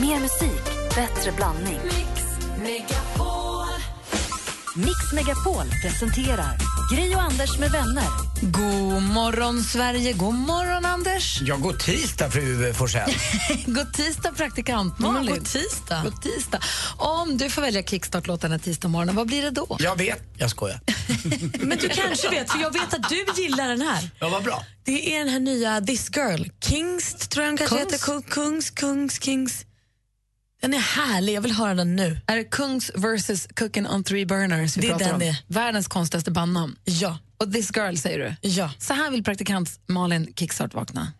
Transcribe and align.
Mer 0.00 0.20
musik, 0.20 0.64
bättre 0.94 1.32
blandning. 1.32 1.80
Mix 4.76 5.12
Megapol 5.14 5.64
presenterar 5.82 6.58
Gri 6.94 7.14
och 7.14 7.22
Anders 7.22 7.58
med 7.58 7.70
vänner. 7.70 8.04
God 8.42 9.02
morgon, 9.02 9.62
Sverige. 9.62 10.12
God 10.12 10.34
morgon, 10.34 10.84
Anders. 10.84 11.40
Ja, 11.42 11.56
god 11.56 11.78
tisdag, 11.80 12.30
fru 12.30 12.72
Forsell. 12.74 13.10
god 13.66 13.92
tisdag, 13.92 14.32
praktikant 14.32 14.98
Malin. 14.98 15.34
god 15.34 15.44
tisdag. 15.44 16.02
God 16.04 16.22
tisdag. 16.22 16.60
Om 16.96 17.36
du 17.38 17.50
får 17.50 17.62
välja 17.62 17.82
kickstart-låten 17.82 18.50
den 18.50 18.60
tisdag 18.60 18.88
morgonen, 18.88 19.14
vad 19.16 19.26
blir 19.26 19.42
det 19.42 19.50
då? 19.50 19.76
Jag 19.80 19.96
vet, 19.98 20.22
jag 20.38 20.50
skojar. 20.50 20.80
Men 21.66 21.78
du 21.78 21.88
kanske 21.88 22.28
vet, 22.30 22.50
för 22.52 22.58
jag 22.58 22.72
vet 22.72 22.94
att 22.94 23.08
du 23.08 23.42
gillar 23.42 23.68
den 23.68 23.80
här. 23.80 24.10
Ja, 24.20 24.28
vad 24.28 24.42
bra. 24.44 24.62
Det 24.84 25.14
är 25.14 25.18
den 25.18 25.28
här 25.28 25.40
nya 25.40 25.80
This 25.80 26.10
Girl. 26.16 26.44
Kings, 26.64 27.14
tror 27.28 27.44
jag 27.44 27.50
den 27.50 27.58
kanske 27.58 27.76
Kungs? 27.78 27.92
heter. 27.92 28.12
Ku- 28.12 28.22
Kungs, 28.30 28.70
Kungs, 28.70 29.22
Kings. 29.22 29.65
Den 30.62 30.74
är 30.74 30.78
härlig, 30.78 31.34
jag 31.34 31.40
vill 31.40 31.52
höra 31.52 31.74
den 31.74 31.96
nu. 31.96 32.20
Är 32.26 32.36
det 32.36 32.44
Kungs 32.44 32.90
versus 32.94 33.48
Cooking 33.54 33.86
on 33.88 34.04
three 34.04 34.26
burners 34.26 34.76
vi 34.76 34.80
Det 34.80 34.86
är 34.86 34.90
pratar 34.90 35.04
den 35.06 35.14
om? 35.14 35.20
det 35.20 35.28
är. 35.28 35.38
Världens 35.46 35.88
konstigaste 35.88 36.30
bandnamn. 36.30 36.76
Ja. 36.84 37.18
Och 37.38 37.52
This 37.52 37.70
Girl, 37.76 37.96
säger 37.96 38.18
du? 38.18 38.48
Ja. 38.48 38.70
Så 38.78 38.94
här 38.94 39.10
vill 39.10 39.24
praktikant 39.24 39.80
Malin 39.86 40.32
kickstart 40.36 40.74
vakna. 40.74 41.12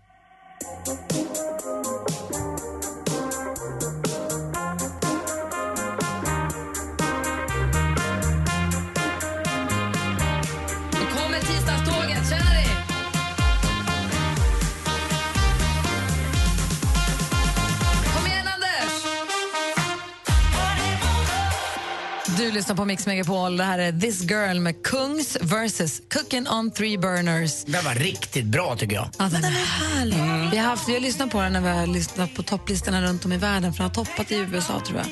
Du 22.47 22.53
lyssnar 22.53 22.77
på 22.77 22.85
Mix 22.85 23.07
Megapol. 23.07 23.57
Det 23.57 23.65
här 23.65 23.79
är 23.79 23.93
This 23.93 24.23
Girl 24.23 24.61
med 24.61 24.83
Kungs 24.83 25.37
versus 25.41 26.03
Cooking 26.13 26.49
on 26.49 26.71
three 26.71 26.99
burners. 26.99 27.65
Den 27.65 27.85
var 27.85 27.95
riktigt 27.95 28.45
bra, 28.45 28.77
tycker 28.77 28.95
jag. 28.95 29.09
Ja, 29.19 29.25
den 29.25 29.45
är 29.45 29.51
härlig. 29.51 30.51
Vi, 30.51 30.57
har 30.57 30.65
haft, 30.65 30.89
vi 30.89 30.93
har 30.93 31.01
lyssnat 31.01 31.31
på 31.31 31.43
den 31.43 31.53
när 31.53 31.61
vi 31.61 31.69
har 31.69 31.87
lyssnat 31.87 32.35
på 32.35 32.43
topplistorna 32.43 33.03
runt 33.03 33.25
om 33.25 33.33
i 33.33 33.37
världen 33.37 33.73
för 33.73 33.79
den 33.79 33.91
har 33.91 34.05
toppat 34.05 34.33
i 34.33 34.37
USA, 34.37 34.81
tror 34.87 34.99
jag. 34.99 35.07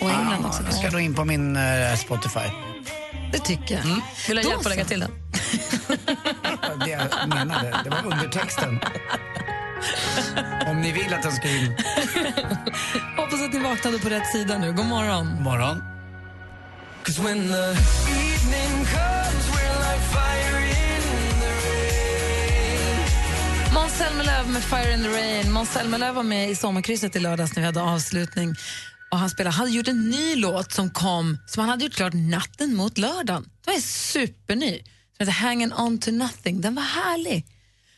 Och 0.00 0.10
England 0.10 0.46
också. 0.46 0.62
Jag 0.62 0.74
ska 0.74 0.90
nog 0.90 1.00
in 1.00 1.14
på 1.14 1.24
min 1.24 1.56
eh, 1.56 1.96
Spotify. 1.96 2.48
Det 3.32 3.38
tycker 3.38 3.74
jag. 3.74 3.82
Vill 4.28 4.36
du 4.36 4.42
Då 4.42 4.48
ha 4.48 4.54
hjälp 4.54 4.66
att 4.66 4.70
lägga 4.70 4.84
till 4.84 5.00
den? 5.00 5.10
Det 6.84 6.90
jag 6.90 7.28
menade, 7.28 7.76
det 7.84 7.90
var 7.90 8.12
undertexten. 8.12 8.80
Om 10.66 10.80
ni 10.80 10.92
vill 10.92 11.14
att 11.14 11.22
den 11.22 11.32
ska 11.32 11.48
in. 11.48 11.66
Hoppas 13.16 13.42
att 13.42 13.52
ni 13.52 13.58
vaknade 13.58 13.98
på 13.98 14.08
rätt 14.08 14.32
sida 14.32 14.58
nu. 14.58 14.72
God 14.72 14.86
morgon. 14.86 15.42
Morgon. 15.42 15.95
Måns 23.74 23.92
Zelmerlöw 23.98 24.48
med 24.52 24.62
Fire 24.62 24.94
in 24.94 25.02
the 25.02 25.08
Rain. 25.08 25.52
Måns 25.52 25.70
Zelmerlöw 25.70 26.12
var 26.12 26.22
med 26.22 26.50
i 26.50 26.56
Sommarkrysset 26.56 27.16
i 27.16 27.18
lördags 27.18 27.56
när 27.56 27.60
vi 27.62 27.66
hade 27.66 27.82
avslutning. 27.82 28.54
Och 29.10 29.18
han 29.18 29.30
spelade, 29.30 29.56
hade 29.56 29.70
gjort 29.70 29.88
en 29.88 30.10
ny 30.10 30.36
låt 30.36 30.72
som 30.72 30.90
kom, 30.90 31.38
som 31.46 31.60
han 31.60 31.68
hade 31.68 31.84
gjort 31.84 31.94
klart 31.94 32.12
natten 32.14 32.74
mot 32.74 32.98
lördagen. 32.98 33.42
Den 33.64 33.74
var 33.74 33.80
superny. 33.80 34.82
Den 35.18 35.28
heter 35.28 35.32
Hanging 35.32 35.72
on 35.72 35.98
to 35.98 36.10
nothing. 36.10 36.60
Den 36.60 36.74
var 36.74 36.82
härlig. 36.82 37.46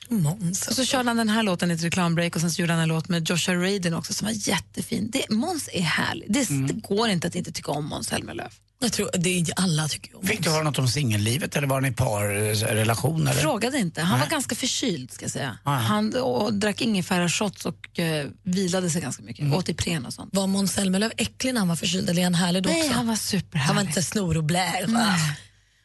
Måns. 0.09 0.69
Och 0.69 0.75
så 0.75 0.85
körde 0.85 1.09
han 1.09 1.17
den 1.17 1.29
här 1.29 1.43
låten 1.43 1.71
i 1.71 1.75
ett 1.75 1.83
reklambreak 1.83 2.35
och 2.35 2.41
sen 2.41 2.51
så 2.51 2.61
gjorde 2.63 2.73
han 2.73 2.83
en 2.83 2.89
låt 2.89 3.09
med 3.09 3.29
Joshua 3.29 3.55
Radin 3.55 3.95
också 3.95 4.15
som 4.15 4.27
var 4.27 4.49
jättefin. 4.49 5.11
Det, 5.13 5.31
Måns 5.31 5.69
är 5.73 5.83
härlig. 5.83 6.33
Det, 6.33 6.49
det 6.67 6.73
går 6.73 7.09
inte 7.09 7.27
att 7.27 7.35
inte 7.35 7.53
tycka 7.53 7.73
om 7.73 7.85
Måns 7.85 8.07
Zelmerlöw. 8.07 8.51
Jag 8.81 8.93
tror 8.93 9.11
det 9.15 9.41
är 9.41 9.47
alla 9.57 9.89
tycker 9.89 10.17
om 10.17 10.27
Fick 10.27 10.45
du 10.45 10.51
höra 10.51 10.63
något 10.63 10.79
om 10.79 10.89
singellivet 10.89 11.57
eller 11.57 11.67
var 11.69 11.81
ni 11.81 11.93
parrelation? 11.93 13.27
Eller? 13.27 13.41
Frågade 13.41 13.79
inte. 13.79 14.03
Han 14.03 14.21
var 14.21 14.27
ganska 14.27 14.55
förkyld 14.55 15.13
ska 15.13 15.25
jag 15.25 15.33
säga. 15.33 15.59
Ah, 15.65 15.73
ja. 15.73 15.79
Han 15.79 16.15
och 16.15 16.55
drack 16.55 16.81
ingefära 16.81 17.29
shots 17.29 17.67
och 17.67 17.89
uh, 17.99 18.31
vilade 18.43 18.91
sig 18.91 19.03
ganska 19.03 19.23
mycket. 19.23 19.55
Åt 19.55 19.69
Ipren 19.69 20.07
och 20.07 20.13
sånt. 20.13 20.31
Var 20.33 20.47
Måns 20.47 20.73
Zelmerlöw 20.73 21.13
äcklig 21.17 21.55
när 21.55 21.61
han 21.61 21.69
var 21.69 21.77
förkyld 21.77 22.11
eller 22.11 22.21
är 22.21 22.25
han 22.25 22.35
härlig 22.35 22.63
då 22.63 22.71
Nej, 22.71 22.81
också? 22.81 22.93
han 22.93 23.07
var 23.07 23.17
superhärlig. 23.17 23.67
han 23.67 23.77
var 23.77 23.83
inte 23.83 24.03
snor 24.03 24.37
och 24.37 24.45
blä. 24.45 24.87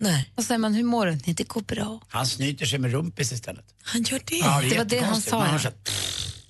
Nej. 0.04 0.12
Nej. 0.14 0.32
Och 0.36 0.44
säger 0.44 0.60
man, 0.60 0.74
hur 0.74 0.84
mår 0.84 1.06
du? 1.06 1.12
Nej, 1.12 1.34
det 1.36 1.48
går 1.48 1.62
bra. 1.62 2.00
Han 2.10 2.28
snyter 2.28 2.66
sig 2.66 2.80
med 2.80 2.92
rumpis 2.92 3.32
istället. 3.32 3.66
Han 3.84 4.04
gör 4.04 4.22
det. 4.26 4.36
Ja, 4.36 4.62
Det 4.70 4.78
var 4.78 4.86
det 4.86 5.00
han 5.00 5.22
sa, 5.22 5.60
ja. 5.64 5.72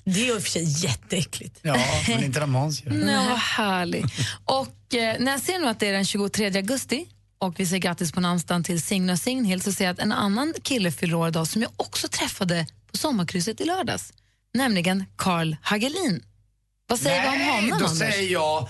Det 0.05 0.29
är 0.29 0.35
i 0.35 0.37
och 0.37 0.41
för 0.41 0.49
sig 0.49 0.63
jätteäckligt. 0.85 1.59
Ja, 1.61 1.75
men 2.07 2.23
inte 2.23 2.39
när 2.39 2.47
Måns 2.47 2.83
gör. 2.83 2.91
Nej, 2.91 3.15
vad 3.29 3.37
härlig. 3.39 4.05
Och 4.45 4.93
eh, 4.95 5.15
när 5.19 5.31
jag 5.31 5.41
ser 5.41 5.59
nu 5.59 5.67
att 5.67 5.79
det 5.79 5.87
är 5.87 5.93
den 5.93 6.05
23 6.05 6.45
augusti 6.55 7.05
och 7.39 7.59
vi 7.59 7.65
säger 7.65 7.81
grattis 7.81 8.11
på 8.11 8.19
namnsdagen 8.21 8.63
till 8.63 8.81
Signe 8.81 9.13
och 9.13 9.19
Signhild 9.19 9.63
så 9.63 9.71
ser 9.71 9.85
jag 9.85 9.93
att 9.93 9.99
en 9.99 10.11
annan 10.11 10.53
kille 10.63 10.91
fyller 10.91 11.15
år 11.15 11.27
idag 11.27 11.47
som 11.47 11.61
jag 11.61 11.71
också 11.77 12.07
träffade 12.07 12.67
på 12.91 12.97
sommarkrysset 12.97 13.61
i 13.61 13.65
lördags. 13.65 14.13
Nämligen 14.53 15.03
Carl 15.15 15.55
Hagelin. 15.61 16.23
Vad 16.87 16.99
säger 16.99 17.21
vi 17.21 17.27
om 17.27 17.49
honom, 17.55 17.69
då 17.69 17.75
Anders? 17.75 17.99
säger 17.99 18.31
jag 18.33 18.69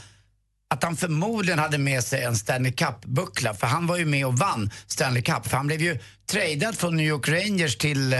att 0.74 0.84
han 0.84 0.96
förmodligen 0.98 1.60
hade 1.60 1.78
med 1.78 2.04
sig 2.04 2.24
en 2.24 2.36
Stanley 2.36 2.72
Cup-buckla 2.72 3.54
för 3.54 3.68
han 3.68 3.88
var 3.88 3.98
ju 3.98 4.06
med 4.06 4.26
och 4.26 4.38
vann 4.38 4.72
Stanley 4.88 5.22
Cup 5.22 5.48
för 5.48 5.58
han 5.58 5.68
blev 5.68 5.82
ju 5.82 6.00
tradad 6.32 6.78
från 6.78 6.98
New 6.98 7.06
York 7.08 7.30
Rangers 7.30 7.78
till 7.78 8.14
eh, 8.14 8.20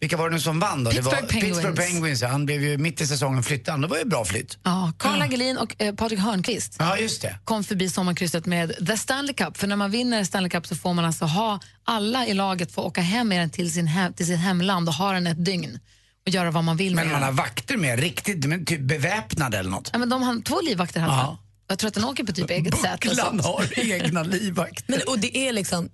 vilka 0.00 0.16
var 0.16 0.28
det 0.30 0.34
nu 0.36 0.40
som 0.40 0.60
vann 0.60 0.84
då? 0.84 0.90
Pittsburgh 0.90 1.16
det 1.16 1.22
var 1.22 1.28
Penguins. 1.28 1.56
Pittsburgh 1.58 1.90
Penguins. 1.90 2.22
Ja. 2.22 2.28
Han 2.28 2.46
blev 2.46 2.62
ju 2.62 2.78
mitt 2.78 3.00
i 3.00 3.06
säsongen 3.06 3.42
flyttad. 3.42 3.80
Det 3.82 3.86
var 3.86 3.98
ju 3.98 4.04
bra 4.04 4.24
flytt. 4.24 4.58
Ja, 4.62 4.92
Carl 4.98 5.20
Hagelin 5.20 5.56
och 5.58 5.82
eh, 5.82 5.94
Patrik 5.94 6.18
Hörnqvist 6.20 6.76
Ja, 6.78 6.96
just 6.98 7.22
det. 7.22 7.38
kom 7.44 7.64
förbi 7.64 7.88
sommarkrysset 7.90 8.46
med 8.46 8.86
The 8.86 8.96
Stanley 8.96 9.34
Cup. 9.34 9.56
För 9.56 9.66
när 9.66 9.76
man 9.76 9.90
vinner 9.90 10.24
Stanley 10.24 10.50
Cup 10.50 10.66
så 10.66 10.76
får 10.76 10.94
man 10.94 11.04
alltså 11.04 11.24
ha, 11.24 11.60
alla 11.84 12.26
i 12.26 12.34
laget 12.34 12.72
får 12.72 12.82
åka 12.82 13.00
hem 13.00 13.28
med 13.28 13.40
den 13.40 13.50
till, 13.50 13.72
sin 13.72 13.86
hem, 13.86 14.12
till 14.12 14.26
sitt 14.26 14.38
hemland 14.38 14.88
och 14.88 14.94
ha 14.94 15.12
den 15.12 15.26
ett 15.26 15.44
dygn 15.44 15.78
och 16.26 16.32
göra 16.32 16.50
vad 16.50 16.64
man 16.64 16.76
vill 16.76 16.94
med 16.94 17.04
Men 17.06 17.12
man 17.12 17.22
har 17.22 17.32
vakter 17.32 17.76
med, 17.76 17.98
riktigt, 18.00 18.44
men 18.44 18.64
typ 18.64 18.80
beväpnade 18.80 19.58
eller 19.58 19.70
något. 19.70 19.90
Ja, 19.92 19.98
men 19.98 20.08
de 20.08 20.22
har 20.22 20.42
två 20.42 20.60
livvakter 20.60 21.00
i 21.00 21.02
alla 21.02 21.12
Ja. 21.12 21.24
fall. 21.24 21.36
Jag 21.70 21.78
tror 21.78 21.88
att 21.88 21.94
den 21.94 22.04
åker 22.04 22.24
på 22.24 22.32
typ 22.32 22.50
eget 22.50 22.74
säte. 22.76 22.92
och 22.92 23.00
Bucklan 23.00 23.40
har 23.40 23.78
egna 23.78 24.22
livvakter. 24.22 24.84
Men, 24.86 25.00
och 25.06 25.18
det 25.18 25.48
är 25.48 25.52
liksom 25.52 25.90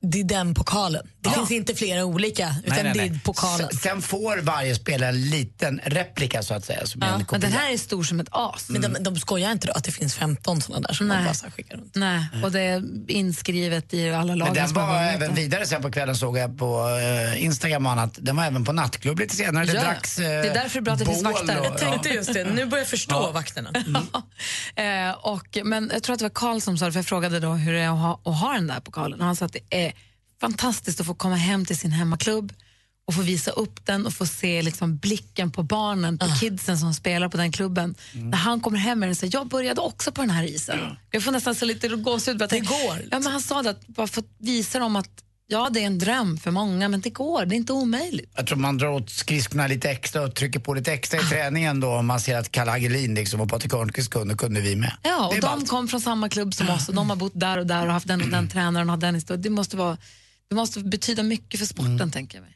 det 0.00 0.20
är 0.20 0.24
den 0.24 0.54
pokalen. 0.54 1.06
Det 1.20 1.28
Ja. 1.28 1.32
finns 1.34 1.50
inte 1.50 1.74
flera 1.74 2.04
olika, 2.04 2.54
utan 2.64 2.74
Nej, 2.74 2.84
nej, 2.84 2.92
det 2.94 3.00
är 3.00 3.10
nej. 3.10 3.20
pokalen. 3.24 3.68
S- 3.72 3.78
Sen 3.82 4.02
får 4.02 4.36
varje 4.38 4.74
spelare 4.74 5.08
en 5.10 5.30
liten 5.30 5.80
replika 5.84 6.42
så 6.42 6.54
att 6.54 6.64
säga. 6.64 6.86
Som 6.86 7.02
en 7.02 7.24
Men 7.30 7.40
den 7.40 7.52
här 7.52 7.72
är 7.72 7.76
stor 7.78 8.02
som 8.02 8.20
ett 8.20 8.28
as. 8.30 8.68
Men 8.68 8.80
de, 8.82 8.96
de 9.02 9.16
skojar 9.16 9.52
inte 9.52 9.66
då 9.66 9.72
att 9.72 9.84
det 9.84 9.92
finns 9.92 10.14
15 10.14 10.60
sådana 10.60 10.88
där 10.88 10.94
som 10.94 11.08
Nej. 11.08 11.16
man 11.16 11.34
bara 11.42 11.50
skickar 11.50 11.76
runt? 11.76 11.94
Nej, 11.94 12.26
och 12.44 12.52
det 12.52 12.60
är 12.60 12.82
inskrivet 13.08 13.94
i 13.94 14.10
alla 14.10 14.34
lag. 14.34 14.46
Men 14.46 14.54
den 14.54 14.72
var 14.72 15.02
även 15.02 15.34
vidare 15.34 15.66
sen 15.66 15.82
på 15.82 15.90
kvällen 15.90 16.16
såg 16.16 16.38
jag 16.38 16.58
på 16.58 16.88
eh, 17.34 17.44
Instagram 17.44 17.86
och 17.86 17.92
annat. 17.92 18.10
Den 18.16 18.36
var 18.36 18.44
även 18.44 18.64
på 18.64 18.72
nattklubb 18.72 19.18
lite 19.18 19.36
senare. 19.36 19.64
Det 19.64 19.72
Ja, 19.72 19.80
dracks 19.82 20.18
eh, 20.18 20.24
det 20.24 20.28
är 20.48 20.54
därför 20.54 20.68
det 20.68 20.78
är 20.78 20.80
bra 20.82 20.92
att 20.92 20.98
det 20.98 21.06
finns 21.06 21.22
vakter. 21.22 21.60
och- 21.60 21.66
Jag 21.66 21.78
Tänkte 21.78 22.08
just 22.08 22.34
det, 22.34 22.44
nu 22.44 22.66
börjar 22.66 22.82
jag 22.82 22.88
förstå 22.90 23.30
vakterna. 23.32 23.70
eh, 24.76 25.10
och, 25.18 25.58
men 25.64 25.90
jag 25.94 26.02
tror 26.02 26.14
att 26.14 26.18
det 26.18 26.24
var 26.24 26.30
Karl 26.30 26.60
som 26.60 26.78
sa 26.78 26.84
det, 26.86 26.92
för 26.92 26.98
jag 26.98 27.06
frågade 27.06 27.40
då 27.40 27.52
hur 27.52 27.72
det 27.72 27.80
är 27.80 27.88
att 27.88 27.98
ha, 27.98 28.20
att 28.24 28.40
ha 28.40 28.52
den 28.52 28.66
där 28.66 28.80
pokalen. 28.80 29.20
Och 29.20 29.26
han 29.26 29.36
sa 29.36 29.47
att 29.48 29.56
det 29.70 29.86
är 29.86 29.92
fantastiskt 30.40 31.00
att 31.00 31.06
få 31.06 31.14
komma 31.14 31.36
hem 31.36 31.64
till 31.66 31.78
sin 31.78 31.92
hemmaklubb 31.92 32.52
och 33.06 33.14
få 33.14 33.22
visa 33.22 33.50
upp 33.50 33.86
den 33.86 34.06
och 34.06 34.12
få 34.14 34.26
se 34.26 34.62
liksom 34.62 34.96
blicken 34.96 35.50
på 35.50 35.62
barnen, 35.62 36.18
på 36.18 36.26
Ah. 36.26 36.36
kidsen 36.40 36.78
som 36.78 36.94
spelar 36.94 37.28
på 37.28 37.36
den 37.36 37.52
klubben. 37.52 37.94
Mm. 38.14 38.30
När 38.30 38.38
han 38.38 38.60
kommer 38.60 38.78
hem 38.78 38.98
med 38.98 39.06
den 39.06 39.10
och 39.10 39.16
säger 39.16 39.34
jag 39.38 39.48
började 39.48 39.80
också 39.80 40.12
på 40.12 40.20
den 40.20 40.30
här 40.30 40.44
isen. 40.44 40.78
Jag 41.10 41.22
får 41.24 41.32
nästan 41.32 41.54
så 41.54 41.64
lite 41.64 41.88
gåshud. 41.88 42.38
Det 42.38 42.60
går. 42.60 42.98
Ja, 43.10 43.18
men 43.18 43.32
han 43.32 43.40
sa 43.40 43.62
det, 43.62 43.70
att 43.70 43.86
bara 43.86 44.06
för 44.06 44.20
att 44.20 44.26
visa 44.38 44.78
dem 44.78 44.96
att 44.96 45.24
ja, 45.48 45.68
det 45.72 45.80
är 45.82 45.86
en 45.86 45.98
dröm 45.98 46.38
för 46.38 46.50
många, 46.50 46.88
men 46.88 47.00
det 47.00 47.10
går, 47.10 47.46
det 47.46 47.54
är 47.54 47.56
inte 47.56 47.72
omöjligt. 47.72 48.30
Jag 48.36 48.46
tror 48.46 48.58
man 48.58 48.78
drar 48.78 48.88
åt 48.88 49.10
skridskorna 49.10 49.66
lite 49.66 49.90
extra 49.90 50.22
och 50.22 50.34
trycker 50.34 50.60
på 50.60 50.74
lite 50.74 50.90
Ah. 50.90 50.94
extra 50.94 51.20
i 51.20 51.24
träningen 51.24 51.80
då 51.80 51.88
om 51.94 52.06
man 52.06 52.20
ser 52.20 52.36
att 52.38 52.50
Kalle 52.52 52.70
Hagelin 52.70 53.14
liksom 53.14 53.40
och 53.40 53.48
Patrik 53.48 53.72
Hörnqvist 53.72 54.10
kunde, 54.10 54.34
kunde 54.34 54.60
vi 54.60 54.76
med. 54.76 54.92
Ja, 55.02 55.26
och 55.26 55.34
de 55.34 55.40
ballt. 55.40 55.68
kom 55.68 55.88
från 55.88 56.00
samma 56.00 56.28
klubb 56.28 56.54
som 56.54 56.70
oss 56.70 56.88
och 56.88 56.94
de 56.94 57.10
har 57.10 57.16
bott 57.16 57.32
där 57.34 57.58
och 57.58 57.66
där 57.66 57.86
och 57.86 57.92
haft 57.92 58.08
den 58.08 58.22
och 58.22 58.28
den 58.28 58.48
tränaren 58.48 58.90
och 58.90 58.98
den 58.98 59.14
historien. 59.14 59.42
Det 59.42 59.50
måste, 59.50 59.76
vara, 59.76 59.96
det 60.48 60.54
måste 60.54 60.80
betyda 60.80 61.22
mycket 61.22 61.60
för 61.60 61.66
sporten, 61.66 61.92
Mm. 61.94 62.10
tänker 62.10 62.38
jag 62.38 62.42
mig. 62.42 62.54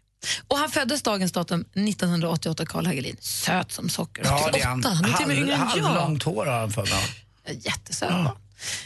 Och 0.49 0.59
han 0.59 0.71
föddes 0.71 1.03
dagens 1.03 1.33
datum 1.33 1.61
1988, 1.61 2.67
Karl 2.67 2.87
Hagelin. 2.87 3.17
Söt 3.21 3.73
som 3.73 3.89
socker. 3.89 4.23
Ja, 4.25 4.51
det 4.53 4.61
är 4.61 4.65
han. 4.67 4.79
88, 4.79 4.95
han 4.95 5.05
är 5.05 5.13
till 5.17 5.23
och 5.25 5.29
med 5.29 5.37
yngre 5.39 5.53
än 5.55 5.61
jag. 5.61 5.67
Halvlångt 5.85 6.23
hår 6.23 6.47
har 6.47 6.59
han 6.61 6.71
för 6.73 6.83
mig. 6.83 7.57
Jättesöt. 7.61 8.11
va? 8.11 8.37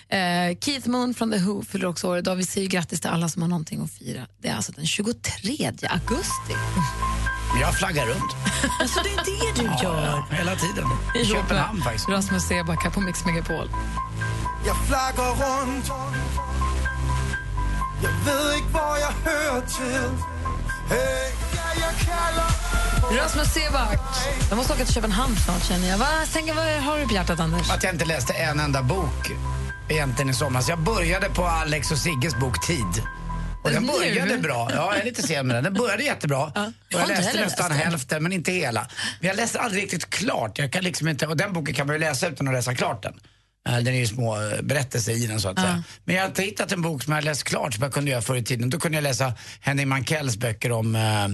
Eh, 0.09 0.59
Keith 0.61 0.89
Moon 0.89 1.15
från 1.15 1.31
The 1.33 1.39
Who 1.39 1.63
fyller 1.65 1.87
också 1.87 2.09
år 2.09 2.19
idag. 2.19 2.37
Vi 2.37 2.45
säger 2.45 2.69
grattis 2.69 3.01
till 3.01 3.11
alla 3.11 3.29
som 3.29 3.43
har 3.43 3.49
någonting 3.49 3.83
att 3.85 3.91
fira. 3.91 4.27
Det 4.43 4.49
är 4.49 4.55
alltså 4.55 4.73
den 4.73 4.87
23 4.87 5.71
augusti. 5.89 6.55
Jag 7.61 7.79
flaggar 7.79 8.07
runt. 8.07 8.37
Alltså 8.81 9.01
det 9.03 9.09
är 9.11 9.25
det 9.25 9.63
du 9.63 9.85
gör. 9.85 10.07
Ja, 10.07 10.27
hela 10.31 10.57
tiden. 10.57 10.85
I 11.23 11.25
Köpenhamn 11.25 11.83
faktiskt. 11.83 12.09
Rasmus 12.09 12.43
Seback 12.43 12.85
här 12.85 12.91
på 12.91 13.01
Mix 13.01 13.25
Megapol. 13.25 13.71
Jeg 14.67 14.77
flagger 14.87 15.31
rundt 15.43 15.87
Jeg 18.03 18.11
ved 18.25 18.55
ikke, 18.57 18.69
hvor 18.69 18.97
jeg 18.97 19.15
hører 19.25 19.61
til 19.61 20.09
Hey, 20.89 21.29
ja, 21.55 21.69
jag 21.81 21.93
Rasmus 23.19 23.49
Seback. 23.55 24.01
Jag 24.49 24.57
måste 24.57 24.73
åka 24.73 24.85
till 24.85 24.95
Köpenhamn 24.95 25.37
snart 25.37 25.65
känner 25.65 25.89
jag. 25.89 25.99
Vad, 25.99 26.33
tänker, 26.33 26.55
vad 26.55 26.65
har 26.65 26.99
du 26.99 27.07
på 27.07 27.15
hjärtat 27.15 27.41
Anders? 27.41 27.71
Att 27.71 27.83
jag 27.83 27.93
inte 27.93 28.05
läste 28.05 28.33
en 28.33 28.61
enda 28.61 28.83
bok 28.83 29.31
egentligen 29.89 30.31
i 30.31 30.35
somras. 30.35 30.69
Jag 30.69 30.79
började 30.79 31.29
på 31.29 31.45
Alex 31.45 31.91
och 31.91 31.99
Sigges 31.99 32.37
bok 32.37 32.67
Tid. 32.67 33.03
Och 33.65 33.71
den 33.71 33.87
började 33.87 34.39
bra. 34.39 34.69
Ja, 34.75 34.77
jag 34.95 35.01
är 35.01 35.05
lite 35.05 35.23
sen 35.23 35.47
med 35.47 35.57
den. 35.57 35.65
Den 35.65 35.75
började 35.75 36.03
jättebra. 36.03 36.45
Och 36.45 36.53
Jag 36.55 36.73
jag 36.89 37.09
läste 37.09 37.41
nästan 37.41 37.71
läst 37.71 37.85
hälften, 37.85 38.23
men 38.23 38.33
inte 38.33 38.53
hela. 38.53 38.89
Men 39.21 39.29
jag 39.29 39.37
läste 39.37 39.61
aldrig 39.61 39.83
riktigt 39.83 40.11
klart. 40.11 40.59
Jag 40.59 40.73
kan 40.73 40.85
liksom 40.85 41.09
inte, 41.09 41.27
och 41.27 41.37
den 41.37 41.53
boken 41.53 41.75
kan 41.75 41.87
man 41.87 41.97
ju 41.97 42.01
läsa 42.01 42.29
utan 42.29 42.49
att 42.49 42.55
läsa 42.55 42.75
klart 42.75 43.03
den. 43.03 43.15
Eh, 43.69 43.75
Den 43.85 43.95
är 43.95 43.99
ju 43.99 44.07
små 44.07 44.43
eh, 44.43 44.63
berättelser 44.63 45.13
i 45.13 45.27
den 45.27 45.41
så 45.41 45.49
att 45.49 45.59
säga. 45.61 45.83
Men 46.05 46.15
jag 46.15 46.23
har 46.23 46.29
inte 46.29 46.43
hittat 46.43 46.73
en 46.73 46.83
bok 46.83 47.03
som 47.03 47.13
jag 47.13 47.17
har 47.17 47.23
läst 47.23 47.45
klart 47.45 47.75
som 47.75 47.83
jag 47.83 47.93
kunde 47.93 48.11
göra 48.11 48.23
förr 48.23 48.37
i 48.37 48.45
tiden. 48.45 48.71
Då 48.71 48.79
kunde 48.79 48.97
jag 48.97 49.03
läsa 49.03 49.33
Henning 49.61 49.89
Mankells 49.89 50.37
böcker 50.37 50.73
om 50.73 50.95
eh, 50.97 51.29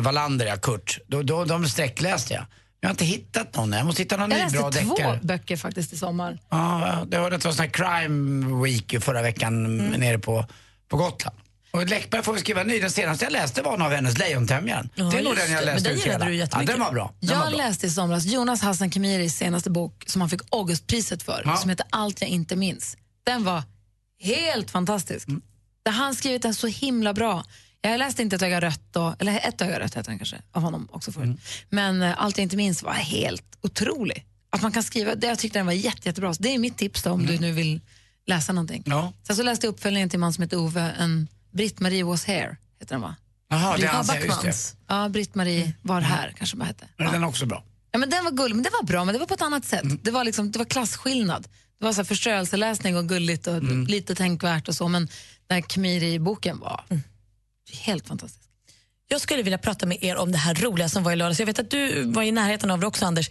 Wallander, 0.00 0.46
ja, 0.46 0.56
Kurt. 0.56 0.98
Då, 1.06 1.22
då, 1.22 1.44
de 1.44 1.68
sträckläste 1.68 2.34
jag. 2.34 2.44
Jag 2.80 2.88
har 2.88 2.90
inte 2.90 3.04
hittat 3.04 3.56
någon. 3.56 3.72
Jag 3.72 3.86
måste 3.86 4.02
hitta 4.02 4.16
någon 4.16 4.30
Jag 4.30 4.52
ny 4.52 4.58
bra 4.58 4.68
läste 4.68 4.84
två 4.84 4.94
deckare. 4.94 5.20
böcker 5.22 5.56
faktiskt 5.56 5.92
i 5.92 5.96
sommar. 5.96 6.38
Ja, 6.50 7.04
det 7.08 7.16
hörde 7.16 7.36
att 7.36 7.42
det 7.42 7.48
var 7.48 7.52
sån 7.54 7.64
här 7.64 7.70
crime 7.72 8.62
week 8.64 9.02
förra 9.02 9.22
veckan 9.22 9.66
Mm. 9.80 10.00
nere 10.00 10.18
på, 10.18 10.44
på 10.88 10.96
Gotland. 10.96 11.36
Och 11.70 11.86
Läckberg 11.86 12.22
får 12.22 12.32
vi 12.32 12.40
skriva 12.40 12.62
ny. 12.62 12.80
Den 12.80 12.90
senaste 12.90 13.24
jag 13.24 13.32
läste 13.32 13.62
var 13.62 13.74
en 13.74 13.82
av 13.82 13.90
hennes 13.92 14.18
Lejontämjaren. 14.18 14.88
Ja, 14.94 15.04
det 15.04 15.18
är 15.18 15.22
nog 15.22 15.36
den 15.36 15.52
jag 15.52 15.64
läste 15.64 15.90
ut 15.90 16.06
hela. 16.06 16.24
du 16.24 16.34
Ja, 16.34 16.46
den 16.66 16.80
var 16.80 16.92
bra. 16.92 17.12
Den 17.20 17.28
var 17.38 17.44
Jag 17.44 17.52
bra. 17.52 17.58
läste 17.66 17.86
i 17.86 17.90
somras 17.90 18.24
Jonas 18.24 18.62
Hassan 18.62 18.90
Khemiris 18.90 19.36
senaste 19.36 19.70
bok 19.70 20.04
som 20.06 20.20
han 20.20 20.30
fick 20.30 20.40
Augustpriset 20.50 21.22
för, 21.22 21.42
Ja. 21.44 21.56
som 21.56 21.70
heter 21.70 21.86
Allt 21.90 22.20
jag 22.20 22.30
inte 22.30 22.56
minns. 22.56 22.96
Den 23.24 23.44
var 23.44 23.62
helt 24.20 24.70
fantastisk. 24.70 25.28
Mm. 25.28 25.42
Där 25.82 25.92
han 25.92 26.14
skrivit 26.14 26.42
den 26.42 26.54
så 26.54 26.66
himla 26.66 27.14
bra. 27.14 27.44
Jag 27.80 27.98
läste 27.98 28.22
inte 28.22 28.36
Ett 28.36 28.42
öga 28.42 28.60
rött 28.60 28.82
då, 28.92 29.14
eller 29.18 29.48
Ett 29.48 29.62
öga 29.62 29.80
rött 29.80 29.94
heter 29.94 30.10
den 30.10 30.18
kanske, 30.18 30.42
av 30.52 30.62
honom 30.62 30.88
också 30.92 31.12
förut. 31.12 31.24
Mm. 31.24 31.38
Men 31.68 32.02
eh, 32.02 32.22
Allt 32.22 32.38
jag 32.38 32.42
inte 32.42 32.56
minns 32.56 32.82
var 32.82 32.92
helt 32.92 33.58
otrolig. 33.60 34.24
Att 34.50 34.62
man 34.62 34.72
kan 34.72 34.82
skriva, 34.82 35.14
det, 35.14 35.26
jag 35.26 35.38
tyckte 35.38 35.58
den 35.58 35.66
var 35.66 35.72
jätte, 35.72 36.08
jättebra. 36.08 36.34
Så 36.34 36.42
det 36.42 36.54
är 36.54 36.58
mitt 36.58 36.78
tips 36.78 37.02
då, 37.02 37.10
om 37.10 37.26
du 37.26 37.38
nu 37.38 37.52
vill 37.52 37.80
läsa 38.26 38.52
någonting. 38.52 38.82
Mm. 38.86 38.98
Ja. 38.98 39.12
Sen 39.26 39.36
så 39.36 39.42
läste 39.42 39.66
jag 39.66 39.72
uppföljningen 39.72 40.08
till 40.10 40.18
man 40.18 40.32
som 40.32 40.42
heter 40.42 40.56
Ove, 40.56 40.80
en 40.98 41.28
Britt-Marie 41.50 42.04
was 42.04 42.24
here, 42.24 42.56
heter 42.80 42.94
den 42.94 43.00
va? 43.00 43.16
Jaha, 43.50 43.76
det 43.76 43.82
Ja, 43.82 43.90
han 43.90 44.04
säger, 44.04 44.44
just 44.46 44.76
det. 44.78 44.94
Ja, 44.94 45.08
Britt-Marie 45.08 45.72
var 45.82 46.00
här 46.00 46.32
kanske 46.36 46.56
man 46.56 46.66
hette. 46.66 46.84
Men 46.96 47.12
den 47.12 47.22
är 47.22 47.26
också 47.26 47.46
bra. 47.46 47.64
Ja, 47.90 47.98
men 47.98 48.10
den 48.10 48.24
var 48.24 48.30
gullig, 48.30 48.54
men 48.54 48.62
det 48.62 48.70
var 48.80 48.86
bra, 48.86 49.04
men 49.04 49.12
det 49.12 49.18
var 49.18 49.26
på 49.26 49.34
ett 49.34 49.42
annat 49.42 49.64
sätt. 49.64 50.04
Det 50.04 50.10
var 50.10 50.24
liksom, 50.24 50.50
det 50.50 50.58
var 50.58 50.66
klasskillnad. 50.66 51.48
Det 51.78 51.84
var 51.84 51.92
så 51.92 51.96
här 51.96 52.04
förströelseläsning 52.04 52.96
och 52.96 53.08
gulligt 53.08 53.46
och 53.46 53.62
lite 53.62 54.14
tänkvärt 54.14 54.68
och 54.68 54.74
så, 54.74 54.88
men 54.88 55.08
den 55.46 55.54
här 55.54 55.60
Khmiri-boken 55.60 56.58
var 56.58 56.84
helt 57.72 58.08
fantastisk. 58.08 58.48
Jag 59.08 59.20
skulle 59.20 59.42
vilja 59.42 59.58
prata 59.58 59.86
med 59.86 60.04
er 60.04 60.16
om 60.16 60.32
det 60.32 60.38
här 60.38 60.54
roliga 60.54 60.88
som 60.88 61.02
var 61.02 61.12
i 61.12 61.16
lördags. 61.16 61.38
Jag 61.38 61.46
vet 61.46 61.58
att 61.58 61.70
du 61.70 62.04
var 62.04 62.22
i 62.22 62.32
närheten 62.32 62.70
av 62.70 62.80
det 62.80 62.86
också, 62.86 63.06
Anders. 63.06 63.30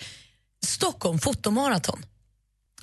Stockholm 0.66 1.20
fotomaraton. 1.20 2.06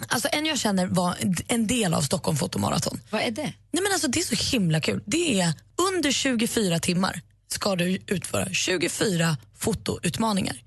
Alltså 0.08 0.28
en 0.32 0.46
jag 0.46 0.58
känner 0.58 0.86
var 0.86 1.16
en 1.48 1.66
del 1.66 1.94
av 1.94 2.02
Stockholm 2.02 2.36
fotomaraton. 2.36 3.00
Vad 3.10 3.22
är 3.22 3.30
det? 3.30 3.52
Nej, 3.70 3.82
men 3.82 3.92
alltså, 3.92 4.08
det 4.08 4.20
är 4.20 4.36
så 4.36 4.56
himla 4.56 4.80
kul. 4.80 5.02
Det 5.06 5.40
är 5.40 5.52
under 5.94 6.12
24 6.12 6.78
timmar 6.78 7.20
ska 7.48 7.76
du 7.76 7.98
utföra 8.06 8.48
24 8.52 9.36
fotoutmaningar. 9.54 10.62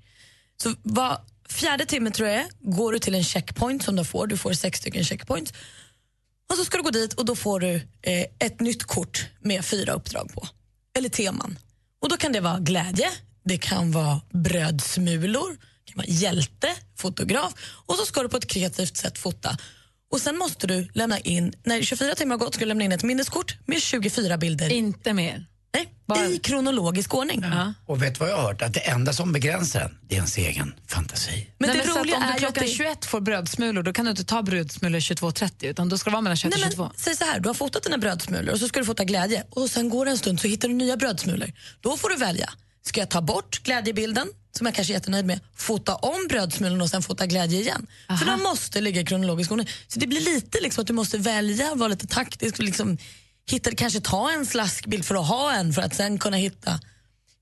Så 0.62 0.74
var 0.82 1.20
fjärde 1.48 1.86
timme 1.86 2.10
tror 2.10 2.28
jag 2.28 2.44
går 2.60 2.92
du 2.92 2.98
till 2.98 3.14
en 3.14 3.24
checkpoint 3.24 3.82
som 3.82 3.96
du 3.96 4.04
får. 4.04 4.26
Du 4.26 4.36
får 4.36 4.52
sex 4.52 4.78
stycken 4.78 5.04
checkpoints. 5.04 5.52
Och 6.50 6.56
så 6.56 6.64
ska 6.64 6.76
du 6.76 6.82
gå 6.82 6.90
dit 6.90 7.14
och 7.14 7.24
då 7.24 7.36
får 7.36 7.60
du 7.60 7.74
eh, 8.02 8.24
ett 8.38 8.60
nytt 8.60 8.84
kort 8.84 9.26
med 9.40 9.64
fyra 9.64 9.92
uppdrag 9.92 10.32
på. 10.34 10.48
Eller 10.96 11.08
teman. 11.08 11.58
Och 12.02 12.08
då 12.08 12.16
kan 12.16 12.32
det 12.32 12.40
vara 12.40 12.58
glädje, 12.58 13.10
det 13.44 13.58
kan 13.58 13.92
vara 13.92 14.20
brödsmulor, 14.30 15.50
det 15.84 15.92
kan 15.92 15.96
vara 15.96 16.06
hjälte, 16.06 16.68
fotograf 16.96 17.52
och 17.86 17.94
så 17.94 18.06
ska 18.06 18.22
du 18.22 18.28
på 18.28 18.36
ett 18.36 18.46
kreativt 18.46 18.96
sätt 18.96 19.18
fota. 19.18 19.56
Och 20.10 20.20
sen 20.20 20.38
måste 20.38 20.66
du 20.66 20.88
lämna 20.92 21.18
in, 21.18 21.52
när 21.64 21.82
24 21.82 22.14
timmar 22.14 22.38
har 22.38 22.44
gått 22.44 22.54
ska 22.54 22.64
du 22.64 22.68
lämna 22.68 22.84
in 22.84 22.92
ett 22.92 23.02
minneskort 23.02 23.56
med 23.66 23.82
24 23.82 24.38
bilder 24.38 24.72
Inte 24.72 25.12
mer. 25.12 25.46
Nej, 25.74 25.88
bara- 26.06 26.26
i 26.26 26.38
kronologisk 26.38 27.14
ordning. 27.14 27.40
Ja. 27.42 27.74
Och 27.86 28.02
vet 28.02 28.14
du 28.14 28.18
vad 28.20 28.28
jag 28.30 28.36
har 28.36 28.42
hört? 28.42 28.62
Att 28.62 28.74
det 28.74 28.80
enda 28.80 29.12
som 29.12 29.32
begränsar 29.32 29.80
en, 29.80 29.98
det 30.08 30.14
är 30.14 30.16
ens 30.16 30.38
egen 30.38 30.74
fantasi. 30.86 31.48
Men 31.58 31.70
Nej, 31.70 31.78
det 31.78 31.86
men 31.86 31.96
roliga 31.96 32.16
att 32.16 32.22
om 32.22 32.28
är 32.28 32.28
du 32.28 32.34
att 32.34 32.38
klockan 32.54 32.64
det- 32.64 32.70
21 32.72 33.04
får 33.04 33.20
brödsmulor, 33.20 33.82
då 33.82 33.92
kan 33.92 34.04
du 34.04 34.10
inte 34.10 34.24
ta 34.24 34.42
brödsmulor 34.42 35.00
22.30 35.00 35.66
utan 35.66 35.88
då 35.88 35.98
ska 35.98 36.10
det 36.10 36.12
vara 36.14 36.22
mellan 36.22 36.36
21 36.36 36.54
och 36.54 36.60
Nej, 36.60 36.70
22. 36.70 36.82
men, 36.82 36.92
säg 36.96 37.16
så 37.16 37.24
här, 37.24 37.40
du 37.40 37.48
har 37.48 37.54
fotat 37.54 37.82
dina 37.82 37.98
brödsmulor 37.98 38.52
och 38.52 38.58
så 38.60 38.68
ska 38.68 38.80
du 38.80 38.86
fota 38.86 39.04
glädje 39.04 39.44
och 39.50 39.70
sen 39.70 39.88
går 39.88 40.04
det 40.04 40.10
en 40.10 40.18
stund 40.18 40.40
så 40.40 40.48
hittar 40.48 40.68
du 40.68 40.74
nya 40.74 40.96
brödsmulor. 40.96 41.52
Då 41.80 41.96
får 41.96 42.08
du 42.08 42.16
välja. 42.16 42.50
Ska 42.82 43.00
jag 43.00 43.08
ta 43.10 43.20
bort 43.22 43.62
glädjebilden, 43.62 44.28
som 44.56 44.66
jag 44.66 44.74
kanske 44.74 44.92
är 44.92 44.94
jättenöjd 44.94 45.26
med, 45.26 45.40
fota 45.56 45.94
om 45.94 46.26
brödsmulorna 46.28 46.84
och 46.84 46.90
sen 46.90 47.02
fota 47.02 47.26
glädje 47.26 47.60
igen? 47.60 47.86
För 48.18 48.26
de 48.26 48.42
måste 48.42 48.80
ligga 48.80 49.00
i 49.00 49.04
kronologisk 49.04 49.50
ordning. 49.50 49.68
Så 49.88 49.98
det 49.98 50.06
blir 50.06 50.20
lite 50.20 50.58
liksom 50.62 50.80
att 50.82 50.86
du 50.86 50.92
måste 50.92 51.18
välja, 51.18 51.74
vara 51.74 51.88
lite 51.88 52.06
taktisk 52.06 52.58
och 52.58 52.64
liksom 52.64 52.98
hitta, 53.52 53.70
kanske 53.70 54.00
ta 54.00 54.30
en 54.30 54.46
slaskbild 54.46 55.04
för 55.04 55.14
att 55.14 55.28
ha 55.28 55.52
en 55.52 55.72
för 55.72 55.82
att 55.82 55.94
sen 55.94 56.18
kunna 56.18 56.36
hitta 56.36 56.80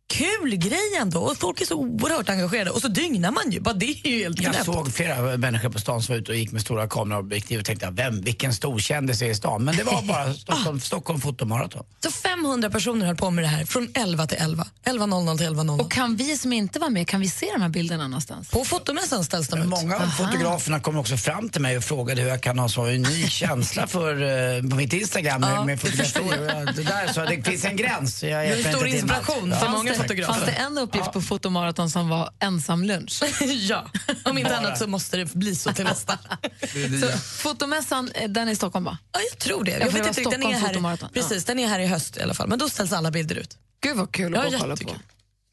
Kul 0.09 0.57
grej 0.57 0.97
ändå 1.01 1.21
och 1.21 1.37
folk 1.37 1.61
är 1.61 1.65
så 1.67 1.75
oerhört 1.75 2.29
engagerade 2.29 2.71
och 2.71 2.81
så 2.81 2.89
dygnar 2.89 3.31
man 3.31 3.51
ju. 3.51 3.61
Bara 3.61 3.75
det 3.75 3.87
är 3.87 4.09
ju 4.11 4.19
helt 4.23 4.41
Jag 4.43 4.53
knäppt. 4.53 4.67
såg 4.67 4.93
flera 4.95 5.37
människor 5.37 5.69
på 5.71 5.79
stan 5.81 6.03
som 6.03 6.13
var 6.15 6.21
ute 6.21 6.31
och 6.33 6.37
gick 6.39 6.53
med 6.53 6.61
stora 6.63 6.89
kameraobjektiv 6.89 7.59
och 7.59 7.65
tänkte, 7.65 7.89
vem, 7.93 8.21
vilken 8.21 8.55
stor 8.55 8.79
kändis 8.79 9.23
är 9.23 9.27
i 9.31 9.35
stan? 9.35 9.65
Men 9.65 9.77
det 9.77 9.85
var 9.85 10.03
bara 10.03 10.35
Stockholm, 10.35 10.81
Stockholm 10.81 11.21
fotomaraton. 11.21 11.85
Så 12.05 12.11
500 12.11 12.71
personer 12.71 13.07
höll 13.07 13.17
på 13.17 13.31
med 13.31 13.45
det 13.45 13.49
här 13.49 13.65
från 13.65 13.89
11 13.95 14.27
till 14.27 14.39
11. 14.41 14.65
11.00 14.85 15.39
till 15.39 15.47
11.00. 15.47 15.81
Och 15.81 15.93
kan 15.93 16.17
vi 16.17 16.39
som 16.39 16.53
inte 16.53 16.79
var 16.79 16.91
med, 16.91 17.09
kan 17.09 17.21
vi 17.21 17.29
se 17.29 17.47
de 17.55 17.63
här 17.63 17.69
bilderna 17.69 18.09
någonstans? 18.09 18.51
På 18.51 18.65
fotomässan 18.65 19.25
ställs 19.25 19.49
de 19.49 19.61
ut. 19.63 19.67
Många 19.69 19.97
av 19.97 20.07
fotograferna 20.09 20.81
kom 20.81 20.97
också 20.97 21.17
fram 21.17 21.49
till 21.49 21.61
mig 21.61 21.77
och 21.77 21.85
frågade 21.85 22.23
hur 22.23 22.29
jag 22.29 22.41
kan 22.43 22.59
ha 22.59 22.69
så 22.69 22.87
unik 22.87 23.31
känsla 23.31 23.87
för, 23.87 24.23
eh, 24.57 24.71
på 24.71 24.77
mitt 24.77 24.93
Instagram 24.93 25.41
med, 25.41 25.51
Ja, 25.51 25.65
med 25.65 25.79
det 25.79 25.81
fotografi. 25.81 26.21
Och 26.21 26.45
jag- 26.57 26.75
Det, 26.77 26.83
där, 26.83 27.13
så 27.13 27.21
det 27.25 27.43
finns 27.43 27.65
en 27.65 27.77
gräns. 27.77 28.23
Jag 28.23 28.31
Du 28.49 28.53
är 28.53 28.67
en 28.67 28.73
stor 28.75 28.87
inspiration 28.87 29.51
Ja. 29.51 29.57
för 29.61 29.69
många 29.69 29.96
Fotografer. 30.03 30.33
fanns 30.33 30.47
det 30.47 30.53
en 30.53 30.79
uppgift 30.79 31.13
på 31.13 31.21
fotomaraton 31.21 31.91
som 31.91 32.09
var 32.09 32.31
ensam 32.41 32.85
lunch? 32.85 33.23
ja, 33.41 33.87
om 34.25 34.39
inte 34.39 34.57
annat 34.57 34.79
så 34.79 34.87
måste 34.87 35.17
det 35.17 35.35
bli 35.35 35.55
så 35.55 35.73
till 35.73 35.85
nästa. 35.85 36.19
Så, 37.01 37.19
fotomässan, 37.19 38.11
eh, 38.15 38.29
den 38.31 38.49
är 38.49 38.53
i 38.53 38.57
Stockholm 38.57 38.85
va? 38.85 38.99
Ja, 39.13 39.21
jag 39.31 39.39
tror 39.39 39.65
det. 39.65 39.71
Jag 39.71 39.81
det 39.81 40.01
vet 40.01 40.19
inte, 40.19 40.31
den, 40.31 40.43
är 40.43 40.53
här, 40.53 41.09
precis, 41.13 41.45
den 41.45 41.59
är 41.59 41.69
här 41.69 41.79
i 41.79 41.87
höst 41.87 42.17
i 42.17 42.23
alla 42.23 42.35
fall. 42.35 42.49
Men 42.49 42.59
då 42.59 42.69
ställs 42.69 42.93
alla 42.93 43.11
bilder 43.11 43.37
ut. 43.37 43.57
Gud 43.83 43.97
vad 43.97 44.13
kul 44.13 44.33
Ja, 44.33 44.41
att 44.45 44.51
gå 44.51 44.57
och 44.57 44.61
kolla 44.61 44.77
på. 44.77 44.97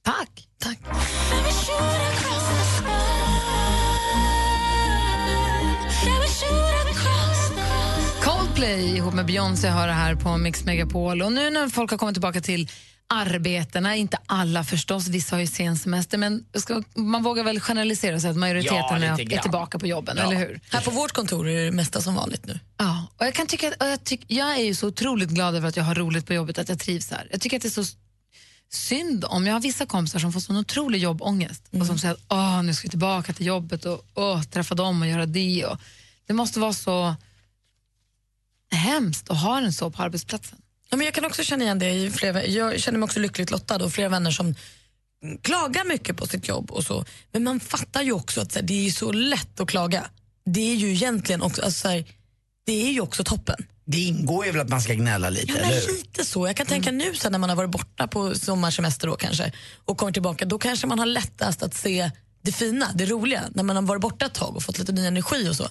Tack! 0.04 0.48
Tack. 0.60 0.80
Coldplay 8.24 8.98
ihop 8.98 9.14
med 9.14 9.26
Beyoncé 9.26 9.68
har 9.68 9.88
det 9.88 9.94
här 9.94 10.16
på 10.16 10.38
Mix 10.38 10.66
Megapol. 10.66 11.22
Och 11.22 11.32
nu 11.32 11.50
när 11.50 11.70
folk 11.70 11.92
har 11.92 11.98
kommit 11.98 12.16
tillbaka 12.16 12.42
till 12.42 12.70
arbetena, 13.10 13.96
inte 13.96 14.18
alla 14.26 14.64
förstås, 14.64 15.08
vissa 15.08 15.36
har 15.36 15.42
ju 15.42 15.48
sen 15.48 15.78
semester, 15.78 16.18
men 16.18 16.46
ska, 16.54 16.84
man 16.96 17.24
vågar 17.24 17.44
väl 17.44 17.60
generalisera 17.60 18.20
så 18.20 18.28
att 18.28 18.36
majoriteten 18.36 19.02
Ja, 19.02 19.20
är, 19.20 19.42
tillbaka 19.42 19.80
på 19.80 19.88
jobben, 19.88 20.18
Ja. 20.18 20.24
eller 20.24 20.36
hur? 20.36 20.60
Här 20.72 20.82
på 20.82 20.92
vårt 20.92 21.12
kontor 21.12 21.50
är 21.50 21.66
det 21.66 21.72
mesta 21.72 22.02
som 22.02 22.16
vanligt 22.16 22.46
nu. 22.46 22.60
Ja, 22.78 23.08
och 23.18 23.26
jag, 23.26 23.34
kan 23.34 23.48
tycka 23.48 23.68
att, 23.68 23.82
och 23.82 23.88
jag, 23.88 24.04
tyck, 24.04 24.26
jag 24.28 24.56
är 24.56 24.64
ju 24.64 24.76
så 24.76 24.88
otroligt 24.88 25.30
glad 25.30 25.56
över 25.56 25.68
att 25.70 25.78
jag 25.78 25.84
har 25.84 25.96
roligt 25.96 26.28
på 26.28 26.34
jobbet, 26.34 26.58
att 26.58 26.70
jag 26.70 26.80
trivs 26.80 27.12
här. 27.12 27.28
Jag 27.32 27.42
tycker 27.42 27.58
att 27.58 27.64
det 27.64 27.68
är 27.78 27.84
så 27.84 27.96
synd 28.72 29.26
om, 29.26 29.48
jag 29.48 29.54
har 29.54 29.60
vissa 29.62 29.86
kompisar 29.86 30.20
som 30.20 30.34
får 30.34 30.40
sån 30.40 30.58
otrolig 30.58 31.00
jobbångest 31.02 31.64
och 31.80 31.86
som 31.86 32.00
säger 32.00 32.14
att 32.14 32.22
Åh, 32.30 32.64
nu 32.64 32.74
ska 32.74 32.86
vi 32.86 32.90
tillbaka 32.90 33.34
till 33.34 33.46
jobbet 33.46 33.86
och 33.86 34.06
åh, 34.14 34.44
träffa 34.44 34.76
dem 34.76 35.02
och 35.02 35.08
göra 35.08 35.26
det. 35.26 35.66
Och, 35.66 35.78
det 36.28 36.34
måste 36.34 36.60
vara 36.60 36.74
så 36.74 37.16
hemskt 38.72 39.30
att 39.30 39.38
ha 39.42 39.60
den 39.60 39.74
så 39.74 39.90
på 39.92 40.04
arbetsplatsen. 40.04 40.60
Ja, 40.94 40.98
men 40.98 41.06
jag 41.06 41.14
kan 41.14 41.26
också 41.26 41.44
känna 41.44 41.64
igen 41.64 41.80
det. 41.80 41.90
I 41.90 42.12
flera, 42.12 42.46
jag 42.46 42.80
känner 42.80 43.00
mig 43.00 43.06
också 43.06 43.20
lyckligt 43.20 43.52
lottad 43.52 43.84
och 43.84 43.92
flera 43.92 44.10
vänner 44.10 44.32
som 44.32 44.56
mm, 45.24 45.38
klagar 45.42 45.86
mycket 45.86 46.18
på 46.18 46.28
sitt 46.28 46.48
jobb 46.48 46.72
och 46.72 46.84
så. 46.84 47.06
Men 47.32 47.44
man 47.44 47.60
fattar 47.60 48.02
ju 48.02 48.12
också 48.12 48.42
att 48.42 48.52
så 48.52 48.60
här, 48.60 48.66
det 48.66 48.88
är 48.88 48.92
så 48.92 49.12
lätt 49.12 49.60
att 49.60 49.68
klaga. 49.68 50.06
Det 50.46 50.72
är 50.72 50.76
ju 50.76 50.92
egentligen 50.92 51.42
också, 51.42 51.62
alltså, 51.62 51.82
så 51.82 51.88
här, 51.88 52.06
det 52.66 52.88
är 52.88 52.92
ju 52.92 53.02
också 53.02 53.24
toppen. 53.24 53.66
Det 53.86 53.98
ingår 53.98 54.46
ju 54.46 54.52
väl 54.52 54.62
att 54.62 54.70
man 54.70 54.82
ska 54.82 54.94
gnälla 54.94 55.30
lite, 55.30 55.52
Ja, 55.52 55.56
eller 55.58 55.88
men 55.88 55.96
lite 55.96 56.26
så. 56.26 56.48
Jag 56.48 56.56
kan 56.56 56.66
tänka 56.66 56.92
nu 56.92 57.16
sen 57.16 57.32
när 57.32 57.40
man 57.40 57.50
har 57.50 57.58
varit 57.58 57.72
borta 57.72 58.08
på 58.08 58.36
sommarsemester 58.36 59.08
då 59.08 59.16
kanske 59.16 59.52
och 59.86 59.98
kommer 59.98 60.12
tillbaka, 60.12 60.46
då 60.46 60.58
kanske 60.58 60.88
man 60.88 61.00
har 61.00 61.06
lättast 61.06 61.64
att 61.64 61.74
se 61.74 62.12
det 62.42 62.52
fina, 62.52 62.90
det 62.96 63.06
roliga, 63.06 63.44
när 63.54 63.64
man 63.64 63.76
har 63.76 63.84
varit 63.84 64.02
borta 64.02 64.26
ett 64.26 64.34
tag 64.34 64.56
och 64.56 64.64
fått 64.64 64.80
lite 64.80 64.92
ny 64.92 65.06
energi 65.06 65.50
och 65.50 65.56
så. 65.56 65.64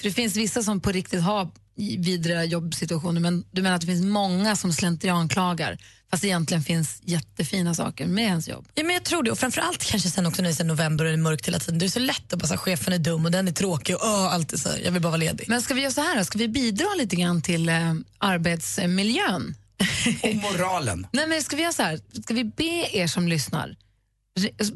För 0.00 0.08
det 0.08 0.12
finns 0.12 0.36
vissa 0.36 0.62
som 0.62 0.80
på 0.80 0.92
riktigt 0.92 1.22
har 1.22 1.48
vidriga 1.76 2.44
jobbsituationer 2.44 3.20
men 3.20 3.44
du 3.50 3.62
menar 3.62 3.74
att 3.76 3.80
det 3.80 3.86
finns 3.86 4.04
många 4.04 4.56
som 4.56 4.72
slentrianklagar 4.72 5.78
fast 6.10 6.22
det 6.22 6.28
egentligen 6.28 6.62
finns 6.62 7.00
jättefina 7.02 7.74
saker 7.74 8.06
med 8.06 8.24
ens 8.24 8.48
jobb? 8.48 8.68
Ja, 8.74 8.82
men 8.82 8.94
jag 8.94 9.04
tror 9.04 9.22
det. 9.22 9.30
Och 9.30 9.38
framförallt 9.38 9.84
kanske 9.84 10.10
sen 10.10 10.26
också 10.26 10.42
när 10.42 10.48
det 10.48 10.60
är 10.60 10.64
november 10.64 11.04
och 11.04 11.10
det 11.10 11.14
är 11.14 11.22
mörkt 11.22 11.48
hela 11.48 11.58
tiden. 11.58 11.78
Det 11.78 11.86
är 11.86 11.88
så 11.88 11.98
lätt 11.98 12.32
att 12.32 12.38
bara 12.38 12.46
säga 12.46 12.58
chefen 12.58 12.92
är 12.92 12.98
dum 12.98 13.24
och 13.24 13.30
den 13.30 13.48
är 13.48 13.52
tråkig 13.52 13.96
och 13.96 14.02
åh, 14.04 14.34
allt 14.34 14.52
är 14.52 14.56
så 14.56 14.68
här, 14.68 14.78
jag 14.84 14.92
vill 14.92 15.02
bara 15.02 15.08
vara 15.08 15.16
ledig. 15.16 15.48
Men 15.48 15.62
ska 15.62 15.74
vi 15.74 15.80
göra 15.80 15.92
så 15.92 16.00
här 16.00 16.18
då? 16.18 16.24
Ska 16.24 16.38
vi 16.38 16.48
bidra 16.48 16.86
lite 16.98 17.16
grann 17.16 17.42
till 17.42 17.68
eh, 17.68 17.94
arbetsmiljön 18.18 19.54
Och 20.22 20.34
moralen. 20.34 21.06
Nej, 21.12 21.26
men 21.26 21.42
ska 21.42 21.56
vi 21.56 21.62
göra 21.62 21.72
så 21.72 21.82
här? 21.82 22.00
Ska 22.22 22.34
vi 22.34 22.44
be 22.44 22.88
er 22.92 23.06
som 23.06 23.28
lyssnar, 23.28 23.76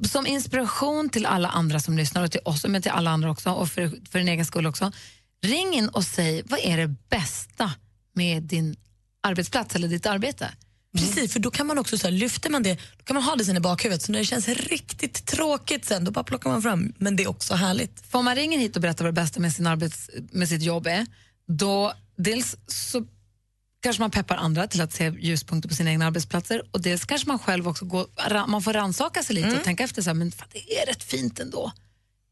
som 0.09 0.27
inspiration 0.27 1.09
till 1.09 1.27
alla 1.27 1.49
andra 1.49 1.81
som 1.81 1.97
lyssnar 1.97 2.25
och 2.25 2.31
till 2.31 2.41
oss, 2.45 2.67
men 2.67 2.83
till 2.83 2.91
alla 2.91 3.11
andra 3.11 3.31
också 3.31 3.51
och 3.51 3.69
för, 3.69 3.93
för 4.11 4.19
din 4.19 4.29
egen 4.29 4.45
skull 4.45 4.67
också. 4.67 4.93
Ring 5.47 5.75
in 5.75 5.89
och 5.89 6.05
säg, 6.05 6.43
vad 6.47 6.61
är 6.63 6.77
det 6.77 6.95
bästa 7.09 7.73
med 8.13 8.43
din 8.43 8.77
arbetsplats 9.21 9.75
eller 9.75 9.89
ditt 9.89 10.07
arbete? 10.07 10.51
Precis, 10.97 11.33
för 11.33 11.41
då 11.41 11.51
kan 11.51 11.67
man 11.67 11.79
också 11.79 11.99
så 11.99 12.07
här, 12.07 12.13
lyfter 12.13 12.51
man 12.51 12.63
det, 12.63 12.75
då 12.75 13.05
kan 13.05 13.15
man 13.15 13.23
ha 13.23 13.37
det 13.37 13.45
sen 13.45 13.57
i 13.57 13.61
bakhuvudet. 13.61 14.03
Så 14.03 14.13
när 14.13 14.19
det 14.19 14.25
känns 14.25 14.49
riktigt 14.49 15.27
tråkigt 15.27 15.85
sen, 15.85 16.05
då 16.05 16.11
bara 16.11 16.25
plockar 16.25 16.51
man 16.51 16.63
fram. 16.63 16.93
Men 16.99 17.17
det 17.17 17.23
är 17.23 17.29
också 17.29 17.55
härligt. 17.55 18.07
För 18.11 18.19
om 18.19 18.25
man 18.25 18.37
ringer 18.37 18.59
hit 18.59 18.77
och 18.77 18.83
berättar 18.83 19.05
vad 19.05 19.15
det 19.15 19.21
bästa 19.21 19.41
med, 19.41 19.53
sin 19.53 19.67
arbets, 19.67 20.11
med 20.33 20.49
sitt 20.49 20.63
jobb 20.63 20.87
är, 20.87 21.07
då 21.47 21.93
dels 22.17 22.57
så 22.67 23.05
kanske 23.83 24.03
man 24.03 24.11
peppar 24.11 24.37
andra 24.37 24.67
till 24.67 24.81
att 24.81 24.93
se 24.93 25.13
ljuspunkter 25.21 25.69
på 25.69 25.75
sina 25.75 25.91
egna 25.91 26.07
arbetsplatser 26.07 26.63
och 26.71 26.83
dels 26.83 27.05
kanske 27.05 27.29
man 27.29 27.39
själv 27.39 27.69
också 27.69 27.85
går, 27.85 28.07
man 28.47 28.63
får 28.63 28.73
rannsaka 28.73 29.23
sig 29.23 29.35
lite 29.35 29.57
och 29.57 29.65
tänka 29.65 29.85
efter 29.85 30.03
så 30.03 30.11
här, 30.11 30.15
men 30.15 30.33
fan, 30.33 30.49
det 30.53 30.79
är 30.79 30.87
rätt 30.87 31.03
fint 31.03 31.41
ändå. 31.41 31.73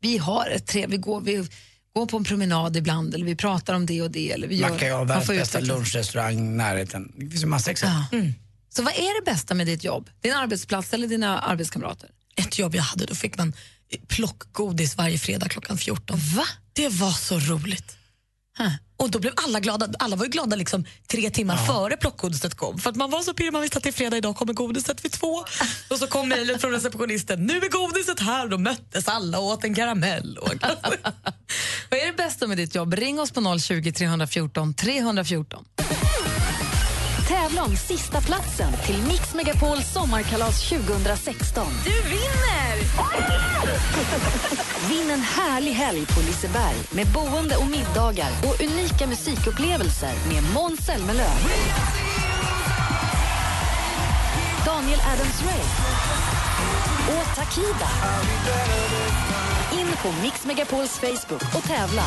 Vi 0.01 0.19
har 0.19 0.51
ett 0.51 0.67
trevligt, 0.67 0.99
vi 0.99 1.03
går, 1.03 1.21
vi 1.21 1.49
går 1.95 2.07
på 2.07 2.17
en 2.17 2.25
promenad 2.25 2.77
ibland 2.77 3.15
eller 3.15 3.27
vi 3.27 3.37
pratar 3.37 3.75
om 3.75 3.87
det 3.87 4.03
och 4.03 4.11
det. 4.11 4.33
Eller 4.33 4.49
vi 4.49 4.57
gör, 4.57 4.71
Macka 4.71 4.87
jag 4.87 4.99
man 4.99 5.07
världens 5.07 5.27
får 5.27 5.35
bästa 5.35 5.61
lunchrestaurang 5.61 6.39
i 6.39 6.41
närheten. 6.41 7.13
Det 7.17 7.31
finns 7.31 7.43
ju 7.43 7.47
massa 7.47 7.71
exempel. 7.71 8.33
Så 8.69 8.83
vad 8.83 8.93
är 8.93 9.21
det 9.21 9.31
bästa 9.31 9.55
med 9.55 9.67
ditt 9.67 9.85
jobb? 9.85 10.11
Din 10.21 10.33
arbetsplats 10.33 10.93
eller 10.93 11.09
dina 11.09 11.41
arbetskamrater? 11.41 12.11
Ett 12.37 12.59
jobb 12.59 12.75
jag 12.75 12.83
hade, 12.83 13.07
då 13.07 13.15
fick 13.15 13.39
man 13.39 13.53
plockgodis 14.09 14.97
varje 14.97 15.19
fredag 15.19 15.49
klockan 15.49 15.79
14. 15.79 16.19
Va? 16.37 16.45
Det 16.73 16.89
var 16.89 17.13
så 17.13 17.39
roligt. 17.39 17.97
Och 18.97 19.11
då 19.11 19.19
blev 19.19 19.33
alla 19.37 19.61
glada. 19.61 19.89
Alla 19.99 20.17
var 20.17 20.25
ju 20.25 20.31
glada 20.31 20.57
liksom 20.57 20.85
tre 21.09 21.31
timmar 21.31 21.57
före 21.57 21.97
plockgodiset 21.97 22.55
kom. 22.55 22.79
För 22.79 22.91
att 22.91 22.97
man 22.97 23.11
var 23.11 23.23
så 23.23 23.35
pirrig, 23.35 23.53
man 23.53 23.63
visste 23.63 23.79
att 23.79 23.83
det 23.83 23.91
är 23.91 23.93
fredag, 23.93 24.17
idag 24.17 24.37
kommer 24.37 24.53
godiset 24.53 25.05
vid 25.05 25.13
två. 25.13 25.45
och 25.91 25.99
så 25.99 26.07
kom 26.07 26.29
mejlet 26.29 26.61
från 26.61 26.71
receptionisten, 26.73 27.47
nu 27.47 27.57
är 27.57 27.69
godiset 27.69 28.21
här. 28.21 28.49
Då 28.49 28.59
möttes 28.59 29.09
alla 29.09 29.39
och 29.39 29.45
åt 29.45 29.65
en 29.65 29.75
karamell. 29.75 30.39
Och 30.39 30.49
Vad 31.91 32.01
är 32.01 32.07
det 32.07 32.17
bästa 32.17 32.47
med 32.47 32.57
ditt 32.57 32.75
jobb? 32.75 32.95
Ring 32.95 33.21
oss 33.21 33.31
på 33.31 33.59
020 33.59 33.93
314 33.93 34.75
314. 34.75 35.65
Tävla 37.29 37.65
om 37.65 37.77
sista 37.77 38.21
platsen 38.21 38.73
till 38.87 39.03
Mix 39.03 39.35
Megapols 39.35 39.93
sommarkalas 39.93 40.69
2016. 40.69 41.67
Du 41.85 42.09
vinner! 42.09 42.75
Vinn 44.89 45.11
en 45.11 45.21
härlig 45.21 45.73
helg 45.73 46.07
på 46.07 46.21
Liseberg 46.21 46.77
med 46.91 47.07
boende 47.07 47.57
och 47.57 47.67
middagar 47.67 48.31
och 48.43 48.61
unika 48.61 49.07
musikupplevelser 49.07 50.13
med 50.29 50.43
Måns 50.55 50.87
Zelmerlöw. 50.87 51.39
Daniel 54.65 55.01
Adams-Ray 55.01 55.65
och 57.09 57.37
Takida. 57.37 57.89
In 59.73 59.87
på 60.03 60.23
Mix 60.23 60.47
Megapols 60.47 60.99
Facebook 60.99 61.55
och 61.57 61.63
tävla. 61.63 62.03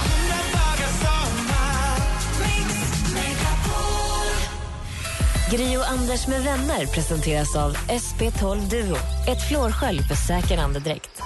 Gri 5.52 5.78
och 5.78 5.90
Anders 5.90 6.28
med 6.28 6.44
vänner 6.44 6.86
presenteras 6.86 7.56
av 7.56 7.76
SP12 7.78 8.70
Duo. 8.70 8.98
Ett 9.28 9.48
flårskölj 9.48 10.00
för 10.04 10.16
säker 10.16 10.58
andedräkt. 10.58 11.22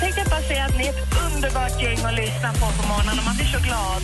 Tänkte 0.00 0.20
jag 0.20 0.30
bara 0.30 0.42
säga 0.42 0.64
att 0.64 0.78
ni 0.78 0.86
är 0.86 0.90
ett 0.90 1.34
underbart 1.34 1.82
gäng 1.82 1.98
att 2.04 2.14
lyssna 2.14 2.52
på 2.52 2.82
på 2.82 2.88
morgonen 2.88 3.18
och 3.18 3.24
man 3.24 3.36
blir 3.36 3.46
så 3.46 3.58
glad. 3.58 4.02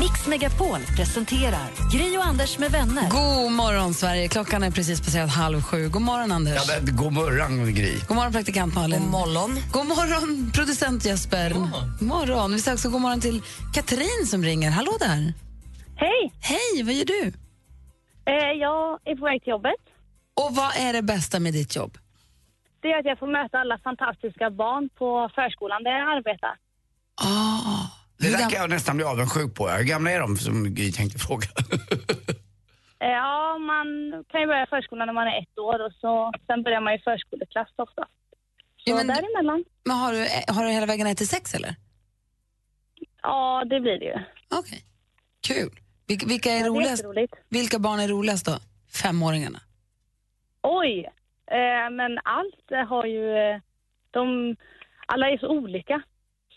Mix 0.00 0.26
Megapol 0.26 0.78
presenterar 0.96 1.68
Gri 1.92 2.18
och 2.18 2.24
Anders 2.24 2.58
med 2.58 2.70
vänner. 2.72 3.08
God 3.10 3.52
morgon, 3.52 3.94
Sverige. 3.94 4.28
Klockan 4.28 4.62
är 4.62 4.70
precis 4.70 5.00
passerat 5.00 5.30
halv 5.30 5.62
sju. 5.62 5.88
God 5.88 6.02
morgon, 6.02 6.32
Anders. 6.32 6.54
Ja, 6.68 6.80
men, 6.84 6.96
god 6.96 7.12
morgon, 7.12 7.74
Gry. 7.74 7.98
God 8.08 8.16
morgon, 8.16 8.32
praktikant 8.32 8.74
Malin. 8.74 9.00
God 9.00 9.10
morgon. 9.10 9.58
God 9.72 9.86
morgon, 9.86 10.50
producent 10.54 11.04
Jesper. 11.04 11.50
God 11.50 12.02
morgon. 12.02 12.52
Vi 12.52 12.60
säger 12.60 12.74
också 12.76 12.88
god 12.88 13.00
morgon 13.00 13.20
till 13.20 13.42
Katrin 13.74 14.26
som 14.26 14.44
ringer. 14.44 14.70
Hallå 14.70 14.92
där. 15.00 15.34
Hej! 15.96 16.32
Hej, 16.40 16.82
vad 16.84 16.94
gör 16.94 17.04
du? 17.04 17.32
Eh, 18.26 18.52
jag 18.60 19.00
är 19.04 19.16
på 19.16 19.24
väg 19.24 19.42
till 19.42 19.50
jobbet. 19.50 19.80
Och 20.34 20.50
vad 20.56 20.76
är 20.76 20.92
det 20.92 21.02
bästa 21.02 21.40
med 21.40 21.52
ditt 21.52 21.76
jobb? 21.76 21.98
Det 22.80 22.88
är 22.92 22.98
att 22.98 23.04
jag 23.06 23.18
får 23.18 23.26
möta 23.26 23.58
alla 23.58 23.78
fantastiska 23.78 24.50
barn 24.50 24.88
på 24.98 25.30
förskolan 25.34 25.82
där 25.84 25.90
jag 25.90 26.16
arbetar. 26.16 26.54
Ah, 27.22 27.86
Det 28.18 28.30
där 28.30 28.50
kan 28.50 28.60
jag 28.60 28.70
nästan 28.70 28.96
bli 28.96 29.04
avundsjuk 29.04 29.54
på. 29.54 29.68
Hur 29.68 29.84
gamla 29.84 30.10
är 30.10 30.20
de, 30.20 30.36
som 30.36 30.74
Gry 30.74 30.92
tänkte 30.92 31.18
fråga? 31.18 31.46
Eh, 33.00 33.08
ja, 33.10 33.58
man 33.58 33.86
kan 34.28 34.40
ju 34.40 34.46
börja 34.46 34.66
förskolan 34.66 35.06
när 35.06 35.14
man 35.14 35.26
är 35.26 35.38
ett 35.42 35.58
år 35.58 35.86
och 35.86 35.92
så, 36.00 36.32
sen 36.46 36.62
börjar 36.62 36.80
man 36.80 36.92
i 36.94 36.98
förskoleklass 36.98 37.68
ofta. 37.76 38.02
Så 38.76 38.90
Ja, 38.90 38.94
men- 38.96 39.06
däremellan. 39.06 39.64
Men 39.84 39.96
har, 39.96 40.12
du, 40.12 40.18
har 40.52 40.64
du 40.64 40.70
hela 40.70 40.86
vägen 40.86 41.06
ner 41.06 41.14
till 41.14 41.28
sex 41.28 41.54
eller? 41.54 41.74
Ja, 43.22 43.64
det 43.70 43.80
blir 43.80 43.98
det 43.98 44.04
ju. 44.04 44.18
Okej. 44.58 44.84
Kul. 45.46 45.80
Vilka, 46.06 46.26
vilka, 46.26 46.50
är 46.50 46.60
Ja, 46.60 46.64
är 46.66 46.70
roligast, 46.70 46.98
jätteroligt. 47.02 47.34
vilka 47.48 47.78
barn 47.78 48.00
är 48.00 48.08
roligast 48.08 48.46
då? 48.46 48.58
Femåringarna? 49.02 49.60
Oj! 50.62 51.04
Eh, 51.50 51.90
men 51.90 52.18
allt 52.24 52.88
har 52.88 53.04
ju... 53.06 53.60
De, 54.10 54.56
alla 55.06 55.30
är 55.30 55.38
så 55.38 55.48
olika. 55.48 56.02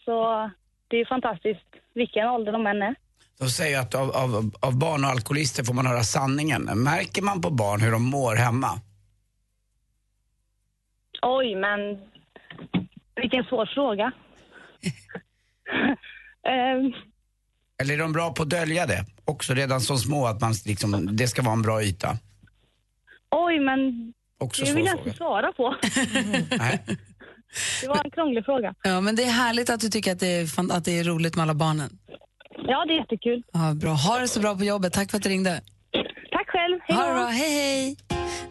Så 0.05 0.49
det 0.87 0.95
är 0.95 0.99
ju 0.99 1.05
fantastiskt 1.05 1.65
vilken 1.93 2.27
ålder 2.27 2.51
de 2.51 2.67
än 2.67 2.81
är. 2.81 2.95
De 3.39 3.49
säger 3.49 3.79
att 3.79 3.95
av, 3.95 4.11
av, 4.11 4.51
av 4.59 4.79
barn 4.79 5.03
och 5.03 5.09
alkoholister 5.09 5.63
får 5.63 5.73
man 5.73 5.85
höra 5.87 6.03
sanningen. 6.03 6.63
Märker 6.63 7.21
man 7.21 7.41
på 7.41 7.49
barn 7.49 7.81
hur 7.81 7.91
de 7.91 8.03
mår 8.03 8.35
hemma? 8.35 8.67
Oj, 11.21 11.55
men 11.55 11.79
vilken 13.15 13.43
svår 13.43 13.65
fråga. 13.65 14.11
Ehm, 16.47 16.93
Eller 17.81 17.93
är 17.93 17.97
de 17.97 18.13
bra 18.13 18.33
på 18.33 18.43
att 18.43 18.49
dölja 18.49 18.85
det? 18.85 19.05
Också 19.27 19.53
redan 19.53 19.81
som 19.81 19.97
små, 19.97 20.27
att 20.27 20.41
man 20.41 20.53
liksom, 20.65 21.15
det 21.15 21.27
ska 21.27 21.41
vara 21.41 21.53
en 21.53 21.61
bra 21.61 21.83
yta. 21.83 22.17
oj, 23.31 23.59
men 23.59 24.13
Också 24.39 24.65
det 24.65 24.73
vill 24.73 24.85
jag 24.85 24.97
inte 24.97 25.13
svara 25.17 25.51
på. 25.51 25.75
Nej. 26.57 26.83
Det 27.81 27.87
var 27.87 28.01
en 28.05 28.11
krånglig 28.11 28.45
fråga. 28.45 28.73
Ja, 28.83 29.01
men 29.01 29.15
det 29.15 29.23
är 29.23 29.31
härligt 29.31 29.69
att 29.69 29.79
du 29.79 29.89
tycker 29.89 30.11
att 30.11 30.19
det 30.19 30.27
är, 30.27 30.71
att 30.71 30.85
det 30.85 30.99
är 30.99 31.03
roligt 31.03 31.35
med 31.35 31.43
alla 31.43 31.53
barnen. 31.53 31.89
Ja, 32.67 32.85
det 32.85 32.93
är 32.93 32.97
jättekul. 32.99 33.43
Ja, 33.53 33.73
bra. 33.73 33.91
Ha 33.93 34.19
det 34.19 34.27
så 34.27 34.39
bra 34.39 34.55
på 34.55 34.63
jobbet. 34.63 34.93
Tack 34.93 35.11
för 35.11 35.17
att 35.17 35.23
du 35.23 35.29
ringde. 35.29 35.61
Tack 36.31 36.47
själv. 36.47 36.79
Hej 36.83 36.95
Ha 36.97 37.03
det 37.03 37.09
då. 37.09 37.15
bra. 37.15 37.25
Hej, 37.25 37.49
hej. 37.53 37.97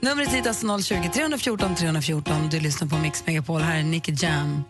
Numret 0.00 0.28
hit 0.32 0.44
är 0.46 0.48
alltså 0.48 0.94
020 0.94 1.08
314 1.14 1.74
314. 1.74 2.48
Du 2.50 2.60
lyssnar 2.60 2.88
på 2.88 2.96
Mix 2.96 3.26
Megapol. 3.26 3.60
Här 3.60 3.78
är 3.78 3.82
Nicky 3.84 4.12
Jam. 4.16 4.64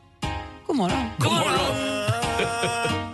God 0.66 0.76
morgon. 0.76 1.02
God 1.18 1.32
morgon! 1.32 3.05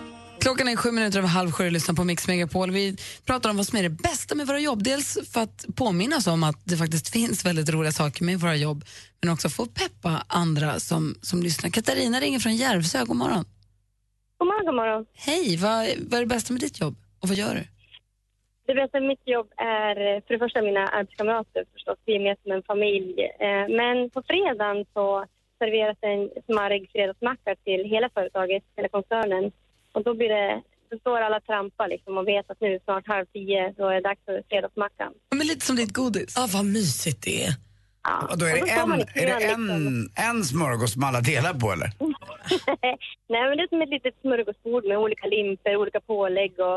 Klockan 0.42 0.68
är 0.68 0.76
sju 0.76 0.90
minuter 0.92 1.18
över 1.18 1.28
halv 1.28 1.50
sju 1.50 1.66
och 1.66 1.72
lyssnar 1.72 1.94
på 1.94 2.04
Mix 2.04 2.28
Megapol. 2.28 2.70
Vi 2.70 2.96
pratar 3.26 3.50
om 3.50 3.56
vad 3.56 3.66
som 3.66 3.78
är 3.78 3.82
det 3.82 3.96
bästa 4.08 4.34
med 4.34 4.46
våra 4.46 4.58
jobb. 4.58 4.82
Dels 4.82 5.32
för 5.32 5.40
att 5.40 5.66
påminna 5.76 6.16
oss 6.16 6.26
om 6.26 6.44
att 6.44 6.60
det 6.64 6.76
faktiskt 6.76 7.08
finns 7.12 7.46
väldigt 7.46 7.68
roliga 7.74 7.92
saker 7.92 8.24
med 8.24 8.40
våra 8.40 8.56
jobb, 8.56 8.84
men 9.20 9.32
också 9.32 9.48
för 9.48 9.62
att 9.62 9.74
peppa 9.74 10.12
andra 10.28 10.70
som, 10.88 11.14
som 11.22 11.42
lyssnar. 11.42 11.70
Katarina 11.70 12.20
ringer 12.20 12.38
från 12.38 12.56
Järvsö. 12.56 13.04
God 13.04 13.16
morgon. 13.16 13.44
God 14.38 14.48
morgon, 14.48 14.66
god 14.66 14.74
morgon. 14.74 15.06
Hej, 15.14 15.56
vad, 15.56 15.78
vad 16.10 16.14
är 16.18 16.24
det 16.26 16.34
bästa 16.36 16.52
med 16.52 16.60
ditt 16.62 16.80
jobb 16.80 16.94
och 17.20 17.28
vad 17.28 17.36
gör 17.36 17.54
du? 17.54 17.64
Det 18.66 18.74
bästa 18.74 19.00
med 19.00 19.08
mitt 19.08 19.26
jobb 19.34 19.48
är 19.56 19.94
för 20.24 20.34
det 20.34 20.38
första 20.38 20.62
mina 20.62 20.84
arbetskamrater 20.88 21.64
förstås. 21.72 21.98
Vi 22.06 22.12
är 22.16 22.20
med 22.20 22.36
som 22.42 22.52
en 22.52 22.62
familj. 22.62 23.14
Eh, 23.46 23.66
Men 23.80 24.10
på 24.10 24.22
fredagen 24.30 24.84
så 24.94 25.26
serveras 25.58 25.98
en 26.00 26.30
smarrig 26.46 26.90
fredagsmacka 26.92 27.50
till 27.64 27.82
hela 27.84 28.08
företaget, 28.16 28.62
hela 28.76 28.88
koncernen. 28.88 29.52
Och 29.92 30.04
då 30.04 30.14
blir 30.14 30.28
det, 30.28 30.62
då 30.90 30.98
står 30.98 31.20
alla 31.20 31.40
trampa 31.40 31.86
liksom 31.86 32.18
och 32.18 32.28
vet 32.28 32.50
att 32.50 32.60
nu 32.60 32.78
snart 32.84 33.06
halv 33.06 33.26
tio, 33.26 33.74
då 33.78 33.88
är 33.88 33.94
det 33.94 34.00
dags 34.00 34.24
för 34.24 34.42
fredagsmackan. 34.48 35.12
Ja, 35.30 35.36
Men 35.36 35.46
lite 35.46 35.66
som 35.66 35.76
ditt 35.76 35.92
godis. 35.92 36.34
Ja, 36.36 36.46
vad 36.52 36.64
mysigt 36.64 37.22
det 37.24 37.44
är. 37.44 37.52
Ja. 38.04 38.28
Och 38.30 38.38
då 38.38 38.44
är 38.46 38.54
det 38.54 38.70
en, 38.70 38.92
är 38.92 39.26
det 39.26 39.40
kön, 39.46 39.66
liksom. 39.66 39.70
en, 39.70 40.08
en 40.28 40.44
smörgås 40.44 40.92
som 40.92 41.04
alla 41.04 41.20
delar 41.20 41.54
på 41.54 41.72
eller? 41.72 41.90
Nej, 43.32 43.42
men 43.48 43.56
det 43.56 43.62
är 43.62 43.68
som 43.68 43.82
ett 43.82 43.88
litet 43.88 44.14
smörgåsbord 44.20 44.84
med 44.84 44.98
olika 44.98 45.26
limper, 45.26 45.76
olika 45.76 46.00
pålägg 46.00 46.52
och 46.58 46.76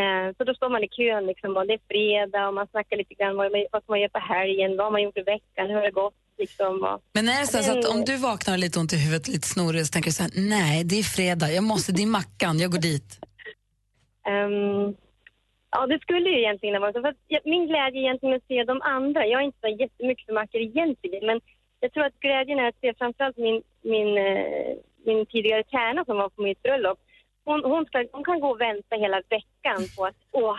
eh, 0.00 0.26
så 0.36 0.44
då 0.44 0.54
står 0.54 0.68
man 0.68 0.84
i 0.84 0.88
kön 0.88 1.26
liksom 1.26 1.56
och 1.56 1.66
det 1.66 1.74
är 1.74 1.80
fredag 1.92 2.48
och 2.48 2.54
man 2.54 2.66
snackar 2.70 2.96
lite 2.96 3.14
grann 3.14 3.36
vad, 3.36 3.52
man- 3.52 3.66
vad 3.72 3.82
man 3.88 4.00
göra 4.00 4.08
på 4.18 4.18
helgen, 4.34 4.76
vad 4.76 4.92
man 4.92 5.02
gjort 5.02 5.18
i 5.18 5.22
veckan, 5.22 5.66
hur 5.68 5.74
har 5.74 5.82
det 5.82 5.90
gått 6.04 6.14
liksom 6.38 6.98
Men 7.12 7.28
är 7.28 7.40
det 7.40 7.46
så, 7.46 7.78
att 7.78 7.94
om 7.94 8.04
du 8.04 8.16
vaknar 8.16 8.54
och 8.54 8.58
lite 8.58 8.78
ont 8.78 8.92
i 8.92 8.96
huvudet, 8.96 9.28
lite 9.28 9.48
snorig, 9.48 9.86
så 9.86 9.90
tänker 9.92 10.10
du 10.10 10.12
så 10.12 10.22
här, 10.22 10.32
nej, 10.34 10.84
det 10.84 10.98
är 10.98 11.02
fredag, 11.02 11.50
jag 11.52 11.64
måste, 11.64 11.92
det 11.92 12.02
är 12.02 12.06
mackan, 12.06 12.58
jag 12.58 12.70
går 12.70 12.78
dit. 12.78 13.18
ehm, 14.28 14.94
Ja, 15.76 15.86
det 15.86 15.98
skulle 16.00 16.30
ju 16.30 16.38
egentligen 16.38 16.80
vara 16.80 16.92
så. 16.92 17.00
För 17.00 17.14
min 17.44 17.66
glädje 17.66 18.00
är 18.00 18.04
egentligen 18.04 18.36
att 18.36 18.46
se 18.48 18.64
de 18.64 18.82
andra. 18.82 19.26
Jag 19.26 19.40
är 19.40 19.44
inte 19.44 19.58
så 19.60 19.68
jättemycket 19.68 20.26
för 20.26 20.32
mackor 20.32 20.60
egentligen, 20.60 21.26
men 21.26 21.40
jag 21.80 21.92
tror 21.92 22.04
att 22.04 22.20
glädjen 22.20 22.58
är 22.58 22.68
att 22.68 22.80
se 22.80 22.94
framförallt 22.94 23.36
min, 23.36 23.62
min, 23.82 24.18
eh, 24.18 24.72
min 25.06 25.26
tidigare 25.26 25.64
tärna 25.64 26.04
som 26.04 26.16
var 26.16 26.28
på 26.28 26.42
mitt 26.42 26.62
bröllop. 26.62 26.98
Hon, 27.44 27.64
hon, 27.64 27.84
ska, 27.86 28.06
hon 28.12 28.24
kan 28.24 28.40
gå 28.40 28.48
och 28.50 28.60
vänta 28.60 28.96
hela 28.96 29.22
veckan 29.36 29.80
på 29.96 30.06
att 30.06 30.20
åh, 30.32 30.56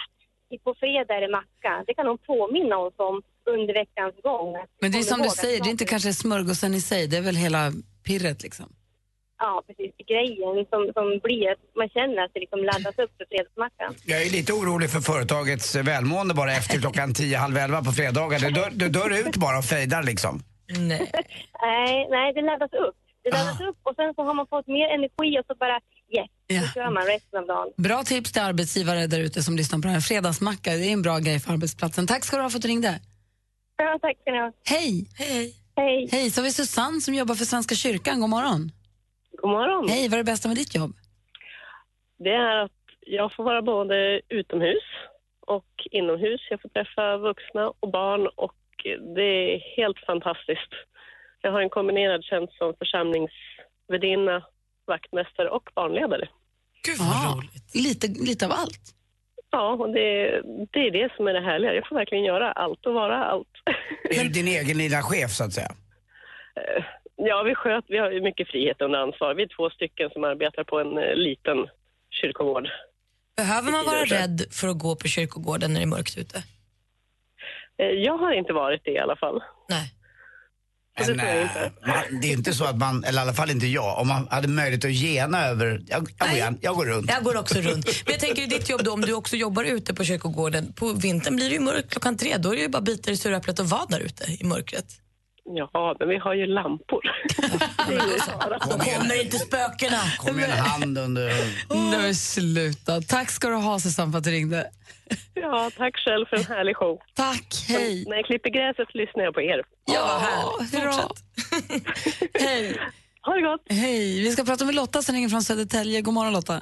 på 0.64 0.76
fredag 0.80 1.14
är 1.18 1.22
det 1.22 1.32
macka. 1.40 1.84
Det 1.88 1.94
kan 1.94 2.08
hon 2.08 2.18
påminna 2.18 2.78
oss 2.78 2.94
om 2.98 3.22
under 3.54 3.74
veckans 3.74 4.16
gång. 4.24 4.50
Men 4.82 4.92
det 4.92 4.98
är 4.98 5.04
som 5.04 5.22
du 5.22 5.30
säger, 5.30 5.60
det 5.64 5.70
är 5.70 5.72
inte 5.72 5.86
kanske 5.86 6.14
smörgåsen 6.14 6.74
i 6.74 6.82
sig, 6.82 7.08
det 7.08 7.18
är 7.18 7.22
väl 7.22 7.36
hela 7.36 7.72
pirret 8.08 8.44
liksom. 8.44 8.66
Ja, 9.38 9.64
precis. 9.68 9.92
Grejen 10.12 10.66
som, 10.72 10.82
som 10.94 11.06
blir 11.24 11.52
att 11.52 11.60
man 11.76 11.90
känner 11.90 12.18
att 12.24 12.32
det 12.34 12.40
liksom 12.40 12.60
laddas 12.64 12.98
upp 13.04 13.12
för 13.18 13.26
fredagsmackan. 13.32 13.96
Jag 14.06 14.22
är 14.22 14.30
lite 14.30 14.54
orolig 14.54 14.90
för 14.90 15.00
företagets 15.00 15.76
välmående 15.76 16.34
bara 16.34 16.52
efter 16.52 16.80
klockan 16.80 17.14
10, 17.14 17.38
halv 17.38 17.58
11 17.58 17.84
på 17.84 17.92
fredagar. 17.92 18.40
Det 18.40 18.50
dör, 18.60 18.70
det 18.74 18.90
dör 18.90 19.10
ut 19.28 19.36
bara 19.38 19.58
och 19.58 19.66
fejdar 19.66 20.04
liksom. 20.04 20.44
Nej. 20.92 21.12
Nej, 21.62 22.08
nej, 22.10 22.34
det 22.34 22.42
laddas 22.42 22.74
upp. 22.74 22.96
Det 23.24 23.30
laddas 23.32 23.62
Ah. 23.62 23.68
upp 23.70 23.80
och 23.84 23.96
sen 23.96 24.14
så 24.16 24.22
har 24.24 24.34
man 24.34 24.48
fått 24.48 24.68
mer 24.68 24.88
energi 24.98 25.40
och 25.40 25.46
så 25.48 25.56
bara 25.64 25.80
yes, 26.10 26.28
Ja. 26.48 26.62
så 26.62 26.68
kör 26.74 26.90
man 26.92 27.06
resten 27.06 27.40
av 27.40 27.46
dagen. 27.48 27.74
Bra 27.78 28.04
tips 28.04 28.32
till 28.32 28.42
arbetsgivare 28.42 29.08
där 29.08 29.20
ute 29.20 29.44
som 29.44 29.56
lyssnar 29.58 29.80
på 29.80 29.88
det 29.88 29.94
här. 29.94 30.00
Fredagsmacka, 30.00 30.72
det 30.72 30.86
är 30.90 30.94
en 30.94 31.02
bra 31.02 31.20
grej 31.20 31.40
för 31.40 31.54
arbetsplatsen. 31.54 32.08
Tack 32.08 32.24
ska 32.26 32.36
du 32.38 32.42
ha 32.44 32.50
för 32.50 32.58
att 32.58 32.62
du 32.62 32.68
ringde. 32.68 33.00
Ja, 33.78 34.00
tack 34.02 34.18
ska 34.22 34.32
ni 34.32 34.38
ha. 34.38 34.52
Hej! 34.70 35.08
Hej. 35.18 35.54
Hej. 35.78 36.10
Hej, 36.12 36.32
så 36.32 36.42
har 36.42 36.44
vi 36.46 36.52
Susanne 36.52 37.02
som 37.02 37.14
jobbar 37.14 37.36
för 37.36 37.46
Svenska 37.46 37.76
kyrkan. 37.76 38.20
God 38.22 38.30
morgon. 38.30 38.72
God 39.42 39.52
morgon. 39.52 39.90
Hej, 39.90 40.04
vad 40.10 40.14
är 40.14 40.18
det 40.18 40.32
bästa 40.32 40.48
med 40.48 40.58
ditt 40.58 40.76
jobb? 40.76 40.94
Det 42.20 42.30
är 42.30 42.56
att 42.66 42.72
jag 43.00 43.36
får 43.36 43.44
vara 43.44 43.62
både 43.62 44.22
utomhus 44.30 44.84
och 45.48 45.68
inomhus. 45.92 46.42
Jag 46.50 46.62
får 46.62 46.70
träffa 46.70 47.18
vuxna 47.18 47.72
och 47.80 47.92
barn 47.92 48.28
och 48.36 48.56
det 49.16 49.54
är 49.54 49.60
helt 49.78 50.00
fantastiskt. 50.08 50.72
Jag 51.42 51.52
har 51.52 51.62
en 51.62 51.70
kombinerad 51.70 52.24
tjänst 52.24 52.54
som 52.58 52.74
församlingsvärdinna, 52.80 54.44
vaktmästare 54.88 55.50
och 55.50 55.70
barnledare. 55.76 56.28
Gud 56.88 56.98
vad 57.00 57.08
Ja, 57.08 57.34
roligt. 57.38 57.76
lite, 57.76 58.08
lite 58.08 58.46
av 58.46 58.52
allt. 58.52 58.82
Ja, 59.52 59.72
och 59.74 59.90
det, 59.94 60.42
det 60.72 60.80
är 60.88 60.92
det 60.92 61.14
som 61.16 61.28
är 61.28 61.34
det 61.34 61.42
härliga. 61.42 61.74
Jag 61.74 61.88
får 61.88 61.96
verkligen 61.96 62.24
göra 62.24 62.52
allt 62.52 62.86
och 62.86 62.94
vara 62.94 63.26
allt. 63.26 63.48
Är 64.10 64.24
du 64.24 64.30
din 64.30 64.48
egen 64.48 64.78
lilla 64.78 65.02
chef 65.04 65.32
så 65.32 65.44
att 65.44 65.54
säga? 65.54 65.72
Ja, 67.16 67.44
vi 67.44 67.56
sköt, 67.56 67.86
vi 67.88 67.98
har 67.98 68.22
mycket 68.22 68.48
frihet 68.48 68.82
under 68.82 69.00
ansvar. 69.00 69.34
Vi 69.36 69.44
är 69.44 69.48
två 69.58 69.70
stycken 69.70 70.10
som 70.10 70.24
arbetar 70.24 70.64
på 70.64 70.80
en 70.80 70.98
eh, 70.98 71.16
liten 71.16 71.58
kyrkogård. 72.10 72.68
Behöver 73.38 73.72
man 73.72 73.86
vara 73.86 74.04
rädd 74.06 74.42
för 74.52 74.68
att 74.68 74.80
gå 74.80 74.96
på 74.96 75.08
kyrkogården 75.08 75.74
när 75.74 75.80
det 75.80 75.84
är 75.84 75.88
mörkt 75.98 76.18
ute? 76.18 76.44
Eh, 77.78 77.86
Jag 77.88 78.18
har 78.18 78.32
inte 78.34 78.54
varit 78.54 78.82
det 78.86 78.92
i 78.92 79.00
alla 79.00 79.16
fall. 79.16 79.44
Nej. 79.70 79.92
Det 80.98 81.08
Men, 81.08 81.20
tror 81.20 81.30
jag 81.30 81.42
inte. 81.44 81.72
man, 81.88 82.22
det 82.22 82.28
är 82.28 82.32
inte 82.34 82.54
så 82.54 82.66
att 82.66 82.78
man, 82.78 83.04
eller 83.04 83.20
i 83.20 83.22
alla 83.22 83.34
fall 83.34 83.50
inte 83.52 83.68
jag, 83.68 83.98
om 84.00 84.08
man 84.08 84.28
hade 84.32 84.48
möjlighet 84.48 84.86
att 84.86 84.92
gena 84.92 85.46
över, 85.46 85.66
jag, 85.66 85.80
jag, 85.88 86.02
går, 86.02 86.26
Nej. 86.26 86.36
igen, 86.36 86.58
jag 86.62 86.76
går 86.76 86.86
runt. 86.86 87.10
Jag 87.10 87.24
går 87.24 87.38
också 87.38 87.56
runt. 87.62 87.86
Men 87.86 88.12
jag 88.14 88.20
tänker 88.20 88.42
i 88.42 88.46
ditt 88.46 88.70
jobb 88.70 88.84
då, 88.84 88.94
om 88.94 89.02
du 89.02 89.14
också 89.14 89.36
jobbar 89.36 89.64
ute 89.64 89.94
på 89.94 90.04
kyrkogården, 90.04 90.74
på 90.74 90.94
vintern 90.94 91.36
blir 91.36 91.50
det 91.50 91.54
ju 91.56 91.60
mörkt 91.62 91.92
klockan 91.92 92.18
tre, 92.18 92.38
då 92.38 92.52
är 92.52 92.56
det 92.56 92.62
ju 92.62 92.70
bara 92.70 92.82
bita 92.82 93.12
i 93.12 93.18
suräpplet 93.18 93.60
och 93.60 93.70
vara 93.70 93.86
där 93.90 94.00
ute 94.00 94.24
i 94.40 94.44
mörkret. 94.44 94.86
Ja, 95.56 95.96
men 96.00 96.10
vi 96.10 96.18
har 96.18 96.34
ju 96.34 96.46
lampor. 96.46 97.02
det 97.88 97.94
igen, 97.94 99.00
Kommer 99.00 99.24
inte 99.24 99.38
spökena? 99.40 99.98
kom 100.18 100.36
med 100.36 100.50
en 100.50 100.58
hand 100.58 100.98
under... 100.98 101.28
Nej, 101.70 102.02
men 102.02 102.16
sluta. 102.16 103.02
Tack 103.02 103.32
ska 103.32 103.48
du 103.50 103.56
ha, 103.56 103.80
Susanne, 103.80 104.12
för 104.12 104.18
att 104.18 104.24
du 104.24 104.32
ringde. 104.32 104.70
Ja, 105.34 105.70
tack 105.78 105.98
själv 105.98 106.26
för 106.26 106.38
en 106.38 106.44
härlig 106.44 106.76
show. 106.76 107.00
Tack, 107.16 107.48
hej. 107.70 108.06
När 108.08 108.16
jag 108.16 108.26
klipper 108.26 108.50
gräset 108.50 108.96
lyssnar 108.96 109.24
jag 109.24 109.34
på 109.34 109.42
er. 109.42 109.64
Ja, 109.86 110.18
härligt. 110.22 110.76
hurra. 110.76 111.10
hej. 112.40 112.78
Ha 113.22 113.34
det 113.34 113.42
gott! 113.42 113.62
Hej. 113.70 114.20
Vi 114.24 114.32
ska 114.32 114.44
prata 114.44 114.66
med 114.66 114.76
Lotta 114.76 115.02
som 115.02 115.16
ringer 115.16 115.30
från 115.30 115.42
Södertälje. 115.42 116.02
God 116.02 116.14
morgon, 116.14 116.34
Lotta. 116.34 116.62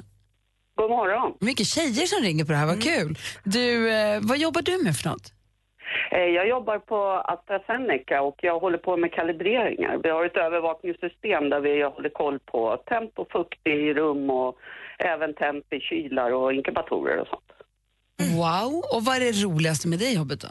God 0.76 0.90
morgon. 0.90 1.36
Mycket 1.40 1.66
tjejer 1.66 2.06
som 2.06 2.22
ringer 2.24 2.44
på 2.44 2.52
det 2.52 2.58
här, 2.58 2.66
vad 2.66 2.82
kul. 2.82 3.18
Du, 3.44 3.92
eh, 3.92 4.18
vad 4.22 4.38
jobbar 4.38 4.62
du 4.62 4.84
med 4.84 4.96
för 4.96 5.08
något? 5.08 5.32
Eh, 6.10 6.18
Jag 6.38 6.48
jobbar 6.48 6.78
på 6.78 6.96
AstraZeneca 7.24 8.22
och 8.22 8.36
jag 8.42 8.58
håller 8.60 8.78
på 8.78 8.96
med 8.96 9.12
kalibreringar. 9.12 10.00
Vi 10.02 10.08
har 10.10 10.24
ett 10.24 10.36
övervakningssystem 10.36 11.50
där 11.50 11.60
vi 11.60 11.82
håller 11.82 12.08
koll 12.08 12.38
på 12.38 12.76
temp 12.76 13.18
och 13.18 13.30
fukt 13.32 13.66
i 13.66 13.94
rum 13.94 14.30
och 14.30 14.58
även 14.98 15.34
temp 15.34 15.72
i 15.72 15.80
kylar 15.80 16.30
och 16.30 16.52
inkubatorer 16.52 17.18
och 17.20 17.28
sånt. 17.28 17.50
Wow. 18.18 18.84
Och 18.92 19.04
vad 19.04 19.16
är 19.16 19.20
det 19.20 19.44
roligaste 19.44 19.88
med 19.88 19.98
det 19.98 20.10
jobbet 20.10 20.40
då? 20.40 20.48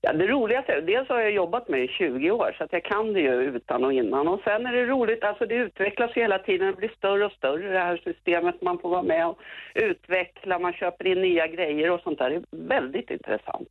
Ja, 0.00 0.12
det 0.12 0.26
roligaste, 0.26 0.80
dels 0.80 1.08
har 1.08 1.20
jag 1.20 1.32
jobbat 1.32 1.68
med 1.68 1.80
det 1.80 1.84
i 1.84 1.88
20 1.88 2.30
år 2.30 2.54
så 2.58 2.64
att 2.64 2.72
jag 2.72 2.84
kan 2.84 3.12
det 3.12 3.20
ju 3.20 3.42
utan 3.56 3.84
och 3.84 3.92
innan 3.92 4.28
och 4.28 4.40
sen 4.44 4.66
är 4.66 4.72
det 4.72 4.86
roligt, 4.86 5.24
alltså 5.24 5.46
det 5.46 5.54
utvecklas 5.54 6.10
ju 6.16 6.20
hela 6.20 6.38
tiden, 6.38 6.66
det 6.66 6.76
blir 6.76 6.94
större 6.98 7.26
och 7.26 7.32
större 7.32 7.72
det 7.72 7.78
här 7.78 7.96
systemet, 8.04 8.62
man 8.62 8.78
får 8.78 8.90
vara 8.90 9.02
med 9.02 9.26
och 9.26 9.38
utveckla, 9.74 10.58
man 10.58 10.72
köper 10.72 11.06
in 11.06 11.22
nya 11.22 11.46
grejer 11.46 11.90
och 11.90 12.00
sånt 12.00 12.18
där, 12.18 12.30
det 12.30 12.36
är 12.36 12.68
väldigt 12.68 13.10
intressant. 13.10 13.68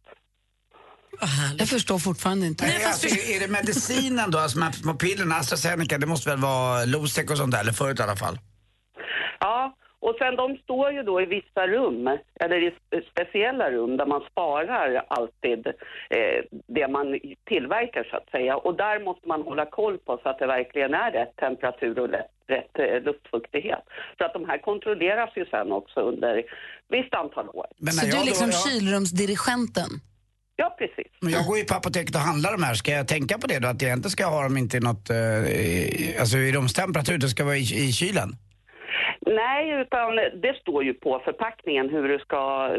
Jag 1.58 1.68
förstår 1.68 2.00
fortfarande 2.00 2.46
inte. 2.48 2.66
Nej, 2.66 2.86
alltså, 2.86 3.08
är 3.08 3.40
det 3.40 3.48
medicinen 3.48 4.32
då, 4.32 4.38
alltså 4.38 4.60
små 4.72 4.94
pillerna, 4.94 5.36
AstraZeneca, 5.36 5.98
det 5.98 6.08
måste 6.08 6.30
väl 6.30 6.40
vara 6.40 6.86
Losec 6.86 7.32
och 7.32 7.38
sånt 7.38 7.52
där, 7.52 7.62
eller 7.62 7.72
förut 7.72 8.00
i 8.00 8.04
alla 8.04 8.16
fall? 8.16 8.38
Ja, 9.40 9.76
och 10.08 10.16
sen 10.20 10.36
de 10.36 10.58
står 10.64 10.92
ju 10.92 11.04
då 11.04 11.22
i 11.22 11.26
vissa 11.26 11.68
rum, 11.68 12.08
eller 12.44 12.58
i 12.68 12.70
spe- 12.78 13.04
speciella 13.12 13.72
rum 13.72 13.98
där 13.98 14.06
man 14.06 14.22
sparar 14.32 15.04
alltid 15.08 15.68
eh, 16.18 16.40
det 16.78 16.88
man 16.88 17.20
tillverkar 17.52 18.04
så 18.12 18.16
att 18.18 18.30
säga. 18.36 18.54
Och 18.58 18.76
där 18.84 19.04
måste 19.08 19.28
man 19.28 19.42
hålla 19.42 19.66
koll 19.66 19.98
på 19.98 20.20
så 20.24 20.30
att 20.30 20.40
det 20.40 20.48
verkligen 20.48 20.94
är 20.94 21.12
rätt 21.12 21.36
temperatur 21.36 22.00
och 22.00 22.10
rätt, 22.10 22.32
rätt 22.48 22.74
eh, 22.80 23.02
luftfuktighet. 23.08 23.84
Så 24.18 24.26
att 24.26 24.34
de 24.34 24.46
här 24.50 24.58
kontrolleras 24.58 25.30
ju 25.36 25.46
sen 25.46 25.72
också 25.72 26.00
under 26.00 26.44
visst 26.90 27.14
antal 27.14 27.50
år. 27.50 27.68
Men 27.78 27.94
Så 27.94 28.06
du 28.06 28.18
är 28.22 28.26
liksom 28.26 28.48
då, 28.50 28.54
jag, 28.56 28.64
kylrumsdirigenten? 28.72 29.90
Ja, 30.56 30.76
precis. 30.78 31.12
men 31.22 31.32
jag 31.32 31.46
går 31.46 31.58
ju 31.58 31.64
på 31.66 31.74
apoteket 31.76 32.16
och 32.16 32.22
handlar 32.22 32.52
de 32.52 32.64
här, 32.64 32.74
ska 32.74 32.92
jag 32.92 33.08
tänka 33.08 33.38
på 33.38 33.48
det 33.48 33.60
då? 33.60 33.68
Att 33.68 33.82
jag 33.82 33.94
inte 33.94 34.10
ska 34.10 34.26
ha 34.26 34.44
dem 34.44 34.58
inte 34.58 34.78
i 34.78 34.80
något, 34.80 35.10
eh, 35.10 35.18
i- 35.18 36.16
alltså 36.20 36.38
i 36.38 36.52
rumstemperatur, 36.52 37.18
det 37.18 37.28
ska 37.30 37.44
vara 37.44 37.56
i, 37.58 37.60
i 37.88 37.92
kylen? 37.92 38.30
Nej, 39.26 39.82
utan 39.82 40.16
det 40.16 40.58
står 40.62 40.84
ju 40.84 40.94
på 40.94 41.22
förpackningen 41.26 41.90
hur 41.90 42.08
du 42.08 42.20
ska 42.20 42.70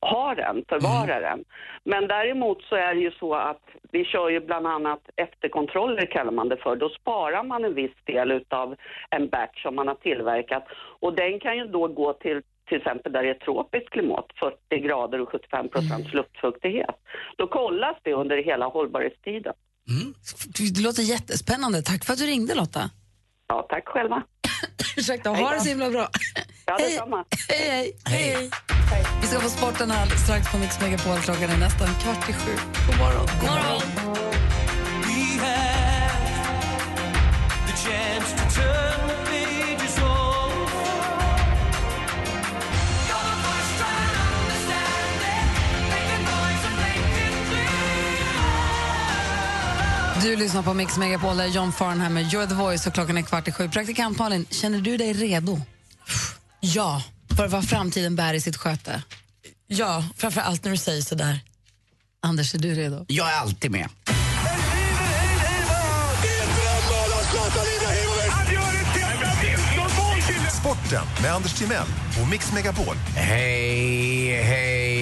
ha 0.00 0.34
den, 0.34 0.64
förvara 0.68 1.20
den. 1.20 1.44
Men 1.84 2.08
däremot 2.08 2.62
så 2.62 2.76
är 2.76 2.94
det 2.94 3.00
ju 3.00 3.10
så 3.10 3.34
att 3.34 3.62
vi 3.92 4.04
kör 4.04 4.28
ju 4.28 4.40
bland 4.40 4.66
annat 4.66 5.00
efterkontroller 5.16 6.06
kallar 6.06 6.32
man 6.32 6.48
det 6.48 6.56
för. 6.56 6.76
Då 6.76 6.88
sparar 6.88 7.42
man 7.42 7.64
en 7.64 7.74
viss 7.74 7.96
del 8.04 8.30
utav 8.30 8.76
en 9.10 9.28
batch 9.28 9.62
som 9.62 9.74
man 9.74 9.88
har 9.88 9.94
tillverkat 9.94 10.64
och 11.00 11.14
den 11.14 11.40
kan 11.40 11.56
ju 11.56 11.64
då 11.66 11.88
gå 11.88 12.12
till 12.12 12.42
till 12.68 12.78
exempel 12.78 13.12
där 13.12 13.22
det 13.22 13.30
är 13.30 13.34
tropiskt 13.34 13.90
klimat, 13.90 14.26
40 14.70 14.78
grader 14.86 15.20
och 15.20 15.28
75 15.28 15.68
procents 15.68 16.12
luftfuktighet. 16.12 16.96
Då 17.36 17.46
kollas 17.46 17.96
det 18.02 18.12
under 18.12 18.36
hela 18.36 18.66
hållbarhetstiden. 18.66 19.54
Det 20.74 20.80
låter 20.82 21.02
jättespännande. 21.02 21.82
Tack 21.82 22.04
för 22.04 22.12
att 22.12 22.18
du 22.18 22.26
ringde 22.26 22.54
Lotta. 22.54 22.90
Ja, 23.46 23.66
tack 23.68 23.88
själva. 23.88 24.22
Ursäkta, 24.96 25.30
ha 25.30 25.50
det 25.50 25.60
så 25.60 25.68
himla 25.68 25.90
bra. 25.90 26.08
Ja, 26.66 26.76
Hej. 26.78 26.90
detsamma. 26.90 27.24
Hej, 27.48 27.92
hej. 28.04 28.30
hej. 28.30 28.50
Vi 29.20 29.26
ska 29.26 29.40
få 29.40 29.48
sporten 29.48 29.90
här 29.90 30.06
strax 30.06 30.52
på 30.52 30.58
Mix 30.58 30.80
Megapol. 30.80 31.18
Klockan 31.18 31.50
är 31.50 31.56
nästan 31.56 31.88
kvart 32.02 32.28
i 32.28 32.32
sju. 32.32 32.52
God 32.86 32.98
morgon. 32.98 33.26
God 33.40 33.50
morgon. 33.50 34.17
Du 50.22 50.36
lyssnar 50.36 50.62
på 50.62 50.74
Mix 50.74 50.96
Megapol, 50.98 51.36
där 51.36 51.44
är 51.44 51.48
John 51.48 51.72
Farnham 51.72 52.14
med 52.14 52.24
You're 52.24 52.48
the 52.48 52.54
voice 52.54 52.86
och 52.86 52.94
klockan 52.94 53.18
är 53.18 53.22
kvart 53.22 53.48
i 53.48 53.52
sju. 53.52 53.68
Praktikant 53.68 54.18
Malin, 54.18 54.46
känner 54.50 54.80
du 54.80 54.96
dig 54.96 55.12
redo 55.12 55.60
Ja, 56.60 57.02
för 57.36 57.48
vad 57.48 57.68
framtiden 57.68 58.16
bär 58.16 58.34
i 58.34 58.40
sitt 58.40 58.56
sköte? 58.56 59.02
ja, 59.66 60.04
framför 60.16 60.40
allt 60.40 60.64
när 60.64 60.70
du 60.70 60.76
säger 60.76 61.02
sådär. 61.02 61.40
Anders, 62.22 62.54
är 62.54 62.58
du 62.58 62.74
redo? 62.74 63.04
Jag 63.08 63.32
är 63.32 63.36
alltid 63.36 63.70
med. 63.70 63.88
Sporten 70.60 71.04
med 71.22 71.32
Anders 71.34 71.52
Timell 71.58 71.86
och 72.22 72.28
Mix 72.30 72.52
Megapol. 72.52 72.96
Hej, 73.16 74.42
hej, 74.42 74.97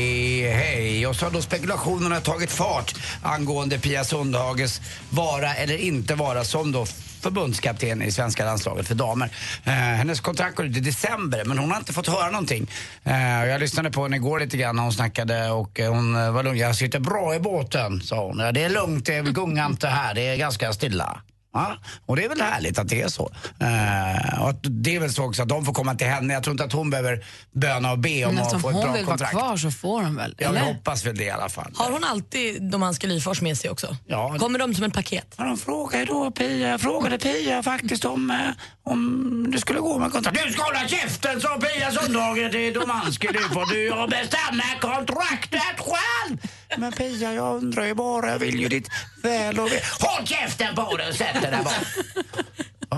hej. 0.51 1.07
Och 1.07 1.17
så 1.17 1.27
har 1.27 1.31
då 1.33 1.43
spekulationerna 1.43 2.21
tagit 2.21 2.51
fart 2.51 2.95
angående 3.23 3.79
Pia 3.79 4.05
Sundhages 4.05 4.81
vara 5.11 5.55
eller 5.55 5.77
inte 5.77 6.15
vara 6.15 6.45
som 6.45 6.73
då 6.73 6.87
förbundskapten 7.21 8.03
i 8.03 8.13
svenska 8.13 8.45
landslaget 8.45 8.89
för 8.89 8.95
damer. 8.95 9.31
Eh, 9.65 9.73
hennes 9.73 10.21
kontrakt 10.21 10.57
går 10.57 10.67
ut 10.67 10.77
i 10.77 10.81
december 10.81 11.45
men 11.45 11.59
hon 11.59 11.71
har 11.71 11.79
inte 11.79 11.93
fått 11.93 12.09
höra 12.09 12.31
någonting. 12.31 12.71
Eh, 13.05 13.45
jag 13.45 13.61
lyssnade 13.61 13.91
på 13.91 14.03
henne 14.03 14.17
igår 14.17 14.41
lite 14.41 14.57
grann 14.57 14.77
när 14.77 14.83
hon 14.83 14.93
snackade 14.93 15.51
och 15.51 15.81
eh, 15.81 15.93
hon 15.93 16.17
eh, 16.17 16.31
var 16.31 16.43
lugn. 16.43 16.59
Jag 16.59 16.77
sitter 16.77 17.01
bra 17.01 17.35
i 17.35 17.41
båten, 17.41 18.01
sa 18.01 18.27
hon. 18.27 18.39
Ja, 18.39 18.53
det 18.53 18.65
är 18.65 18.71
lugnt, 18.71 19.07
det 19.07 19.21
gungar 19.21 19.67
inte 19.67 19.89
här, 19.89 20.15
det 20.15 20.29
är 20.29 20.37
ganska 20.37 20.73
stilla. 20.73 21.21
Ja, 21.57 21.77
och 22.07 22.17
det 22.17 22.25
är 22.25 22.29
väl 22.29 22.41
härligt 22.41 22.79
att 22.79 22.89
det 22.89 23.03
är 23.03 23.09
så. 23.09 23.31
Eh, 23.61 24.43
och 24.43 24.51
att 24.51 24.59
det 24.63 24.97
är 24.97 25.01
väl 25.01 25.13
så 25.13 25.25
också 25.25 25.43
att 25.43 25.49
de 25.49 25.65
får 25.65 25.73
komma 25.73 25.95
till 25.95 26.07
henne. 26.07 26.35
Jag 26.35 26.43
tror 26.43 26.53
inte 26.53 26.65
att 26.65 26.73
hon 26.73 26.91
behöver 26.91 27.25
böna 27.53 27.93
och 27.93 27.99
be 27.99 28.25
om 28.25 28.35
Men 28.35 28.43
att 28.45 28.53
alltså, 28.53 28.59
få 28.59 28.69
ett 28.69 28.75
hon 28.75 28.85
bra 28.85 28.93
vill 28.93 29.05
kontrakt. 29.05 29.35
vara 29.35 29.45
kvar 29.45 29.57
så 29.57 29.71
får 29.71 30.03
hon 30.03 30.17
väl? 30.17 30.35
Jag 30.39 30.51
eller? 30.51 30.61
hoppas 30.61 31.07
väl 31.07 31.17
det 31.17 31.25
i 31.25 31.31
alla 31.31 31.49
fall. 31.49 31.73
Har 31.77 31.91
hon 31.91 32.05
alltid 32.05 32.63
de 32.71 32.83
Anska 32.83 33.07
Lyfors 33.07 33.41
med 33.41 33.59
sig 33.59 33.71
också? 33.71 33.97
Ja. 34.07 34.37
Kommer 34.39 34.59
de 34.59 34.75
som 34.75 34.85
ett 34.85 34.95
paket? 34.95 35.35
Ja, 35.39 35.45
de 35.45 35.57
frågade 35.59 36.05
då 36.05 36.31
Pia, 36.31 36.69
jag 36.69 36.81
frågade 36.81 37.19
Pia 37.19 37.63
faktiskt 37.63 38.05
om, 38.05 38.31
eh, 38.31 38.37
om 38.85 39.51
det 39.53 39.59
skulle 39.61 39.81
gå 39.81 39.99
med 39.99 40.13
kontrakt. 40.13 40.39
Du 40.47 40.53
ska 40.53 40.63
hålla 40.63 40.89
käften 40.89 41.41
sa 41.41 41.49
Pia 41.61 41.91
Sundhage 41.93 42.51
till 42.53 42.73
Domanski. 42.75 43.29
Du 43.33 43.39
får 43.55 43.75
du 43.75 43.91
och 43.93 44.09
bestämma 44.11 44.63
kontraktet 44.81 45.77
själv. 45.79 46.39
Men 46.79 46.93
Pia, 46.93 47.35
jag 47.35 47.57
undrar 47.57 47.85
ju 47.87 47.95
bara, 47.95 48.31
jag 48.31 48.39
vill 48.39 48.61
ju 48.61 48.69
ditt 48.69 48.89
väl 49.23 49.61
och 49.61 49.73
ve- 49.73 49.81
Håll 50.01 50.27
käften 50.27 50.75
på 50.75 50.97
dig 50.97 51.09
och 51.09 51.15
sätt 51.15 51.43
dig 51.43 51.51
där 51.51 51.63
bak. 51.63 51.75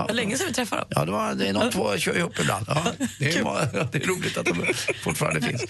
Det 0.09 0.13
länge 0.15 0.37
sedan 0.37 0.47
vi 0.47 0.53
träffade 0.53 0.81
dem. 0.81 0.89
Ja, 0.95 1.05
det, 1.05 1.11
var, 1.11 1.33
det 1.33 1.47
är 1.47 1.53
de 1.53 1.71
två 1.71 1.97
kör 1.97 2.17
ihop 2.17 2.39
ibland. 2.39 2.65
Ja, 2.67 2.83
det, 3.19 3.25
är, 3.25 3.43
det 3.91 4.03
är 4.03 4.07
roligt 4.07 4.37
att 4.37 4.45
de 4.45 4.73
fortfarande 5.03 5.41
finns. 5.41 5.63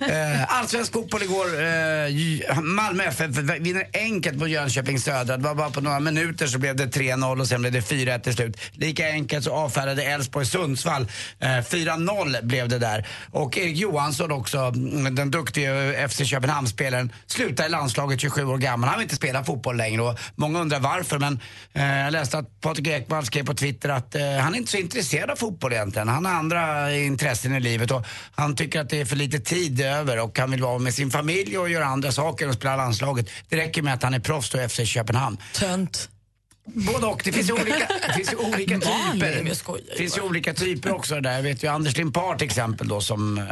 Eh, 0.00 0.58
Allsvensk 0.58 0.92
fotboll 0.92 1.22
igår. 1.22 1.46
Eh, 1.64 2.60
Malmö 2.60 3.04
FF 3.04 3.30
vinner 3.60 3.88
enkelt 3.92 4.38
mot 4.38 4.48
Jönköping 4.48 5.00
Södra. 5.00 5.36
Det 5.36 5.42
var 5.42 5.54
bara 5.54 5.70
på 5.70 5.80
några 5.80 6.00
minuter 6.00 6.46
så 6.46 6.58
blev 6.58 6.76
det 6.76 6.86
3-0 6.86 7.40
och 7.40 7.48
sen 7.48 7.60
blev 7.60 7.72
det 7.72 7.80
4-1 7.80 8.18
till 8.18 8.34
slut. 8.34 8.60
Lika 8.72 9.08
enkelt 9.08 9.44
så 9.44 9.52
avfärdade 9.52 10.02
Elfsborg 10.04 10.46
Sundsvall. 10.46 11.02
Eh, 11.38 11.48
4-0 11.48 12.42
blev 12.42 12.68
det 12.68 12.78
där. 12.78 13.06
Och 13.30 13.58
Erik 13.58 13.76
Johansson 13.76 14.32
också, 14.32 14.58
mm, 14.58 15.14
den 15.14 15.30
duktiga 15.30 16.08
FC 16.08 16.24
Köpenhamn-spelaren, 16.24 17.12
slutar 17.26 17.66
i 17.66 17.68
landslaget 17.68 18.20
27 18.20 18.44
år 18.44 18.58
gammal. 18.58 18.88
Han 18.88 18.98
vill 18.98 19.04
inte 19.04 19.16
spela 19.16 19.44
fotboll 19.44 19.76
längre 19.76 20.02
och 20.02 20.18
många 20.34 20.60
undrar 20.60 20.80
varför 20.80 21.18
men 21.18 21.40
eh, 21.72 21.98
jag 21.98 22.12
läste 22.12 22.38
att 22.38 22.60
Patrik 22.60 22.86
Ekman 22.86 23.26
skrev 23.26 23.46
på 23.46 23.54
Twitter 23.54 23.85
att 23.88 24.14
eh, 24.14 24.22
han 24.22 24.54
är 24.54 24.58
inte 24.58 24.70
så 24.70 24.76
intresserad 24.76 25.30
av 25.30 25.36
fotboll 25.36 25.72
egentligen. 25.72 26.08
Han 26.08 26.24
har 26.24 26.32
andra 26.32 26.94
intressen 26.96 27.54
i 27.54 27.60
livet 27.60 27.90
och 27.90 28.06
han 28.34 28.56
tycker 28.56 28.80
att 28.80 28.90
det 28.90 29.00
är 29.00 29.04
för 29.04 29.16
lite 29.16 29.38
tid 29.40 29.80
över 29.80 30.20
och 30.20 30.38
han 30.38 30.50
vill 30.50 30.62
vara 30.62 30.78
med 30.78 30.94
sin 30.94 31.10
familj 31.10 31.58
och 31.58 31.70
göra 31.70 31.84
andra 31.84 32.12
saker 32.12 32.48
och 32.48 32.54
spela 32.54 32.76
landslaget. 32.76 33.30
Det 33.48 33.56
räcker 33.56 33.82
med 33.82 33.94
att 33.94 34.02
han 34.02 34.14
är 34.14 34.20
proffs 34.20 34.54
och 34.54 34.70
FC 34.70 34.80
Köpenhamn. 34.84 35.38
Tönt. 35.54 36.08
Både 36.66 37.06
och. 37.06 37.20
Det 37.24 37.32
finns 37.32 37.48
ju 37.48 37.52
olika, 37.52 37.88
det 38.06 38.12
finns 38.12 38.32
ju 38.32 38.36
olika 38.36 38.74
typer. 38.80 39.44
Det 39.90 39.96
finns 39.96 40.18
ju 40.18 40.22
olika 40.22 40.54
typer 40.54 40.94
också 40.94 41.20
där. 41.20 41.32
Jag 41.32 41.42
vet 41.42 41.64
ju 41.64 41.68
Anders 41.68 41.96
Limpar 41.96 42.36
till 42.36 42.46
exempel 42.46 42.88
då 42.88 43.00
som 43.00 43.38
eh, 43.38 43.44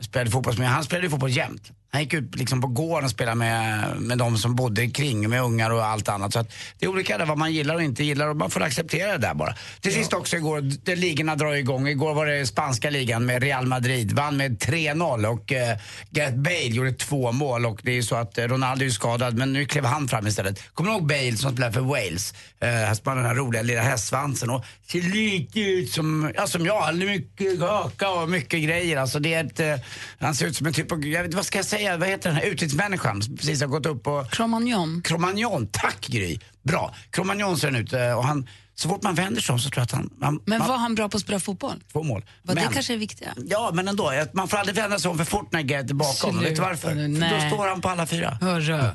spelade 0.00 0.30
fotboll. 0.30 0.60
Han 0.62 0.84
spelade 0.84 1.06
ju 1.06 1.10
fotboll 1.10 1.30
jämt. 1.30 1.72
Han 1.90 2.02
gick 2.02 2.14
ut 2.14 2.36
liksom 2.36 2.60
på 2.60 2.66
gården 2.66 3.04
och 3.04 3.10
spelade 3.10 3.36
med, 3.36 3.96
med 4.00 4.18
de 4.18 4.38
som 4.38 4.56
bodde 4.56 4.90
kring, 4.90 5.28
med 5.28 5.42
ungar 5.42 5.70
och 5.70 5.84
allt 5.84 6.08
annat. 6.08 6.32
Så 6.32 6.38
att 6.38 6.52
det 6.78 6.86
är 6.86 6.90
olika 6.90 7.18
där 7.18 7.26
vad 7.26 7.38
man 7.38 7.52
gillar 7.52 7.74
och 7.74 7.82
inte 7.82 8.04
gillar 8.04 8.28
och 8.28 8.36
man 8.36 8.50
får 8.50 8.62
acceptera 8.62 9.12
det 9.12 9.18
där 9.18 9.34
bara. 9.34 9.54
Till 9.80 9.94
sist 9.94 10.12
också 10.12 10.36
igår, 10.36 10.60
det, 10.60 10.96
ligorna 10.96 11.36
drar 11.36 11.52
igång. 11.52 11.88
Igår 11.88 12.14
var 12.14 12.26
det 12.26 12.46
spanska 12.46 12.90
ligan 12.90 13.26
med 13.26 13.42
Real 13.42 13.66
Madrid. 13.66 14.12
Vann 14.12 14.36
med 14.36 14.58
3-0 14.58 15.26
och 15.26 15.52
eh, 15.52 15.78
Gareth 16.10 16.36
Bale 16.36 16.68
gjorde 16.68 16.92
två 16.92 17.32
mål 17.32 17.66
och 17.66 17.80
det 17.82 17.90
är 17.90 17.94
ju 17.94 18.02
så 18.02 18.16
att 18.16 18.38
eh, 18.38 18.44
Ronaldo 18.44 18.84
är 18.84 18.90
skadad 18.90 19.34
men 19.34 19.52
nu 19.52 19.66
klev 19.66 19.84
han 19.84 20.08
fram 20.08 20.26
istället. 20.26 20.74
Kommer 20.74 20.90
du 20.90 20.96
ihåg 20.96 21.06
Bale 21.06 21.36
som 21.36 21.52
spelade 21.52 21.72
för 21.72 21.80
Wales? 21.80 22.34
Eh, 22.60 22.92
som 22.94 23.08
har 23.08 23.16
den 23.16 23.24
här 23.24 23.34
roliga 23.34 23.62
lilla 23.62 23.82
hästsvansen 23.82 24.50
och 24.50 24.64
ser 24.86 25.02
lite 25.02 25.60
ut 25.60 25.90
som, 25.90 26.32
ja, 26.36 26.46
som 26.46 26.66
jag. 26.66 26.80
Han 26.80 26.98
mycket 26.98 27.60
kaka 27.60 28.10
och 28.10 28.28
mycket 28.28 28.62
grejer. 28.62 28.96
Alltså 28.96 29.18
det 29.18 29.34
är 29.34 29.44
ett, 29.44 29.60
eh, 29.60 29.74
han 30.20 30.34
ser 30.34 30.46
ut 30.46 30.56
som 30.56 30.66
en 30.66 30.72
typ 30.72 30.92
av, 30.92 31.06
jag 31.06 31.22
vet, 31.22 31.34
vad 31.34 31.46
ska 31.46 31.58
jag 31.58 31.66
säga, 31.66 31.77
vad 31.98 32.08
heter 32.08 32.28
den 32.30 32.36
här 32.38 32.44
utsiktsmänniskan 32.44 33.22
som 33.22 33.36
precis 33.36 33.60
har 33.60 33.68
gått 33.68 33.86
upp 33.86 34.06
och 34.06 34.30
Cromagnon. 34.30 35.02
Cromagnon, 35.04 35.68
tack 35.72 36.06
Gry. 36.06 36.38
Bra. 36.62 36.94
Cromagnon 37.10 37.58
ser 37.58 37.70
den 37.70 37.80
ut 37.82 37.92
eh, 37.92 38.12
och 38.18 38.24
han, 38.24 38.48
så 38.74 38.88
fort 38.88 39.02
man 39.02 39.14
vänder 39.14 39.40
sig 39.40 39.52
om 39.52 39.58
så 39.58 39.70
tror 39.70 39.80
jag 39.80 39.84
att 39.84 39.92
han... 39.92 40.10
han 40.20 40.40
Men 40.46 40.58
man, 40.58 40.68
var 40.68 40.76
han 40.76 40.94
bra 40.94 41.08
på 41.08 41.16
att 41.16 41.22
spela 41.22 41.40
fotboll? 41.40 41.82
Två 41.92 42.02
mål. 42.02 42.24
Var 42.42 42.54
men, 42.54 42.64
det 42.64 42.74
kanske 42.74 42.92
är 42.92 42.98
viktiga? 42.98 43.34
Ja, 43.46 43.70
men 43.74 43.88
ändå. 43.88 44.12
Man 44.32 44.48
får 44.48 44.56
aldrig 44.56 44.76
vända 44.76 44.98
sig 44.98 45.10
om 45.10 45.18
för 45.18 45.24
fort 45.24 45.52
när 45.52 45.62
Gareth 45.62 45.90
är 45.90 45.94
bakom. 45.94 46.30
Sluta 46.32 46.48
Vet 46.48 46.56
du 46.56 46.62
varför? 46.62 46.94
nu, 46.94 47.20
För 47.20 47.30
då 47.30 47.36
nej. 47.36 47.50
står 47.50 47.66
han 47.68 47.80
på 47.80 47.88
alla 47.88 48.06
fyra. 48.06 48.38
Hörru. 48.40 48.82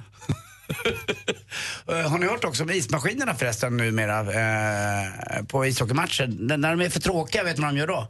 Eh, 1.87 2.09
Har 2.11 2.17
ni 2.17 2.25
hört 2.27 2.43
också 2.43 2.63
om 2.63 2.69
ismaskinerna 2.69 3.35
förresten 3.35 3.77
numera 3.77 4.19
eh, 4.19 5.43
på 5.45 5.65
ishockeymatcher? 5.65 6.57
När 6.57 6.75
de 6.75 6.81
är 6.85 6.89
för 6.89 6.99
tråkiga, 6.99 7.43
vet 7.43 7.55
du 7.55 7.61
vad 7.61 7.71
de 7.73 7.77
gör 7.79 7.87
då? 7.87 8.07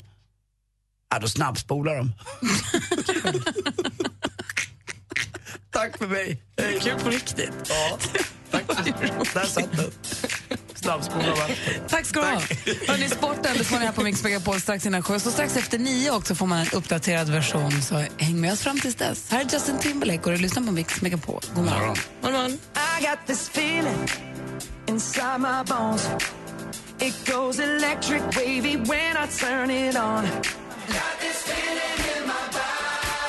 Ja, 1.09 1.19
då 1.19 1.27
snabbspolar 1.27 1.95
de. 1.95 2.11
Tack 5.73 5.97
för 5.97 6.07
mig. 6.07 6.37
Det 6.55 6.63
är 6.63 6.79
kul 6.79 6.99
på 6.99 7.09
riktigt. 7.09 7.51
Ja, 7.69 7.97
tack. 8.51 8.63
Där 9.33 9.45
satt 9.45 9.71
den. 9.77 9.91
Snabbspolar 10.75 11.29
matchen. 11.29 11.83
Tack 11.89 12.05
ska 12.05 12.19
du 12.19 12.25
ha. 12.25 12.41
Hörrni, 12.87 13.09
sporten 13.09 13.57
det 13.57 13.63
får 13.63 13.79
ni 13.79 13.85
här 13.85 13.91
på 13.91 14.03
Mix 14.03 14.23
Megapol 14.23 14.61
strax 14.61 14.85
innan 14.85 15.03
sju. 15.03 15.19
Så 15.19 15.31
strax 15.31 15.57
efter 15.57 15.79
nio 15.79 16.11
också 16.11 16.35
får 16.35 16.45
man 16.45 16.59
en 16.59 16.67
uppdaterad 16.73 17.29
version. 17.29 17.81
Så 17.81 18.05
häng 18.17 18.41
med 18.41 18.53
oss 18.53 18.61
fram 18.61 18.79
tills 18.79 18.95
dess. 18.95 19.31
Här 19.31 19.41
är 19.41 19.49
Justin 19.49 19.79
Timberlake 19.79 20.23
och 20.23 20.31
du 20.31 20.37
lyssnar 20.37 20.63
på 20.63 20.71
Mix 20.71 21.01
Megapol. 21.01 21.41
God 21.55 21.65
morgon. 21.65 21.95
Man, 22.21 22.33
man. 22.33 22.51
I 22.51 23.05
got 23.05 23.19
this 23.27 23.49
feeling 23.49 24.07
inside 24.87 25.39
my 25.39 25.63
bones. 25.65 26.09
It 26.99 27.31
goes 27.31 27.59
electric 27.59 28.21
wavy 28.35 28.77
when 28.77 29.17
I 29.17 29.27
turn 29.27 29.71
it 29.71 29.95
on. 29.95 30.27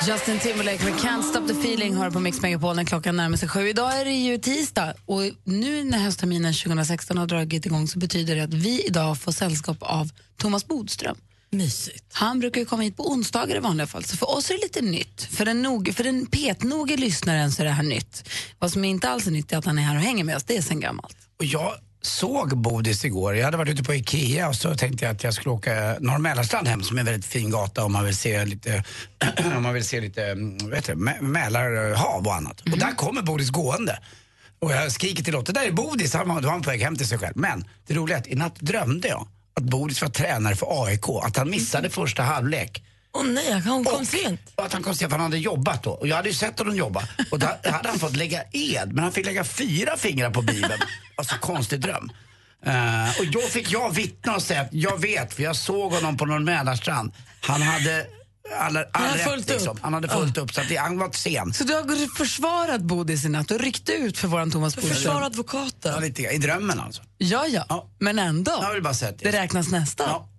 Justin 0.07 0.39
Timberlake 0.39 0.83
med 0.83 0.93
Can't 0.93 1.21
Stop 1.21 1.47
the 1.47 1.53
Feeling 1.53 1.95
hör 1.95 2.11
på 2.11 2.19
Mix 2.19 2.41
Megapol 2.41 2.75
när 2.75 2.83
klockan 2.83 3.17
närmar 3.17 3.37
sig 3.37 3.49
sju. 3.49 3.69
Idag 3.69 3.99
är 3.99 4.05
det 4.05 4.11
ju 4.11 4.37
tisdag 4.37 4.93
och 5.05 5.21
nu 5.43 5.83
när 5.83 5.97
höstterminen 5.97 6.53
2016 6.53 7.17
har 7.17 7.27
dragit 7.27 7.65
igång 7.65 7.87
så 7.87 7.99
betyder 7.99 8.35
det 8.35 8.43
att 8.43 8.53
vi 8.53 8.85
idag 8.85 9.17
får 9.17 9.31
sällskap 9.31 9.77
av 9.79 10.09
Thomas 10.37 10.67
Bodström. 10.67 11.17
Mysigt. 11.49 12.05
Han 12.13 12.39
brukar 12.39 12.61
ju 12.61 12.65
komma 12.65 12.83
hit 12.83 12.97
på 12.97 13.11
onsdagar 13.11 13.55
i 13.55 13.59
vanliga 13.59 13.87
fall, 13.87 14.03
så 14.03 14.17
för 14.17 14.37
oss 14.37 14.49
är 14.49 14.53
det 14.53 14.61
lite 14.61 14.81
nytt. 14.81 15.21
För 15.21 15.45
den, 15.45 15.61
nog, 15.61 15.93
för 15.95 16.03
den 16.03 16.25
petnoge 16.25 16.97
lyssnaren 16.97 17.51
så 17.51 17.61
är 17.61 17.65
det 17.65 17.71
här 17.71 17.83
nytt. 17.83 18.29
Vad 18.59 18.71
som 18.71 18.85
inte 18.85 19.09
alls 19.09 19.27
är 19.27 19.31
nytt 19.31 19.51
är 19.51 19.57
att 19.57 19.65
han 19.65 19.79
är 19.79 19.83
här 19.83 19.95
och 19.95 20.01
hänger 20.01 20.23
med 20.23 20.35
oss, 20.35 20.43
det 20.43 20.57
är 20.57 20.61
sen 20.61 20.79
gammalt. 20.79 21.17
Och 21.39 21.45
jag 21.45 21.73
såg 22.05 22.57
Bodis 22.57 23.05
igår. 23.05 23.35
Jag 23.35 23.45
hade 23.45 23.57
varit 23.57 23.69
ute 23.69 23.83
på 23.83 23.93
Ikea 23.93 24.47
och 24.47 24.55
så 24.55 24.75
tänkte 24.75 25.05
jag 25.05 25.15
att 25.15 25.23
jag 25.23 25.33
skulle 25.33 25.53
åka 25.53 25.97
Norr 25.99 26.17
Mälarstrand 26.17 26.67
hem 26.67 26.83
som 26.83 26.97
är 26.97 26.99
en 26.99 27.05
väldigt 27.05 27.25
fin 27.25 27.49
gata 27.49 27.83
om 27.83 27.93
man 27.93 28.05
vill 28.05 28.15
se 28.17 28.45
lite, 28.45 28.83
om 29.55 29.63
man 29.63 29.73
vill 29.73 29.83
se 29.83 30.01
lite 30.01 30.25
mm, 30.25 30.57
det, 30.57 30.93
Mä- 30.93 31.21
Mälarhav 31.21 32.27
och 32.27 32.35
annat. 32.35 32.61
Och 32.61 32.79
där 32.79 32.95
kommer 32.95 33.21
Bodis 33.21 33.49
gående. 33.49 33.99
Och 34.59 34.71
jag 34.71 34.91
skriker 34.91 35.23
till 35.23 35.33
Lotta, 35.33 35.51
där 35.51 35.65
är 35.67 35.71
Bodis, 35.71 36.13
han 36.13 36.29
var, 36.29 36.35
då 36.35 36.47
var 36.47 36.51
han 36.51 36.61
på 36.61 36.69
väg 36.69 36.81
hem 36.81 36.95
till 36.95 37.07
sig 37.07 37.17
själv. 37.17 37.33
Men 37.37 37.65
det 37.87 37.93
roliga 37.93 38.17
är 38.17 38.21
att 38.21 38.27
i 38.27 38.35
natt 38.35 38.55
drömde 38.59 39.07
jag 39.07 39.27
att 39.53 39.63
Bodis 39.63 40.01
var 40.01 40.09
tränare 40.09 40.55
för 40.55 40.85
AIK, 40.85 41.09
att 41.23 41.37
han 41.37 41.49
missade 41.49 41.89
första 41.89 42.23
halvlek. 42.23 42.83
Åh 43.15 43.23
nej, 43.25 43.51
han 43.51 43.83
kom 43.83 43.99
Och- 44.01 44.07
sent. 44.07 44.41
Och 44.55 44.65
att 44.65 44.73
han 44.73 44.83
kom 44.83 44.95
sent 44.95 45.11
för 45.11 45.17
han 45.19 45.25
hade 45.31 45.37
jobbat 45.37 45.83
då. 45.83 45.91
Och 45.91 46.07
jag 46.07 46.15
hade 46.15 46.29
ju 46.29 46.35
sett 46.35 46.59
honom 46.59 46.75
jobba. 46.75 47.03
Och 47.31 47.39
då 47.39 47.47
hade 47.63 47.89
han 47.89 47.99
fått 47.99 48.15
lägga 48.15 48.43
ed, 48.51 48.93
men 48.93 49.03
han 49.03 49.11
fick 49.13 49.25
lägga 49.25 49.43
fyra 49.43 49.97
fingrar 49.97 50.29
på 50.29 50.41
Bibeln. 50.41 50.81
Alltså 51.15 51.35
konstig 51.39 51.79
dröm. 51.81 52.11
Eh, 52.65 53.19
och 53.19 53.27
då 53.31 53.41
fick 53.41 53.71
jag 53.71 53.95
vittna 53.95 54.35
och 54.35 54.41
säga 54.43 54.61
att 54.61 54.69
jag 54.73 55.01
vet, 55.01 55.33
för 55.33 55.43
jag 55.43 55.55
såg 55.55 55.91
honom 55.93 56.17
på 56.17 56.25
någon 56.25 56.43
Mälarstrand. 56.43 57.11
Han 57.41 57.61
hade 57.61 58.05
alla, 58.59 58.85
all 58.91 59.01
hade 59.05 59.35
rätt, 59.37 59.49
liksom. 59.49 59.77
Han 59.81 59.93
hade 59.93 60.07
fullt 60.07 60.37
upp, 60.37 60.53
så 60.53 60.61
att 60.61 60.69
det, 60.69 60.75
han 60.75 60.97
var 60.97 61.11
sen. 61.11 61.53
Så 61.53 61.63
du 61.63 61.73
har 61.73 62.15
försvarat 62.17 62.81
Bodis 62.81 63.25
i 63.25 63.29
natt 63.29 63.51
och 63.51 63.59
ryckt 63.59 63.89
ut 63.89 64.17
för 64.17 64.27
våran 64.27 64.51
Thomas 64.51 64.75
Bodström? 64.75 65.13
Ja, 65.17 65.25
advokaten. 65.25 66.01
lite, 66.01 66.21
I 66.21 66.37
drömmen 66.37 66.79
alltså. 66.79 67.01
Ja, 67.17 67.45
ja, 67.47 67.65
Ja. 67.69 67.89
men 67.99 68.19
ändå. 68.19 68.59
Jag 68.61 68.73
vill 68.73 68.83
bara 68.83 68.93
säga 68.93 69.11
Det 69.11 69.31
det. 69.31 69.37
räknas 69.41 69.67
nästan. 69.71 70.07
Ja. 70.09 70.29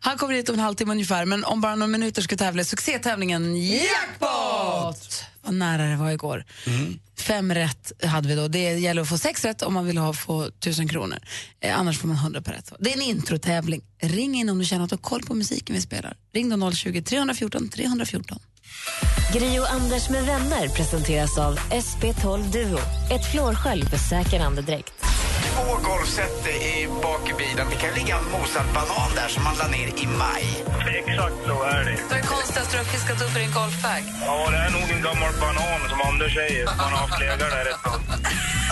Han 0.00 0.18
kommer 0.18 0.34
hit 0.34 0.48
om 0.48 0.54
en 0.54 0.60
halvtimme 0.60 0.92
ungefär, 0.92 1.24
men 1.24 1.44
om 1.44 1.60
bara 1.60 1.74
några 1.74 1.86
minuter 1.90 2.22
ska 2.22 2.36
tävla 2.36 2.62
i 2.62 2.64
succétävlingen 2.64 3.56
Jackpot! 3.56 5.24
Vad 5.42 5.54
nära 5.54 5.82
det 5.86 5.96
var 5.96 6.10
igår. 6.10 6.44
Mm. 6.66 6.98
Fem 7.18 7.54
rätt 7.54 7.92
hade 8.04 8.28
vi 8.28 8.34
då. 8.34 8.48
Det 8.48 8.78
gäller 8.78 9.02
att 9.02 9.08
få 9.08 9.18
sex 9.18 9.44
rätt 9.44 9.62
om 9.62 9.74
man 9.74 9.86
vill 9.86 9.98
ha, 9.98 10.12
få 10.12 10.50
tusen 10.50 10.88
kronor. 10.88 11.18
Eh, 11.60 11.78
annars 11.78 11.98
får 11.98 12.08
man 12.08 12.16
hundra 12.16 12.42
per 12.42 12.52
rätt. 12.52 12.72
Det 12.78 12.90
är 12.92 12.96
en 12.96 13.02
introtävling. 13.02 13.82
Ring 14.02 14.34
in 14.34 14.48
om 14.48 14.58
du 14.58 14.64
känner 14.64 14.84
att 14.84 14.90
du 14.90 14.96
har 14.96 15.00
koll 15.00 15.22
på 15.22 15.34
musiken 15.34 15.74
vi 15.74 15.80
spelar. 15.80 16.16
Ring 16.32 16.48
då 16.48 16.72
020 16.72 17.02
314 17.02 17.68
314. 17.68 18.38
Gri 19.32 19.58
och 19.58 19.72
Anders 19.72 20.10
med 20.10 20.24
vänner 20.24 20.68
presenteras 20.68 21.38
av 21.38 21.58
SP12 21.58 22.52
Duo. 22.52 22.78
Ett 23.10 23.32
flårskölj 23.32 23.82
för 23.82 23.96
säker 23.96 24.40
andedräkt. 24.40 25.11
Två 25.54 25.88
golfset 25.90 26.46
i 26.46 26.86
bak 27.02 27.30
i 27.30 27.34
bilen. 27.42 27.66
Det 27.70 27.76
kan 27.76 27.94
ligga 27.94 28.14
en 28.18 28.24
mosad 28.32 28.66
banan 28.74 29.10
där 29.14 29.28
som 29.28 29.44
man 29.44 29.54
la 29.58 29.66
ner 29.68 29.88
i 30.04 30.06
maj. 30.06 30.44
Exakt 30.98 31.34
så 31.46 31.62
är 31.62 31.84
det. 31.84 31.98
Vad 32.10 32.18
är 32.18 32.22
konstigast 32.22 32.70
du 32.72 32.76
har 32.76 32.84
fiskat 32.84 33.22
upp 33.22 33.36
i 33.36 33.38
din 33.38 33.52
golfbag? 33.52 34.02
Ja, 34.26 34.50
det 34.50 34.56
är 34.56 34.70
nog 34.70 34.90
en 34.96 35.02
gammal 35.02 35.32
banan 35.40 35.80
som 35.90 36.00
Anders 36.08 36.34
säger. 36.34 36.64
Man 36.66 36.76
har 36.92 36.98
haft 37.06 37.20
legat 37.20 37.38
där 37.38 37.66
ett 37.72 37.82
tag. 37.84 38.00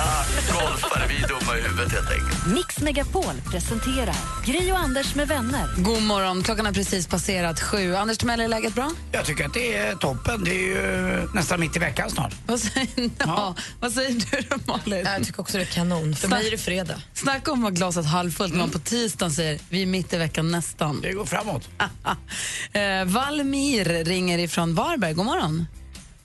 Ah, 0.03 0.25
golfare, 0.53 1.05
vi 1.09 1.17
är 1.25 1.29
dumma 1.29 1.59
i 1.59 1.61
huvudet 1.63 1.93
helt 1.93 2.11
enkelt. 2.11 2.47
Mix 2.47 2.81
Megapol 2.81 3.35
presenterar 3.51 4.15
Gri 4.47 4.73
och 4.73 4.79
Anders 4.79 5.15
med 5.15 5.29
vänner. 5.29 5.69
God 5.77 6.03
morgon, 6.03 6.43
klockan 6.43 6.67
har 6.67 6.73
precis 6.73 7.07
passerat 7.07 7.61
sju. 7.61 7.95
Anders 7.97 8.19
Timell, 8.19 8.41
är 8.41 8.49
läget 8.49 8.75
bra? 8.75 8.91
Jag 9.13 9.25
tycker 9.25 9.45
att 9.47 9.55
det 9.55 9.77
är 9.77 9.95
toppen. 9.95 10.45
Det 10.45 10.51
är 10.51 10.63
ju 10.63 11.29
nästan 11.35 11.61
mitt 11.61 11.77
i 11.77 11.79
veckan 11.79 12.11
snart. 12.11 12.33
Vad 12.47 12.61
säger, 12.61 13.11
ja. 13.19 13.55
vad 13.81 13.93
säger 13.93 14.11
du 14.11 14.45
Malin? 14.67 15.07
Jag 15.17 15.27
tycker 15.27 15.41
också 15.41 15.57
det 15.59 15.63
är 15.65 15.67
kanon. 15.67 16.15
För 16.17 16.29
mig 16.29 16.47
är 16.47 16.51
det 16.51 16.59
fredag. 16.71 16.99
Snacka 17.13 17.53
om 17.53 17.65
att 17.65 17.73
glaset 17.73 18.07
halvfullt 18.07 18.53
när 18.53 18.59
man 18.59 18.71
på 18.71 18.79
tisdagen 18.79 19.31
säger 19.31 19.61
vi 19.71 19.83
är 19.83 19.87
mitt 19.87 20.13
i 20.13 20.19
veckan 20.19 20.51
nästan. 20.51 21.01
Det 21.03 21.13
går 21.13 21.25
framåt. 21.25 21.71
eh, 22.81 23.05
Valmir 23.15 24.05
ringer 24.05 24.39
ifrån 24.39 24.75
Varberg. 24.75 25.15
God 25.15 25.27
morgon. 25.27 25.67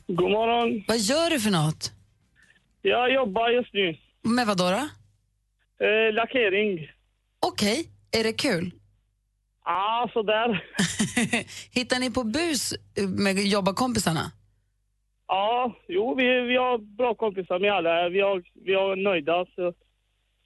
God 0.08 0.32
morgon. 0.32 0.84
Vad 0.88 0.98
gör 0.98 1.30
du 1.30 1.40
för 1.40 1.52
något? 1.52 1.92
Jag 2.82 3.14
jobbar 3.14 3.50
just 3.50 3.74
nu. 3.74 3.98
Med 4.24 4.48
vad 4.48 4.58
då? 4.58 4.70
då? 4.70 4.84
Eh, 5.86 6.14
lackering. 6.14 6.90
Okej, 7.40 7.90
är 8.12 8.24
det 8.24 8.34
kul? 8.34 8.72
Ah, 9.64 10.10
sådär. 10.14 10.64
Hittar 11.72 12.00
ni 12.00 12.12
på 12.12 12.24
bus 12.24 12.74
med 13.18 13.40
jobbarkompisarna? 13.40 14.32
Ja, 15.28 15.76
jo, 15.88 16.16
vi, 16.16 16.42
vi 16.42 16.58
har 16.58 16.78
bra 16.78 17.16
kompisar 17.16 17.60
med 17.60 17.74
alla. 17.74 18.10
Vi, 18.10 18.22
har, 18.22 18.44
vi 18.66 18.74
är 18.74 18.96
nöjda. 18.96 19.46
Så, 19.56 19.74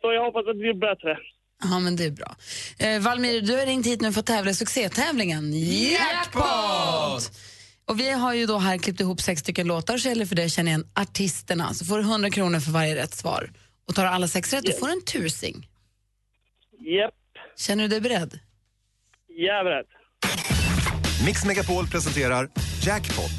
så 0.02 0.14
jag 0.14 0.26
hoppas 0.26 0.40
att 0.40 0.46
det 0.46 0.60
blir 0.60 0.74
bättre. 0.74 1.18
Ja, 1.64 1.80
men 1.80 1.96
det 1.96 2.04
är 2.06 2.12
bra. 2.12 2.36
Eh, 2.80 3.00
Valmir, 3.02 3.42
du 3.42 3.58
har 3.58 3.66
ringt 3.66 3.86
hit 3.86 4.02
nu 4.02 4.14
för 4.14 4.20
att 4.20 4.26
tävla 4.26 4.52
i 4.52 4.54
succétävlingen 4.56 5.54
Jackpot! 5.92 7.32
Och 7.88 8.00
vi 8.00 8.12
har 8.12 8.34
ju 8.34 8.46
då 8.46 8.58
här 8.58 8.78
klippt 8.78 9.00
ihop 9.02 9.22
sex 9.22 9.42
stycken 9.42 9.68
låtar 9.68 9.98
så 9.98 10.10
gäller 10.10 10.22
det 10.22 10.28
för 10.28 10.36
dig 10.36 10.46
att 10.46 10.52
känna 10.52 10.70
igen 10.70 10.88
artisterna. 10.96 11.74
Så 11.74 11.86
får 11.86 11.98
du 11.98 12.04
100 12.04 12.30
kronor 12.30 12.60
för 12.60 12.72
varje 12.72 12.96
rätt 12.96 13.14
svar. 13.14 13.52
Och 13.88 13.96
tar 13.96 14.04
du 14.04 14.10
alla 14.10 14.28
sex 14.28 14.54
rätt, 14.54 14.66
du 14.66 14.74
får 14.74 14.90
en 14.90 15.02
tusing. 15.06 15.68
Japp, 16.80 17.14
Känner 17.58 17.84
du 17.84 17.88
dig 17.90 18.02
beredd? 18.02 18.40
jag 19.28 19.60
är 19.60 19.64
beredd. 19.64 19.86
Mix 21.26 21.46
Megapol 21.46 21.88
presenterar 21.88 22.50
Jackpot. 22.86 23.32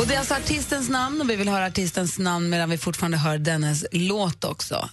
Och 0.00 0.06
det 0.06 0.14
är 0.14 0.18
alltså 0.18 0.34
artistens 0.34 0.90
namn 0.90 1.20
och 1.20 1.30
vi 1.30 1.36
vill 1.36 1.48
höra 1.48 1.66
artistens 1.66 2.18
namn 2.18 2.50
medan 2.50 2.70
vi 2.70 2.78
fortfarande 2.78 3.18
hör 3.18 3.38
dennes 3.38 3.86
låt 3.92 4.44
också. 4.44 4.88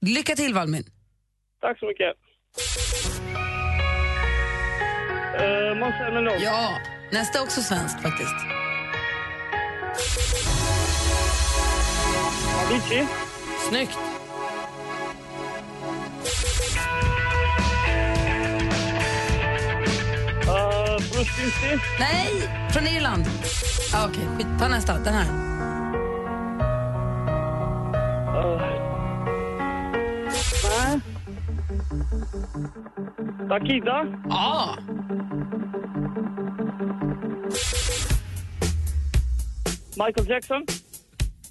Lycka 0.00 0.36
till 0.36 0.54
Valmin. 0.54 0.84
Tack 1.60 1.78
så 1.78 1.86
mycket. 1.86 2.14
Uh, 5.40 5.78
Måns 5.78 5.94
Zelmerlöw. 5.94 6.38
Ja, 6.44 6.78
nästa 7.12 7.38
är 7.38 7.42
också 7.42 7.60
svenskt 7.60 8.02
faktiskt. 8.02 8.34
Avicii. 12.66 13.06
Snyggt. 13.68 14.07
Nej, 21.98 22.48
från 22.72 22.86
Irland. 22.86 23.26
Ah, 23.94 24.06
Okej, 24.08 24.24
skit. 24.36 24.46
ta 24.58 24.68
nästa. 24.68 24.98
Den 24.98 25.14
här. 25.14 25.26
Uh, 28.44 28.62
nej. 30.64 31.00
Takida. 33.48 34.06
Ja. 34.28 34.76
Michael 39.96 40.28
Jackson. 40.28 40.66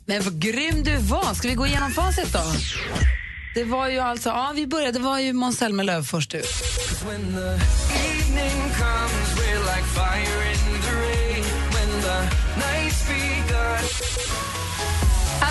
Men 0.06 0.24
vad 0.24 0.42
grym 0.42 0.84
du 0.84 0.98
var. 0.98 1.34
Ska 1.34 1.48
vi 1.48 1.54
gå 1.54 1.66
igenom 1.68 1.92
facit 1.92 2.34
då? 2.34 2.40
Det 3.54 3.64
var 3.64 3.90
ju 3.90 4.00
alltså, 4.00 4.30
ja 4.30 4.52
vi 4.56 4.68
började, 4.68 4.92
det 4.92 5.00
var 5.04 5.20
ju 5.20 5.34
Måns 5.34 5.58
Zelmerlöw 5.58 6.04
först 6.04 6.36
ut. 6.36 6.46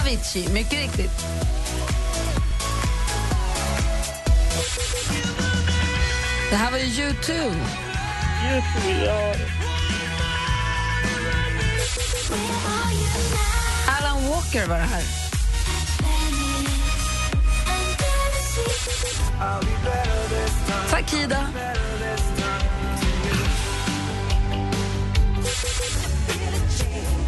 Avicii, 0.01 0.49
mycket 0.53 0.79
riktigt. 0.79 1.11
Det 6.51 6.57
här 6.57 6.71
var 6.71 6.79
ju 6.79 6.85
U2. 6.85 7.33
YouTube, 8.45 9.05
ja. 9.05 9.35
Alan 13.99 14.29
Walker 14.29 14.67
var 14.67 14.77
det 14.77 14.83
här. 14.85 15.26
Takida. 20.91 21.49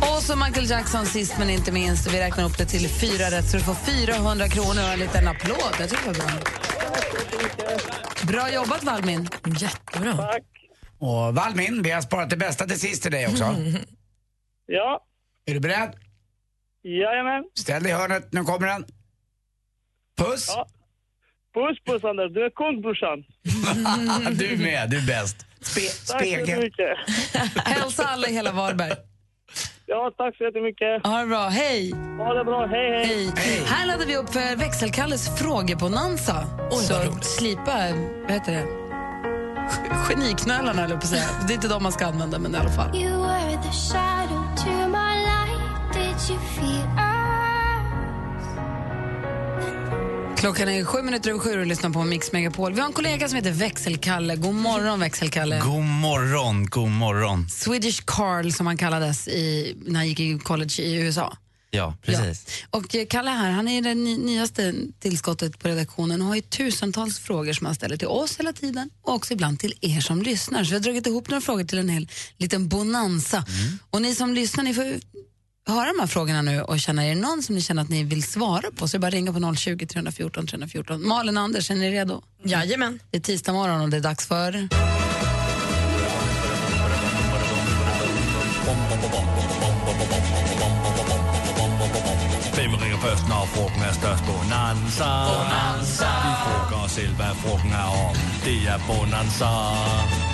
Och 0.01 0.23
så 0.23 0.37
Michael 0.37 0.71
Jackson 0.71 1.07
sist 1.07 1.35
men 1.39 1.51
inte 1.51 1.73
minst. 1.73 2.07
Vi 2.15 2.19
räknar 2.21 2.45
upp 2.45 2.59
det 2.59 2.65
till 2.67 2.89
fyra 2.89 3.31
rätt 3.31 3.51
så 3.51 3.57
du 3.57 3.63
får 3.63 3.75
400 3.75 4.49
kronor 4.49 4.83
och 4.83 4.93
en 4.93 4.99
liten 4.99 5.29
applåd. 5.29 5.75
Jag 5.81 5.89
tycker 5.91 6.13
det 6.13 6.19
var 6.19 6.27
bra. 6.29 6.41
Bra 8.27 8.53
jobbat 8.55 8.85
Valmin. 8.85 9.29
Jättebra. 9.59 10.17
Tack. 10.17 10.43
Och 10.99 11.35
Valmin, 11.35 11.83
vi 11.83 11.91
har 11.91 12.01
sparat 12.01 12.31
det 12.31 12.37
bästa 12.37 12.67
till 12.67 12.81
sist 12.81 13.03
till 13.03 13.13
dig 13.13 13.27
också. 13.27 13.45
Ja, 14.71 15.05
Är 15.47 15.55
du 15.55 15.61
beredd? 15.61 15.95
jajamän. 16.83 17.45
Ställ 17.59 17.83
dig 17.83 17.93
i 17.93 17.95
hörnet, 17.95 18.33
nu 18.33 18.45
kommer 18.45 18.67
den. 18.67 18.85
Puss! 20.19 20.49
Ja. 20.49 20.67
Puss, 21.55 21.77
puss, 21.87 22.05
Anders. 22.05 22.33
Du 22.35 22.45
är 22.45 22.51
kung, 22.51 22.81
brorsan. 22.83 23.19
du 24.39 24.57
med, 24.65 24.91
du 24.91 24.97
är 24.99 25.07
bäst. 25.07 25.37
Spe 25.61 25.81
Tack 26.13 26.27
så 26.27 26.57
mycket. 26.61 26.99
Hälsa 27.65 28.05
alla 28.05 28.29
i 28.29 28.33
hela 28.33 28.53
Varberg. 28.53 28.93
Ja, 29.87 30.13
tack 30.17 30.37
så 30.37 30.45
jättemycket. 30.45 31.07
Ha 31.07 31.21
det 31.21 31.27
bra. 31.27 31.49
Hej! 31.49 31.93
Ha 32.19 32.35
det 32.35 32.45
bra. 32.45 32.67
Hej, 32.67 32.91
hej. 33.07 33.31
Hej. 33.37 33.63
Här 33.67 33.87
laddar 33.87 34.07
vi 34.07 34.17
upp 34.17 34.31
för 34.33 34.57
växelkalles 34.57 35.39
frågebonanza. 35.39 36.47
Oj, 36.71 36.79
Så 36.85 36.95
roligt. 36.95 37.25
slipa, 37.25 37.77
vad 38.23 38.31
heter 38.33 38.53
det? 38.53 38.65
Geniknölarna, 40.09 40.85
eller 40.85 40.97
på 40.97 41.07
säga. 41.07 41.25
Det 41.47 41.53
är 41.53 41.55
inte 41.55 41.69
de 41.69 41.83
man 41.83 41.93
ska 41.93 42.07
använda, 42.07 42.39
men 42.39 42.55
i 42.55 42.59
alla 42.59 42.71
fall. 42.71 42.97
You 42.97 43.23
were 43.23 43.63
the 43.63 43.73
shadow 43.73 44.57
to 44.57 44.71
my 44.89 45.15
light. 45.29 45.93
Did 45.95 46.31
you 46.31 46.39
feel 46.57 46.98
Klockan 50.39 50.69
är 50.69 50.85
sju 50.85 51.03
minuter 51.03 51.31
över 51.31 51.41
sju 51.41 51.61
och 51.61 51.67
lyssnar 51.67 51.91
på 51.91 52.05
Mix 52.05 52.33
Megapol. 52.33 52.73
Vi 52.73 52.81
har 52.81 52.87
en 52.87 52.93
kollega 52.93 53.29
som 53.29 53.37
heter 53.37 53.51
Växelkalle. 53.51 54.37
God 54.37 54.55
morgon, 54.55 55.01
Växelkalle. 55.01 55.61
God 55.61 55.85
morgon, 55.85 56.67
god 56.67 56.91
morgon. 56.91 57.49
Swedish 57.49 58.03
Carl, 58.05 58.53
som 58.53 58.67
han 58.67 58.77
kallades 58.77 59.29
i, 59.29 59.75
när 59.87 59.95
han 59.95 60.09
gick 60.09 60.21
i 60.21 60.39
college 60.39 60.83
i 60.83 60.95
USA. 60.95 61.37
Ja, 61.71 61.95
precis. 62.03 62.47
Och 62.71 62.95
eh, 62.95 63.07
Kalle 63.07 63.31
här, 63.31 63.51
han 63.51 63.69
är 63.69 63.83
det 63.83 63.95
ny, 63.95 64.19
nyaste 64.19 64.75
tillskottet 64.99 65.59
på 65.59 65.69
redaktionen 65.69 66.23
och 66.23 66.29
har 66.29 66.35
ju 66.35 66.41
tusentals 66.41 67.19
frågor 67.19 67.53
som 67.53 67.67
han 67.67 67.75
ställer 67.75 67.97
till 67.97 68.09
oss 68.09 68.39
hela 68.39 68.53
tiden 68.53 68.91
och 69.03 69.15
också 69.15 69.33
ibland 69.33 69.61
till 69.61 69.75
er 69.81 70.01
som 70.01 70.23
lyssnar. 70.23 70.65
Så 70.65 70.71
vi 70.71 70.77
har 70.77 70.81
dragit 70.81 71.07
ihop 71.07 71.29
några 71.29 71.41
frågor 71.41 71.65
till 71.65 71.79
en 71.79 71.89
hel 71.89 72.09
liten 72.37 72.69
bonanza. 72.69 73.45
Och 73.91 74.03
ni 74.03 74.15
som 74.15 74.35
lyssnar, 74.35 74.65
ni 74.65 74.75
får 74.75 74.85
höra 75.73 75.93
de 75.93 76.01
här 76.01 76.07
frågorna 76.07 76.43
nu 76.43 76.63
och 76.63 76.81
känna, 76.81 77.05
är 77.05 77.09
det 77.15 77.21
någon 77.21 77.43
som 77.43 77.55
ni 77.55 77.61
känner 77.61 77.83
att 77.83 77.89
ni 77.89 78.05
vill 78.05 78.23
svara 78.23 78.71
på 78.77 78.89
så 78.89 78.97
är 78.97 78.99
det 78.99 79.03
bara 79.03 79.11
ringa 79.11 79.33
på 79.33 79.55
020 79.57 79.87
314 79.87 80.47
314. 80.47 81.09
Malin 81.09 81.37
och 81.37 81.43
Anders, 81.43 81.71
är 81.71 81.75
ni 81.75 81.91
redo? 81.91 82.23
Jajamän. 82.45 83.01
Det 83.11 83.17
är 83.17 83.21
tisdag 83.21 83.53
morgon 83.53 83.81
och 83.81 83.91
det 83.91 83.97
är 83.97 84.01
dags 84.01 84.27
för... 84.27 84.69
Hvem 92.55 92.77
ringer 92.77 92.99
først, 92.99 93.29
når 93.29 93.45
frugten 93.55 93.83
er 93.83 93.93
størst? 93.93 94.25
Bonanza. 94.27 95.11
Bonanza. 95.31 96.11
Vi 96.25 96.33
frågar 96.45 96.85
os 96.85 96.91
selv, 96.91 97.15
hvad 97.15 97.35
frugten 97.43 97.73
er 97.73 97.91
om. 98.09 98.17
Det 98.45 98.59
er 98.73 98.81
Bonanza. 98.89 99.51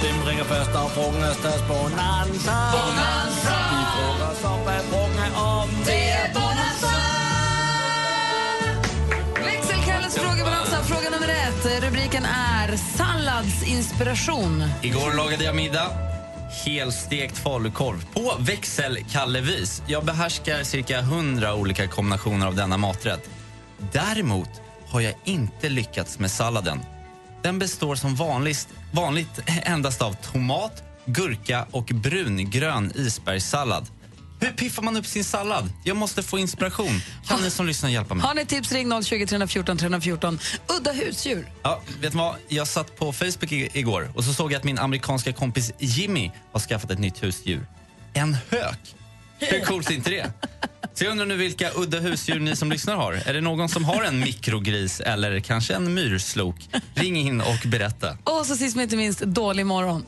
Hvem 0.00 0.18
ringer 0.28 0.44
først, 0.44 0.70
når 0.72 0.88
frugten 0.96 1.22
er 1.22 1.34
størst? 1.34 1.64
Bonanza. 1.68 2.56
Bonanza. 2.74 3.63
Frågar 4.82 5.30
os 5.30 5.36
om. 5.36 5.68
Det 5.86 6.10
er 6.10 6.34
Bonanza. 6.34 6.94
Växelkalles 9.44 10.14
frågebalansa. 10.18 10.82
Fråga 10.82 11.10
nummer 11.10 11.28
ett. 11.28 11.82
Rubriken 11.84 12.24
är 12.24 12.76
salladsinspiration. 12.76 14.64
Igår 14.82 15.16
lagade 15.16 15.44
jag 15.44 15.56
middag. 15.56 15.90
Helstekt 16.64 17.38
falukorv 17.38 18.04
på 18.14 18.32
växelkallevis. 18.38 19.82
Jag 19.86 20.04
behärskar 20.04 20.62
cirka 20.62 20.98
100 20.98 21.54
olika 21.54 21.88
kombinationer 21.88 22.46
av 22.46 22.54
denna 22.54 22.76
maträtt. 22.76 23.30
Däremot 23.92 24.50
har 24.88 25.00
jag 25.00 25.14
inte 25.24 25.68
lyckats 25.68 26.18
med 26.18 26.30
salladen. 26.30 26.80
Den 27.42 27.58
består 27.58 27.94
som 27.94 28.14
vanligt, 28.14 28.68
vanligt 28.92 29.40
endast 29.46 30.02
av 30.02 30.12
tomat, 30.12 30.82
gurka 31.04 31.66
och 31.70 31.84
brungrön 31.84 32.92
isbergssallad. 32.94 33.86
Hur 34.44 34.52
piffar 34.52 34.82
man 34.82 34.96
upp 34.96 35.06
sin 35.06 35.24
sallad? 35.24 35.70
Jag 35.84 35.96
måste 35.96 36.22
få 36.22 36.38
inspiration. 36.38 37.00
Kan 37.28 37.40
ni 37.42 37.50
som 37.50 37.66
lyssnar 37.66 37.90
hjälpa 37.90 38.14
mig? 38.14 38.26
Har 38.26 38.34
ni 38.34 38.46
tips, 38.46 38.72
ring 38.72 39.02
020 39.02 39.26
314 39.26 39.76
314. 39.78 40.38
Udda 40.78 40.92
husdjur. 40.92 41.48
Ja, 41.62 41.82
vet 42.00 42.12
du 42.12 42.18
vad? 42.18 42.34
Jag 42.48 42.68
satt 42.68 42.96
på 42.96 43.12
Facebook 43.12 43.52
i- 43.52 43.68
igår 43.72 44.12
och 44.14 44.24
så 44.24 44.32
såg 44.32 44.52
jag 44.52 44.58
att 44.58 44.64
min 44.64 44.78
amerikanska 44.78 45.32
kompis 45.32 45.72
Jimmy 45.78 46.30
har 46.52 46.60
skaffat 46.60 46.90
ett 46.90 46.98
nytt 46.98 47.22
husdjur. 47.22 47.66
En 48.14 48.36
hök. 48.50 48.94
Hur 49.38 49.60
coolt 49.60 49.90
är 49.90 49.94
inte 49.94 50.10
det? 50.10 50.32
Så 50.94 51.04
jag 51.04 51.10
undrar 51.10 51.26
nu 51.26 51.36
vilka 51.36 51.70
udda 51.74 51.98
husdjur 52.00 52.40
ni 52.40 52.56
som 52.56 52.70
lyssnar 52.72 52.96
har. 52.96 53.12
Är 53.12 53.34
det 53.34 53.40
någon 53.40 53.68
som 53.68 53.84
har 53.84 54.02
en 54.04 54.20
mikrogris 54.20 55.00
eller 55.00 55.40
kanske 55.40 55.74
en 55.74 55.94
myrslok? 55.94 56.56
Ring 56.94 57.16
in 57.16 57.40
och 57.40 57.58
berätta. 57.68 58.18
Och 58.24 58.46
så 58.46 58.56
sist 58.56 58.76
men 58.76 58.82
inte 58.82 58.96
minst, 58.96 59.20
dålig 59.20 59.66
morgon. 59.66 60.04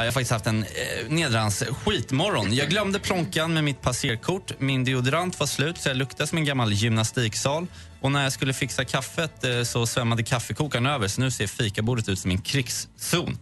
Ja, 0.00 0.04
Jag 0.04 0.10
har 0.10 0.12
faktiskt 0.12 0.30
haft 0.30 0.46
en 0.46 0.62
eh, 0.62 1.08
nedrans 1.08 1.62
skitmorgon. 1.84 2.54
Jag 2.54 2.68
glömde 2.68 2.98
plånkan 2.98 3.54
med 3.54 3.64
mitt 3.64 3.82
passerkort. 3.82 4.52
Min 4.58 4.84
deodorant 4.84 5.40
var 5.40 5.46
slut 5.46 5.78
så 5.78 5.88
jag 5.88 5.96
luktade 5.96 6.26
som 6.26 6.38
en 6.38 6.44
gammal 6.44 6.72
gymnastiksal. 6.72 7.66
Och 8.00 8.12
när 8.12 8.22
jag 8.22 8.32
skulle 8.32 8.52
fixa 8.52 8.84
kaffet 8.84 9.44
eh, 9.44 9.62
så 9.62 9.86
svämmade 9.86 10.22
kaffekokaren 10.22 10.86
över 10.86 11.08
så 11.08 11.20
nu 11.20 11.30
ser 11.30 11.46
fikabordet 11.46 12.08
ut 12.08 12.18
som 12.18 12.30
en 12.30 12.40
krigszon. 12.40 13.38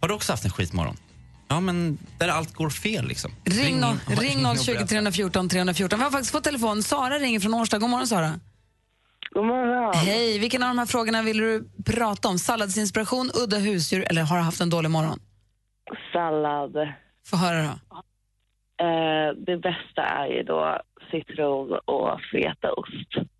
Har 0.00 0.08
du 0.08 0.14
också 0.14 0.32
haft 0.32 0.44
en 0.44 0.50
skitmorgon? 0.50 0.96
Ja, 1.48 1.60
men 1.60 1.98
där 2.18 2.28
allt 2.28 2.54
går 2.54 2.70
fel 2.70 3.08
liksom. 3.08 3.32
Ring, 3.44 3.80
no, 3.80 3.98
ring 4.06 4.46
och 4.46 4.58
020 4.58 4.72
berätta. 4.72 4.86
314 4.86 5.48
314. 5.48 5.98
Vi 5.98 6.04
har 6.04 6.10
faktiskt 6.10 6.32
fått 6.32 6.44
telefon. 6.44 6.82
Sara 6.82 7.18
ringer 7.18 7.40
från 7.40 7.54
Årsta. 7.54 7.78
God 7.78 7.90
morgon, 7.90 8.06
Sara. 8.06 8.40
God 9.34 9.46
morgon. 9.46 9.94
Hej. 9.94 10.38
Vilken 10.38 10.62
av 10.62 10.68
de 10.68 10.78
här 10.78 10.86
frågorna 10.86 11.22
vill 11.22 11.38
du 11.38 11.68
prata 11.84 12.28
om? 12.28 12.38
Salladsinspiration, 12.38 13.30
udda 13.34 13.58
husdjur 13.58 14.06
eller 14.10 14.22
har 14.22 14.36
du 14.36 14.42
haft 14.42 14.60
en 14.60 14.70
dålig 14.70 14.90
morgon? 14.90 15.20
Sallad. 16.12 16.92
Få 17.30 17.36
höra 17.36 17.62
då. 17.62 17.96
Eh, 18.84 19.34
det 19.46 19.56
bästa 19.56 20.02
är 20.02 20.26
ju 20.26 20.42
då 20.42 20.80
citron 21.10 21.78
och 21.84 22.20
fetaost. 22.32 23.30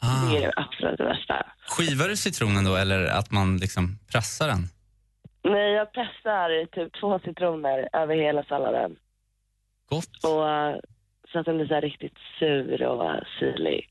Ah. 0.00 0.30
Det 0.30 0.36
är 0.36 0.40
det 0.40 0.52
absolut 0.56 0.98
det 0.98 1.04
bästa. 1.04 1.46
Skivar 1.68 2.08
du 2.08 2.16
citronen 2.16 2.64
då 2.64 2.76
eller 2.76 3.04
att 3.04 3.30
man 3.30 3.56
liksom 3.56 3.98
pressar 4.12 4.46
den? 4.48 4.68
Nej, 5.44 5.72
jag 5.72 5.92
pressar 5.92 6.66
typ 6.66 7.00
två 7.00 7.18
citroner 7.18 7.88
över 7.92 8.16
hela 8.16 8.44
salladen. 8.44 8.96
Gott. 9.88 10.24
Och, 10.24 10.50
eh, 10.50 10.76
så 11.32 11.38
att 11.38 11.46
den 11.46 11.56
blir 11.56 11.66
så 11.66 11.74
här 11.74 11.80
riktigt 11.80 12.18
sur 12.38 12.82
och 12.82 13.20
syrlig. 13.38 13.88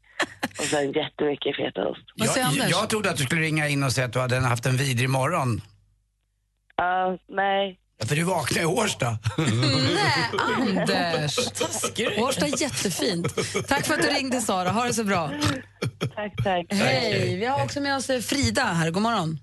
Och 0.59 0.65
sen 0.65 0.91
jättemycket 0.91 1.55
fetaost. 1.55 2.01
Jag, 2.15 2.69
jag 2.69 2.89
trodde 2.89 3.09
att 3.09 3.17
du 3.17 3.23
skulle 3.23 3.41
ringa 3.41 3.67
in 3.67 3.83
och 3.83 3.91
säga 3.91 4.07
att 4.07 4.13
du 4.13 4.19
hade 4.19 4.39
haft 4.39 4.65
en 4.65 4.77
vidrig 4.77 5.09
morgon. 5.09 5.61
Ja, 6.81 7.17
nej. 7.27 7.79
Ja, 7.99 8.05
För 8.05 8.15
du 8.15 8.23
vaknade 8.23 8.61
i 8.61 8.65
Årsta. 8.65 9.07
Anders! 10.57 11.37
Årsta 12.17 12.45
är 12.45 12.61
jättefint. 12.61 13.27
Tack 13.67 13.85
för 13.85 13.93
att 13.93 14.01
du 14.01 14.07
ringde, 14.07 14.41
Sara. 14.41 14.69
Ha 14.69 14.83
det 14.85 14.93
så 14.93 15.03
bra. 15.03 15.31
Tack, 16.15 16.43
tack. 16.43 16.65
Hej. 16.69 17.35
Vi 17.39 17.45
har 17.45 17.63
också 17.63 17.81
med 17.81 17.95
oss 17.95 18.09
eh, 18.09 18.19
Frida 18.19 18.63
här. 18.63 18.91
God 18.91 19.03
morgon. 19.03 19.37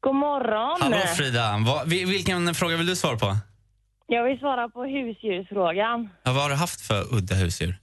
God 0.00 0.14
morgon. 0.14 0.78
Hallå 0.82 0.96
Frida, 0.96 1.58
vilken 1.86 2.54
fråga 2.54 2.76
vill 2.76 2.86
du 2.86 2.96
svara 2.96 3.16
på? 3.16 3.36
Jag 4.06 4.24
vill 4.24 4.38
svara 4.38 4.68
på 4.68 4.84
husdjursfrågan. 4.84 6.08
Ja, 6.24 6.32
vad 6.32 6.42
har 6.42 6.50
du 6.50 6.56
haft 6.56 6.80
för 6.80 7.14
udda 7.16 7.34
husdjur? 7.34 7.74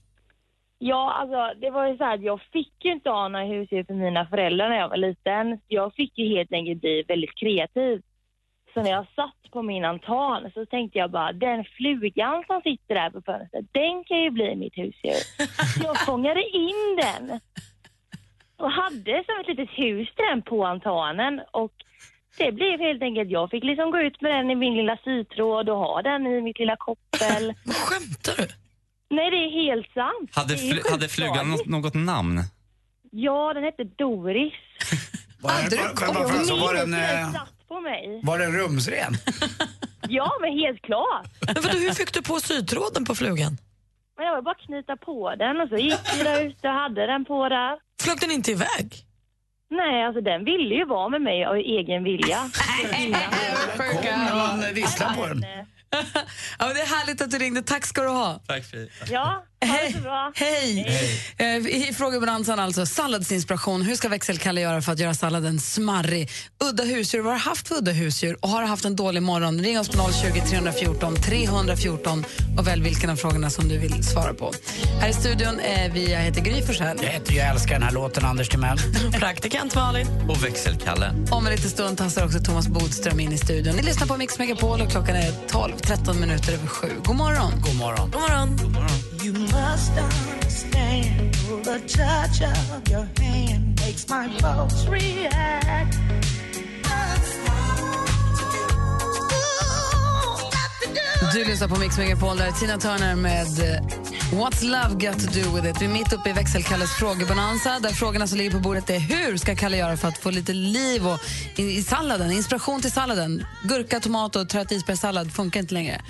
Ja, 0.78 1.12
alltså 1.20 1.60
det 1.60 1.70
var 1.70 1.86
ju 1.88 1.96
så 1.96 2.04
här 2.04 2.14
att 2.14 2.22
jag 2.22 2.40
fick 2.52 2.84
ju 2.84 2.92
inte 2.92 3.10
ha 3.10 3.28
några 3.28 3.44
husdjur 3.44 3.84
för 3.84 3.94
mina 3.94 4.26
föräldrar 4.26 4.68
när 4.68 4.76
jag 4.76 4.88
var 4.88 4.96
liten. 4.96 5.60
Jag 5.68 5.94
fick 5.94 6.18
ju 6.18 6.36
helt 6.36 6.52
enkelt 6.52 6.80
bli 6.80 7.04
väldigt 7.08 7.36
kreativ. 7.40 8.02
Så 8.74 8.82
när 8.82 8.90
jag 8.90 9.06
satt 9.16 9.50
på 9.52 9.62
min 9.62 9.84
altan 9.84 10.50
så 10.54 10.66
tänkte 10.66 10.98
jag 10.98 11.10
bara, 11.10 11.32
den 11.32 11.64
flugan 11.64 12.44
som 12.46 12.60
sitter 12.62 12.94
där 12.94 13.10
på 13.10 13.22
fönstret, 13.22 13.66
den 13.72 14.04
kan 14.04 14.22
ju 14.22 14.30
bli 14.30 14.56
mitt 14.56 14.78
husdjur. 14.78 15.22
Så 15.78 15.82
jag 15.84 16.00
fångade 16.06 16.42
in 16.42 16.96
den 17.02 17.40
och 18.56 18.70
hade 18.70 19.24
som 19.26 19.40
ett 19.40 19.48
litet 19.48 19.78
hus 19.78 20.08
till 20.14 20.24
den 20.30 20.42
på 20.42 20.66
altanen. 20.66 21.40
Och 21.52 21.72
det 22.38 22.52
blev 22.52 22.80
helt 22.80 23.02
enkelt, 23.02 23.30
jag 23.30 23.50
fick 23.50 23.64
liksom 23.64 23.90
gå 23.90 23.98
ut 24.00 24.20
med 24.20 24.30
den 24.30 24.50
i 24.50 24.54
min 24.54 24.76
lilla 24.76 24.96
sytråd 25.04 25.68
och 25.68 25.78
ha 25.78 26.02
den 26.02 26.26
i 26.26 26.40
mitt 26.40 26.58
lilla 26.58 26.76
koppel. 26.76 27.54
Skämtar 27.66 28.36
du? 28.36 28.48
Nej, 29.16 29.30
det 29.30 29.36
är 29.36 29.50
helt 29.50 29.92
sant. 29.94 30.30
Hade, 30.34 30.54
fl- 30.54 30.90
hade 30.90 31.08
flugan 31.08 31.50
något, 31.50 31.66
något 31.66 31.94
namn? 31.94 32.40
Ja, 33.10 33.54
den 33.54 33.64
hette 33.64 33.84
Doris. 33.84 34.52
Var, 35.40 35.50
var, 35.50 36.14
var, 36.14 36.14
var, 36.14 36.32
var, 36.32 36.44
så 36.44 36.56
var, 36.56 36.74
den, 36.74 36.90
Den 36.90 37.00
eh, 37.00 37.32
satt 37.32 37.59
på 37.70 37.80
mig. 37.80 38.20
var 38.22 38.38
den 38.38 38.52
rumsren? 38.60 39.12
Ja, 40.12 40.30
men 40.40 40.52
helt 40.52 40.82
klart. 40.82 41.26
Men 41.46 41.62
vadå, 41.62 41.78
hur 41.78 41.92
fick 41.92 42.12
du 42.14 42.22
på 42.22 42.40
sytråden 42.40 43.04
på 43.04 43.14
flugan? 43.14 43.58
Men 44.16 44.26
jag 44.26 44.34
var 44.34 44.42
bara 44.42 44.54
knyta 44.54 44.96
på 44.96 45.34
den 45.34 45.60
och 45.60 45.68
så 45.68 45.76
gick 45.76 46.00
vi 46.18 46.22
där 46.22 46.40
ute 46.42 46.68
och 46.68 46.74
hade 46.74 47.06
den 47.06 47.24
på 47.24 47.48
där. 47.48 47.78
Flög 48.02 48.20
den 48.20 48.30
inte 48.30 48.50
iväg? 48.50 48.88
Nej, 49.70 50.04
alltså 50.06 50.20
den 50.20 50.44
ville 50.44 50.74
ju 50.74 50.84
vara 50.84 51.08
med 51.08 51.22
mig 51.22 51.44
av 51.44 51.56
egen 51.56 52.04
vilja. 52.04 52.38
Kom 53.76 54.38
någon 54.38 54.74
vissla 54.74 55.14
på 55.14 55.26
den? 55.26 55.44
Ja, 56.58 56.66
men 56.66 56.74
det 56.74 56.80
är 56.80 56.96
härligt 56.98 57.20
att 57.22 57.30
du 57.30 57.38
ringde. 57.38 57.62
Tack 57.62 57.86
ska 57.86 58.02
du 58.02 58.08
ha. 58.08 58.40
Tack. 58.46 58.62
Ja, 59.10 59.24
ha 59.24 59.34
det 59.34 59.44
så 59.44 59.49
bra. 60.02 60.32
Hej! 60.34 60.86
Eh, 61.36 61.46
I 61.56 61.92
frågebonanzan 61.96 62.58
alltså, 62.58 62.86
salladsinspiration. 62.86 63.82
Hur 63.82 63.94
ska 63.94 64.08
växelkalle 64.08 64.60
göra 64.60 64.82
för 64.82 64.92
att 64.92 64.98
göra 64.98 65.14
salladen 65.14 65.60
smarrig? 65.60 66.30
Udda 66.64 66.84
husdjur, 66.84 67.20
vad 67.20 67.32
har 67.32 67.38
du 67.38 67.44
haft 67.44 67.68
för 67.68 67.74
udda 67.74 67.92
husdjur? 67.92 68.36
Och 68.40 68.48
har 68.48 68.62
du 68.62 68.68
haft 68.68 68.84
en 68.84 68.96
dålig 68.96 69.22
morgon? 69.22 69.60
Ring 69.60 69.78
oss 69.78 69.88
på 69.88 70.12
020 70.12 70.40
314 70.50 71.16
314 71.16 72.24
och 72.58 72.66
välj 72.66 72.82
vilken 72.82 73.10
av 73.10 73.16
frågorna 73.16 73.50
som 73.50 73.68
du 73.68 73.78
vill 73.78 74.04
svara 74.04 74.34
på. 74.34 74.52
Här 75.00 75.08
i 75.08 75.12
studion 75.12 75.60
är 75.60 75.90
vi, 75.90 76.12
jag 76.12 76.20
heter 76.20 76.40
Gry 76.40 76.62
Forssell. 76.62 76.98
Jag, 77.02 77.10
heter, 77.10 77.34
jag 77.34 77.48
älskar 77.48 77.72
den 77.72 77.82
här 77.82 77.92
låten, 77.92 78.24
Anders 78.24 78.48
Timell. 78.48 78.78
Praktikant 79.12 79.74
Malin. 79.74 80.06
Och 80.28 80.44
växelkalle. 80.44 81.12
Om 81.30 81.46
en 81.46 81.52
liten 81.52 81.70
stund 81.70 81.98
tassar 81.98 82.24
också 82.24 82.38
Thomas 82.38 82.68
Bodström 82.68 83.20
in 83.20 83.32
i 83.32 83.38
studion. 83.38 83.76
Ni 83.76 83.82
lyssnar 83.82 84.06
på 84.06 84.16
Mix 84.16 84.38
Megapol 84.38 84.80
och 84.80 84.90
klockan 84.90 85.16
är 85.16 85.32
12-13 85.48 86.20
minuter 86.20 86.52
över 86.52 86.66
sju. 86.66 86.88
God 87.04 87.16
morgon! 87.16 87.52
God 87.60 87.76
morgon. 87.76 88.10
God 88.10 88.22
morgon. 88.22 89.19
You 89.22 89.34
must 89.34 89.92
understand 89.92 91.34
the 91.62 91.78
touch 91.86 92.40
of 92.40 92.88
your 92.88 93.06
hand 93.18 93.78
makes 93.80 94.08
my 94.08 94.28
pulse 94.38 94.86
react. 94.86 95.98
Du 101.34 101.44
lyssnar 101.44 101.68
på 101.68 101.78
Mix 101.80 101.98
Megapol, 101.98 102.36
där 102.36 102.46
är 102.46 102.52
Tina 102.52 102.78
Turner 102.78 103.14
med 103.14 103.46
eh, 103.46 103.80
What's 104.32 104.64
Love 104.64 105.06
Got 105.06 105.20
To 105.20 105.40
Do 105.40 105.54
With 105.54 105.68
It. 105.68 105.82
Vi 105.82 105.84
är 105.84 105.88
mitt 105.88 106.12
uppe 106.12 106.30
i 106.30 106.32
växelkalles 106.32 106.90
frågebonanza 106.98 107.78
där 107.80 107.90
frågorna 107.90 108.26
som 108.26 108.38
ligger 108.38 108.50
på 108.50 108.58
bordet 108.58 108.90
är 108.90 108.98
hur 108.98 109.36
ska 109.36 109.56
Kalle 109.56 109.76
göra 109.76 109.96
för 109.96 110.08
att 110.08 110.18
få 110.18 110.30
lite 110.30 110.52
liv 110.52 111.06
och, 111.06 111.18
i, 111.56 111.62
i 111.62 111.82
salladen, 111.82 112.30
inspiration 112.32 112.80
till 112.80 112.92
salladen. 112.92 113.46
Gurka, 113.62 114.00
tomat 114.00 114.36
och 114.36 114.48
trött 114.48 114.72
isbergssallad 114.72 115.32
funkar 115.32 115.60
inte 115.60 115.74
längre. 115.74 116.00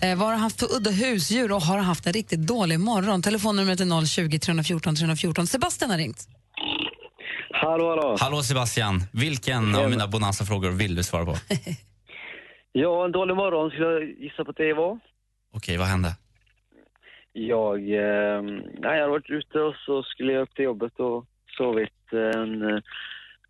Eh, 0.00 0.18
vad 0.18 0.28
har 0.28 0.34
du 0.34 0.40
haft 0.40 0.60
för 0.60 0.76
udda 0.76 0.90
husdjur 0.90 1.52
och 1.52 1.62
har 1.62 1.76
du 1.76 1.82
haft 1.82 2.06
en 2.06 2.12
riktigt 2.12 2.40
dålig 2.40 2.80
morgon? 2.80 3.22
Telefonnumret 3.22 3.80
är 3.80 4.06
020 4.06 4.38
314 4.38 4.96
314. 4.96 5.46
Sebastian 5.46 5.90
har 5.90 5.98
ringt. 5.98 6.28
Hallå, 7.52 7.88
hallå. 7.88 8.16
Hallå 8.20 8.42
Sebastian, 8.42 9.04
vilken 9.12 9.74
av 9.74 9.90
mina 9.90 10.06
bonanza-frågor 10.06 10.70
vill 10.70 10.94
du 10.94 11.02
svara 11.02 11.24
på? 11.24 11.36
Ja, 12.72 13.04
en 13.04 13.12
dålig 13.12 13.36
morgon 13.36 13.70
skulle 13.70 13.92
jag 13.92 14.04
gissa 14.04 14.44
på 14.44 14.50
att 14.50 14.56
det 14.56 14.72
var. 14.72 14.98
Okej, 15.52 15.78
vad 15.78 15.86
hände? 15.86 16.08
Jag, 17.32 17.78
eh, 17.78 18.42
nej, 18.42 18.72
jag 18.82 18.90
hade 18.90 19.08
varit 19.08 19.30
ute 19.30 19.60
och 19.60 19.74
så 19.74 20.02
skulle 20.02 20.32
jag 20.32 20.42
upp 20.42 20.54
till 20.54 20.64
jobbet 20.64 21.00
och 21.00 21.26
sovit 21.56 22.12
en 22.12 22.62
eh, 22.62 22.80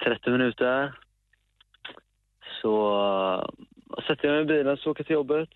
30 0.04 0.30
minuter. 0.30 0.92
Så 2.62 2.94
uh, 2.94 4.02
sätter 4.06 4.28
jag 4.28 4.34
mig 4.34 4.42
i 4.42 4.44
bilen 4.44 4.72
och 4.72 4.86
åker 4.86 5.04
till 5.04 5.14
jobbet. 5.14 5.48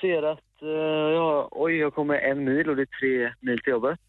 Ser 0.00 0.22
att, 0.22 0.62
eh, 0.62 1.08
ja, 1.14 1.48
oj, 1.50 1.76
jag 1.76 1.94
kommer 1.94 2.18
en 2.18 2.44
mil 2.44 2.70
och 2.70 2.76
det 2.76 2.82
är 2.82 3.00
tre 3.00 3.32
mil 3.40 3.60
till 3.60 3.70
jobbet. 3.70 4.00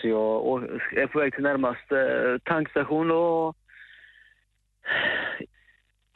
Så 0.00 0.08
jag 0.08 0.62
är 0.92 1.06
på 1.06 1.18
väg 1.18 1.34
till 1.34 1.42
närmaste 1.42 2.00
eh, 2.00 2.38
tankstation 2.44 3.10
och 3.10 3.56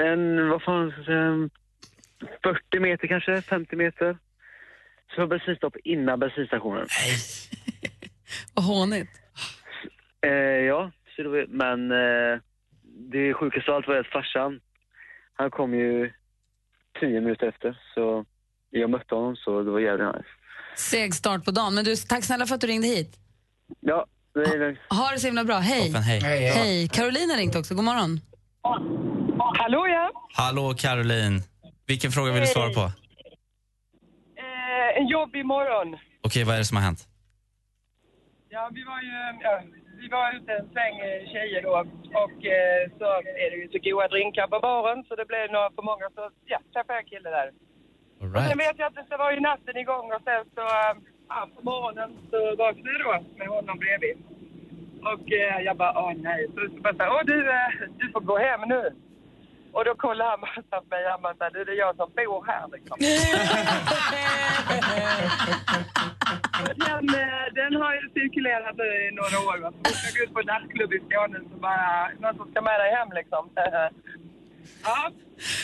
en, 0.02 0.48
vad 0.48 0.62
fan 0.62 0.90
ska 0.90 0.98
jag 0.98 1.06
säga, 1.06 1.48
40 2.42 2.80
meter 2.80 3.06
kanske, 3.09 3.42
50 3.42 3.76
meter. 3.76 4.18
Så 5.09 5.20
jag 5.20 5.22
har 5.22 5.26
bensinstopp 5.26 5.76
innan 5.85 6.20
bensinstationen. 6.20 6.87
Vad 8.54 8.64
hånigt. 8.64 9.11
Eh, 10.26 10.30
ja, 10.70 10.90
så 11.16 11.22
det 11.22 11.28
var, 11.28 11.46
men 11.48 11.90
eh, 11.90 12.40
det 13.11 13.35
sjukaste 13.35 13.70
av 13.70 13.76
allt 13.76 13.88
var 13.88 13.96
att 13.96 14.06
farsan, 14.06 14.61
han 15.35 15.50
kom 15.50 15.74
ju 15.74 16.12
10 17.01 17.20
minuter 17.20 17.47
efter. 17.47 17.78
Så 17.94 18.24
jag 18.70 18.90
mötte 18.90 19.14
honom 19.14 19.36
så 19.36 19.62
det 19.62 19.70
var 19.70 19.80
jävligt 19.80 20.07
nice. 20.07 20.28
Seg 20.76 21.14
start 21.14 21.44
på 21.44 21.51
dagen, 21.51 21.74
men 21.74 21.84
du, 21.84 21.97
tack 21.97 22.24
snälla 22.24 22.47
för 22.47 22.55
att 22.55 22.61
du 22.61 22.66
ringde 22.66 22.86
hit. 22.86 23.16
Ja, 23.80 24.07
det 24.34 24.40
är 24.40 24.59
lugnt. 24.59 24.78
Ha 24.90 25.11
det 25.12 25.18
så 25.18 25.26
himla 25.26 25.44
bra. 25.44 25.59
Hej! 25.59 25.86
Toppen, 25.86 26.03
hej. 26.03 26.20
Hej, 26.20 26.38
hej. 26.40 26.51
Hej! 26.51 26.88
Caroline 26.88 27.30
har 27.30 27.36
ringt 27.36 27.57
också. 27.57 27.74
God 27.74 27.84
morgon. 27.84 28.20
Hallå 29.55 29.86
ja. 29.88 30.11
Hallå 30.34 30.74
Caroline. 30.78 31.40
Vilken 31.86 32.11
fråga 32.11 32.32
vill 32.32 32.40
du 32.40 32.47
svara 32.47 32.70
på? 32.70 32.84
Eh, 34.44 34.99
en 34.99 35.07
jobbig 35.07 35.47
morgon. 35.47 35.99
Okej, 36.26 36.44
vad 36.44 36.55
är 36.55 36.59
det 36.59 36.64
som 36.64 36.76
har 36.76 36.84
hänt? 36.84 37.01
Ja, 38.49 38.70
vi 38.76 38.82
var 38.84 39.01
ju 39.09 39.16
ja, 39.47 39.55
vi 40.01 40.09
var 40.09 40.26
ute 40.36 40.53
en 40.53 40.68
sväng 40.72 40.97
eh, 41.09 41.20
tjejer 41.32 41.62
då 41.62 41.74
och 42.24 42.38
eh, 42.57 42.82
så 42.99 43.05
är 43.44 43.49
det 43.51 43.57
ju 43.62 43.68
så 43.72 43.78
goda 43.90 44.09
drinkar 44.09 44.47
på 44.53 44.59
baren 44.61 45.05
så 45.09 45.12
det 45.20 45.26
blev 45.30 45.51
några 45.51 45.70
för 45.76 45.82
många 45.90 46.07
så 46.14 46.22
ja, 46.53 46.59
träffade 46.72 46.94
jag 46.99 47.03
en 47.05 47.11
kille 47.12 47.30
där. 47.38 47.49
All 48.20 48.36
Och 48.36 48.42
sen 48.49 48.59
vet 48.64 48.78
jag 48.78 48.86
att 48.86 49.11
det 49.11 49.16
var 49.24 49.32
ju 49.32 49.40
natten 49.40 49.76
igång 49.84 50.07
och 50.16 50.22
sen 50.28 50.42
så 50.57 50.64
eh, 50.82 50.94
ja, 51.28 51.49
på 51.57 51.61
morgonen 51.70 52.11
så 52.30 52.38
vaknade 52.62 52.90
jag 52.99 53.03
då 53.07 53.14
med 53.38 53.49
honom 53.57 53.76
bredvid. 53.82 54.16
Och 55.12 55.26
eh, 55.32 55.59
jag 55.68 55.76
bara, 55.76 55.92
åh 56.03 56.12
nej. 56.28 56.40
Så, 56.55 56.61
så 56.74 56.80
bara, 56.84 56.94
så 56.94 57.03
här, 57.03 57.11
åh 57.16 57.22
du, 57.32 57.38
eh, 57.59 57.70
du 58.01 58.05
får 58.12 58.20
gå 58.20 58.38
hem 58.38 58.61
nu. 58.74 58.82
Och 59.77 59.85
då 59.85 59.95
kollade 59.95 60.31
han 60.31 60.41
bara 60.41 60.81
på 60.81 60.87
mig, 60.91 61.05
han 61.11 61.22
bara, 61.22 61.35
så 61.35 61.45
här, 61.45 61.51
det 61.51 61.72
är 61.72 61.77
jag 61.87 61.97
som 61.97 62.11
bor 62.16 62.45
här 62.51 62.64
liksom. 62.74 62.97
den, 66.87 67.05
eh, 67.20 67.47
den 67.61 67.72
har 67.83 67.93
ju 67.95 68.01
cirkulerat 68.18 68.77
nu 68.77 68.89
i 69.07 69.09
några 69.20 69.37
år. 69.49 69.57
Va? 69.62 69.72
Vi 69.85 69.91
ska 69.91 70.18
gå 70.18 70.24
ut 70.24 70.35
på 70.35 70.41
en 70.41 70.47
nattklubb 70.47 70.93
i 70.93 71.01
Skåne 71.07 71.39
så 71.51 71.57
bara, 71.66 72.11
någon 72.20 72.37
som 72.37 72.51
ska 72.51 72.61
med 72.61 72.81
dig 72.81 72.91
hem 72.99 73.11
liksom. 73.20 73.45
ja, 74.87 75.01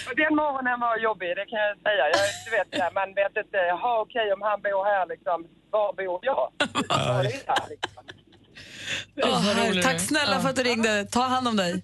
och 0.08 0.16
den 0.16 0.34
morgonen 0.40 0.80
var 0.80 0.96
jobbig, 0.96 1.36
det 1.36 1.46
kan 1.46 1.60
jag 1.66 1.76
säga. 1.86 2.04
Jag, 2.14 2.24
du 2.44 2.50
vet, 2.56 2.70
det 2.70 2.90
man 2.94 3.14
vet 3.14 3.36
inte, 3.36 3.58
jaha 3.72 4.00
okej 4.00 4.32
om 4.32 4.42
han 4.42 4.62
bor 4.62 4.84
här 4.84 5.06
liksom, 5.06 5.46
var 5.70 5.92
bor 5.92 6.20
jag? 6.22 6.52
Var 6.88 7.24
är 7.24 7.42
jag, 7.46 7.68
liksom? 7.72 8.02
Här, 9.22 9.82
tack 9.82 10.00
snälla 10.00 10.40
för 10.40 10.48
att 10.48 10.56
du 10.56 10.62
ringde. 10.62 11.04
Ta 11.04 11.22
hand 11.22 11.48
om 11.48 11.56
dig. 11.56 11.82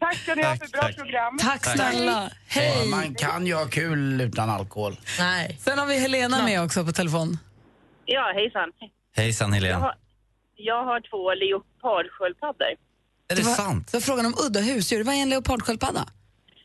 Tack 0.00 0.16
ska 0.16 0.34
ni 0.34 0.42
ha 0.42 0.56
för 0.56 0.68
bra 0.68 0.88
program. 0.96 1.38
Tack 1.38 1.64
snälla. 1.64 2.30
Hej. 2.46 2.88
Man 2.90 3.14
kan 3.14 3.46
ju 3.46 3.54
ha 3.54 3.64
kul 3.66 4.20
utan 4.20 4.50
alkohol. 4.50 4.96
Nej. 5.18 5.56
Sen 5.60 5.78
har 5.78 5.86
vi 5.86 5.98
Helena 5.98 6.42
med 6.44 6.62
också 6.64 6.84
på 6.84 6.92
telefon. 6.92 7.38
Ja, 8.04 8.32
hejsan. 8.34 8.72
Hejsan 9.16 9.48
Jag 9.48 9.54
Helene. 9.54 9.74
har, 9.74 9.94
jag 10.56 10.84
har 10.84 11.00
två 11.10 11.34
leopardsköldpaddor. 11.34 12.74
Är 13.28 13.36
det 13.36 13.42
sant? 13.44 13.90
Så 13.90 14.00
frågan 14.00 14.26
om 14.26 14.34
udda 14.46 14.60
husdjur, 14.60 15.04
vad 15.04 15.14
är 15.14 15.18
en 15.22 15.30
leopardsköldpadda? 15.30 16.04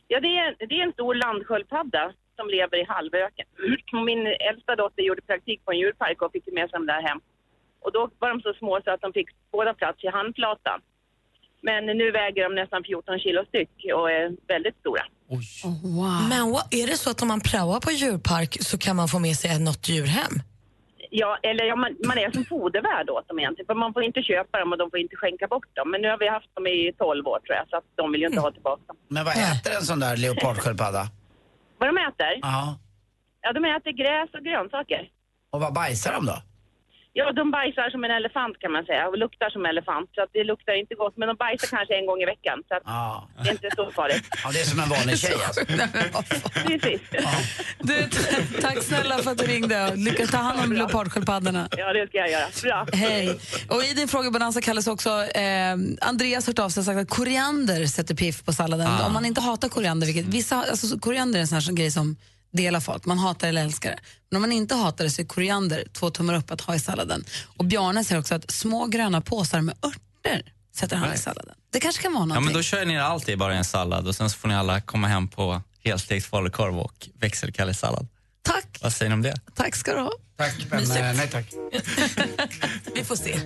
Ja, 0.08 0.20
det 0.20 0.28
är, 0.28 0.66
det 0.68 0.74
är 0.80 0.82
en 0.86 0.92
stor 0.92 1.14
landsköldpadda 1.14 2.12
som 2.36 2.48
lever 2.48 2.76
i 2.82 2.84
halvöken. 2.94 3.46
Min 4.08 4.22
äldsta 4.50 4.76
dotter 4.76 5.02
gjorde 5.02 5.22
praktik 5.22 5.64
på 5.64 5.70
en 5.72 5.78
djurpark 5.78 6.22
och 6.22 6.32
fick 6.32 6.46
med 6.58 6.64
sig 6.70 6.74
dem 6.78 6.86
där 6.86 7.02
hem. 7.08 7.20
Och 7.80 7.92
då 7.92 8.10
var 8.18 8.28
de 8.28 8.40
så 8.40 8.52
små 8.58 8.80
så 8.84 8.90
att 8.90 9.00
de 9.00 9.12
fick 9.12 9.28
båda 9.52 9.74
plats 9.74 10.04
i 10.04 10.08
handflatan. 10.08 10.80
Men 11.62 11.86
nu 11.86 12.10
väger 12.10 12.42
de 12.48 12.54
nästan 12.54 12.84
14 12.84 13.18
kilo 13.18 13.44
styck 13.48 13.70
och 13.94 14.10
är 14.10 14.24
väldigt 14.48 14.76
stora. 14.80 15.02
Men 16.28 16.50
vad, 16.50 16.64
är 16.70 16.86
det 16.86 16.96
så 16.96 17.10
att 17.10 17.22
om 17.22 17.28
man 17.28 17.40
praoar 17.40 17.80
på 17.80 17.90
djurpark 17.90 18.56
så 18.60 18.78
kan 18.78 18.96
man 18.96 19.08
få 19.08 19.18
med 19.18 19.36
sig 19.36 19.60
något 19.60 19.88
djur 19.88 20.06
hem? 20.06 20.34
Ja, 21.10 21.38
eller 21.42 21.64
ja, 21.64 21.76
man, 21.76 21.96
man 22.06 22.18
är 22.18 22.30
som 22.30 22.44
fodervärd 22.44 23.10
åt 23.10 23.28
dem 23.28 23.38
egentligen. 23.38 23.66
För 23.66 23.74
man 23.74 23.92
får 23.92 24.02
inte 24.02 24.22
köpa 24.22 24.58
dem 24.58 24.72
och 24.72 24.78
de 24.78 24.90
får 24.90 24.98
inte 24.98 25.16
skänka 25.16 25.46
bort 25.46 25.76
dem. 25.76 25.90
Men 25.90 26.00
nu 26.02 26.08
har 26.08 26.18
vi 26.18 26.28
haft 26.28 26.54
dem 26.54 26.66
i 26.66 26.92
12 26.98 27.26
år 27.26 27.38
tror 27.40 27.56
jag, 27.56 27.68
så 27.68 27.76
att 27.76 27.84
de 27.94 28.12
vill 28.12 28.20
ju 28.20 28.26
inte 28.26 28.40
ha 28.40 28.52
tillbaka 28.52 28.82
dem. 28.86 28.96
Men 29.08 29.24
vad 29.24 29.34
äter 29.34 29.72
en 29.76 29.82
sån 29.82 30.00
där 30.00 30.16
leopardsköldpadda? 30.16 31.02
Vad 31.78 31.88
de 31.88 31.96
äter? 32.08 32.32
Ja. 32.42 32.78
Ja, 33.42 33.52
de 33.52 33.64
äter 33.64 33.90
gräs 33.90 34.30
och 34.34 34.44
grönsaker. 34.44 35.08
Och 35.50 35.60
vad 35.60 35.72
bajsar 35.74 36.12
de 36.12 36.26
då? 36.26 36.36
Ja, 37.20 37.26
de 37.40 37.44
bajsar 37.58 37.86
som 37.94 38.00
en 38.06 38.10
elefant 38.20 38.54
kan 38.62 38.72
man 38.76 38.84
säga 38.90 39.02
och 39.10 39.18
luktar 39.24 39.48
som 39.56 39.62
elefant. 39.72 40.08
Så 40.14 40.20
att 40.24 40.30
det 40.36 40.44
luktar 40.52 40.72
inte 40.82 40.94
gott, 41.02 41.14
men 41.20 41.26
de 41.30 41.34
bajsar 41.44 41.68
kanske 41.76 41.94
en 42.00 42.06
gång 42.10 42.18
i 42.24 42.26
veckan. 42.34 42.58
Så 42.68 42.72
att 42.76 42.82
Ja. 42.86 43.28
det 43.42 43.48
är 43.48 43.52
inte 43.58 43.70
så 43.80 43.84
farligt. 43.98 44.24
Ja, 44.44 44.48
det 44.54 44.60
är 44.64 44.68
som 44.72 44.80
en 44.84 44.88
vanlig 44.96 45.16
tjej 45.22 45.36
alltså. 45.46 45.60
Precis. 46.68 47.00
Du, 47.88 47.96
t- 48.08 48.60
tack 48.60 48.78
snälla 48.82 49.14
för 49.18 49.30
att 49.30 49.38
du 49.38 49.44
ringde. 49.54 49.94
Lycka 49.96 50.26
ta 50.26 50.36
hand 50.36 50.60
om 50.64 50.72
leopardsköldpaddorna. 50.72 51.68
Ja, 51.76 51.92
det 51.92 52.06
ska 52.08 52.18
jag 52.18 52.30
göra. 52.30 52.46
Bra. 52.62 52.86
Hej. 52.92 53.40
Och 53.68 53.84
I 53.84 53.94
din 53.94 54.08
frågebonanza 54.08 54.60
kallas 54.60 54.86
också 54.86 55.10
eh, 55.24 55.72
Andreas 56.00 56.46
hört 56.46 56.58
av 56.58 56.68
sig 56.68 56.80
och 56.80 56.84
sagt 56.84 56.98
att 56.98 57.08
koriander 57.08 57.86
sätter 57.86 58.14
piff 58.14 58.44
på 58.44 58.52
salladen. 58.52 58.86
Ah. 58.86 59.06
Om 59.06 59.12
man 59.12 59.24
inte 59.24 59.40
hatar 59.40 59.68
koriander, 59.68 60.06
vilket 60.06 60.24
vissa, 60.26 60.56
alltså, 60.56 60.86
så 60.86 60.98
koriander 61.00 61.38
är 61.38 61.40
en 61.40 61.48
sån 61.48 61.58
här 61.60 61.72
grej 61.72 61.90
som 61.90 62.16
delar 62.52 62.80
folk. 62.80 63.04
Man 63.06 63.18
hatar 63.18 63.48
eller 63.48 63.62
älskar 63.64 63.90
det. 63.90 63.98
Men 64.30 64.36
om 64.36 64.42
man 64.42 64.52
inte 64.52 64.74
hatar 64.74 65.04
det 65.04 65.10
så 65.10 65.22
är 65.22 65.26
koriander 65.26 65.84
två 65.92 66.10
tummar 66.10 66.34
upp 66.34 66.50
att 66.50 66.60
ha 66.60 66.74
i 66.74 66.78
salladen. 66.80 67.24
Och 67.56 67.64
Bjarne 67.64 68.04
säger 68.04 68.20
också 68.20 68.34
att 68.34 68.50
små 68.50 68.86
gröna 68.86 69.20
påsar 69.20 69.60
med 69.60 69.74
örter 69.84 70.52
sätter 70.76 70.96
han 70.96 71.14
i 71.14 71.18
salladen. 71.18 71.54
Det 71.72 71.80
kanske 71.80 72.02
kan 72.02 72.12
vara 72.12 72.22
Ja, 72.22 72.26
någonting. 72.26 72.44
men 72.44 72.54
då 72.54 72.62
kör 72.62 72.84
ni 72.84 72.98
allt 72.98 73.28
i 73.28 73.36
bara 73.36 73.54
en 73.54 73.64
sallad 73.64 74.08
och 74.08 74.14
sen 74.16 74.30
så 74.30 74.38
får 74.38 74.48
ni 74.48 74.54
alla 74.54 74.80
komma 74.80 75.08
hem 75.08 75.28
på 75.28 75.62
helstekt 75.84 76.26
falukorv 76.26 76.78
och 76.78 77.08
växelkallesallad. 77.20 78.08
Tack. 78.42 78.78
Vad 78.82 78.92
säger 78.92 79.08
ni 79.10 79.14
om 79.14 79.22
det? 79.22 79.34
Tack 79.54 79.76
ska 79.76 79.94
du 79.94 80.00
ha. 80.00 80.12
Tack, 80.36 80.54
men 80.70 80.80
Mysigt. 80.80 81.00
nej 81.00 81.28
tack. 81.28 81.46
Vi 82.94 83.04
får 83.04 83.16
se. 83.16 83.40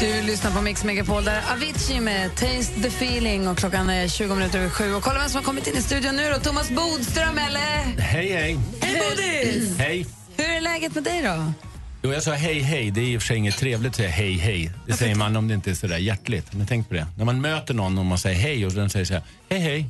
Du 0.00 0.22
lyssnar 0.22 0.50
på 0.50 0.60
Mix 0.60 0.84
Megapol 0.84 1.24
där 1.24 1.42
Avicii 1.52 2.00
med 2.00 2.30
Taste 2.36 2.80
the 2.82 2.88
feeling 2.88 3.48
och 3.48 3.58
kloccan 3.58 3.90
är 3.90 4.08
20 4.08 4.34
minuter 4.34 4.58
över 4.58 4.70
sju. 4.70 4.94
Och 4.94 5.02
kolla 5.02 5.18
vem 5.18 5.28
som 5.28 5.36
har 5.36 5.44
kommit 5.44 5.66
in 5.66 5.76
i 5.76 5.82
studion 5.82 6.16
nu 6.16 6.30
då. 6.30 6.38
Thomas 6.40 6.70
Bodström 6.70 7.38
eller? 7.38 8.00
Hej, 8.00 8.32
hej. 8.32 8.58
Hej 8.80 9.02
Bodis! 9.10 9.78
Hej. 9.78 10.06
Hur 10.36 10.50
är 10.50 10.60
läget 10.60 10.94
med 10.94 11.04
dig 11.04 11.22
då? 11.22 11.52
Jo, 12.04 12.12
jag 12.12 12.22
sa 12.22 12.32
hej, 12.32 12.60
hej. 12.60 12.90
Det 12.90 13.00
är 13.00 13.04
i 13.04 13.16
och 13.18 13.22
för 13.22 13.26
sig 13.26 13.36
inget 13.36 13.56
trevligt 13.56 13.90
att 13.90 13.96
säga 13.96 14.08
hej, 14.08 14.32
hej. 14.36 14.70
Det 14.86 14.92
säger 14.92 15.14
man 15.14 15.36
om 15.36 15.48
det 15.48 15.54
inte 15.54 15.70
är 15.70 15.74
så 15.74 15.86
där 15.86 15.98
hjärtligt. 15.98 16.52
Men 16.52 16.66
tänk 16.66 16.88
på 16.88 16.94
det. 16.94 17.06
När 17.16 17.24
man 17.24 17.40
möter 17.40 17.74
någon 17.74 17.98
och 17.98 18.04
man 18.06 18.18
säger 18.18 18.38
hej 18.40 18.66
och 18.66 18.72
den 18.72 18.90
säger 18.90 19.04
så 19.04 19.14
här, 19.14 19.22
hej, 19.48 19.58
hej. 19.60 19.86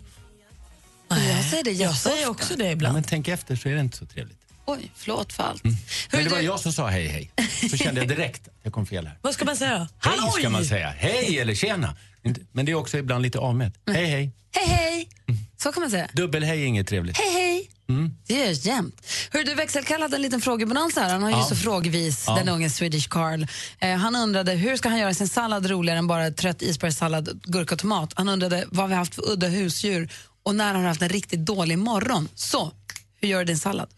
Jag 1.09 1.45
säger 1.45 1.65
det 1.65 1.71
Jag 1.73 1.95
säger 1.97 2.29
också 2.31 2.57
det 2.57 2.65
Ja, 2.65 2.71
ibland. 2.71 2.95
men 2.95 3.03
tänk 3.03 3.29
efter 3.29 3.57
så 3.57 3.69
är 3.69 3.75
det 3.75 3.81
inte 3.81 3.97
så 3.97 4.07
trevligt. 4.07 4.39
Oj, 4.67 4.91
förlåt 4.97 5.33
för 5.33 5.43
allt. 5.43 5.65
Men 6.13 6.25
det 6.25 6.29
var 6.31 6.39
jag 6.39 6.61
som 6.61 6.73
sa 6.73 6.89
hej, 6.89 7.07
hej. 7.09 7.31
Så 7.71 7.77
kände 7.77 8.01
jag 8.01 8.09
direkt 8.09 8.49
att 8.49 8.55
jag 8.63 8.73
kom 8.73 8.87
fel 8.87 9.07
här. 9.07 9.19
Vad 9.23 9.35
ska 9.35 9.45
man 9.45 9.57
säga 9.57 9.79
då? 10.03 10.11
Hej 10.11 10.19
ska 10.39 10.51
man 10.51 10.65
säga. 10.65 10.91
Hej 10.99 11.39
eller 11.39 11.55
tjena. 11.55 11.97
Inte- 12.23 12.41
Men 12.53 12.67
det 12.67 12.73
är 12.73 12.77
också 12.77 12.99
ibland 12.99 13.23
lite 13.23 13.39
avmätt. 13.39 13.75
Hej, 13.87 14.07
hej. 14.07 14.31
Hej 14.57 14.67
hej! 14.69 15.09
Så 15.57 15.73
kan 15.73 15.81
man 15.81 15.91
säga. 15.91 16.09
Dubbel-hej 16.13 16.63
är 16.63 16.67
inget 16.67 16.89
trevligt. 16.89 17.19
Hej 17.19 17.33
hej! 17.33 17.54
Mm. 17.89 18.11
Det 18.27 18.45
jag 18.45 18.53
jämt. 18.53 19.07
Hör 19.31 19.45
du, 19.45 19.55
Växelkalle 19.55 20.05
hade 20.05 20.17
en 20.17 20.23
liten 20.23 20.41
frågebonanza 20.41 21.01
här. 21.01 21.13
Han 21.13 21.23
har 21.23 21.31
ju 21.31 21.37
Ja. 21.37 21.45
så 21.45 21.57
frågvis, 21.57 22.25
Ja. 22.27 22.35
den 22.35 22.49
unge 22.49 22.71
Swedish 22.71 23.09
Carl. 23.09 23.47
Eh, 23.79 23.97
han 23.97 24.17
undrade 24.17 24.53
hur 24.53 24.77
ska 24.77 24.89
han 24.89 24.99
göra 24.99 25.15
sin 25.15 25.29
sallad 25.29 25.67
roligare 25.71 25.99
än 25.99 26.07
bara 26.07 26.31
trött 26.31 26.63
isbergssallad, 26.63 27.41
gurka 27.45 27.75
och 27.75 27.79
tomat. 27.81 28.13
Han 28.17 28.29
undrade 28.29 28.65
vad 28.71 28.89
vi 28.89 28.95
har 28.95 28.99
haft 28.99 29.15
för 29.15 29.31
udda 29.31 29.47
husdjur 29.49 30.13
och 30.43 30.55
när 30.55 30.75
har 30.75 30.83
du 30.83 30.89
haft 30.89 31.03
en 31.03 31.09
riktigt 31.09 31.41
dålig 31.47 31.79
morgon. 31.79 32.29
Så, 32.35 32.73
hur 33.21 33.29
gör 33.29 33.39
du 33.39 33.45
din 33.45 33.59
sallad? 33.59 33.89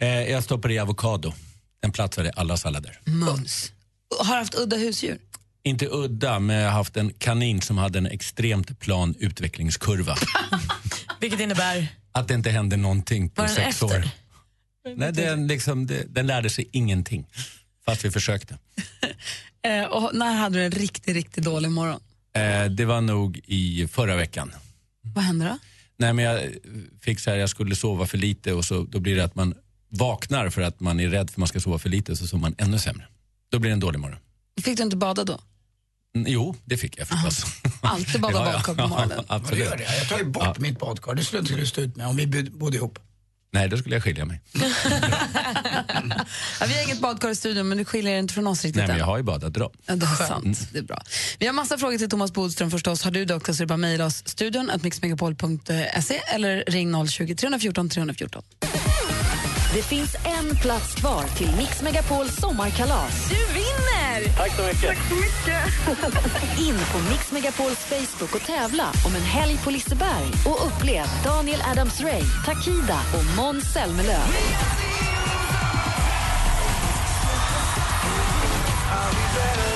Eh, 0.00 0.08
jag 0.08 0.44
stoppar 0.44 0.70
i 0.70 0.78
avokado. 0.78 1.32
Den 1.82 1.92
platsar 1.92 2.24
i 2.24 2.30
alla 2.36 2.56
sallader. 2.56 3.00
Mums. 3.04 3.72
Har 4.18 4.34
du 4.34 4.38
haft 4.38 4.54
udda 4.54 4.76
husdjur? 4.76 5.18
Inte 5.64 5.86
udda, 5.90 6.38
men 6.38 6.56
jag 6.56 6.64
har 6.70 6.72
haft 6.76 6.96
en 6.96 7.12
kanin 7.18 7.60
som 7.62 7.78
hade 7.78 7.98
en 7.98 8.06
extremt 8.06 8.80
plan 8.80 9.14
utvecklingskurva. 9.18 10.16
Vilket 11.20 11.40
innebär? 11.40 11.88
Att 12.12 12.28
det 12.28 12.34
inte 12.34 12.50
hände 12.50 12.76
någonting 12.76 13.28
på 13.30 13.48
sex 13.48 13.58
efter? 13.58 13.86
år. 13.86 14.08
Nej, 14.96 15.12
den, 15.12 15.46
liksom, 15.46 15.88
den 16.08 16.26
lärde 16.26 16.50
sig 16.50 16.68
ingenting, 16.72 17.26
fast 17.84 18.04
vi 18.04 18.10
försökte. 18.10 18.58
Eh, 19.64 19.84
och 19.84 20.14
när 20.14 20.34
hade 20.34 20.58
du 20.58 20.64
en 20.64 20.70
riktigt, 20.70 21.14
riktigt 21.14 21.44
dålig 21.44 21.70
morgon? 21.70 22.00
Eh, 22.34 22.64
det 22.64 22.84
var 22.84 23.00
nog 23.00 23.40
i 23.44 23.88
förra 23.88 24.16
veckan. 24.16 24.52
Vad 25.02 25.24
hände 25.24 25.44
då? 25.44 25.58
Nej, 25.96 26.12
men 26.12 26.24
jag 26.24 26.40
fick 27.00 27.20
så 27.20 27.30
här, 27.30 27.36
jag 27.36 27.50
skulle 27.50 27.76
sova 27.76 28.06
för 28.06 28.18
lite 28.18 28.52
och 28.52 28.64
så, 28.64 28.82
då 28.82 29.00
blir 29.00 29.16
det 29.16 29.24
att 29.24 29.34
man 29.34 29.54
vaknar 29.88 30.50
för 30.50 30.62
att 30.62 30.80
man 30.80 31.00
är 31.00 31.08
rädd 31.08 31.30
för 31.30 31.34
att 31.34 31.36
man 31.36 31.48
ska 31.48 31.60
sova 31.60 31.78
för 31.78 31.88
lite 31.88 32.16
så 32.16 32.26
sover 32.26 32.40
man 32.40 32.54
ännu 32.58 32.78
sämre. 32.78 33.06
Då 33.50 33.58
blir 33.58 33.70
det 33.70 33.72
en 33.72 33.80
dålig 33.80 33.98
morgon. 33.98 34.18
Fick 34.62 34.76
du 34.76 34.82
inte 34.82 34.96
bada 34.96 35.24
då? 35.24 35.40
Mm, 36.16 36.32
Jo, 36.32 36.56
det 36.64 36.76
fick 36.76 36.98
jag 36.98 37.08
förstås. 37.08 37.44
Alltid 37.80 38.20
bada 38.20 38.34
Ja, 38.38 38.46
ja. 38.46 38.52
badkar 38.52 38.74
på 38.74 38.88
morgonen. 38.88 39.16
Vad 39.28 39.40
Absolut. 39.40 39.64
gör 39.64 39.76
det? 39.76 39.96
Jag 39.98 40.08
tar 40.08 40.18
ju 40.18 40.24
bort 40.24 40.58
mitt 40.58 40.78
badkar. 40.78 41.14
Det 41.14 41.24
skulle 41.24 41.40
inte 41.40 41.54
du 41.54 41.66
stå 41.66 41.80
ut 41.80 41.96
med 41.96 42.06
om 42.06 42.16
vi 42.16 42.26
bod- 42.26 42.58
bodde 42.58 42.76
ihop. 42.76 42.98
Nej, 43.54 43.68
då 43.68 43.76
skulle 43.76 43.94
jag 43.96 44.02
skilja 44.04 44.24
mig. 44.24 44.40
Ja, 46.60 46.66
vi 46.68 46.74
har 46.74 46.82
inget 46.82 47.00
badkar 47.00 47.28
i 47.30 47.34
studion, 47.34 47.68
men 47.68 47.78
du 47.78 47.84
skiljer 47.84 48.12
dig 48.12 48.18
inte 48.20 48.34
från 48.34 48.46
oss 48.46 48.62
riktigt 48.64 48.76
Nej, 48.76 48.88
men 48.88 48.98
jag 48.98 49.04
har 49.06 49.16
ju 49.16 49.22
badat 49.22 49.52
då. 49.52 49.72
Ja, 49.86 49.96
det 49.96 50.06
är 50.06 50.26
sant. 50.26 50.68
Det 50.72 50.78
är 50.78 50.82
bra. 50.82 51.02
Vi 51.38 51.46
har 51.46 51.52
massa 51.52 51.78
frågor 51.78 51.98
till 51.98 52.10
Thomas 52.10 52.32
Bodström 52.32 52.70
förstås. 52.70 53.02
Har 53.02 53.10
du 53.10 53.24
det 53.24 53.34
också 53.34 53.54
så 53.54 53.62
är 53.62 53.64
det 53.64 53.68
bara 53.68 53.76
mejla 53.76 54.06
oss 54.06 54.22
studion 54.28 54.70
att 54.70 54.82
mixmegapol.se 54.82 56.20
eller 56.34 56.64
ring 56.66 57.06
020 57.08 57.34
314 57.34 57.88
314. 57.90 58.42
Det 59.74 59.82
finns 59.82 60.16
en 60.24 60.56
plats 60.56 60.94
kvar 60.94 61.22
till 61.36 61.56
Mix 61.56 61.82
Megapols 61.82 62.36
sommarkalas. 62.36 63.28
Du 63.28 63.36
vinner! 63.54 64.36
Tack 64.36 64.56
så 64.56 64.62
mycket. 64.62 64.82
Tack 64.82 64.98
så 65.08 65.14
mycket. 65.14 66.58
In 66.68 66.74
på 66.92 67.10
Mix 67.10 67.32
Megapols 67.32 67.78
Facebook 67.78 68.34
och 68.34 68.46
tävla 68.46 68.84
om 69.06 69.14
en 69.16 69.22
helg 69.22 69.58
på 69.64 69.70
Liseberg 69.70 70.26
och 70.46 70.66
upplev 70.66 71.06
Daniel 71.24 71.60
Adams-Ray, 71.60 72.44
Takida 72.44 73.00
och 73.14 73.36
Måns 73.36 73.72
Zelmerlöw. 73.72 74.22
Be. 79.34 79.71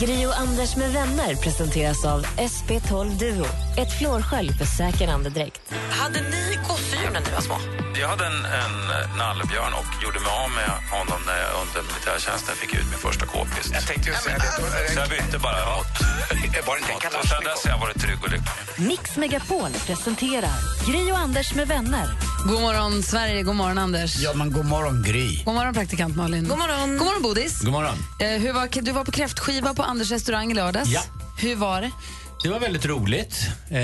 Gri 0.00 0.26
och 0.26 0.38
Anders 0.38 0.76
med 0.76 0.92
vänner 0.92 1.34
presenteras 1.34 2.04
av 2.04 2.22
SP12 2.24 3.18
Duo. 3.18 3.46
Ett 3.76 3.98
flårskölj 3.98 4.52
för 4.58 4.64
säker 4.64 5.08
andedräkt. 5.08 5.60
Hade 5.90 6.20
ni 6.20 6.58
gosedjur 6.68 7.10
när 7.12 7.20
ni 7.20 7.30
var 7.34 7.40
små? 7.40 7.56
Jag 8.00 8.08
hade 8.08 8.26
en, 8.26 8.44
en 8.62 8.74
nallebjörn 9.18 9.72
och 9.80 10.02
gjorde 10.02 10.20
mig 10.20 10.32
av 10.44 10.50
med 10.60 10.70
honom 10.98 11.20
när 11.26 11.38
jag 11.44 11.50
under 11.62 11.80
militärtjänsten 11.90 12.54
fick 12.54 12.72
ut 12.74 12.86
min 12.92 13.00
första 13.08 13.26
k-pist. 13.26 13.70
Jag 13.74 13.86
tänkte 13.86 14.08
just 14.10 14.22
säga 14.22 14.38
det. 14.38 14.92
Så 14.94 14.98
jag 15.00 15.08
bytte 15.08 15.38
bara 15.38 15.60
mot... 15.76 15.92
Var 16.66 16.74
det 16.74 16.80
inte 16.80 17.06
en 17.06 17.20
Och 17.20 17.28
sen 17.28 17.44
dess 17.44 17.64
har 17.64 17.70
jag 17.70 17.80
varit 17.86 18.00
trygg 18.04 18.18
och 18.24 18.30
lycklig. 18.30 18.88
Mix 18.90 19.16
Megapol 19.16 19.72
presenterar 19.86 20.58
Gri 20.86 21.12
och 21.12 21.18
Anders 21.18 21.54
med 21.54 21.68
vänner. 21.68 22.08
God 22.48 22.60
morgon, 22.60 23.02
Sverige. 23.02 23.42
God 23.42 23.56
morgon, 23.56 23.78
Anders. 23.78 24.16
Ja, 24.16 24.32
men 24.34 24.52
god 24.52 24.64
morgon, 24.64 25.02
Gry. 25.02 25.42
God 25.44 25.54
morgon, 25.54 25.74
praktikant 25.74 26.16
Malin. 26.16 26.48
God 26.48 26.58
morgon. 26.58 26.98
God 26.98 27.06
morgon, 27.06 27.22
Bodis. 27.22 27.60
God 27.60 27.72
morgon. 27.72 27.94
Eh, 28.20 28.28
hur 28.28 28.52
var, 28.52 28.82
du 28.82 28.92
var 28.92 29.04
på 29.04 29.12
kräftskiva 29.12 29.74
på 29.74 29.82
Anders 29.82 30.10
restaurang 30.10 30.50
i 30.50 30.54
lördags. 30.54 30.88
Ja. 30.90 31.00
Hur 31.38 31.56
var 31.56 31.80
det? 31.80 31.90
Det 32.42 32.48
var 32.48 32.60
väldigt 32.60 32.86
roligt. 32.86 33.48
Eh, 33.70 33.80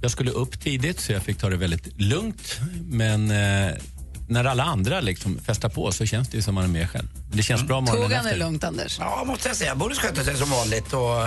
jag 0.00 0.10
skulle 0.10 0.30
upp 0.30 0.60
tidigt 0.60 1.00
så 1.00 1.12
jag 1.12 1.22
fick 1.22 1.38
ta 1.38 1.48
det 1.48 1.56
väldigt 1.56 2.00
lugnt. 2.00 2.60
Men 2.88 3.30
eh, 3.30 3.74
när 4.28 4.44
alla 4.44 4.62
andra 4.62 5.00
liksom 5.00 5.38
festar 5.38 5.68
på 5.68 5.92
så 5.92 6.06
känns 6.06 6.28
det 6.28 6.36
ju 6.36 6.42
som 6.42 6.54
man 6.54 6.64
är 6.64 6.68
med 6.68 6.90
själv. 6.90 7.08
Det 7.32 7.42
känns 7.42 7.62
bra 7.62 7.80
morgonen 7.80 8.02
Tog 8.02 8.12
han 8.12 8.24
det 8.24 8.36
lugnt, 8.36 8.64
Anders? 8.64 8.96
Ja, 8.98 9.24
måste 9.26 9.48
jag 9.48 9.56
säga. 9.56 9.74
Boris 9.74 9.98
skötte 9.98 10.24
sig 10.24 10.36
som 10.36 10.50
vanligt. 10.50 10.92
Och, 10.92 11.18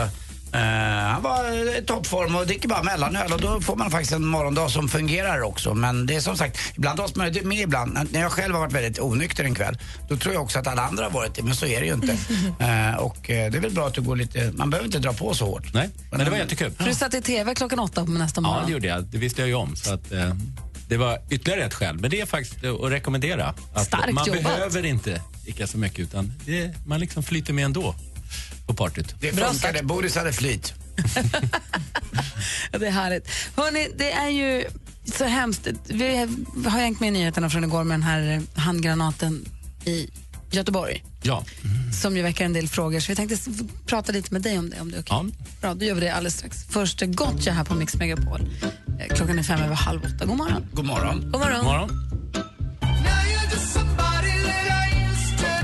eh, 0.57 1.07
han 1.13 1.21
var 1.21 1.77
i 1.77 1.81
toppform 1.85 2.35
och 2.35 2.47
dricker 2.47 2.67
bara 2.67 2.83
mellanöl 2.83 3.33
och 3.33 3.41
då 3.41 3.61
får 3.61 3.75
man 3.75 3.91
faktiskt 3.91 4.13
en 4.13 4.25
morgondag 4.25 4.69
som 4.69 4.89
fungerar 4.89 5.41
också. 5.41 5.73
Men 5.73 6.05
det 6.05 6.15
är 6.15 6.19
som 6.19 6.37
sagt, 6.37 6.59
ibland 6.75 6.99
har 6.99 7.09
man 7.15 7.47
med 7.47 7.59
ibland. 7.59 7.97
När 8.11 8.21
jag 8.21 8.31
själv 8.31 8.53
har 8.53 8.61
varit 8.61 8.73
väldigt 8.73 8.99
onykter 8.99 9.43
en 9.43 9.55
kväll, 9.55 9.77
då 10.09 10.17
tror 10.17 10.33
jag 10.33 10.43
också 10.43 10.59
att 10.59 10.67
alla 10.67 10.81
andra 10.81 11.03
har 11.03 11.11
varit 11.11 11.35
det, 11.35 11.43
men 11.43 11.55
så 11.55 11.65
är 11.65 11.79
det 11.79 11.85
ju 11.87 11.93
inte. 11.93 12.11
eh, 12.59 12.95
och 12.95 13.29
eh, 13.29 13.51
det 13.51 13.57
är 13.57 13.61
väl 13.61 13.71
bra 13.71 13.87
att 13.87 13.93
du 13.93 14.01
går 14.01 14.15
lite, 14.15 14.51
man 14.55 14.69
behöver 14.69 14.85
inte 14.85 14.99
dra 14.99 15.13
på 15.13 15.33
så 15.33 15.45
hårt. 15.45 15.73
Nej, 15.73 15.89
men 16.11 16.19
det 16.19 16.29
var 16.29 16.37
jättekul. 16.37 16.71
För 16.71 16.83
du 16.83 16.93
satt 16.93 17.13
i 17.13 17.21
TV 17.21 17.55
klockan 17.55 17.79
åtta 17.79 18.05
på 18.05 18.11
nästa 18.11 18.41
morgon. 18.41 18.59
Ja, 18.59 18.65
det 18.65 18.71
gjorde 18.71 18.87
jag. 18.87 19.03
Det 19.03 19.17
visste 19.17 19.41
jag 19.41 19.47
ju 19.47 19.55
om. 19.55 19.75
Så 19.75 19.93
att, 19.93 20.11
eh, 20.11 20.33
det 20.87 20.97
var 20.97 21.19
ytterligare 21.29 21.63
ett 21.63 21.73
skäl. 21.73 21.97
Men 21.97 22.09
det 22.09 22.21
är 22.21 22.25
faktiskt 22.25 22.63
eh, 22.63 22.73
att 22.73 22.91
rekommendera. 22.91 23.53
Att 23.73 23.85
Starkt 23.85 24.13
man 24.13 24.27
jobbat. 24.27 24.43
behöver 24.43 24.85
inte 24.85 25.21
dricka 25.43 25.67
så 25.67 25.77
mycket 25.77 25.99
utan 25.99 26.33
det, 26.45 26.73
man 26.85 26.99
liksom 26.99 27.23
flyter 27.23 27.53
med 27.53 27.65
ändå 27.65 27.95
på 28.67 28.73
partyt. 28.73 29.15
Det 29.19 29.31
funkade, 29.33 29.83
Boris 29.83 30.15
hade 30.15 30.33
flyt. 30.33 30.73
Ja, 32.71 32.79
Det 32.79 32.87
är 32.87 32.91
härligt. 32.91 33.29
Hörrni, 33.55 33.87
det 33.97 34.11
är 34.11 34.29
ju 34.29 34.65
så 35.17 35.25
hemskt. 35.25 35.67
Vi 35.87 36.17
har 36.65 36.79
hängt 36.79 36.99
med 36.99 37.07
i 37.07 37.11
nyheterna 37.11 37.49
från 37.49 37.63
igår 37.63 37.83
med 37.83 37.93
den 37.99 38.03
här 38.03 38.41
handgranaten 38.55 39.45
i 39.85 40.09
Göteborg 40.51 41.03
Ja. 41.21 41.43
som 42.01 42.17
ju 42.17 42.23
väcker 42.23 42.45
en 42.45 42.53
del 42.53 42.67
frågor. 42.67 42.99
Så 42.99 43.11
vi 43.11 43.15
tänkte 43.15 43.37
prata 43.85 44.11
lite 44.11 44.33
med 44.33 44.41
dig 44.41 44.59
om 44.59 44.69
det, 44.69 44.81
om 44.81 44.91
det 44.91 44.97
är 44.97 45.01
okej. 45.01 45.33
Bra, 45.61 45.73
då 45.73 45.85
gör 45.85 45.95
vi 45.95 46.01
det 46.01 46.09
alldeles 46.13 46.37
strax. 46.37 46.65
Först 46.69 47.01
Gotcha 47.01 47.51
här 47.51 47.63
på 47.63 47.75
Mix 47.75 47.95
Megapol. 47.95 48.41
Eh, 48.99 49.15
Klockan 49.15 49.39
är 49.39 49.43
fem 49.43 49.61
över 49.61 49.75
halv 49.75 50.01
åtta. 50.03 50.25
God 50.25 50.37
morgon. 50.37 50.65
God 50.73 50.85
morgon. 50.85 51.21
God 51.31 51.41
morgon. 51.41 51.55
God 51.55 51.65
morgon. 51.65 51.89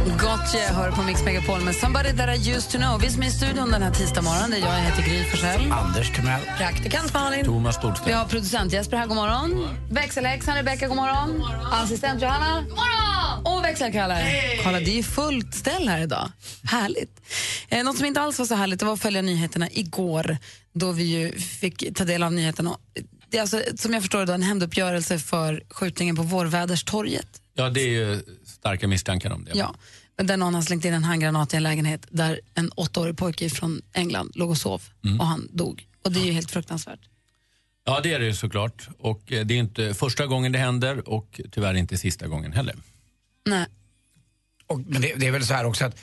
Gotcha 0.05 0.73
hör 0.73 0.91
på 0.91 1.01
Mix 1.01 1.23
Megapol 1.23 1.61
med 1.61 1.75
Somebody 1.75 2.11
that 2.13 2.29
I 2.37 2.51
used 2.51 2.71
to 2.71 2.77
know. 2.77 3.01
Vi 3.01 3.09
som 3.09 3.23
är 3.23 3.27
i 3.27 3.31
studion 3.31 3.71
den 3.71 3.83
här 3.83 3.91
tisdag 3.91 4.21
morgonen, 4.21 4.51
det 4.51 4.57
är 4.57 4.61
jag, 4.61 4.69
jag 4.69 4.83
heter 4.83 5.03
Gry 5.03 5.23
Forssell. 5.23 5.71
Anders 5.71 6.15
Timell. 6.15 6.41
Praktikant 6.57 7.13
Malin. 7.13 7.45
Thomas 7.45 7.81
Bodström. 7.81 8.07
Vi 8.07 8.13
har 8.13 8.25
producent 8.25 8.73
Jesper 8.73 8.97
här, 8.97 9.07
god 9.07 9.15
morgon. 9.15 9.67
Växelhäxan 9.91 10.55
Rebecka, 10.55 10.87
god 10.87 10.97
morgon. 10.97 11.43
Assistent 11.71 12.21
Johanna. 12.21 12.61
God 12.61 12.69
morgon! 12.69 13.57
Och 13.57 13.63
växelkalle. 13.63 14.25
Kolla, 14.63 14.79
det 14.79 14.99
är 14.99 15.03
fullt 15.03 15.55
ställ 15.55 15.87
här 15.87 16.01
idag. 16.01 16.31
Härligt. 16.63 17.21
Eh, 17.69 17.83
något 17.83 17.97
som 17.97 18.05
inte 18.05 18.21
alls 18.21 18.39
var 18.39 18.45
så 18.45 18.55
härligt 18.55 18.79
det 18.79 18.85
var 18.85 18.93
att 18.93 19.01
följa 19.01 19.21
nyheterna 19.21 19.67
igår 19.71 20.37
då 20.73 20.91
vi 20.91 21.03
ju 21.03 21.39
fick 21.39 21.95
ta 21.95 22.03
del 22.03 22.23
av 22.23 22.33
nyheterna. 22.33 22.77
Det 23.29 23.37
är 23.37 23.41
alltså, 23.41 23.61
som 23.77 23.93
jag 23.93 24.03
förstår 24.03 24.19
det, 24.19 24.25
då, 24.25 24.33
en 24.33 24.43
hämnduppgörelse 24.43 25.19
för 25.19 25.63
skjutningen 25.69 26.15
på 26.15 26.23
Vårväderstorget. 26.23 27.27
Ja, 27.53 27.69
det 27.69 27.81
är 27.81 27.87
ju 27.87 28.23
starka 28.45 28.87
misstankar 28.87 29.31
om 29.31 29.45
det. 29.45 29.51
Ja, 29.55 29.75
där 30.15 30.37
någon 30.37 30.53
har 30.53 30.61
slängt 30.61 30.85
in 30.85 30.93
en 30.93 31.03
handgranat 31.03 31.53
i 31.53 31.57
en 31.57 31.63
lägenhet 31.63 32.07
där 32.09 32.39
en 32.53 32.71
åttaårig 32.75 33.17
pojke 33.17 33.49
från 33.49 33.81
England 33.93 34.31
låg 34.35 34.49
och 34.49 34.57
sov 34.57 34.81
och 35.19 35.25
han 35.25 35.47
dog. 35.51 35.87
Och 36.03 36.11
det 36.11 36.19
är 36.19 36.25
ju 36.25 36.31
helt 36.31 36.51
fruktansvärt. 36.51 36.99
Ja, 37.85 37.99
det 38.03 38.13
är 38.13 38.19
det 38.19 38.25
ju 38.25 38.33
såklart. 38.33 38.87
Och 38.99 39.31
eh, 39.31 39.45
det 39.45 39.53
är 39.53 39.57
inte 39.57 39.93
första 39.93 40.25
gången 40.27 40.51
det 40.51 40.59
händer 40.59 41.09
och 41.09 41.41
tyvärr 41.51 41.73
inte 41.73 41.97
sista 41.97 42.27
gången 42.27 42.53
heller. 42.53 42.75
Nej. 43.45 43.65
Och, 44.67 44.79
men 44.79 45.01
det, 45.01 45.13
det 45.17 45.27
är 45.27 45.31
väl 45.31 45.45
så 45.45 45.53
här 45.53 45.65
också 45.65 45.85
att 45.85 45.99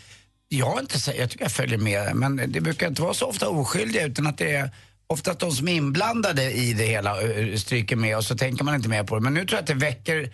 jag, 0.49 0.81
inte, 0.81 0.99
sä- 0.99 1.19
jag 1.19 1.31
tycker 1.31 1.45
jag 1.45 1.53
följer 1.53 1.79
med, 1.79 2.17
men 2.17 2.53
det 2.53 2.61
brukar 2.61 2.89
inte 2.89 3.03
vara 3.03 3.15
så 3.15 3.27
ofta 3.27 3.49
oskyldiga 3.49 4.07
utan 4.07 4.27
att 4.27 4.39
det 4.39 4.55
är 4.57 4.71
ofta 5.07 5.31
att 5.31 5.39
de 5.41 5.53
som 5.53 5.69
är 5.69 5.73
inblandade 5.73 6.53
i 6.53 6.73
det 6.73 6.87
hela 6.87 7.21
ö, 7.23 7.59
stryker 7.59 7.97
med 7.97 8.17
och 8.17 8.25
så 8.25 8.37
tänker 8.37 8.65
man 8.65 8.75
inte 8.75 8.89
mer 8.89 9.05
på 9.05 9.15
det. 9.15 9.21
Men 9.21 9.35
nu 9.35 9.41
tror 9.41 9.53
jag 9.57 9.61
att 9.61 9.67
det 9.67 9.75
väcker 9.75 10.33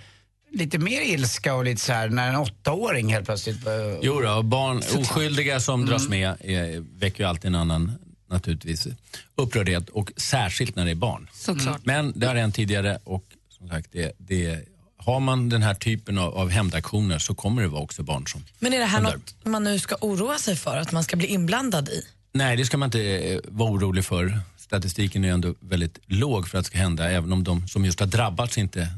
lite 0.57 0.79
mer 0.79 1.01
ilska 1.01 1.55
och 1.55 1.65
lite 1.65 1.81
så 1.81 1.93
här 1.93 2.09
när 2.09 2.29
en 2.29 2.37
åttaåring 2.37 3.13
helt 3.13 3.27
plötsligt... 3.27 3.67
ö, 3.67 3.99
Jo 4.03 4.21
då, 4.21 4.43
barn, 4.43 4.83
oskyldiga 4.99 5.61
som 5.61 5.87
dras 5.87 6.09
med 6.09 6.29
eh, 6.41 6.83
väcker 6.95 7.25
ju 7.25 7.29
alltid 7.29 7.49
en 7.49 7.55
annan 7.55 7.93
naturligtvis 8.31 8.87
upprördhet 9.35 9.89
och 9.89 10.13
särskilt 10.17 10.77
när 10.77 10.85
det 10.85 10.91
är 10.91 10.95
barn. 10.95 11.29
Såklart. 11.33 11.81
Men 11.85 12.13
det 12.17 12.27
har 12.27 12.35
hänt 12.35 12.55
tidigare 12.55 12.99
och 13.05 13.25
som 13.59 13.69
sagt, 13.69 13.89
det, 13.93 14.13
det, 14.19 14.69
har 14.97 15.21
man 15.21 15.49
den 15.49 15.63
här 15.63 15.75
typen 15.75 16.19
av, 16.19 16.35
av 16.35 16.51
hämndaktioner 16.51 17.19
så 17.19 17.35
kommer 17.35 17.63
det 17.63 17.69
vara 17.69 17.83
också 17.83 18.03
barn 18.03 18.27
som 18.27 18.45
Men 18.59 18.73
är 18.73 18.79
det 18.79 18.85
här 18.85 19.01
något 19.01 19.35
man 19.45 19.65
nu 19.65 19.79
ska 19.79 19.97
oroa 20.01 20.39
sig 20.39 20.57
för, 20.57 20.77
att 20.77 20.93
man 20.93 21.05
ska 21.05 21.17
bli 21.17 21.27
inblandad 21.27 21.89
i? 21.89 22.03
Nej, 22.33 22.57
det 22.57 22.65
ska 22.65 22.77
man 22.77 22.87
inte 22.87 23.01
eh, 23.01 23.41
vara 23.45 23.71
orolig 23.71 24.05
för. 24.05 24.41
Statistiken 24.57 25.25
är 25.25 25.29
ändå 25.29 25.55
väldigt 25.61 25.99
låg 26.07 26.49
för 26.49 26.59
att 26.59 26.65
det 26.65 26.69
ska 26.69 26.79
hända, 26.79 27.11
även 27.11 27.33
om 27.33 27.45
de 27.45 27.69
som 27.69 27.85
just 27.85 28.01
har 28.01 28.07
drabbats 28.07 28.59
inte 28.59 28.89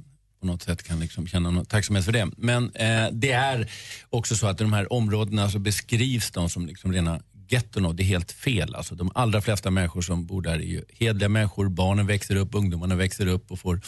på 0.40 0.46
något 0.46 0.62
sätt 0.62 0.82
kan 0.82 1.00
liksom 1.00 1.26
känna 1.26 1.50
någon 1.50 1.66
tacksamhet 1.66 2.04
för 2.04 2.12
det. 2.12 2.28
Men 2.36 2.64
eh, 2.74 3.06
det 3.12 3.32
är 3.32 3.70
också 4.10 4.36
så 4.36 4.46
att 4.46 4.60
i 4.60 4.64
de 4.64 4.72
här 4.72 4.92
områdena 4.92 5.50
så 5.50 5.58
beskrivs 5.58 6.30
de 6.30 6.50
som 6.50 6.66
liksom 6.66 6.92
rena 6.92 7.20
getton 7.48 7.86
och 7.86 7.94
det 7.94 8.02
är 8.02 8.04
helt 8.04 8.32
fel. 8.32 8.74
Alltså, 8.74 8.94
de 8.94 9.10
allra 9.14 9.40
flesta 9.40 9.70
människor 9.70 10.02
som 10.02 10.26
bor 10.26 10.42
där 10.42 10.54
är 10.54 10.58
ju 10.58 10.84
hedliga 10.90 11.28
människor. 11.28 11.68
Barnen 11.68 12.06
växer 12.06 12.36
upp, 12.36 12.54
ungdomarna 12.54 12.94
växer 12.94 13.26
upp 13.26 13.50
och 13.50 13.58
får 13.60 13.80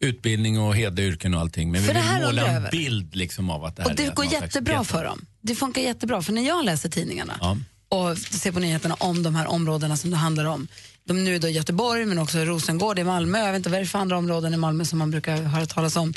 utbildning 0.00 0.60
och 0.60 0.76
hedliga 0.76 1.06
yrken 1.06 1.34
och 1.34 1.40
allting. 1.40 1.70
Men 1.72 1.82
För 1.82 1.94
vi 1.94 2.00
vill 2.00 2.26
måla 2.26 2.46
en 2.46 2.66
bild 2.70 3.16
liksom 3.16 3.50
av 3.50 3.64
att 3.64 3.76
det 3.76 3.82
här 3.82 3.90
Och 3.90 3.96
det 3.96 4.04
är 4.06 4.14
går 4.14 4.24
jättebra 4.24 4.84
för 4.84 5.04
dem. 5.04 5.26
Det 5.40 5.54
funkar 5.54 5.82
jättebra, 5.82 6.22
för 6.22 6.32
när 6.32 6.42
jag 6.46 6.64
läser 6.64 6.88
tidningarna 6.88 7.38
Ja. 7.40 7.56
och 7.88 8.18
ser 8.18 8.52
på 8.52 8.58
nyheterna 8.60 8.94
om 8.94 9.22
de 9.22 9.34
här 9.34 9.46
områdena 9.46 9.96
som 9.96 10.10
det 10.10 10.16
handlar 10.16 10.44
om. 10.44 10.68
De 11.06 11.24
nu 11.24 11.38
då 11.38 11.48
i 11.48 11.52
Göteborg, 11.52 12.04
men 12.06 12.18
också 12.18 12.38
Rosengård 12.38 12.98
i 12.98 13.04
Malmö. 13.04 13.38
Jag 13.38 13.52
vet 13.52 13.56
inte 13.56 13.70
vad 13.70 13.78
det 13.80 13.84
är 13.84 13.86
för 13.86 13.98
andra 13.98 14.18
områden 14.18 14.54
i 14.54 14.56
Malmö 14.56 14.84
som 14.84 14.98
man 14.98 15.10
brukar 15.10 15.42
höra 15.42 15.66
talas 15.66 15.96
om. 15.96 16.14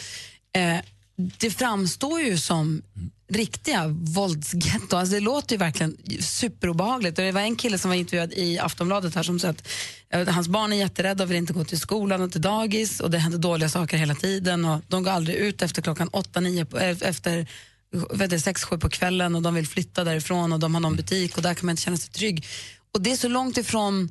Eh, 0.56 0.78
det 1.38 1.52
framstår 1.52 2.22
ju 2.22 2.38
som 2.38 2.82
riktiga 3.32 3.88
våldsgetto. 3.88 4.98
Alltså 4.98 5.14
det 5.14 5.20
låter 5.20 5.52
ju 5.56 5.58
verkligen 5.58 5.98
superobehagligt. 6.22 7.20
Och 7.20 7.26
det 7.26 7.32
var 7.32 7.42
en 7.42 7.56
kille 7.56 7.78
som 7.78 7.90
var 7.90 7.96
intervjuad 7.96 8.34
i 8.34 8.60
Aftonbladet 8.60 9.16
här 9.16 9.24
som 9.24 9.40
sa 9.40 9.48
att 9.50 9.68
eh, 10.14 10.28
hans 10.28 10.48
barn 10.48 10.74
är 10.74 10.78
jätterädda 10.78 11.24
och 11.24 11.30
vill 11.30 11.38
inte 11.38 11.54
gå 11.54 11.64
till 11.64 11.80
skolan 11.80 12.22
och 12.22 12.32
till 12.32 12.42
dagis 12.42 13.00
och 13.00 13.12
det 13.12 13.18
händer 13.18 13.40
dåliga 13.40 13.70
saker 13.70 13.98
hela 13.98 14.16
tiden 14.16 14.66
och 14.66 14.82
de 14.88 15.04
går 15.04 15.12
aldrig 15.12 15.38
ut 15.38 15.62
efter 15.62 15.82
klockan 15.82 16.08
åtta, 16.08 16.40
nio, 16.40 16.66
på- 16.66 16.80
eh, 16.80 16.98
efter 17.02 17.48
vet 18.14 18.42
sex, 18.44 18.64
sju 18.64 18.78
på 18.78 18.90
kvällen 18.90 19.36
och 19.36 19.42
de 19.42 19.54
vill 19.54 19.68
flytta 19.68 20.04
därifrån 20.04 20.54
och 20.54 20.60
de 20.60 20.74
har 20.74 20.82
någon 20.82 20.96
butik 20.96 21.38
och 21.38 21.44
där 21.44 21.54
kan 21.54 21.66
man 21.66 21.74
inte 21.74 21.82
känna 21.82 21.98
sig 21.98 22.12
trygg. 22.12 22.46
Och 22.94 23.02
det 23.02 23.12
är 23.12 23.18
så 23.18 23.28
långt 23.28 23.58
ifrån 23.58 24.10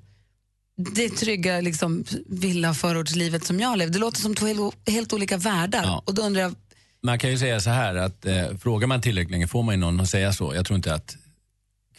det 0.79 1.09
trygga 1.09 1.61
liksom, 1.61 2.05
villa 2.27 2.75
förortslivet 2.75 3.45
som 3.45 3.61
jag 3.61 3.79
lever. 3.79 3.93
Det 3.93 3.99
låter 3.99 4.21
som 4.21 4.35
två 4.35 4.73
helt, 4.87 5.13
olika 5.13 5.37
världar. 5.37 6.03
Och 6.05 6.15
då 6.15 6.23
undrar 6.23 6.43
jag, 6.43 6.55
Man 7.03 7.19
kan 7.19 7.31
ju 7.31 7.39
säga 7.39 7.61
så 7.61 7.71
här 7.71 7.95
att 7.95 8.27
eh, 8.27 8.57
frågar 8.63 8.87
man 8.87 9.01
tillräckligt 9.01 9.31
länge 9.31 9.49
får 9.49 9.63
man 9.63 9.75
ju 9.75 9.81
någon 9.81 10.01
att 10.01 10.09
säga 10.09 10.33
så. 10.33 10.55
Jag 10.55 10.67
tror 10.67 10.77
inte 10.77 10.95
att 10.95 11.17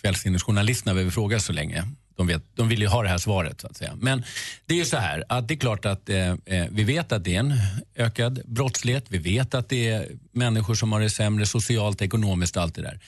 kvällstidningsjournalisterna 0.01 0.93
behöver 0.93 1.11
fråga 1.11 1.39
så 1.39 1.53
länge. 1.53 1.87
De, 2.17 2.27
vet, 2.27 2.43
de 2.55 2.67
vill 2.69 2.81
ju 2.81 2.87
ha 2.87 3.03
det 3.03 3.09
här 3.09 3.17
svaret 3.17 3.61
så 3.61 3.67
att 3.67 3.77
säga. 3.77 3.97
Men 4.01 4.23
det 4.65 4.73
är 4.73 4.77
ju 4.77 4.85
så 4.85 4.97
här 4.97 5.23
att 5.29 5.47
det 5.47 5.53
är 5.53 5.59
klart 5.59 5.85
att 5.85 6.09
eh, 6.09 6.31
eh, 6.45 6.65
vi 6.71 6.83
vet 6.83 7.11
att 7.11 7.23
det 7.23 7.35
är 7.35 7.39
en 7.39 7.53
ökad 7.95 8.41
brottslighet. 8.45 9.05
Vi 9.09 9.17
vet 9.17 9.53
att 9.53 9.69
det 9.69 9.89
är 9.89 10.07
människor 10.31 10.75
som 10.75 10.91
har 10.91 10.99
det 10.99 11.09
sämre 11.09 11.45
socialt, 11.45 12.01
ekonomiskt 12.01 12.57
och 12.57 12.63
allt 12.63 12.75
det 12.75 12.81
där. 12.81 12.99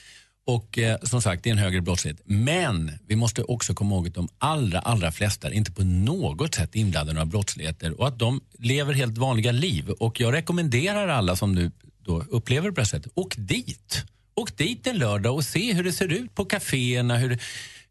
Och 0.46 0.78
eh, 0.78 0.98
som 1.02 1.22
sagt, 1.22 1.44
det 1.44 1.50
är 1.50 1.52
en 1.52 1.58
högre 1.58 1.80
brottslighet. 1.80 2.20
Men 2.24 2.98
vi 3.06 3.16
måste 3.16 3.42
också 3.42 3.74
komma 3.74 3.94
ihåg 3.94 4.08
att 4.08 4.14
de 4.14 4.28
allra, 4.38 4.78
allra 4.78 5.12
flesta 5.12 5.48
är 5.48 5.52
inte 5.52 5.72
på 5.72 5.84
något 5.84 6.54
sätt 6.54 6.74
inblandade 6.74 7.10
i 7.10 7.14
några 7.14 7.26
brottsligheter 7.26 8.00
och 8.00 8.08
att 8.08 8.18
de 8.18 8.40
lever 8.58 8.94
helt 8.94 9.18
vanliga 9.18 9.52
liv. 9.52 9.90
Och 9.90 10.20
jag 10.20 10.34
rekommenderar 10.34 11.08
alla 11.08 11.36
som 11.36 11.54
nu 11.54 11.70
då 12.04 12.24
upplever 12.30 12.68
det 12.68 12.72
på 12.72 12.76
det 12.76 12.80
här 12.80 12.86
sättet, 12.86 13.12
åk 13.14 13.34
dit. 13.38 14.04
Åk 14.34 14.56
dit 14.56 14.86
en 14.86 14.98
lördag 14.98 15.34
och 15.34 15.44
se 15.44 15.72
hur 15.72 15.84
det 15.84 15.92
ser 15.92 16.12
ut 16.12 16.34
på 16.34 16.44
kaféerna, 16.44 17.16
hur, 17.16 17.38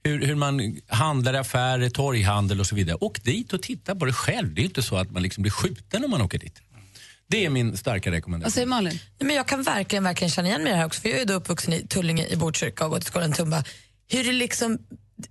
hur, 0.03 0.25
hur 0.25 0.35
man 0.35 0.79
handlar 0.87 1.33
i 1.33 1.37
affärer, 1.37 1.89
torghandel 1.89 2.59
och 2.59 2.67
så 2.67 2.75
vidare. 2.75 2.97
Åk 3.01 3.23
dit 3.23 3.53
och 3.53 3.61
titta 3.61 3.95
på 3.95 4.05
det 4.05 4.13
själv. 4.13 4.53
Det 4.53 4.61
är 4.61 4.65
inte 4.65 4.81
så 4.81 4.97
att 4.97 5.11
man 5.11 5.23
liksom 5.23 5.41
blir 5.41 5.51
skjuten 5.51 6.05
om 6.05 6.11
man 6.11 6.21
åker 6.21 6.39
dit. 6.39 6.61
Det 7.31 7.45
är 7.45 7.49
min 7.49 7.77
starka 7.77 8.11
rekommendation. 8.11 8.45
vad 8.45 8.53
säger 8.53 8.67
Malin? 8.67 8.99
Nej, 9.19 9.27
men 9.27 9.35
jag 9.35 9.47
kan 9.47 9.63
verkligen, 9.63 10.03
verkligen 10.03 10.31
känna 10.31 10.47
igen 10.47 10.63
mig 10.63 10.69
i 10.69 10.73
det 10.73 10.79
här 10.79 10.85
också. 10.85 11.01
För 11.01 11.09
jag 11.09 11.19
är 11.19 11.25
då 11.25 11.33
uppvuxen 11.33 11.73
i 11.73 11.87
Tullinge 11.87 12.27
i 12.27 12.35
Botkyrka 12.35 12.85
och 12.85 12.91
gått 12.91 13.03
i 13.03 13.05
skolan 13.05 13.31
i 13.31 13.33
Tumba. 13.33 13.63
Hur 14.09 14.23
det 14.23 14.31
liksom 14.31 14.77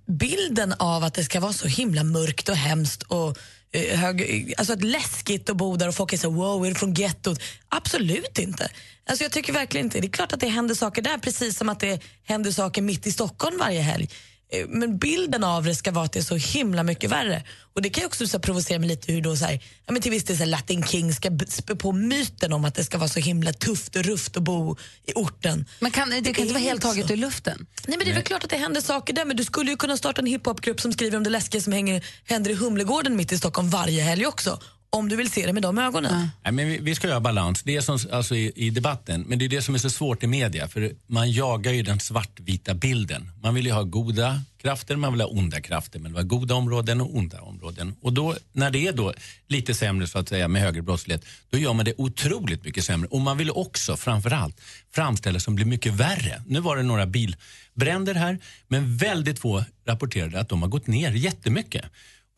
bilden 0.07 0.73
av 0.79 1.03
att 1.03 1.13
det 1.13 1.23
ska 1.23 1.39
vara 1.39 1.53
så 1.53 1.67
himla 1.67 2.03
mörkt 2.03 2.49
och 2.49 2.55
hemskt 2.55 3.03
och 3.03 3.37
eh, 3.71 3.99
hög, 3.99 4.53
alltså 4.57 4.73
att 4.73 4.83
läskigt 4.83 5.49
att 5.49 5.57
bo 5.57 5.75
där 5.75 5.87
och 5.87 5.95
folk 5.95 6.13
är 6.13 6.17
så 6.17 6.29
wow, 6.29 6.65
är 6.65 6.69
du 6.69 6.75
från 6.75 6.93
gettot? 6.93 7.41
Absolut 7.69 8.39
inte. 8.39 8.69
Alltså 9.05 9.23
jag 9.23 9.31
tycker 9.31 9.53
verkligen 9.53 9.85
inte. 9.85 9.99
Det 9.99 10.07
är 10.07 10.11
klart 10.11 10.33
att 10.33 10.39
det 10.39 10.47
händer 10.47 10.75
saker 10.75 11.01
där 11.01 11.17
precis 11.17 11.57
som 11.57 11.69
att 11.69 11.79
det 11.79 12.03
händer 12.23 12.51
saker 12.51 12.81
mitt 12.81 13.07
i 13.07 13.11
Stockholm 13.11 13.57
varje 13.57 13.81
helg. 13.81 14.09
Eh, 14.51 14.67
Men 14.67 14.97
bilden 14.97 15.43
av 15.43 15.63
det 15.63 15.75
ska 15.75 15.91
vara 15.91 16.05
att 16.05 16.11
det 16.11 16.19
är 16.19 16.23
så 16.23 16.35
himla 16.35 16.83
mycket 16.83 17.09
värre. 17.11 17.43
Och 17.73 17.81
Det 17.81 17.89
kan 17.89 18.01
ju 18.01 18.07
också 18.07 18.27
så 18.27 18.37
här, 18.37 18.41
provocera 18.41 18.79
mig 18.79 18.89
lite 18.89 19.11
hur 19.11 19.21
då 19.21 19.35
så 19.35 19.45
här, 19.45 19.59
ja, 19.85 19.93
men 19.93 20.01
till 20.01 20.11
viss 20.11 20.23
del 20.23 20.37
så 20.37 20.43
här, 20.43 20.49
Latin 20.49 20.83
King 20.83 21.13
ska 21.13 21.29
spä 21.47 21.75
på 21.75 21.91
myten 21.91 22.53
om 22.53 22.65
att 22.65 22.75
det 22.75 22.83
ska 22.83 22.97
vara 22.97 23.09
så 23.09 23.19
himla 23.19 23.53
tufft 23.53 23.95
och 23.95 24.03
rufft 24.03 24.37
att 24.37 24.43
bo 24.43 24.77
i 25.05 25.11
orten. 25.15 25.65
Men 25.79 25.91
kan, 25.91 26.09
det 26.09 26.33
kan 26.33 26.41
inte 26.41 26.53
vara 26.53 26.63
helt 26.63 26.81
taget 26.81 27.11
ur 27.11 27.17
luften? 27.17 27.65
Nej 27.87 27.97
men 27.97 28.05
det 28.05 28.11
är 28.11 28.15
väl 28.15 28.23
klart 28.23 28.43
att 28.43 28.49
det 28.49 28.57
händer 28.57 28.81
saker 28.81 29.13
där 29.13 29.25
men 29.25 29.37
du 29.37 29.43
skulle 29.43 29.71
ju 29.71 29.77
kunna 29.77 29.97
starta 29.97 30.21
en 30.21 30.27
hiphopgrupp 30.27 30.81
som 30.81 30.93
skriver 30.93 31.17
om 31.17 31.23
det 31.23 31.29
läskiga 31.29 31.61
som 31.61 31.73
hänger, 31.73 32.05
händer 32.25 32.51
i 32.51 32.53
Humlegården 32.53 33.15
mitt 33.15 33.31
i 33.31 33.37
Stockholm 33.37 33.69
varje 33.69 34.03
helg 34.03 34.25
också. 34.25 34.59
Om 34.93 35.09
du 35.09 35.15
vill 35.15 35.31
se 35.31 35.45
det 35.45 35.53
med 35.53 35.63
de 35.63 35.77
ögonen. 35.77 36.29
Nej, 36.43 36.53
men 36.53 36.67
vi, 36.67 36.77
vi 36.77 36.95
ska 36.95 37.07
göra 37.07 37.19
balans. 37.19 37.63
Det 37.63 37.75
är 37.75 37.81
som, 37.81 37.99
alltså 38.11 38.35
i, 38.35 38.51
i 38.55 38.69
debatten, 38.69 39.25
men 39.27 39.39
det 39.39 39.45
är 39.45 39.49
det 39.49 39.61
som 39.61 39.75
är 39.75 39.79
så 39.79 39.89
svårt 39.89 40.23
i 40.23 40.27
media. 40.27 40.67
För 40.67 40.91
Man 41.07 41.31
jagar 41.31 41.71
ju 41.71 41.83
den 41.83 41.99
svartvita 41.99 42.73
bilden. 42.73 43.31
Man 43.43 43.55
vill 43.55 43.65
ju 43.65 43.71
ha 43.71 43.83
goda 43.83 44.41
krafter, 44.61 44.95
man 44.95 45.11
vill 45.11 45.21
ha 45.21 45.27
onda 45.27 45.61
krafter. 45.61 45.99
Men 45.99 46.11
det 46.11 46.15
var 46.15 46.23
goda 46.23 46.55
områden 46.55 47.01
och 47.01 47.15
onda 47.15 47.41
områden. 47.41 47.95
Och 48.01 48.13
då, 48.13 48.35
när 48.53 48.71
det 48.71 48.87
är 48.87 48.93
då 48.93 49.13
lite 49.47 49.73
sämre 49.73 50.07
så 50.07 50.19
att 50.19 50.29
säga 50.29 50.47
med 50.47 50.61
högre 50.61 50.81
brottslighet, 50.81 51.25
då 51.49 51.57
gör 51.57 51.73
man 51.73 51.85
det 51.85 51.93
otroligt 51.97 52.65
mycket 52.65 52.83
sämre. 52.83 53.07
Och 53.07 53.21
man 53.21 53.37
vill 53.37 53.51
också 53.51 53.97
framförallt 53.97 54.61
framställa 54.95 55.39
som 55.39 55.55
blir 55.55 55.65
mycket 55.65 55.93
värre. 55.93 56.43
Nu 56.47 56.59
var 56.59 56.77
det 56.77 56.83
några 56.83 57.05
bilbränder 57.05 58.13
här, 58.13 58.39
men 58.67 58.97
väldigt 58.97 59.39
få 59.39 59.63
rapporterade 59.87 60.39
att 60.39 60.49
de 60.49 60.61
har 60.61 60.69
gått 60.69 60.87
ner 60.87 61.11
jättemycket. 61.11 61.85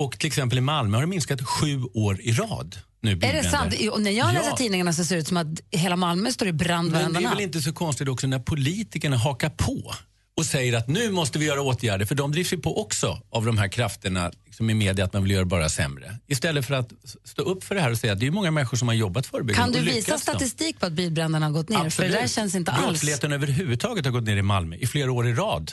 Och 0.03 0.19
till 0.19 0.27
exempel 0.27 0.57
i 0.57 0.61
Malmö 0.61 0.97
har 0.97 1.01
det 1.01 1.07
minskat 1.07 1.41
sju 1.41 1.83
år 1.93 2.21
i 2.21 2.31
rad. 2.31 2.77
Nu 3.01 3.11
Är 3.11 3.33
det 3.33 3.49
sant? 3.49 3.73
Och 3.91 4.01
när 4.01 4.11
jag 4.11 4.33
läser 4.33 4.49
Ja. 4.49 4.55
tidningarna 4.55 4.93
så 4.93 5.05
ser 5.05 5.15
det 5.15 5.21
ut 5.21 5.27
som 5.27 5.37
att 5.37 5.47
hela 5.71 5.95
Malmö 5.95 6.31
står 6.31 6.47
i 6.47 6.53
brand 6.53 6.91
Men 6.91 7.13
det 7.13 7.19
är 7.19 7.29
väl 7.29 7.39
inte 7.39 7.61
så 7.61 7.73
konstigt 7.73 8.07
också 8.07 8.27
när 8.27 8.39
politikerna 8.39 9.17
hakar 9.17 9.49
på 9.49 9.93
och 10.37 10.45
säger 10.45 10.77
att 10.77 10.87
nu 10.87 11.11
måste 11.11 11.39
vi 11.39 11.45
göra 11.45 11.61
åtgärder, 11.61 12.05
för 12.05 12.15
de 12.15 12.31
drivs 12.31 12.53
ju 12.53 12.57
på 12.57 12.81
också 12.81 13.21
av 13.29 13.45
de 13.45 13.57
här 13.57 13.67
krafterna 13.67 14.31
liksom 14.45 14.69
i 14.69 14.73
media 14.73 15.05
att 15.05 15.13
man 15.13 15.23
vill 15.23 15.31
göra 15.31 15.45
bara 15.45 15.69
sämre. 15.69 16.17
Istället 16.27 16.65
för 16.65 16.73
att 16.73 16.93
stå 17.23 17.41
upp 17.41 17.63
för 17.63 17.75
det 17.75 17.81
här 17.81 17.91
och 17.91 17.97
säga 17.97 18.13
att 18.13 18.19
det 18.19 18.27
är 18.27 18.31
många 18.31 18.51
människor 18.51 18.77
som 18.77 18.87
har 18.87 18.95
jobbat 18.95 19.25
förebyggande 19.25 19.77
Kan 19.77 19.85
du 19.85 19.91
visa 19.91 20.17
statistik 20.17 20.79
på 20.79 20.85
att 20.85 20.93
bilbränderna 20.93 21.45
har 21.45 21.53
gått 21.53 21.69
ner? 21.69 21.89
För 21.89 22.03
det 22.03 22.09
där 22.09 22.27
känns 22.27 22.55
inte 22.55 22.71
alls... 22.71 22.85
Brottsligheten 22.85 23.31
överhuvudtaget 23.31 24.05
har 24.05 24.11
gått 24.11 24.23
ner 24.23 24.37
i 24.37 24.41
Malmö 24.41 24.75
i 24.75 24.87
flera 24.87 25.11
år 25.11 25.27
i 25.27 25.33
rad. 25.33 25.71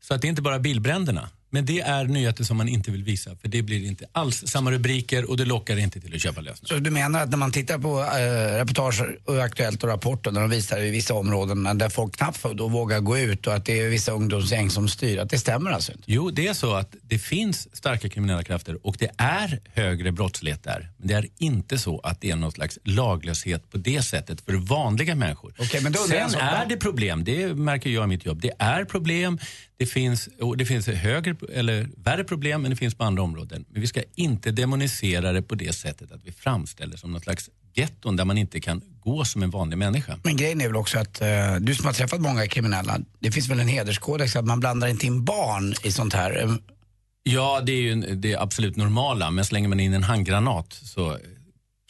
Så 0.00 0.14
att 0.14 0.20
det 0.22 0.26
är 0.26 0.30
inte 0.30 0.42
bara 0.42 0.58
bilbränderna. 0.58 1.28
Men 1.50 1.66
det 1.66 1.80
är 1.80 2.04
nyheter 2.04 2.44
som 2.44 2.56
man 2.56 2.68
inte 2.68 2.90
vill 2.90 3.04
visa 3.04 3.36
för 3.36 3.48
det 3.48 3.62
blir 3.62 3.86
inte 3.86 4.04
alls 4.12 4.44
samma 4.46 4.70
rubriker 4.70 5.30
och 5.30 5.36
det 5.36 5.44
lockar 5.44 5.76
inte 5.78 6.00
till 6.00 6.14
att 6.14 6.20
köpa 6.20 6.40
lösningar. 6.40 6.74
Så 6.76 6.80
du 6.84 6.90
menar 6.90 7.22
att 7.22 7.30
när 7.30 7.36
man 7.36 7.52
tittar 7.52 7.78
på 7.78 8.00
äh, 8.00 8.58
reportager 8.58 9.18
och 9.24 9.38
Aktuellt 9.38 9.82
och 9.82 9.88
Rapporten 9.88 10.34
när 10.34 10.40
de 10.40 10.50
visar 10.50 10.80
i 10.80 10.90
vissa 10.90 11.14
områden 11.14 11.78
där 11.78 11.88
folk 11.88 12.16
knappt 12.16 12.44
då 12.54 12.68
vågar 12.68 13.00
gå 13.00 13.18
ut 13.18 13.46
och 13.46 13.54
att 13.54 13.64
det 13.64 13.80
är 13.80 13.88
vissa 13.88 14.12
ungdomsgäng 14.12 14.70
som 14.70 14.88
styr, 14.88 15.18
att 15.18 15.30
det 15.30 15.38
stämmer 15.38 15.70
alltså 15.70 15.92
inte? 15.92 16.04
Jo, 16.06 16.30
det 16.30 16.46
är 16.46 16.54
så 16.54 16.74
att 16.74 16.96
det 17.02 17.18
finns 17.18 17.76
starka 17.76 18.08
kriminella 18.08 18.42
krafter 18.42 18.86
och 18.86 18.96
det 18.98 19.10
är 19.16 19.60
högre 19.74 20.12
brottslighet 20.12 20.64
där. 20.64 20.90
Men 20.96 21.08
det 21.08 21.14
är 21.14 21.26
inte 21.38 21.78
så 21.78 22.00
att 22.00 22.20
det 22.20 22.30
är 22.30 22.36
någon 22.36 22.52
slags 22.52 22.78
laglöshet 22.84 23.70
på 23.70 23.78
det 23.78 24.02
sättet 24.02 24.40
för 24.40 24.52
vanliga 24.52 25.14
människor. 25.14 25.54
Okej, 25.58 25.80
men 25.82 25.92
då 25.92 25.98
Sen 25.98 26.34
är 26.34 26.66
det 26.66 26.76
problem, 26.76 27.24
det 27.24 27.54
märker 27.54 27.90
jag 27.90 28.04
i 28.04 28.06
mitt 28.06 28.26
jobb. 28.26 28.40
Det 28.40 28.52
är 28.58 28.84
problem, 28.84 29.38
det 29.76 29.86
finns, 29.86 30.28
och 30.40 30.56
det 30.56 30.66
finns 30.66 30.86
högre, 30.86 31.36
eller 31.42 31.88
värre 31.96 32.24
problem 32.24 32.62
men 32.62 32.70
det 32.70 32.76
finns 32.76 32.94
på 32.94 33.04
andra 33.04 33.22
områden. 33.22 33.64
Men 33.68 33.80
vi 33.80 33.86
ska 33.86 34.02
inte 34.14 34.50
demonisera 34.50 35.32
det 35.32 35.42
på 35.42 35.54
det 35.54 35.72
sättet 35.72 36.12
att 36.12 36.20
vi 36.24 36.32
framställer 36.32 36.92
det 36.92 36.98
som 36.98 37.12
någon 37.12 37.20
slags 37.20 37.50
getton 37.74 38.16
där 38.16 38.24
man 38.24 38.38
inte 38.38 38.60
kan 38.60 38.82
gå 39.00 39.24
som 39.24 39.42
en 39.42 39.50
vanlig 39.50 39.78
människa. 39.78 40.18
Men 40.24 40.36
grejen 40.36 40.60
är 40.60 40.66
väl 40.66 40.76
också 40.76 40.98
att 40.98 41.20
eh, 41.20 41.56
du 41.60 41.74
som 41.74 41.86
har 41.86 41.92
träffat 41.92 42.20
många 42.20 42.46
kriminella, 42.46 42.98
det 43.18 43.32
finns 43.32 43.48
väl 43.48 43.60
en 43.60 43.68
hederskodex 43.68 44.36
att 44.36 44.44
man 44.44 44.60
blandar 44.60 44.88
inte 44.88 45.06
in 45.06 45.24
barn 45.24 45.74
i 45.84 45.92
sånt 45.92 46.14
här. 46.14 46.42
Eh, 46.42 46.54
Ja, 47.22 47.60
det 47.60 47.72
är 47.72 47.80
ju 47.82 47.94
det 47.94 48.36
absolut 48.36 48.76
normala, 48.76 49.30
men 49.30 49.44
slänger 49.44 49.68
man 49.68 49.80
in 49.80 49.94
en 49.94 50.02
handgranat 50.02 50.72
så 50.72 51.18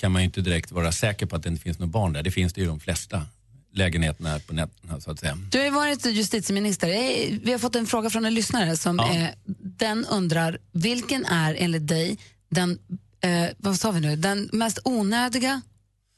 kan 0.00 0.12
man 0.12 0.22
ju 0.22 0.26
inte 0.26 0.40
direkt 0.40 0.72
vara 0.72 0.92
säker 0.92 1.26
på 1.26 1.36
att 1.36 1.42
det 1.42 1.48
inte 1.48 1.62
finns 1.62 1.78
några 1.78 1.90
barn 1.90 2.12
där. 2.12 2.22
Det 2.22 2.30
finns 2.30 2.52
det 2.52 2.60
ju 2.60 2.66
de 2.66 2.80
flesta 2.80 3.26
lägenheterna 3.72 4.38
på 4.46 4.54
nätterna 4.54 5.00
så 5.00 5.10
att 5.10 5.20
säga. 5.20 5.38
Du 5.50 5.58
har 5.58 5.64
ju 5.64 5.70
varit 5.70 6.06
justitieminister. 6.06 6.88
Vi 7.44 7.52
har 7.52 7.58
fått 7.58 7.76
en 7.76 7.86
fråga 7.86 8.10
från 8.10 8.24
en 8.26 8.34
lyssnare 8.34 8.76
som 8.76 8.96
Ja. 8.98 9.14
eh, 9.16 9.28
den 9.60 10.04
undrar, 10.06 10.58
vilken 10.72 11.24
är 11.24 11.54
enligt 11.58 11.88
dig 11.88 12.18
den, 12.50 12.78
eh, 13.20 13.44
vad 13.58 13.76
sa 13.76 13.90
vi 13.90 14.00
nu, 14.00 14.16
den 14.16 14.48
mest 14.52 14.78
onödiga 14.84 15.60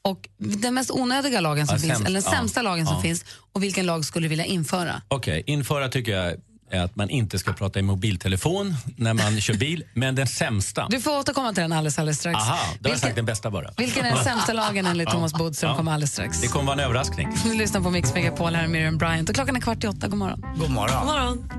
och 0.03 0.29
den 0.37 0.73
mest 0.73 0.91
onödiga 0.91 1.39
lagen 1.41 1.67
som 1.67 1.75
Ja, 1.75 1.79
finns, 1.79 1.93
sämst, 1.93 2.07
eller 2.07 2.21
den 2.21 2.31
ja. 2.31 2.37
sämsta 2.39 2.61
lagen 2.61 2.85
som 2.85 2.95
Ja. 2.95 3.01
finns 3.01 3.25
och 3.51 3.63
vilken 3.63 3.85
lag 3.85 4.05
skulle 4.05 4.25
du 4.25 4.29
vilja 4.29 4.45
införa? 4.45 5.01
Okej, 5.07 5.43
införa 5.47 5.89
tycker 5.89 6.11
jag 6.11 6.35
är 6.71 6.81
att 6.81 6.95
man 6.95 7.09
inte 7.09 7.39
ska 7.39 7.53
prata 7.53 7.79
i 7.79 7.81
mobiltelefon 7.81 8.75
när 8.95 9.13
man 9.13 9.41
kör 9.41 9.53
bil, 9.53 9.83
men 9.93 10.15
den 10.15 10.27
sämsta. 10.27 10.87
Du 10.89 11.01
får 11.01 11.19
återkomma 11.19 11.53
till 11.53 11.61
den 11.61 11.71
alldeles, 11.71 11.99
alldeles 11.99 12.19
strax. 12.19 12.35
Aha, 12.35 12.45
då 12.45 12.53
har 12.55 12.67
jag 12.71 12.83
vilken, 12.83 12.99
sagt 12.99 13.15
den 13.15 13.25
bästa 13.25 13.51
bara. 13.51 13.69
vilken 13.77 14.05
är 14.05 14.15
den 14.15 14.23
sämsta 14.23 14.53
lagen 14.53 14.85
enligt. 14.85 15.09
Thomas 15.11 15.33
Bodström 15.33 15.69
Ja. 15.71 15.77
kommer 15.77 15.91
alldeles 15.93 16.11
strax. 16.11 16.41
Det 16.41 16.47
kommer 16.47 16.65
vara 16.65 16.73
en 16.73 16.85
överraskning. 16.85 17.27
Du 17.43 17.53
lyssnar 17.53 17.81
på 17.81 17.89
Mix 17.89 18.13
Megapol, 18.13 18.55
här 18.55 18.63
är 18.63 18.67
Miriam 18.67 18.97
Bryant 18.97 19.29
och 19.29 19.35
klockan 19.35 19.55
är 19.55 19.61
kvart 19.61 19.83
i 19.83 19.87
åtta. 19.87 20.07
God 20.07 20.17
morgon. 20.19 20.41
God 20.59 20.69
morgon. 20.69 20.97
God 20.97 21.05
morgon. 21.15 21.49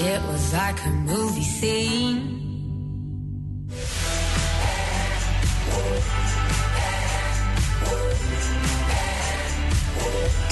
It 0.00 0.20
was 0.32 0.52
like 0.52 0.80
a 0.86 0.90
movie 0.90 1.44
scene. 1.44 2.20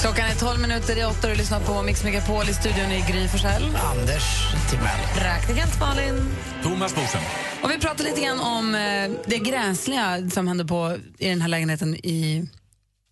Klockan 0.01 0.25
är 0.25 0.35
12 0.35 0.59
minuter 0.59 0.99
i 0.99 1.03
åtta 1.03 1.27
och 1.27 1.33
du 1.33 1.35
lyssnar 1.35 1.59
på 1.59 1.81
Mix 1.83 2.03
Megapol 2.03 2.49
i 2.49 2.53
studion 2.53 2.91
i 2.91 3.03
Gry 3.11 3.27
Forssell. 3.27 3.63
Anders 3.63 4.23
Timell. 4.69 4.99
Praktikant 5.15 5.79
Malin. 5.79 6.15
Thomas 6.63 6.95
Bodström. 6.95 7.23
Och 7.63 7.71
vi 7.71 7.79
pratar 7.79 8.03
lite 8.03 8.21
grann 8.21 8.39
om 8.39 8.75
eh, 8.75 9.11
det 9.25 9.37
gräsliga 9.37 10.29
som 10.29 10.47
hände 10.47 10.65
på, 10.65 10.97
i 11.17 11.29
den 11.29 11.41
här 11.41 11.47
lägenheten 11.47 11.95
i, 11.95 12.47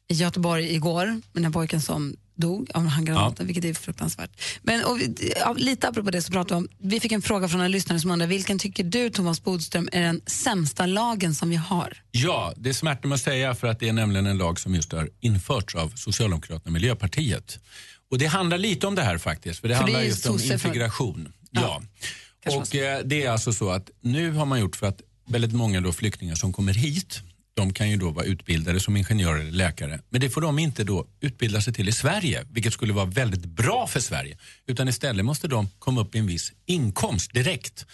i 0.09 0.13
Göteborg 0.13 0.75
igår. 0.75 1.21
Den 1.33 1.45
här 1.45 1.51
pojken 1.51 1.81
som 1.81 2.15
dog 2.41 2.71
av 2.73 2.85
handgranaten, 2.85 3.45
vilket 3.47 3.65
är 3.65 3.73
fruktansvärt. 3.73 4.41
Men 4.61 4.83
och, 4.83 4.99
ja, 5.39 5.53
lite 5.57 5.87
apropå 5.87 6.11
det 6.11 6.21
så 6.21 6.31
pratar 6.31 6.55
vi 6.55 6.59
om, 6.61 6.67
vi 6.77 6.99
fick 6.99 7.11
en 7.11 7.21
fråga 7.21 7.47
från 7.49 7.61
en 7.61 7.71
lyssnare 7.71 7.99
som 7.99 8.11
undrar, 8.11 8.27
vilken 8.27 8.59
tycker 8.59 8.83
du 8.83 9.09
Thomas 9.09 9.43
Bodström 9.43 9.89
är 9.91 10.01
den 10.01 10.21
sämsta 10.25 10.85
lagen 10.85 11.35
som 11.35 11.49
vi 11.49 11.55
har? 11.55 11.97
Ja, 12.11 12.53
det 12.57 12.73
smärtar 12.73 13.09
mig 13.09 13.15
att 13.15 13.21
säga 13.21 13.55
för 13.55 13.67
att 13.67 13.79
det 13.79 13.89
är 13.89 13.93
nämligen 13.93 14.25
en 14.25 14.37
lag 14.37 14.59
som 14.59 14.75
just 14.75 14.91
har 14.91 15.09
införts 15.19 15.75
av 15.75 15.89
Socialdemokraterna 15.95 16.61
och 16.65 16.71
Miljöpartiet. 16.73 17.59
Och 18.11 18.17
det 18.17 18.25
handlar 18.25 18.57
lite 18.57 18.87
om 18.87 18.95
det 18.95 19.01
här 19.03 19.17
faktiskt, 19.17 19.59
för 19.59 19.67
det 19.67 19.75
För 19.75 19.79
det 19.79 19.83
handlar 19.83 20.01
ju 20.01 20.07
just 20.07 20.25
om 20.25 20.39
sosse 20.39 20.57
för- 20.59 20.67
integration. 20.69 21.33
Ja. 21.51 21.81
Och 22.45 22.75
eh, 22.75 23.01
det 23.05 23.23
är 23.23 23.29
alltså 23.31 23.53
så 23.53 23.69
att 23.69 23.89
nu 24.01 24.31
har 24.31 24.45
man 24.45 24.59
gjort 24.59 24.75
för 24.75 24.87
att 24.87 25.01
väldigt 25.27 25.53
många 25.53 25.81
då 25.81 25.93
flyktingar 25.93 26.35
som 26.35 26.53
kommer 26.53 26.73
hit, 26.73 27.21
de 27.59 27.73
kan 27.73 27.89
ju 27.89 27.97
då 27.97 28.09
vara 28.11 28.25
utbildade 28.25 28.79
som 28.79 28.97
ingenjörer 28.97 29.39
eller 29.39 29.51
läkare. 29.51 29.99
Men 30.09 30.21
det 30.21 30.29
får 30.29 30.41
de 30.41 30.59
inte 30.59 30.83
då 30.83 31.07
utbilda 31.21 31.61
sig 31.61 31.73
till 31.73 31.89
i 31.89 31.91
Sverige, 31.91 32.45
vilket 32.51 32.73
skulle 32.73 32.93
vara 32.93 33.05
väldigt 33.05 33.45
bra 33.45 33.87
för 33.87 33.99
Sverige. 33.99 34.37
Utan 34.67 34.87
istället 34.87 35.25
måste 35.25 35.47
de 35.47 35.69
komma 35.79 36.01
upp 36.01 36.15
i 36.15 36.17
en 36.19 36.27
viss 36.27 36.51
inkomst 36.65 37.33
direkt. 37.33 37.85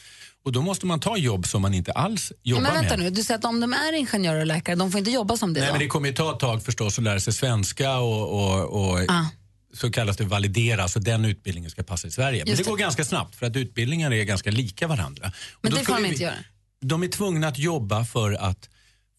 Och 0.45 0.51
då 0.51 0.61
måste 0.61 0.85
man 0.85 0.99
ta 0.99 1.17
jobb 1.17 1.47
som 1.47 1.61
man 1.61 1.73
inte 1.73 1.91
alls 1.91 2.31
jobbar 2.43 2.61
Men 2.63 2.73
vänta 2.73 2.97
med. 2.97 3.03
nu, 3.05 3.09
du 3.09 3.23
säger 3.23 3.37
att 3.39 3.45
om 3.45 3.59
de 3.59 3.73
är 3.73 3.93
ingenjörer 3.93 4.39
och 4.39 4.45
läkare, 4.45 4.75
de 4.75 4.91
får 4.91 4.99
inte 4.99 5.11
jobba 5.11 5.37
som 5.37 5.53
det 5.53 5.59
Nej, 5.59 5.67
då? 5.67 5.73
men 5.73 5.79
det 5.79 5.87
kommer 5.87 6.07
ju 6.09 6.15
ta 6.15 6.33
ett 6.33 6.39
tag 6.39 6.63
förstås 6.63 6.97
att 6.97 7.03
lära 7.03 7.19
sig 7.19 7.33
svenska 7.33 7.97
och, 7.97 8.21
och, 8.33 8.89
och 8.91 8.99
Ah. 9.09 9.25
så 9.73 9.91
kallas 9.91 10.17
det 10.17 10.23
validera, 10.25 10.87
så 10.87 10.99
den 10.99 11.25
utbildningen 11.25 11.71
ska 11.71 11.83
passa 11.83 12.07
i 12.07 12.11
Sverige. 12.11 12.39
Men 12.43 12.47
Just 12.51 12.57
det 12.57 12.63
det. 12.63 12.69
går 12.69 12.77
ganska 12.77 13.05
snabbt 13.05 13.35
för 13.35 13.45
att 13.45 13.55
utbildningar 13.55 14.13
är 14.13 14.23
ganska 14.23 14.51
lika 14.51 14.87
varandra. 14.87 15.31
Men 15.61 15.71
det 15.73 15.83
får 15.85 15.93
de 15.93 16.05
inte 16.05 16.17
vi- 16.17 16.23
göra. 16.23 16.33
De 16.81 17.03
är 17.03 17.07
tvungna 17.07 17.47
att 17.47 17.57
jobba 17.59 18.05
för 18.05 18.31
att 18.33 18.69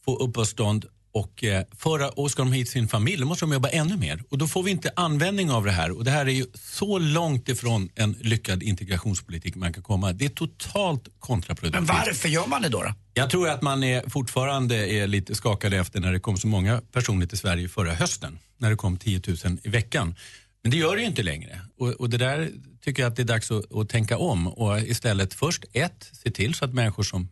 få 0.07 0.17
uppehållstånd 0.17 0.87
och, 1.17 1.45
eh, 1.45 1.65
för, 1.79 2.19
och 2.19 2.31
ska 2.31 2.43
de 2.43 2.53
hit 2.53 2.69
sin 2.69 2.89
familj 2.89 3.21
då 3.21 3.27
måste 3.27 3.45
de 3.45 3.53
jobba 3.53 3.69
ännu 3.69 3.97
mer. 3.97 4.23
Och 4.31 4.39
då 4.39 4.47
får 4.47 4.63
vi 4.63 4.71
inte 4.71 4.91
användning 4.97 5.51
av 5.51 5.65
det 5.65 5.71
här. 5.71 5.91
Och 5.91 6.05
det 6.05 6.11
här 6.11 6.27
är 6.27 6.31
ju 6.31 6.47
så 6.55 6.99
långt 6.99 7.49
ifrån 7.49 7.89
en 7.95 8.13
lyckad 8.21 8.63
integrationspolitik 8.63 9.55
man 9.55 9.73
kan 9.73 9.83
komma. 9.83 10.13
Det 10.13 10.25
är 10.25 10.29
totalt 10.29 11.09
kontraproduktivt. 11.19 11.89
Men 11.89 11.97
varför 11.97 12.29
gör 12.29 12.47
man 12.47 12.63
det 12.63 12.69
då? 12.69 12.83
då? 12.83 12.95
Jag 13.15 13.31
tror 13.31 13.49
att 13.49 13.63
man 13.63 13.85
är 13.85 14.11
fortfarande 14.11 14.77
är 14.77 15.07
lite 15.07 15.35
skakade 15.35 15.77
efter 15.77 16.01
när 16.01 16.13
det 16.13 16.21
kom 16.21 16.37
så 16.37 16.47
många 16.47 16.81
personer 16.93 17.27
till 17.27 17.39
Sverige 17.39 17.69
förra 17.69 17.95
hösten. 17.95 18.39
När 18.59 18.71
det 18.71 18.77
kom 18.77 18.97
10 18.97 19.21
000 19.27 19.37
i 19.63 19.69
veckan. 19.69 20.15
Men 20.63 20.71
det 20.71 20.77
gör 20.77 20.97
det 20.97 21.03
ju 21.03 21.09
inte 21.09 21.23
längre. 21.23 21.61
Och, 21.79 21.89
och 21.89 22.11
det 22.11 22.19
där 22.19 22.51
tycker 22.85 23.03
jag 23.03 23.11
att 23.11 23.17
det 23.17 23.23
är 23.23 23.25
dags 23.25 23.51
att, 23.51 23.75
att 23.75 23.89
tänka 23.89 24.19
om 24.19 24.49
och 24.49 24.81
istället 24.81 25.35
först 25.35 25.65
ett, 25.73 26.11
se 26.13 26.31
till 26.31 26.55
så 26.55 26.65
att 26.65 26.75
människor 26.75 27.03
som 27.03 27.29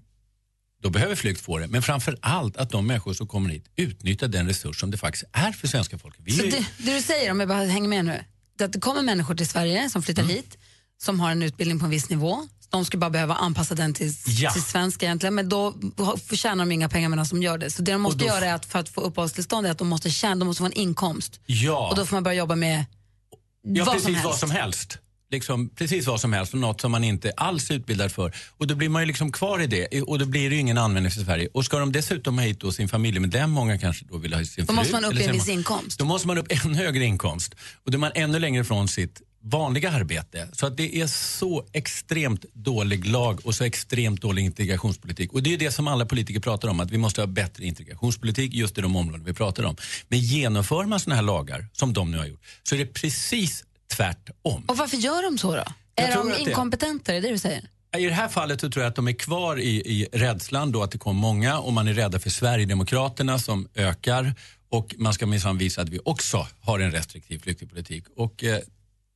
då 0.85 0.91
behöver 0.91 1.15
flykt 1.15 1.41
får 1.41 1.61
det. 1.61 1.67
Men 1.69 1.83
framför 1.83 2.17
allt 2.21 2.57
att 2.57 2.71
de 2.71 2.87
människor 2.87 3.13
som 3.15 3.27
kommer 3.27 3.51
hit 3.51 3.65
utnyttjar 3.77 4.29
den 4.29 4.47
resurs 4.47 4.81
som 4.81 4.91
det 4.91 4.97
faktiskt 4.99 5.25
är 5.33 5.53
för 5.53 5.69
svenska 5.69 5.99
folket. 5.99 6.21
Vi 6.25 6.33
Så 6.33 6.41
är 6.43 6.45
ju- 6.45 6.51
det, 6.51 6.65
det 6.79 6.95
du 6.95 7.03
säger, 7.03 7.31
om 7.31 7.41
jag 7.41 7.49
bara 7.49 7.65
hänger 7.65 7.89
med 7.89 8.05
nu, 8.05 8.25
det 8.59 8.65
att 8.65 8.73
det 8.73 8.81
kommer 8.81 9.03
människor 9.03 9.35
till 9.35 9.49
Sverige 9.49 9.91
som 9.91 10.03
flyttar 10.03 10.23
Mm. 10.23 10.35
hit, 10.37 10.59
som 11.03 11.21
har 11.21 11.31
en 11.31 11.43
utbildning 11.43 11.79
på 11.79 11.85
en 11.85 11.91
viss 11.91 12.11
nivå. 12.11 12.49
De 12.71 12.85
skulle 12.85 13.01
bara 13.01 13.11
behöva 13.11 13.35
anpassa 13.35 13.75
den 13.75 13.95
till, 13.95 14.13
Ja. 14.27 14.51
till 14.51 14.63
svenska 14.63 15.07
egentligen, 15.07 15.35
men 15.35 15.49
då 15.49 15.75
förtjänar 16.27 16.65
de 16.65 16.73
inga 16.73 16.89
pengar 16.89 17.09
medan 17.09 17.27
de 17.31 17.43
gör 17.43 17.59
det. 17.59 17.71
Så 17.71 17.83
det 17.83 17.93
de 17.93 18.01
måste 18.03 18.19
då- 18.19 18.27
göra 18.27 18.45
är 18.47 18.55
att 18.55 18.67
för 18.67 18.79
att 18.79 18.89
få 18.89 19.01
uppehållstillstånd 19.01 19.67
är 19.67 19.71
att 19.71 19.79
de 19.79 19.89
måste 19.89 20.11
tjäna, 20.11 20.35
de 20.37 20.45
måste 20.45 20.61
få 20.61 20.67
en 20.67 20.73
inkomst. 20.73 21.41
Ja. 21.47 21.89
Och 21.91 21.97
då 21.97 22.07
får 22.07 22.17
man 22.17 22.23
börja 22.23 22.39
jobba 22.39 22.57
med 22.57 22.85
Ja, 23.67 23.85
vad 23.85 23.95
precis 23.95 24.15
som 24.15 24.23
vad 24.31 24.39
som 24.39 24.51
helst. 24.51 24.99
Liksom, 25.35 25.69
precis 25.69 26.07
vad 26.07 26.21
som 26.21 26.33
helst, 26.33 26.55
och 26.55 26.61
något 26.61 26.81
som 26.81 26.91
man 26.93 27.05
inte 27.05 27.33
alls 27.37 27.71
är 27.71 27.75
utbildad 27.75 28.13
för. 28.13 28.33
Och 28.59 28.67
då 28.67 28.75
blir 28.75 28.89
man 28.89 29.03
ju 29.03 29.07
liksom 29.07 29.33
kvar 29.33 29.61
i 29.63 29.67
det 29.67 30.03
och 30.03 30.19
då 30.19 30.27
blir 30.27 30.51
det 30.51 30.55
ju 30.55 30.61
ingen 30.61 30.79
användning 30.79 31.13
för 31.13 31.21
Sverige. 31.21 31.49
Och 31.55 31.65
ska 31.65 31.79
de 31.79 31.93
dessutom 31.93 32.39
ha 32.39 32.45
hit 32.45 32.61
då 32.61 32.73
sin 32.73 32.89
familjemedlem, 32.89 33.51
många 33.51 33.79
kanske 33.79 34.05
då 34.05 34.17
vill 34.17 34.35
ha 34.35 34.45
sin 34.45 34.65
Då 34.67 34.73
måste 34.73 34.93
man 34.93 35.05
upp 35.05 35.21
en 35.21 35.33
viss 35.33 35.49
inkomst. 35.49 35.99
Då 35.99 36.05
måste 36.05 36.27
man 36.27 36.39
upp 36.39 36.47
en 36.49 36.75
högre 36.75 37.05
inkomst. 37.05 37.55
Och 37.85 37.91
då 37.91 37.97
är 37.97 38.01
man 38.01 38.13
ännu 38.15 38.39
längre 38.39 38.61
ifrån 38.61 38.89
sitt 38.89 39.23
vanliga 39.43 39.91
arbete. 39.91 40.49
Så 40.53 40.67
att 40.67 40.77
det 40.77 40.97
är 40.97 41.07
så 41.07 41.67
extremt 41.73 42.45
dålig 42.53 43.07
lag 43.07 43.41
och 43.47 43.55
så 43.55 43.65
extremt 43.65 44.21
dålig 44.21 44.45
integrationspolitik. 44.45 45.33
Och 45.33 45.43
det 45.43 45.55
är 45.55 45.59
det 45.59 45.71
som 45.71 45.89
alla 45.89 46.07
politiker 46.07 46.41
pratar 46.41 46.69
om, 46.69 46.81
att 46.81 46.91
vi 46.91 46.99
måste 46.99 47.21
ha 47.21 47.27
bättre 47.27 47.65
integrationspolitik 47.65 48.55
just 48.55 48.79
i 48.79 48.81
de 48.81 48.97
områden 48.97 49.25
vi 49.25 49.33
pratar 49.33 49.65
om. 49.65 49.77
Men 50.09 50.19
genomför 50.19 50.85
man 50.85 51.01
såna 51.01 51.17
här 51.17 51.23
lagar, 51.23 51.67
som 51.73 51.93
de 51.93 52.11
nu 52.11 52.19
har 52.19 52.27
gjort, 52.27 52.43
så 52.63 52.75
är 52.75 52.79
det 52.79 52.87
precis 52.87 53.65
tvärtom. 53.97 54.65
Och 54.69 54.77
varför 54.77 54.97
gör 54.97 55.23
de 55.23 55.39
så 55.39 55.57
då? 55.57 55.65
Jag 55.95 56.09
är 56.09 56.15
de 56.15 56.31
att 56.31 56.35
det- 56.35 56.41
inkompetenta, 56.51 57.15
är 57.15 57.21
det 57.23 57.29
du 57.31 57.39
säger? 57.39 57.69
I 57.99 58.05
det 58.07 58.13
här 58.15 58.29
fallet 58.29 58.61
så 58.61 58.71
tror 58.71 58.83
jag 58.83 58.91
att 58.91 58.97
de 58.97 59.09
är 59.09 59.13
kvar 59.13 59.57
i, 59.61 59.69
i 59.77 60.09
rädslan 60.13 60.73
då 60.73 60.83
att 60.83 60.91
det 60.91 60.99
kommer 60.99 61.21
många 61.21 61.59
och 61.59 61.73
man 61.73 61.89
är 61.89 61.93
rädda 61.95 62.19
för 62.19 62.31
Sverigedemokraterna 62.31 63.39
som 63.39 63.69
ökar 63.75 64.35
och 64.69 64.95
man 64.99 65.15
ska 65.15 65.27
minsann 65.27 65.59
visa 65.59 65.81
att 65.83 65.89
vi 65.89 65.99
också 66.05 66.47
har 66.61 66.79
en 66.81 66.91
restriktiv 66.91 67.39
flyktingpolitik. 67.39 68.05
Och 68.17 68.45
eh, 68.45 68.59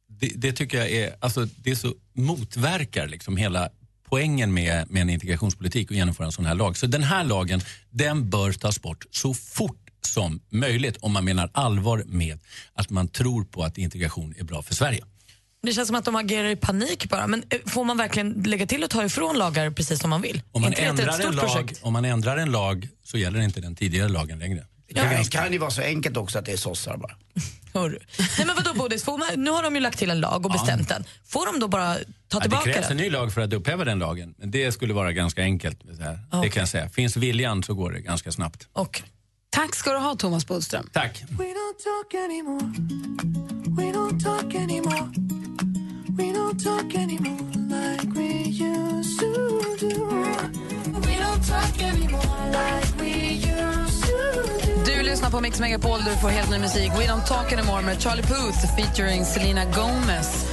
det, 0.09 0.33
det 0.37 0.53
tycker 0.53 0.79
jag 0.79 0.91
är, 0.91 1.14
alltså 1.21 1.45
det 1.57 1.77
så 1.77 1.95
motverkar 2.12 3.07
liksom 3.09 3.37
hela 3.37 3.69
poängen 4.09 4.55
med, 4.55 4.91
med 4.91 5.03
en 5.03 5.11
integrationspolitik 5.11 5.91
och 5.91 5.97
genomföra 5.97 6.27
en 6.27 6.33
sån 6.33 6.47
här 6.47 6.55
lag. 6.55 6.77
Så 6.77 6.87
den 6.87 7.03
här 7.03 7.25
lagen, 7.25 7.61
den 7.91 8.31
bör 8.31 8.53
tas 8.53 8.83
bort 8.83 9.07
så 9.11 9.35
fort 9.35 9.88
som 10.09 10.40
möjligt 10.50 10.96
om 11.00 11.12
man 11.12 11.24
menar 11.24 11.50
allvar 11.54 12.02
med 12.06 12.38
att 12.74 12.90
man 12.90 13.09
tror 13.09 13.44
på 13.44 13.62
att 13.64 13.78
integration 13.78 14.34
är 14.38 14.44
bra 14.44 14.62
för 14.62 14.74
Sverige. 14.74 15.04
Det 15.62 15.72
känns 15.72 15.86
som 15.86 15.96
att 15.96 16.04
de 16.04 16.16
agerar 16.16 16.48
i 16.48 16.56
panik 16.56 17.09
bara. 17.09 17.26
Men 17.26 17.42
eh, 17.50 17.59
får 17.66 17.84
man 17.84 17.96
verkligen 17.96 18.32
lägga 18.32 18.66
till 18.66 18.84
och 18.84 18.90
ta 18.90 19.04
ifrån 19.04 19.38
lagar 19.38 19.70
precis 19.70 20.00
som 20.00 20.11
man 20.11 20.22
vill? 20.22 20.42
Om 20.52 20.62
man, 20.62 20.70
det 20.70 20.76
ändrar 20.76 21.20
en 21.20 21.34
lag, 21.36 21.44
projekt? 21.46 21.80
om 21.82 21.92
man 21.92 22.04
ändrar 22.04 22.36
en 22.36 22.50
lag 22.50 22.88
så 23.04 23.18
gäller 23.18 23.40
inte 23.40 23.61
den 23.61 23.76
tidigare 23.76 24.09
lagen 24.09 24.38
längre. 24.38 24.66
Ja, 24.88 25.02
det 25.04 25.30
kan 25.30 25.52
ju 25.52 25.59
vara 25.59 25.70
så 25.70 25.82
enkelt 25.82 26.16
också 26.16 26.38
att 26.38 26.44
det 26.46 26.52
är 26.52 26.56
sossar 26.56 26.96
bara. 26.96 27.16
Hör. 27.74 27.98
Nej 28.38 28.46
men 28.46 28.56
vadå 28.56 28.74
Bodis, 28.74 29.04
får 29.04 29.18
man, 29.18 29.28
nu 29.44 29.50
har 29.50 29.62
de 29.62 29.74
ju 29.74 29.80
lagt 29.80 29.98
till 29.98 30.11
en 30.11 30.20
lag 30.20 30.46
och 30.46 30.50
Ja. 30.50 30.52
bestämt 30.52 30.88
den. 30.88 31.04
Får 31.26 31.52
de 31.52 31.61
då 31.61 31.68
bara 31.68 31.94
ta 31.94 32.00
Ja, 32.00 32.38
det 32.38 32.40
tillbaka 32.40 32.72
krävs 32.72 32.90
en 32.90 32.96
den? 32.96 33.06
ny 33.06 33.11
lag 33.11 33.32
för 33.34 33.40
att 33.40 33.52
upphäva 33.52 33.84
den 33.84 33.98
lagen. 33.98 34.34
Men 34.38 34.50
det 34.50 34.72
skulle 34.72 34.94
vara 34.94 35.12
ganska 35.12 35.42
enkelt. 35.42 35.78
Här. 36.00 36.42
Det 36.42 36.48
kan 36.48 36.61
jag 36.61 36.68
säga. 36.68 36.88
Finns 36.88 37.16
viljan 37.16 37.62
så 37.62 37.74
går 37.74 37.92
det 37.92 38.00
ganska 38.00 38.32
snabbt. 38.32 38.68
Och. 38.72 39.02
Tack 39.51 39.74
ska 39.74 39.92
du 39.92 39.99
ha 39.99 40.14
Thomas 40.14 40.46
Bodström. 40.46 40.90
Tack. 40.92 41.24
We 41.38 41.44
don't 41.44 41.78
talk 41.84 42.14
anymore. 42.14 42.72
We 43.76 43.92
don't 43.92 44.24
talk 44.24 44.55
anymore. 44.55 45.09
We 46.18 46.24
don't 46.32 46.64
talk 46.64 46.94
anymore 46.94 47.38
like 47.68 48.09
we 48.14 48.28
used 48.49 49.20
to 49.20 49.26
do. 49.80 50.09
We 51.07 51.14
don't 51.16 51.49
talk 51.49 51.82
anymore 51.82 52.51
like 52.51 52.88
we 52.99 53.11
used 53.34 54.03
to 54.03 54.12
do. 54.66 54.92
Du 54.94 55.03
lyssnar 55.03 55.30
på 55.30 55.40
Mix 55.40 55.61
Megapol 55.61 56.05
där 56.05 56.11
du 56.11 56.16
får 56.16 56.28
helt 56.28 56.51
ny 56.51 56.59
musik. 56.59 56.92
We 56.99 57.07
don't 57.07 57.26
talk 57.26 57.53
anymore 57.53 57.82
med 57.82 58.03
Charlie 58.03 58.22
Puth 58.22 58.76
featuring 58.76 59.24
Selena 59.24 59.64
Gomez. 59.64 60.44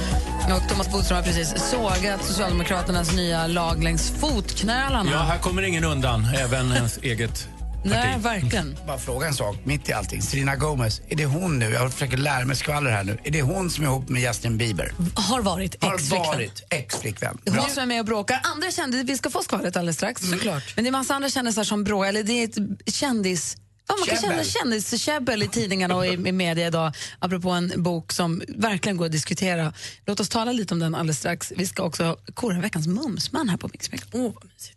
Och 0.56 0.68
Thomas 0.68 0.92
Bodström 0.92 1.16
har 1.16 1.22
precis 1.22 1.70
sågat 1.70 2.24
Socialdemokraternas 2.24 3.12
nya 3.12 3.46
lag 3.46 3.84
längs 3.84 4.10
fotknölarna. 4.10 5.10
Ja, 5.10 5.18
här 5.18 5.38
kommer 5.38 5.62
ingen 5.62 5.84
undan. 5.84 6.24
Även 6.34 6.72
ens 6.72 6.98
eget 6.98 7.48
Nej, 7.90 8.18
verkligen. 8.18 8.76
Bara 8.86 8.98
fråga 8.98 9.26
en 9.26 9.34
sak 9.34 9.56
mitt 9.64 9.88
i 9.88 9.92
allting. 9.92 10.22
Selena 10.22 10.56
Gomez, 10.56 11.00
är 11.08 11.16
det 11.16 11.24
hon 11.24 11.58
nu? 11.58 11.70
Jag 11.70 11.92
försöker 11.92 12.16
lära 12.16 12.44
mig 12.44 12.56
skvaller 12.56 12.90
här 12.90 13.04
nu. 13.04 13.18
Är 13.24 13.30
det 13.30 13.42
hon 13.42 13.70
som 13.70 13.84
är 13.84 13.88
ihop 13.88 14.08
med 14.08 14.22
Justin 14.22 14.58
Bieber? 14.58 14.92
Har 15.14 15.42
varit 15.42 15.84
Har 15.84 15.94
ex-flickvän. 15.94 16.26
varit 16.26 16.62
ex-flickvän. 16.70 17.38
Hon 17.46 17.70
som 17.70 17.82
är 17.82 17.86
med 17.86 18.00
och 18.00 18.06
bråkar. 18.06 18.40
Andra 18.44 18.70
kändisar, 18.70 19.04
vi 19.04 19.16
ska 19.16 19.30
få 19.30 19.42
skvallret 19.42 19.76
alldeles 19.76 19.96
strax. 19.96 20.30
Såklart. 20.30 20.72
Men 20.76 20.84
det 20.84 20.90
är 20.90 20.92
massa 20.92 21.14
andra 21.14 21.30
kändisar 21.30 21.64
som 21.64 21.84
bråkar. 21.84 22.08
Eller 22.08 22.22
det 22.22 22.32
är 22.32 22.44
ett 22.48 22.94
kändis... 22.94 23.56
Ja, 23.88 23.94
man 23.98 24.08
kan 24.08 24.16
Käbbel. 24.16 24.30
känna 24.30 24.44
kändiskäbbel 24.44 25.42
i 25.42 25.48
tidningarna 25.48 25.96
och 25.96 26.06
i, 26.06 26.10
i 26.10 26.32
media 26.32 26.66
idag 26.66 26.92
apropå 27.18 27.50
en 27.50 27.72
bok 27.76 28.12
som 28.12 28.42
verkligen 28.48 28.96
går 28.96 29.06
att 29.06 29.12
diskutera. 29.12 29.72
Låt 30.06 30.20
oss 30.20 30.28
tala 30.28 30.52
lite 30.52 30.74
om 30.74 30.80
den 30.80 30.94
alldeles 30.94 31.18
strax. 31.18 31.52
Vi 31.56 31.66
ska 31.66 31.82
också 31.82 32.16
kora 32.34 32.60
veckans 32.60 32.86
mumsman 32.86 33.48
här 33.48 33.56
på 33.56 33.68
Mix 33.72 33.90
Megapol. 33.90 34.20
Oh, 34.20 34.32
vad 34.34 34.44
mysigt. 34.44 34.76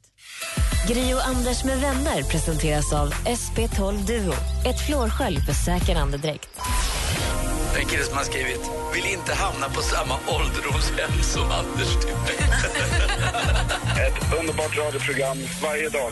Gri 0.87 1.13
och 1.13 1.27
Anders 1.27 1.63
med 1.63 1.79
vänner 1.81 2.23
presenteras 2.23 2.93
av 2.93 3.13
SP12 3.13 4.05
Duo. 4.07 4.33
Ett 4.65 4.85
flårskölj 4.87 5.39
för 5.41 5.53
säker 5.53 5.95
andedräkt. 5.95 6.49
En 7.79 7.85
kille 7.85 8.03
som 8.03 8.17
har 8.17 8.23
skrivit 8.23 8.61
vill 8.93 9.05
inte 9.05 9.33
hamna 9.33 9.69
på 9.69 9.81
samma 9.81 10.15
ålderdomshem 10.27 11.23
som 11.23 11.43
Anders 11.43 11.93
Timell. 12.01 12.53
Ett 14.07 14.39
underbart 14.39 14.77
radioprogram 14.77 15.37
varje 15.63 15.89
dag. 15.89 16.11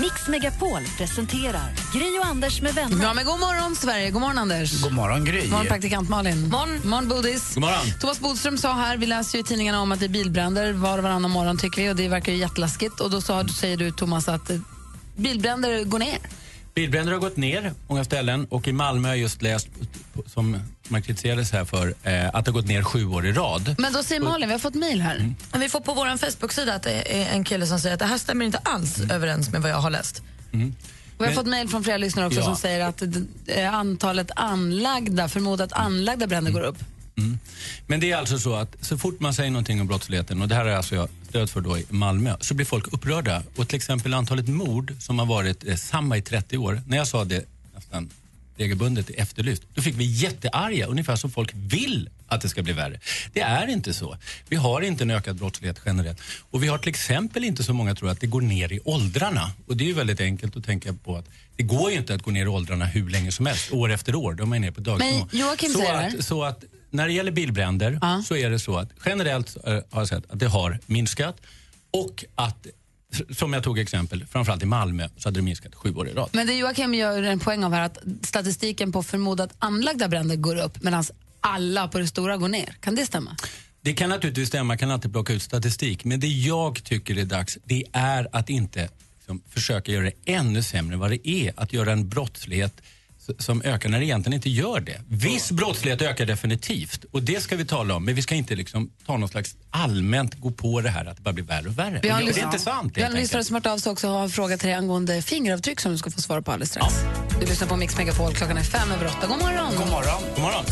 Mix 0.00 0.28
Megapol 0.28 0.82
presenterar 0.98 1.72
Gri 1.92 2.18
och 2.20 2.26
Anders 2.26 2.62
med 2.62 2.74
vänner. 2.74 3.02
Ja, 3.04 3.14
men 3.14 3.24
god 3.24 3.40
morgon, 3.40 3.76
Sverige. 3.76 4.10
God 4.10 4.20
morgon, 4.20 4.38
Anders. 4.38 4.82
God 4.82 4.92
morgon 4.92 5.24
Gry. 5.24 5.40
God 5.40 5.50
morgon, 5.50 5.66
praktikant 5.66 6.08
Malin. 6.08 6.48
Morgon. 6.48 6.80
morgon 6.84 7.08
Bodis. 7.08 7.54
God 7.54 7.60
morgon. 7.60 8.00
Thomas 8.00 8.20
Bodström 8.20 8.58
sa 8.58 8.72
här, 8.72 8.96
vi 8.96 9.06
läser 9.06 9.38
ju 9.38 9.44
i 9.44 9.44
tidningarna 9.44 9.80
om 9.80 9.92
att 9.92 10.00
det 10.00 10.06
är 10.06 10.08
bilbränder 10.08 10.72
var 10.72 10.98
och 10.98 11.04
varannan 11.04 11.30
morgon 11.30 11.58
tycker 11.58 11.82
vi 11.82 11.90
och 11.90 11.96
det 11.96 12.08
verkar 12.08 12.32
ju 12.32 12.38
jätteläskigt. 12.38 13.00
Och 13.00 13.10
då 13.10 13.20
sa, 13.20 13.48
säger 13.48 13.76
du 13.76 13.90
Thomas 13.90 14.28
att 14.28 14.50
eh, 14.50 14.58
bilbränder 15.16 15.84
går 15.84 15.98
ner. 15.98 16.18
Bilbränder 16.74 17.12
har 17.12 17.20
gått 17.20 17.36
ner 17.36 17.72
många 17.88 18.04
ställen 18.04 18.46
och 18.50 18.68
i 18.68 18.72
Malmö 18.72 19.08
har 19.08 19.14
jag 19.14 19.22
just 19.22 19.42
läst, 19.42 19.68
som 20.26 20.60
man 20.90 21.02
kritiserades 21.02 21.52
här 21.52 21.64
för, 21.64 21.94
eh, 22.02 22.26
att 22.34 22.44
det 22.44 22.50
har 22.50 22.52
gått 22.52 22.66
ner 22.66 22.82
sju 22.82 23.06
år 23.06 23.26
i 23.26 23.32
rad. 23.32 23.74
Men 23.78 23.92
då 23.92 24.02
säger 24.02 24.20
Malin, 24.20 24.48
vi 24.48 24.52
har 24.52 24.58
fått 24.58 24.74
mejl 24.74 25.00
här. 25.00 25.34
Men 25.52 25.60
Vi 25.60 25.68
får 25.68 25.80
på 25.80 25.94
vår 25.94 26.16
Facebook-sida 26.16 26.74
att 26.74 26.82
det 26.82 27.22
är 27.22 27.32
en 27.32 27.44
kille 27.44 27.66
som 27.66 27.78
säger 27.80 27.94
att 27.94 28.00
det 28.00 28.06
här 28.06 28.18
stämmer 28.18 28.44
inte 28.44 28.58
alls 28.58 29.00
överens 29.10 29.50
med 29.52 29.62
vad 29.62 29.70
jag 29.70 29.76
har 29.80 29.90
läst. 29.90 30.18
Och 30.18 30.22
vi 30.54 30.62
har 31.18 31.26
Men- 31.26 31.34
fått 31.34 31.46
mejl 31.46 31.68
från 31.68 31.84
flera 31.84 31.96
lyssnare 31.96 32.26
också 32.26 32.38
Ja. 32.38 32.44
som 32.44 32.56
säger 32.56 32.80
att 32.84 33.02
eh, 33.46 33.74
antalet 33.74 34.30
anlagda, 34.36 35.28
förmodat 35.28 35.72
anlagda 35.72 36.26
bränder 36.26 36.52
går 36.52 36.60
upp. 36.62 36.76
Men 37.86 38.00
det 38.00 38.12
är 38.12 38.16
alltså 38.16 38.38
så 38.38 38.54
att 38.54 38.76
så 38.80 38.98
fort 38.98 39.20
man 39.20 39.34
säger 39.34 39.50
någonting 39.50 39.80
om 39.80 39.86
brottsligheten, 39.86 40.42
och 40.42 40.48
det 40.48 40.54
här 40.54 40.64
är 40.64 40.76
alltså 40.76 40.94
jag 40.94 41.08
stöd 41.28 41.50
för 41.50 41.60
då 41.60 41.78
i 41.78 41.86
Malmö, 41.88 42.36
så 42.40 42.54
blir 42.54 42.66
folk 42.66 42.92
upprörda. 42.92 43.42
Och 43.56 43.68
till 43.68 43.76
exempel 43.76 44.14
antalet 44.14 44.48
mord 44.48 44.94
som 45.00 45.18
har 45.18 45.26
varit 45.26 45.66
eh, 45.68 45.76
samma 45.76 46.16
i 46.16 46.22
30 46.22 46.58
år, 46.58 46.82
när 46.86 46.96
jag 46.96 47.06
sa 47.08 47.24
det 47.24 47.44
nästan 47.74 48.10
regelbundet 48.56 49.10
Efterlyst, 49.10 49.62
då 49.74 49.82
fick 49.82 49.94
vi 49.94 50.04
jättearga, 50.04 50.86
ungefär 50.86 51.16
som 51.16 51.30
folk 51.30 51.50
vill 51.54 52.08
att 52.28 52.40
det 52.40 52.48
ska 52.48 52.62
bli 52.62 52.72
värre. 52.72 53.00
Det 53.32 53.40
är 53.40 53.66
inte 53.66 53.94
så. 53.94 54.16
Vi 54.48 54.56
har 54.56 54.80
inte 54.80 55.04
en 55.04 55.10
ökad 55.10 55.36
brottslighet 55.36 55.80
generellt. 55.86 56.20
Och 56.50 56.62
vi 56.62 56.68
har 56.68 56.78
till 56.78 56.88
exempel 56.88 57.44
inte 57.44 57.64
så 57.64 57.72
många 57.72 57.94
tror 57.94 58.10
att 58.10 58.20
det 58.20 58.26
går 58.26 58.40
ner 58.40 58.72
i 58.72 58.80
åldrarna. 58.84 59.50
Och 59.66 59.76
det 59.76 59.84
är 59.84 59.88
ju 59.88 59.92
väldigt 59.94 60.20
enkelt 60.20 60.56
att 60.56 60.64
tänka 60.64 60.92
på 60.92 61.16
att 61.16 61.28
det 61.56 61.62
går 61.62 61.90
ju 61.90 61.96
inte 61.96 62.14
att 62.14 62.22
gå 62.22 62.30
ner 62.30 62.44
i 62.44 62.48
åldrarna 62.48 62.84
hur 62.84 63.10
länge 63.10 63.32
som 63.32 63.46
helst, 63.46 63.72
år 63.72 63.92
efter 63.92 64.14
år. 64.14 64.34
De 64.34 64.52
är 64.52 64.58
nere 64.58 64.72
på 64.72 64.80
dagsnivå. 64.80 65.28
Men 65.30 65.40
Joakim 65.40 65.72
så 65.72 65.78
säger 65.78 66.08
att, 66.08 66.24
så 66.24 66.44
att 66.44 66.64
när 66.90 67.06
det 67.06 67.12
gäller 67.12 67.32
bilbränder 67.32 68.22
så 68.22 68.36
är 68.36 68.50
det 68.50 68.58
så 68.58 68.76
att 68.76 68.88
generellt 69.04 69.56
eh, 69.64 69.72
har 69.72 69.84
jag 70.00 70.08
sett 70.08 70.30
att 70.30 70.38
det 70.38 70.46
har 70.48 70.78
minskat 70.86 71.36
och 71.90 72.24
att, 72.34 72.66
som 73.30 73.52
jag 73.52 73.62
tog 73.62 73.78
exempel, 73.78 74.24
framförallt 74.26 74.62
i 74.62 74.66
Malmö 74.66 75.08
så 75.16 75.28
hade 75.28 75.38
det 75.38 75.44
minskat 75.44 75.74
sju 75.74 75.94
år 75.94 76.08
i 76.08 76.12
rad. 76.12 76.30
Men 76.32 76.46
det 76.46 76.54
Joakim 76.54 76.94
gör 76.94 77.22
en 77.22 77.38
poäng 77.38 77.64
av 77.64 77.72
här 77.72 77.82
att 77.82 77.98
statistiken 78.22 78.92
på 78.92 79.02
förmodat 79.02 79.54
anlagda 79.58 80.08
bränder 80.08 80.36
går 80.36 80.56
upp 80.56 80.82
medan 80.82 81.04
alla 81.40 81.88
på 81.88 81.98
det 81.98 82.06
stora 82.06 82.36
går 82.36 82.48
ner. 82.48 82.76
Kan 82.80 82.94
det 82.94 83.06
stämma? 83.06 83.36
Det 83.80 83.92
kan 83.92 84.10
naturligtvis 84.10 84.48
stämma, 84.48 84.76
kan 84.76 84.90
alltid 84.90 85.12
plocka 85.12 85.32
ut 85.32 85.42
statistik. 85.42 86.04
Men 86.04 86.20
det 86.20 86.26
jag 86.26 86.84
tycker 86.84 87.18
är 87.18 87.24
dags, 87.24 87.58
det 87.64 87.84
är 87.92 88.28
att 88.32 88.50
inte 88.50 88.88
liksom, 89.18 89.42
försöka 89.48 89.92
göra 89.92 90.04
det 90.04 90.32
ännu 90.32 90.62
sämre 90.62 90.94
än 90.94 91.00
vad 91.00 91.10
det 91.10 91.28
är. 91.28 91.52
Att 91.56 91.72
göra 91.72 91.92
en 91.92 92.08
brottslighet 92.08 92.82
som 93.38 93.62
ökar 93.62 93.88
när 93.88 93.98
det 93.98 94.04
egentligen 94.04 94.34
inte 94.34 94.50
gör 94.50 94.80
det. 94.80 95.00
Viss 95.08 95.52
brottslighet 95.52 96.02
ökar 96.02 96.26
definitivt 96.26 97.04
och 97.12 97.22
det 97.22 97.40
ska 97.42 97.56
vi 97.56 97.64
tala 97.64 97.94
om. 97.94 98.04
Men 98.04 98.14
vi 98.14 98.22
ska 98.22 98.34
inte 98.34 98.54
liksom 98.54 98.90
ta 99.06 99.16
någon 99.16 99.28
slags 99.28 99.54
allmänt 99.70 100.34
gå 100.40 100.50
på 100.50 100.80
det 100.80 100.90
här 100.90 101.04
att 101.04 101.16
det 101.16 101.22
bara 101.22 101.32
blir 101.32 101.44
värre 101.44 101.68
och 101.68 101.78
värre. 101.78 102.00
Vi 102.02 102.08
har 102.08 102.20
en 102.20 102.26
det 102.26 102.40
är 102.40 102.44
inte 102.44 102.58
sant 102.58 102.92
Vi 102.96 103.02
har 103.02 103.10
en 103.10 103.16
lyssnare 103.16 103.44
som 103.44 103.54
har 103.54 103.60
hört 103.60 103.66
av 103.72 103.78
sig 103.78 103.92
också 103.92 104.08
och 104.08 104.14
har 104.14 104.22
en 104.22 104.30
fråga 104.30 104.56
till 104.58 104.66
dig 104.68 104.76
angående 104.76 105.22
fingeravtryck 105.22 105.80
som 105.80 105.92
du 105.92 105.98
ska 105.98 106.10
få 106.10 106.20
svara 106.20 106.42
på 106.42 106.52
alldeles 106.52 106.70
strax. 106.70 106.94
Du 107.40 107.46
lyssnar 107.46 107.68
på 107.68 107.76
Mix 107.76 107.96
Megapol, 107.96 108.34
klockan 108.34 108.56
är 108.56 108.62
fem 108.62 108.92
över 108.92 109.06
åtta. 109.06 109.26
God 109.26 109.38
morgon! 109.38 109.72
God 109.76 109.88
morgon. 109.90 110.22
God 110.34 110.42
morgon. 110.42 110.64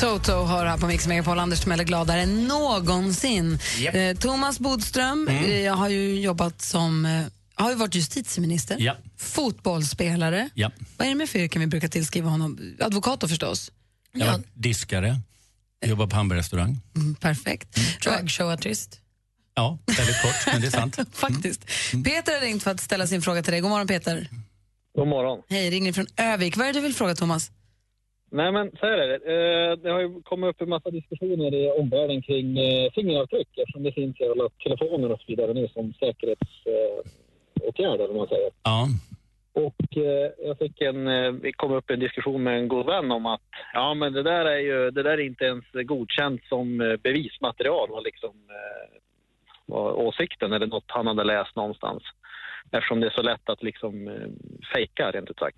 Toto 0.00 0.44
hör 0.44 0.66
här 0.66 0.78
på 0.78 0.86
Mix 0.86 1.06
Megapol. 1.06 1.38
Anders 1.38 1.60
Timell 1.60 1.80
är 1.80 1.84
gladare 1.84 2.22
än 2.22 2.44
någonsin. 2.44 3.58
Japp. 3.78 3.94
Eh, 3.94 4.12
Thomas 4.12 4.58
Bodström 4.58 5.28
Mm. 5.28 5.66
eh, 5.66 5.76
har 5.76 5.88
ju 5.88 6.20
jobbat 6.20 6.62
som 6.62 7.04
eh, 7.06 7.22
har 7.64 7.70
ju 7.70 7.76
varit 7.76 7.94
justitieminister, 7.94 8.76
Ja. 8.80 8.96
fotbollsspelare. 9.16 10.48
Ja. 10.54 10.70
Vad 10.96 11.06
är 11.06 11.10
det 11.10 11.14
med 11.16 11.28
för 11.28 11.38
yrken 11.38 11.60
vi 11.60 11.66
brukar 11.66 11.88
tillskriva 11.88 12.28
honom? 12.28 12.76
Advokat 12.80 13.20
då 13.20 13.28
förstås. 13.28 13.72
Jag 14.12 14.26
var 14.26 14.40
diskare, 14.54 15.16
jobbar 15.86 16.06
på 16.06 16.16
hamburgerrestaurang. 16.16 16.76
Mm, 16.96 17.14
perfekt. 17.14 17.78
Dragshowartist. 18.04 19.00
Ja, 19.54 19.78
väldigt 19.86 20.22
kort, 20.22 20.52
men 20.52 20.60
det 20.60 20.66
är 20.66 20.70
sant. 20.70 20.98
Faktiskt. 21.12 21.66
Peter 22.04 22.32
har 22.34 22.40
ringt 22.40 22.62
för 22.62 22.70
att 22.70 22.80
ställa 22.80 23.06
sin 23.06 23.22
fråga 23.22 23.42
till 23.42 23.52
dig. 23.52 23.60
God 23.60 23.70
morgon 23.70 23.86
Peter. 23.86 24.28
God 24.96 25.08
morgon. 25.08 25.42
Hej, 25.48 25.70
ringer 25.70 25.92
från 25.92 26.06
Övik. 26.16 26.56
Vad 26.56 26.66
är 26.66 26.72
det 26.72 26.78
du 26.78 26.82
vill 26.82 26.94
fråga 26.94 27.14
Thomas? 27.14 27.50
Nej, 28.32 28.52
men 28.52 28.70
så 28.80 28.86
är 28.86 28.96
det. 28.96 29.14
Eh, 29.34 29.82
Det 29.82 29.90
har 29.90 30.00
ju 30.00 30.22
kommit 30.22 30.48
upp 30.50 30.60
en 30.60 30.68
massa 30.68 30.90
diskussioner 30.90 31.50
i 31.60 31.62
omvärlden 31.80 32.22
kring 32.22 32.58
eh, 32.58 32.90
fingeravtryck 32.94 33.48
eftersom 33.62 33.82
det 33.82 33.92
finns 33.92 34.20
i 34.20 34.24
alla 34.24 34.48
telefoner 34.64 35.08
och 35.12 35.20
så 35.20 35.26
vidare 35.28 35.54
nu 35.54 35.68
som 35.74 35.84
säkerhetsåtgärder, 37.56 38.10
om 38.10 38.16
man 38.16 38.28
säger. 38.28 38.50
Ja. 38.62 38.88
Och 39.52 39.96
eh, 39.96 40.30
jag 40.38 40.58
fick 40.58 40.80
en, 40.80 41.08
eh, 41.08 41.30
vi 41.30 41.52
kom 41.52 41.72
upp 41.72 41.90
i 41.90 41.94
en 41.94 42.00
diskussion 42.00 42.42
med 42.42 42.58
en 42.58 42.68
god 42.68 42.86
vän 42.86 43.12
om 43.12 43.26
att 43.26 43.40
ja, 43.72 43.94
men 43.94 44.12
det 44.12 44.22
där 44.22 44.44
är 44.44 44.58
ju, 44.58 44.90
det 44.90 45.02
där 45.02 45.10
är 45.10 45.26
inte 45.26 45.44
ens 45.44 45.64
godkänt 45.72 46.40
som 46.48 46.80
eh, 46.80 46.96
bevismaterial 46.96 47.90
var 47.90 48.02
liksom 48.02 48.30
eh, 48.30 49.00
var 49.66 49.92
åsikten 49.92 50.52
eller 50.52 50.66
något 50.66 50.84
han 50.86 51.06
hade 51.06 51.24
läst 51.24 51.56
någonstans. 51.56 52.02
Eftersom 52.70 53.00
det 53.00 53.06
är 53.06 53.10
så 53.10 53.22
lätt 53.22 53.48
att 53.48 53.62
liksom 53.62 54.08
eh, 54.08 54.28
fejka 54.74 55.10
rent 55.10 55.30
ut 55.30 55.38
sagt. 55.38 55.56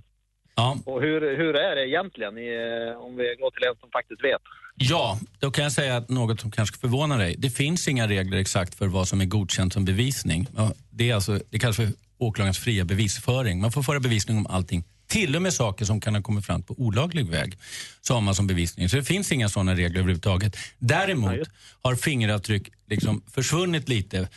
Ja. 0.59 0.79
Och 0.85 1.03
hur, 1.03 1.37
hur 1.37 1.57
är 1.57 1.77
det 1.77 1.89
egentligen 1.89 2.39
i, 2.39 2.49
eh, 2.49 3.05
om 3.05 3.17
vi 3.17 3.25
går 3.41 3.51
till 3.51 3.69
en 3.69 3.77
som 3.81 3.91
faktiskt 3.91 4.25
vet? 4.25 4.43
Ja, 4.77 5.19
då 5.39 5.51
kan 5.51 5.65
jag 5.65 5.73
säga 5.73 5.97
att 5.97 6.09
något 6.09 6.41
som 6.41 6.51
kanske 6.51 6.79
förvånar 6.79 7.19
dig. 7.19 7.35
Det 7.39 7.51
finns 7.51 7.89
inga 7.89 8.09
regler 8.09 8.39
exakt 8.39 8.75
för 8.75 8.87
vad 8.87 9.09
som 9.09 9.21
är 9.21 9.25
godkänt 9.25 9.73
som 9.73 9.85
bevisning. 9.85 10.47
Det, 10.91 11.11
är 11.11 11.15
alltså, 11.15 11.41
det 11.51 11.59
kallas 11.59 11.77
för 11.77 11.89
åklagarens 12.19 12.59
fria 12.59 12.85
bevisföring. 12.85 13.61
Man 13.61 13.73
får 13.73 13.83
föra 13.83 14.01
bevisning 14.01 14.39
om 14.39 14.47
allting. 14.47 14.85
Till 15.07 15.37
och 15.37 15.43
med 15.43 15.53
saker 15.53 15.85
som 15.85 16.01
kan 16.01 16.15
ha 16.15 16.23
kommit 16.23 16.47
fram 16.47 16.63
på 16.63 16.75
olaglig 16.79 17.27
väg. 17.27 17.59
Så 18.01 18.15
har 18.15 18.21
man 18.21 18.35
som 18.35 18.47
bevisning. 18.47 18.89
Så 18.89 18.97
det 18.97 19.05
finns 19.05 19.33
inga 19.33 19.49
sådana 19.49 19.73
regler 19.73 19.99
överhuvudtaget. 19.99 20.57
Däremot 20.79 21.49
har 21.83 21.95
fingeravtryck 21.95 22.73
liksom 22.87 23.23
försvunnit 23.35 23.89
lite 23.89 24.29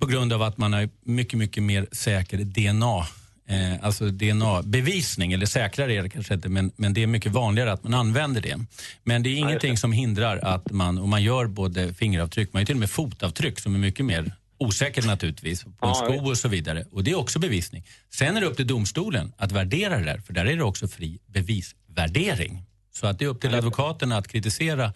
på 0.00 0.06
grund 0.06 0.32
av 0.32 0.42
att 0.42 0.58
man 0.58 0.72
har 0.72 0.88
mycket, 1.04 1.38
mycket 1.38 1.62
mer 1.62 1.86
säker 1.92 2.38
DNA 2.38 3.06
Eh, 3.48 3.84
alltså 3.84 4.10
DNA-bevisning, 4.10 5.32
eller 5.32 5.46
säkrare 5.46 5.94
är 5.94 6.02
det 6.02 6.08
kanske 6.08 6.34
inte, 6.34 6.48
men, 6.48 6.72
men 6.76 6.94
det 6.94 7.02
är 7.02 7.06
mycket 7.06 7.32
vanligare 7.32 7.72
att 7.72 7.82
man 7.82 7.94
använder 7.94 8.40
det. 8.40 8.58
Men 9.04 9.22
det 9.22 9.30
är 9.30 9.36
ingenting 9.36 9.76
som 9.76 9.92
hindrar 9.92 10.38
att 10.38 10.70
man, 10.70 10.98
och 10.98 11.08
man 11.08 11.22
gör 11.22 11.46
både 11.46 11.94
fingeravtryck, 11.94 12.52
man 12.52 12.62
gör 12.62 12.66
till 12.66 12.74
och 12.74 12.80
med 12.80 12.90
fotavtryck 12.90 13.60
som 13.60 13.74
är 13.74 13.78
mycket 13.78 14.06
mer 14.06 14.32
osäkert 14.58 15.06
naturligtvis, 15.06 15.64
på 15.64 15.68
en 15.68 15.74
Ja, 15.80 15.94
sko 15.94 16.30
och 16.30 16.38
så 16.38 16.48
vidare. 16.48 16.84
Och 16.92 17.04
det 17.04 17.10
är 17.10 17.14
också 17.14 17.38
bevisning. 17.38 17.84
Sen 18.10 18.36
är 18.36 18.40
det 18.40 18.46
upp 18.46 18.56
till 18.56 18.66
domstolen 18.66 19.32
att 19.36 19.52
värdera 19.52 19.98
det 19.98 20.04
där, 20.04 20.18
för 20.18 20.32
där 20.32 20.44
är 20.44 20.56
det 20.56 20.64
också 20.64 20.88
fri 20.88 21.18
bevisvärdering. 21.26 22.62
Så 22.92 23.06
att 23.06 23.18
det 23.18 23.24
är 23.24 23.28
upp 23.28 23.40
till 23.40 23.54
advokaten 23.54 24.12
att 24.12 24.28
kritisera 24.28 24.92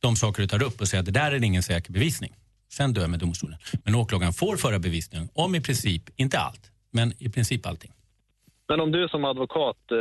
de 0.00 0.16
saker 0.16 0.42
du 0.42 0.48
tar 0.48 0.62
upp 0.62 0.80
och 0.80 0.88
säga 0.88 1.00
att 1.00 1.06
det 1.06 1.12
där 1.12 1.32
är 1.32 1.44
ingen 1.44 1.62
säker 1.62 1.92
bevisning. 1.92 2.32
Sen 2.72 2.92
dömer 2.92 3.18
domstolen. 3.18 3.58
Men 3.84 3.94
åklagaren 3.94 4.32
får 4.32 4.56
föra 4.56 4.78
bevisning 4.78 5.28
om 5.34 5.54
i 5.54 5.60
princip, 5.60 6.02
inte 6.16 6.38
allt, 6.38 6.70
men 6.94 7.12
i 7.18 7.28
princip 7.28 7.66
allting. 7.66 7.92
Men 8.68 8.80
om 8.80 8.90
du 8.92 9.08
som 9.08 9.24
advokat, 9.24 9.76
eh, 9.90 9.98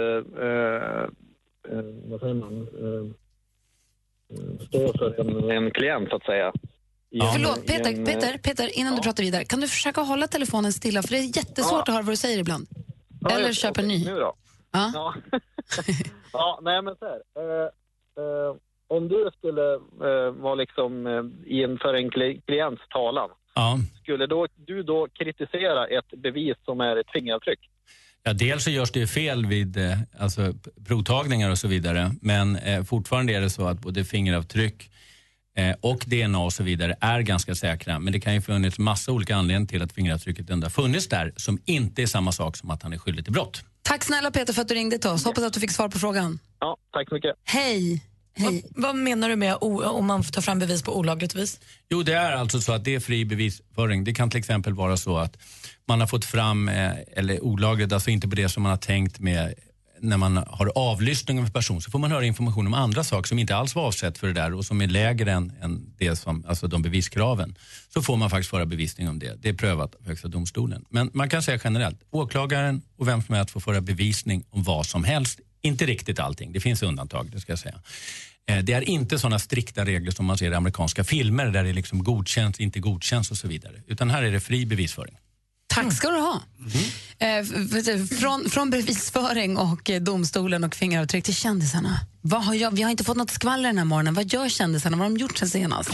eh, 0.47 1.03
eh, 1.69 1.85
vad 2.09 2.19
säger 2.19 2.33
man, 2.33 2.67
eh, 2.83 3.09
eh, 4.37 4.67
står 4.67 4.97
för 4.97 5.19
en, 5.21 5.51
en 5.51 5.71
klient 5.71 6.09
så 6.09 6.15
att 6.15 6.23
säga. 6.25 6.47
en- 6.47 6.53
Förlåt, 7.33 7.67
Peter, 7.67 7.99
eh, 7.99 8.05
Peter, 8.05 8.37
Peter, 8.37 8.79
innan 8.79 8.95
du 8.95 9.01
pratar 9.01 9.23
vidare, 9.23 9.43
kan 9.45 9.59
du 9.61 9.67
försöka 9.67 10.01
hålla 10.01 10.27
telefonen 10.27 10.73
stilla? 10.73 11.01
För 11.01 11.09
det 11.09 11.17
är 11.17 11.37
jättesvårt 11.37 11.81
att 11.87 11.93
höra 11.93 12.01
vad 12.03 12.11
du 12.13 12.17
säger 12.17 12.39
ibland. 12.39 12.67
Ja, 13.21 13.29
Eller 13.29 13.47
just 13.47 13.61
det. 13.61 13.67
köp 13.67 13.77
en 13.77 13.87
ny. 13.87 14.05
Nu 14.05 14.15
då? 14.15 14.33
Ja. 14.71 14.91
Ja, 14.93 15.13
ja 16.33 16.59
nej 16.61 16.81
men 16.81 16.95
så 16.95 17.05
här. 17.05 17.21
Eh, 17.41 17.69
eh, 18.23 18.55
om 18.87 19.07
du 19.07 19.29
skulle 19.37 19.73
eh, 20.09 20.31
vara 20.31 20.55
liksom 20.55 21.07
eh, 21.07 21.23
inför 21.45 21.93
en 21.93 22.11
kli- 22.11 22.41
klients 22.45 22.81
talan, 22.89 23.29
Ja. 23.55 23.79
skulle 24.01 24.27
då, 24.27 24.47
du 24.55 24.83
då 24.83 25.07
kritisera 25.13 25.87
ett 25.87 26.21
bevis 26.23 26.55
som 26.65 26.81
är 26.81 26.95
ett 26.95 27.11
fingeravtryck? 27.13 27.59
Ja, 28.23 28.33
dels 28.33 28.63
så 28.63 28.69
görs 28.69 28.91
det 28.91 28.99
ju 28.99 29.07
fel 29.07 29.45
vid 29.45 29.77
eh, 29.77 29.97
alltså, 30.19 30.53
provtagningar 30.87 31.51
och 31.51 31.57
så 31.57 31.67
vidare. 31.67 32.11
Men 32.21 32.55
eh, 32.55 32.83
fortfarande 32.83 33.33
är 33.33 33.41
det 33.41 33.49
så 33.49 33.67
att 33.67 33.79
både 33.79 34.05
fingeravtryck 34.05 34.89
eh, 35.57 35.75
och 35.81 36.03
DNA 36.07 36.39
och 36.39 36.53
så 36.53 36.63
vidare 36.63 36.95
är 37.01 37.21
ganska 37.21 37.55
säkra. 37.55 37.99
Men 37.99 38.13
det 38.13 38.19
kan 38.19 38.33
ju 38.33 38.41
funnits 38.41 38.79
massa 38.79 39.11
olika 39.11 39.35
anledningar 39.35 39.67
till 39.67 39.81
att 39.81 39.93
fingeravtrycket 39.93 40.49
ändå 40.49 40.65
har 40.65 40.71
funnits 40.71 41.07
där 41.07 41.33
som 41.35 41.59
inte 41.65 42.01
är 42.01 42.05
samma 42.05 42.31
sak 42.31 42.57
som 42.57 42.69
att 42.69 42.83
han 42.83 42.93
är 42.93 42.97
skyldig 42.97 43.25
till 43.25 43.33
brott. 43.33 43.63
Tack 43.81 44.03
snälla 44.03 44.31
Peter 44.31 44.53
för 44.53 44.61
att 44.61 44.67
du 44.67 44.73
ringde 44.73 44.97
till 44.97 45.09
oss. 45.09 45.25
Hoppas 45.25 45.43
att 45.43 45.53
du 45.53 45.59
fick 45.59 45.71
svar 45.71 45.89
på 45.89 45.99
frågan. 45.99 46.39
Ja, 46.59 46.77
tack 46.91 47.09
så 47.09 47.15
mycket. 47.15 47.35
Hej. 47.43 48.03
Vad, 48.37 48.61
vad 48.75 48.95
menar 48.95 49.29
du 49.29 49.35
med 49.35 49.57
o, 49.61 49.83
om 49.83 50.05
man 50.05 50.23
tar 50.23 50.41
fram 50.41 50.59
bevis 50.59 50.81
på 50.81 50.97
olagligt 50.97 51.35
vis? 51.35 51.59
Jo, 51.89 52.03
det 52.03 52.13
är 52.13 52.31
alltså 52.31 52.61
så 52.61 52.73
att 52.73 52.83
det 52.83 52.95
är 52.95 52.99
fri 52.99 53.25
bevisföring. 53.25 54.03
Det 54.03 54.13
kan 54.13 54.29
till 54.29 54.39
exempel 54.39 54.73
vara 54.73 54.97
så 54.97 55.17
att 55.17 55.37
man 55.87 55.99
har 55.99 56.07
fått 56.07 56.25
fram, 56.25 56.69
eh, 56.69 56.91
eller 57.15 57.43
olagligt, 57.43 57.93
alltså 57.93 58.09
inte 58.09 58.27
på 58.27 58.35
det 58.35 58.49
som 58.49 58.63
man 58.63 58.69
har 58.69 58.77
tänkt 58.77 59.19
med 59.19 59.53
när 60.03 60.17
man 60.17 60.37
har 60.37 60.71
avlyssning 60.75 61.39
av 61.39 61.45
en 61.45 61.51
person 61.51 61.81
så 61.81 61.91
får 61.91 61.99
man 61.99 62.11
höra 62.11 62.25
information 62.25 62.67
om 62.67 62.73
andra 62.73 63.03
saker 63.03 63.27
som 63.27 63.39
inte 63.39 63.55
alls 63.55 63.75
var 63.75 63.83
avsett 63.83 64.17
för 64.17 64.27
det 64.27 64.33
där 64.33 64.53
och 64.53 64.65
som 64.65 64.81
är 64.81 64.87
lägre 64.87 65.31
än, 65.31 65.53
än 65.61 65.93
det 65.97 66.15
som, 66.15 66.45
alltså 66.47 66.67
de 66.67 66.81
beviskraven. 66.81 67.57
Så 67.93 68.01
får 68.01 68.17
man 68.17 68.29
faktiskt 68.29 68.49
föra 68.49 68.65
bevisning 68.65 69.09
om 69.09 69.19
det. 69.19 69.41
Det 69.41 69.49
är 69.49 69.53
prövat 69.53 69.95
av 69.95 70.07
Högsta 70.07 70.27
domstolen. 70.27 70.85
Men 70.89 71.09
man 71.13 71.29
kan 71.29 71.43
säga 71.43 71.59
generellt, 71.63 71.99
åklagaren 72.11 72.81
och 72.97 73.07
vem 73.07 73.21
som 73.21 73.35
helst 73.35 73.51
får 73.51 73.59
föra 73.59 73.81
bevisning 73.81 74.43
om 74.49 74.63
vad 74.63 74.85
som 74.85 75.03
helst. 75.03 75.39
Inte 75.63 75.85
riktigt 75.85 76.19
allting, 76.19 76.53
det 76.53 76.59
finns 76.59 76.83
undantag, 76.83 77.29
det 77.31 77.39
ska 77.39 77.51
jag 77.51 77.59
säga. 77.59 77.75
Eh, 78.49 78.57
Det 78.57 78.73
är 78.73 78.81
inte 78.81 79.19
sådana 79.19 79.39
strikta 79.39 79.85
regler 79.85 80.11
som 80.11 80.25
man 80.25 80.37
ser 80.37 80.51
i 80.51 80.55
amerikanska 80.55 81.03
filmer 81.03 81.45
där 81.45 81.63
det 81.63 81.69
är 81.69 81.73
liksom 81.73 82.03
godkänns, 82.03 82.59
inte 82.59 82.79
godkänns 82.79 83.31
och 83.31 83.37
så 83.37 83.47
vidare. 83.47 83.73
Utan 83.87 84.09
här 84.09 84.23
är 84.23 84.31
det 84.31 84.39
fri 84.39 84.65
bevisföring. 84.65 85.17
Tack 85.67 85.93
ska 85.93 86.09
du 86.09 86.19
ha. 86.19 86.41
Eh, 87.19 87.27
f- 87.37 87.49
f- 87.87 88.19
från, 88.19 88.49
från 88.49 88.69
bevisföring 88.69 89.57
och 89.57 89.89
eh, 89.89 90.01
domstolen 90.01 90.63
och 90.63 90.75
fingeravtryck 90.75 91.23
till 91.23 91.35
kändisarna. 91.35 91.99
Vad 92.21 92.43
har 92.45 92.53
jag, 92.55 92.71
vi 92.75 92.81
har 92.81 92.91
inte 92.91 93.03
fått 93.03 93.17
något 93.17 93.31
skvaller 93.31 93.69
den 93.69 93.77
här 93.77 93.85
morgonen. 93.85 94.13
Vad 94.13 94.33
gör 94.33 94.49
kändisarna? 94.49 94.97
Vad 94.97 95.05
har 95.05 95.09
de 95.15 95.21
gjort 95.21 95.37
sen 95.37 95.49
senast? 95.49 95.89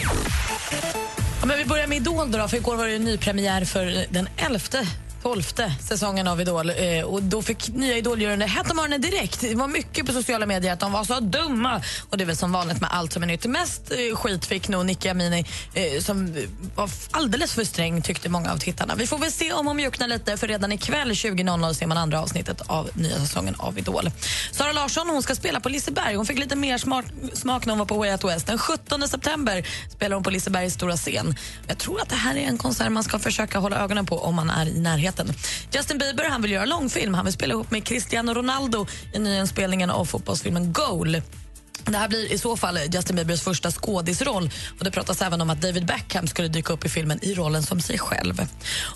Ja, 1.42 1.46
men 1.46 1.58
vi 1.58 1.66
börjar 1.66 1.88
med 1.88 1.98
Idol 1.98 2.32
då, 2.32 2.48
för 2.48 2.58
igår 2.58 2.76
var 2.76 2.86
det 2.86 2.92
ju 2.94 3.00
nypremiär 3.00 3.66
för 3.66 4.06
den 4.10 4.28
elfte 4.38 4.88
12 5.24 5.44
säsongen 5.80 6.28
av 6.28 6.42
Idol. 6.42 6.70
Eh, 6.70 7.04
och 7.04 7.24
då 7.24 7.42
fick 7.42 7.68
nya 7.68 7.98
Idol-juryn 7.98 8.40
det 8.40 8.46
hett 8.46 8.72
om 8.72 8.80
öronen 8.80 9.02
direkt. 9.02 9.42
Det 9.42 9.56
var 9.56 9.68
mycket 9.68 10.06
på 10.06 10.12
sociala 10.14 10.46
medier 10.46 10.74
att 10.74 10.80
de 10.80 10.92
var 10.92 11.04
så 11.04 11.20
dumma. 11.20 11.82
Och 12.10 12.18
det 12.18 12.24
är 12.24 12.26
väl 12.26 12.36
som 12.36 12.52
vanligt 12.52 12.82
med 12.82 12.90
allt 12.94 13.14
som 13.14 13.24
är 13.24 13.28
nytt. 13.28 13.46
Mest 13.46 13.92
eh, 13.92 14.18
skit 14.18 14.46
fick 14.46 14.68
nog 14.68 14.86
Nicky 14.86 15.10
Amini 15.10 15.46
eh, 15.74 16.02
som 16.02 16.36
var 16.76 16.90
alldeles 17.12 17.54
för 17.54 17.64
sträng 17.64 18.02
tyckte 18.02 18.30
många 18.30 18.52
av 18.52 18.58
tittarna. 18.58 18.96
Vi 18.96 19.08
får 19.08 19.18
väl 19.18 19.32
se 19.32 19.54
om 19.54 19.68
hon 19.68 19.76
mjuknar 19.76 20.08
lite 20.08 20.38
för 20.38 20.48
redan 20.48 20.72
ikväll 20.72 21.12
20.00 21.12 21.74
ser 21.74 21.88
man 21.88 21.98
andra 21.98 22.22
avsnittet 22.22 22.62
av 22.68 22.90
nya 22.94 23.20
säsongen 23.20 23.56
av 23.58 23.78
Idol. 23.78 24.12
Sara 24.52 24.72
Larsson 24.72 25.10
hon 25.10 25.24
ska 25.24 25.36
spela 25.36 25.60
på 25.60 25.70
Liseberg. 25.70 26.16
Hon 26.16 26.26
fick 26.26 26.40
lite 26.40 26.56
mer 26.56 26.78
smart, 26.78 27.06
smak 27.34 27.66
när 27.66 27.72
hon 27.72 27.80
var 27.80 27.86
på 27.86 27.98
Way 27.98 28.12
Out 28.12 28.24
West. 28.24 28.48
Den 28.48 28.58
17 28.58 29.08
september 29.08 29.68
spelar 29.90 30.16
hon 30.16 30.24
på 30.24 30.30
Lisebergs 30.30 30.74
stora 30.74 30.98
scen. 30.98 31.36
Jag 31.68 31.78
tror 31.78 32.02
att 32.02 32.10
det 32.10 32.16
här 32.16 32.36
är 32.36 32.48
en 32.48 32.58
konsert 32.58 32.92
man 32.92 33.04
ska 33.04 33.20
försöka 33.20 33.60
hålla 33.60 33.78
ögonen 33.78 34.06
på 34.06 34.20
om 34.20 34.36
man 34.36 34.50
är 34.50 34.66
i 34.66 34.80
närheten. 34.80 35.09
Justin 35.72 35.98
Bieber 35.98 36.30
han 36.30 36.42
vill 36.42 36.52
göra 36.52 36.66
långfilm. 36.66 37.14
Han 37.14 37.26
vill 37.26 37.34
spela 37.34 37.54
ihop 37.54 37.72
med 37.72 37.86
Cristiano 37.86 38.34
Ronaldo 38.34 38.88
i 39.14 39.20
nyinspelningen 39.20 39.90
av 39.90 40.06
fotbollsfilmen 40.06 40.74
Goal. 40.74 41.22
Det 41.86 41.98
här 41.98 42.08
blir 42.08 42.32
i 42.32 42.38
så 42.38 42.58
fall 42.58 42.80
Justin 42.94 43.16
Biebers 43.16 43.42
första 43.42 43.72
skådisroll. 43.72 44.52
Och 44.80 44.86
det 44.86 44.92
pratas 44.92 45.22
även 45.22 45.42
om 45.42 45.50
att 45.50 45.62
David 45.62 45.86
Beckham 45.86 46.28
skulle 46.28 46.48
dyka 46.48 46.74
upp 46.74 46.86
i 46.86 46.90
filmen 46.90 47.20
i 47.22 47.34
rollen 47.34 47.64
som 47.64 47.82
sig 47.82 47.98
själv. 47.98 48.48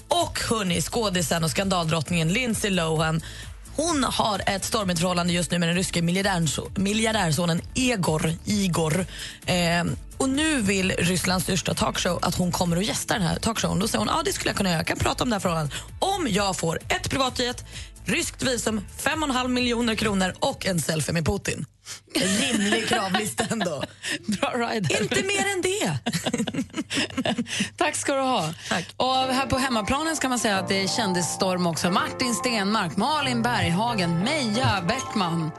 Och 0.07 0.39
hörni, 0.49 0.81
skådisen 0.81 1.43
och 1.43 1.51
skandaldrottningen 1.51 2.33
Lindsay 2.33 2.71
Lohan 2.71 3.21
hon 3.75 4.03
har 4.03 4.41
ett 4.47 4.65
stormigt 4.65 4.99
förhållande 4.99 5.33
just 5.33 5.51
nu 5.51 5.59
med 5.59 5.69
den 5.69 5.75
ryske 5.75 6.01
miljardärsonen 6.75 7.61
Egor. 7.75 8.33
Igor. 8.45 9.05
Eh, 9.45 9.83
och 10.17 10.29
nu 10.29 10.61
vill 10.61 10.91
Rysslands 10.91 11.43
största 11.43 11.73
talkshow 11.73 12.19
att 12.21 12.35
hon 12.35 12.51
kommer 12.51 12.75
och 12.75 12.83
gästar 12.83 13.15
den 13.15 13.27
här 13.27 13.35
talkshowen. 13.35 13.79
Då 13.79 13.87
säger 13.87 13.99
hon, 13.99 14.07
ja 14.07 14.21
det 14.25 14.33
skulle 14.33 14.49
jag 14.49 14.57
kunna 14.57 14.69
göra, 14.69 14.79
jag 14.79 14.87
kan 14.87 14.97
prata 14.97 15.23
om 15.23 15.29
det 15.29 15.35
här 15.35 15.39
förhållandet. 15.39 15.75
Om 15.99 16.27
jag 16.29 16.57
får 16.57 16.79
ett 16.87 17.09
privatjet, 17.09 17.65
ryskt 18.05 18.43
visum, 18.43 18.81
5,5 18.97 19.47
miljoner 19.47 19.95
kronor 19.95 20.33
och 20.39 20.65
en 20.65 20.81
selfie 20.81 21.13
med 21.13 21.25
Putin. 21.25 21.65
En 22.13 22.37
rimlig 22.37 22.87
kravlista 22.87 23.43
ändå. 23.51 23.83
Bra 24.27 24.49
rider. 24.49 25.01
Inte 25.01 25.23
mer 25.23 25.45
än 25.55 25.61
det. 25.61 25.97
Tack 27.77 27.95
ska 27.95 28.15
du 28.15 28.21
ha. 28.21 28.53
Och 28.97 29.15
här 29.15 29.47
på 29.47 29.57
hemmaplanen 29.57 30.15
ska 30.15 30.29
man 30.29 30.39
säga 30.39 30.57
att 30.57 30.67
det 30.67 30.83
är 30.83 30.87
kändisstorm 30.87 31.67
också. 31.67 31.91
Martin 31.91 32.35
Stenmark, 32.35 32.97
Malin 32.97 33.41
Berghagen, 33.41 34.19
Meja 34.19 34.83
Beckman. 34.87 35.51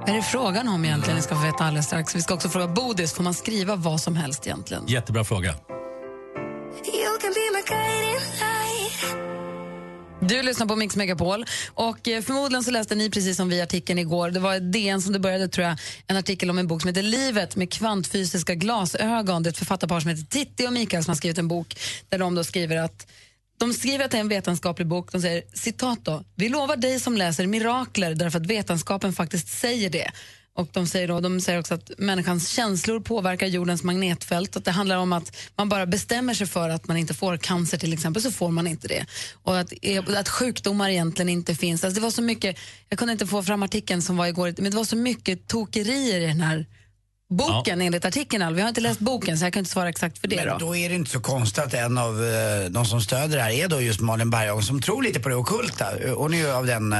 Vad 0.00 0.08
är 0.08 0.14
det 0.14 0.22
frågan 0.22 0.68
om 0.68 0.84
egentligen? 0.84 1.16
Ni 1.16 1.22
ska 1.22 1.34
få 1.34 1.42
veta 1.42 1.64
alldeles 1.64 1.86
strax. 1.86 2.14
Vi 2.14 2.22
ska 2.22 2.34
också 2.34 2.48
fråga 2.48 2.68
Bodis, 2.68 3.12
får 3.12 3.22
man 3.22 3.34
skriva 3.34 3.76
vad 3.76 4.00
som 4.00 4.16
helst 4.16 4.46
egentligen? 4.46 4.86
Jättebra 4.86 5.24
fråga. 5.24 5.54
Du 10.28 10.42
lyssnar 10.42 10.66
på 10.66 10.76
Mix 10.76 10.96
Megapol 10.96 11.44
och 11.74 12.08
eh, 12.08 12.22
förmodligen 12.22 12.64
så 12.64 12.70
läste 12.70 12.94
ni 12.94 13.10
precis 13.10 13.36
som 13.36 13.48
vi 13.48 13.60
artikeln 13.60 13.98
igår. 13.98 14.30
Det 14.30 14.40
var 14.40 14.60
DN 14.60 15.02
som 15.02 15.12
det 15.12 15.18
började 15.18 15.48
tror 15.48 15.66
jag, 15.66 15.78
en 16.06 16.16
artikel 16.16 16.50
om 16.50 16.58
en 16.58 16.66
bok 16.66 16.80
som 16.80 16.88
heter 16.88 17.02
Livet 17.02 17.56
med 17.56 17.72
kvantfysiska 17.72 18.54
glasögon. 18.54 19.42
Det 19.42 19.48
är 19.48 19.50
ett 19.50 19.58
författarpar 19.58 20.00
som 20.00 20.10
heter 20.10 20.22
Titti 20.22 20.66
och 20.66 20.72
Mikael 20.72 21.04
som 21.04 21.10
har 21.10 21.16
skrivit 21.16 21.38
en 21.38 21.48
bok 21.48 21.76
där 22.08 22.18
de 22.18 22.34
då 22.34 22.44
skriver 22.44 22.76
att 22.76 23.06
de 23.58 23.72
skriver 23.72 24.04
att 24.04 24.10
det 24.10 24.16
är 24.16 24.20
en 24.20 24.28
vetenskaplig 24.28 24.88
bok. 24.88 25.12
De 25.12 25.20
säger 25.20 25.42
citat 25.52 25.98
då, 26.02 26.24
vi 26.34 26.48
lovar 26.48 26.76
dig 26.76 27.00
som 27.00 27.16
läser 27.16 27.46
mirakler 27.46 28.14
därför 28.14 28.40
att 28.40 28.46
vetenskapen 28.46 29.12
faktiskt 29.12 29.48
säger 29.48 29.90
det. 29.90 30.10
Och 30.56 30.68
de 30.72 30.86
säger, 30.86 31.08
då, 31.08 31.20
de 31.20 31.40
säger 31.40 31.60
också 31.60 31.74
att 31.74 31.90
människans 31.98 32.48
känslor 32.48 33.00
påverkar 33.00 33.46
jordens 33.46 33.82
magnetfält. 33.82 34.56
Att 34.56 34.64
det 34.64 34.70
handlar 34.70 34.96
om 34.96 35.12
att 35.12 35.36
man 35.56 35.68
bara 35.68 35.86
bestämmer 35.86 36.34
sig 36.34 36.46
för 36.46 36.68
att 36.68 36.88
man 36.88 36.96
inte 36.96 37.14
får 37.14 37.36
cancer 37.36 37.78
till 37.78 37.92
exempel, 37.92 38.22
så 38.22 38.30
får 38.30 38.50
man 38.50 38.66
inte 38.66 38.88
det. 38.88 39.06
Och 39.42 39.58
att, 39.58 39.72
att 40.16 40.28
sjukdomar 40.28 40.88
egentligen 40.88 41.28
inte 41.28 41.54
finns. 41.54 41.84
Alltså 41.84 42.00
det 42.00 42.04
var 42.04 42.10
så 42.10 42.22
mycket, 42.22 42.58
jag 42.88 42.98
kunde 42.98 43.12
inte 43.12 43.26
få 43.26 43.42
fram 43.42 43.62
artikeln 43.62 44.02
som 44.02 44.16
var 44.16 44.26
igår, 44.26 44.54
men 44.58 44.70
det 44.70 44.76
var 44.76 44.84
så 44.84 44.96
mycket 44.96 45.48
tokerier 45.48 46.20
i 46.20 46.26
den 46.26 46.40
här 46.40 46.66
boken 47.30 47.80
enligt 47.80 48.04
artikeln. 48.04 48.54
Vi 48.54 48.60
har 48.60 48.68
inte 48.68 48.80
läst 48.80 49.00
boken 49.00 49.38
så 49.38 49.44
jag 49.44 49.52
kan 49.52 49.60
inte 49.60 49.70
svara 49.70 49.88
exakt 49.88 50.18
för 50.18 50.28
det. 50.28 50.36
Men 50.36 50.48
då. 50.48 50.58
då 50.58 50.76
är 50.76 50.88
det 50.88 50.94
inte 50.94 51.10
så 51.10 51.20
konstigt 51.20 51.64
att 51.64 51.74
en 51.74 51.98
av 51.98 52.24
eh, 52.24 52.70
de 52.70 52.86
som 52.86 53.00
stöder 53.00 53.36
det 53.36 53.42
här 53.42 53.50
är 53.50 53.68
då 53.68 53.80
just 53.80 54.00
Malin 54.00 54.30
Berghagen 54.30 54.62
som 54.62 54.82
tror 54.82 55.02
lite 55.02 55.20
på 55.20 55.28
det 55.28 55.34
ockulta. 55.34 55.86
Hon 56.16 56.34
är 56.34 56.38
ju 56.38 56.50
av 56.50 56.66
den, 56.66 56.92
eh, 56.92 56.98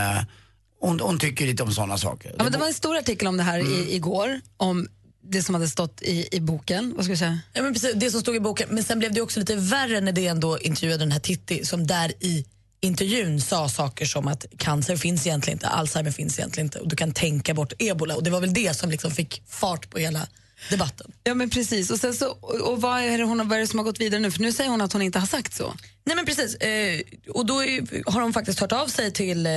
hon, 0.87 1.01
hon 1.01 1.19
tycker 1.19 1.47
lite 1.47 1.63
om 1.63 1.73
sådana 1.73 1.99
saker. 1.99 2.35
Ja, 2.39 2.43
men 2.43 2.53
det 2.53 2.59
var 2.59 2.67
en 2.67 2.75
stor 2.75 2.97
artikel 2.97 3.29
om 3.29 3.37
det 3.37 3.43
här 3.43 3.59
i, 3.59 3.95
igår, 3.95 4.41
om 4.57 4.89
det 5.23 5.43
som 5.43 5.55
hade 5.55 5.69
stått 5.69 6.03
i, 6.03 6.29
i 6.33 6.41
boken. 6.41 6.93
Vad 6.97 7.05
ska 7.05 7.13
jag 7.13 7.19
säga? 7.19 7.39
Ja, 7.53 7.63
men 7.63 7.73
precis, 7.73 7.93
det 7.95 8.11
som 8.11 8.21
stod 8.21 8.37
i 8.37 8.41
boken. 8.41 8.69
Men 8.71 8.85
sen 8.85 8.99
blev 8.99 9.13
det 9.13 9.21
också 9.21 9.41
lite 9.41 9.57
värre 9.57 10.01
när 10.01 10.13
det 10.13 10.27
ändå 10.27 10.59
intervjuade 10.59 11.05
den 11.05 11.13
här 11.13 11.21
Titti 11.21 11.65
som 11.65 11.87
där 11.87 12.13
i 12.21 12.45
intervjun 12.81 13.41
sa 13.41 13.69
saker 13.69 14.07
som 14.07 14.29
att 14.29 14.47
cancer 14.59 14.97
finns 14.97 15.27
egentligen 15.27 15.57
inte, 15.57 15.69
Alzheimer 15.69 16.11
finns 16.11 16.39
egentligen 16.39 16.67
inte 16.67 16.79
och 16.79 16.89
du 16.89 16.97
kan 16.97 17.13
tänka 17.13 17.55
bort 17.55 17.73
ebola. 17.79 18.17
Och 18.17 18.23
det 18.23 18.31
var 18.31 18.41
väl 18.41 18.55
det 18.55 18.77
som 18.77 18.91
liksom 18.91 19.11
fick 19.11 19.43
fart 19.49 19.91
på 19.91 19.99
hela 19.99 20.29
debatten. 20.71 21.13
Ja 21.25 21.35
men 21.35 21.51
precis. 21.51 21.91
Och, 21.91 21.99
sen 21.99 22.15
så, 22.15 22.31
och 22.63 22.81
vad, 22.81 23.01
är 23.01 23.19
det 23.19 23.25
hon, 23.25 23.49
vad 23.49 23.59
är 23.59 23.61
det 23.61 23.67
som 23.67 23.79
har 23.79 23.85
gått 23.85 24.01
vidare 24.01 24.21
nu? 24.21 24.31
För 24.31 24.41
nu 24.41 24.53
säger 24.53 24.71
hon 24.71 24.81
att 24.81 24.93
hon 24.93 25.03
inte 25.03 25.19
har 25.19 25.27
sagt 25.27 25.55
så. 25.55 25.75
Nej 26.05 26.17
men 26.17 26.27
precis. 26.27 26.55
Eh, 26.55 27.01
och 27.29 27.47
då 27.47 27.65
är, 27.65 28.11
har 28.11 28.21
de 28.21 28.33
faktiskt 28.33 28.61
hört 28.61 28.73
av 28.73 28.87
sig 28.87 29.13
till 29.13 29.47
eh, 29.47 29.53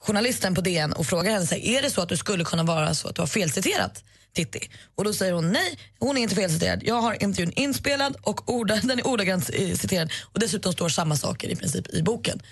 journalisten 0.00 0.54
på 0.54 0.60
DN 0.60 0.92
och 0.92 1.06
frågar 1.06 1.32
henne, 1.32 1.46
så 1.46 1.54
här, 1.54 1.62
är 1.62 1.82
det 1.82 1.90
så 1.90 2.00
att 2.00 2.08
du 2.08 2.16
skulle 2.16 2.44
kunna 2.44 2.62
vara 2.62 2.94
så 2.94 3.08
att 3.08 3.14
du 3.14 3.22
har 3.22 3.26
felciterat 3.26 4.04
Titti? 4.34 4.70
Och 4.94 5.04
då 5.04 5.12
säger 5.12 5.32
hon 5.32 5.52
nej, 5.52 5.78
hon 5.98 6.16
är 6.16 6.22
inte 6.22 6.34
felciterad. 6.34 6.80
Jag 6.82 7.00
har 7.00 7.22
intervjun 7.22 7.52
inspelad 7.56 8.16
och 8.22 8.48
orda, 8.50 8.76
den 8.82 8.98
är 8.98 9.06
ordagrant 9.06 9.50
eh, 9.52 9.74
citerad 9.74 10.12
och 10.32 10.40
dessutom 10.40 10.72
står 10.72 10.88
samma 10.88 11.16
saker 11.16 11.48
i 11.48 11.56
princip 11.56 11.94
i 11.94 12.02
boken. 12.02 12.42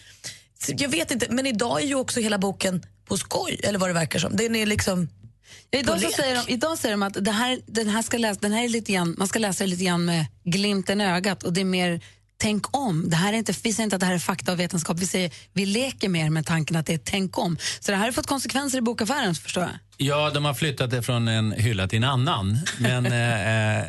Så 0.59 0.73
jag 0.79 0.89
vet 0.89 1.11
inte, 1.11 1.27
men 1.31 1.47
idag 1.47 1.83
är 1.83 1.87
ju 1.87 1.95
också 1.95 2.21
hela 2.21 2.39
boken 2.39 2.87
på 3.05 3.17
skoj, 3.17 3.61
eller 3.63 3.79
vad 3.79 3.89
det 3.89 3.95
verkar 3.95 4.19
som. 4.19 4.37
Den 4.37 4.57
är 4.57 4.67
liksom 4.67 5.09
Ja, 5.71 5.79
idag, 5.79 6.01
så 6.01 6.11
säger 6.11 6.35
de, 6.47 6.53
idag 6.53 6.79
säger 6.79 6.93
de 6.93 7.03
att 7.03 7.25
det 7.25 7.31
här, 7.31 7.61
den 7.67 7.89
här 7.89 8.03
ska 8.03 8.19
läsa, 8.19 8.41
den 8.41 8.53
här 8.53 8.65
är 8.65 8.69
lite 8.69 8.93
grann, 8.93 9.15
man 9.19 9.29
ska 9.29 9.39
läsa 9.39 9.67
lite 9.67 9.85
grann 9.85 10.05
med 10.05 10.27
glimten 10.45 11.01
i 11.01 11.05
ögat 11.05 11.43
och 11.43 11.53
det 11.53 11.61
är 11.61 11.65
mer 11.65 12.01
tänk 12.39 12.77
om. 12.77 13.11
Det 13.11 13.17
här 13.17 13.33
är 13.33 13.37
inte, 13.37 13.55
vi 13.63 13.73
säger 13.73 13.85
inte 13.85 13.97
att 13.97 14.01
det 14.01 14.07
här 14.07 14.15
är 14.15 14.19
fakta 14.19 14.53
och 14.53 14.61
vetenskap, 14.61 14.99
vi 14.99 15.07
säger 15.07 15.31
vi 15.53 15.67
leker 15.67 16.09
mer 16.09 16.31
med 16.31 16.47
tanken 16.47 16.77
att 16.77 16.87
det 16.87 16.95
är 16.95 17.01
tänk 17.05 17.39
om. 17.39 17.59
Så 17.81 17.91
det 17.93 17.97
här 17.97 18.05
har 18.05 18.13
fått 18.13 18.27
konsekvenser 18.27 18.79
i 18.79 18.81
bokaffären 18.81 19.35
förstår 19.35 19.63
jag. 19.63 19.73
Ja, 19.97 20.31
de 20.31 20.45
har 20.45 20.55
flyttat 20.55 20.91
det 20.91 21.03
från 21.03 21.29
en 21.29 21.53
hylla 21.53 21.89
till 21.89 21.97
en 21.97 22.05
annan. 22.05 22.59
Men, 22.79 23.07
eh, 23.13 23.79
eh, 23.79 23.85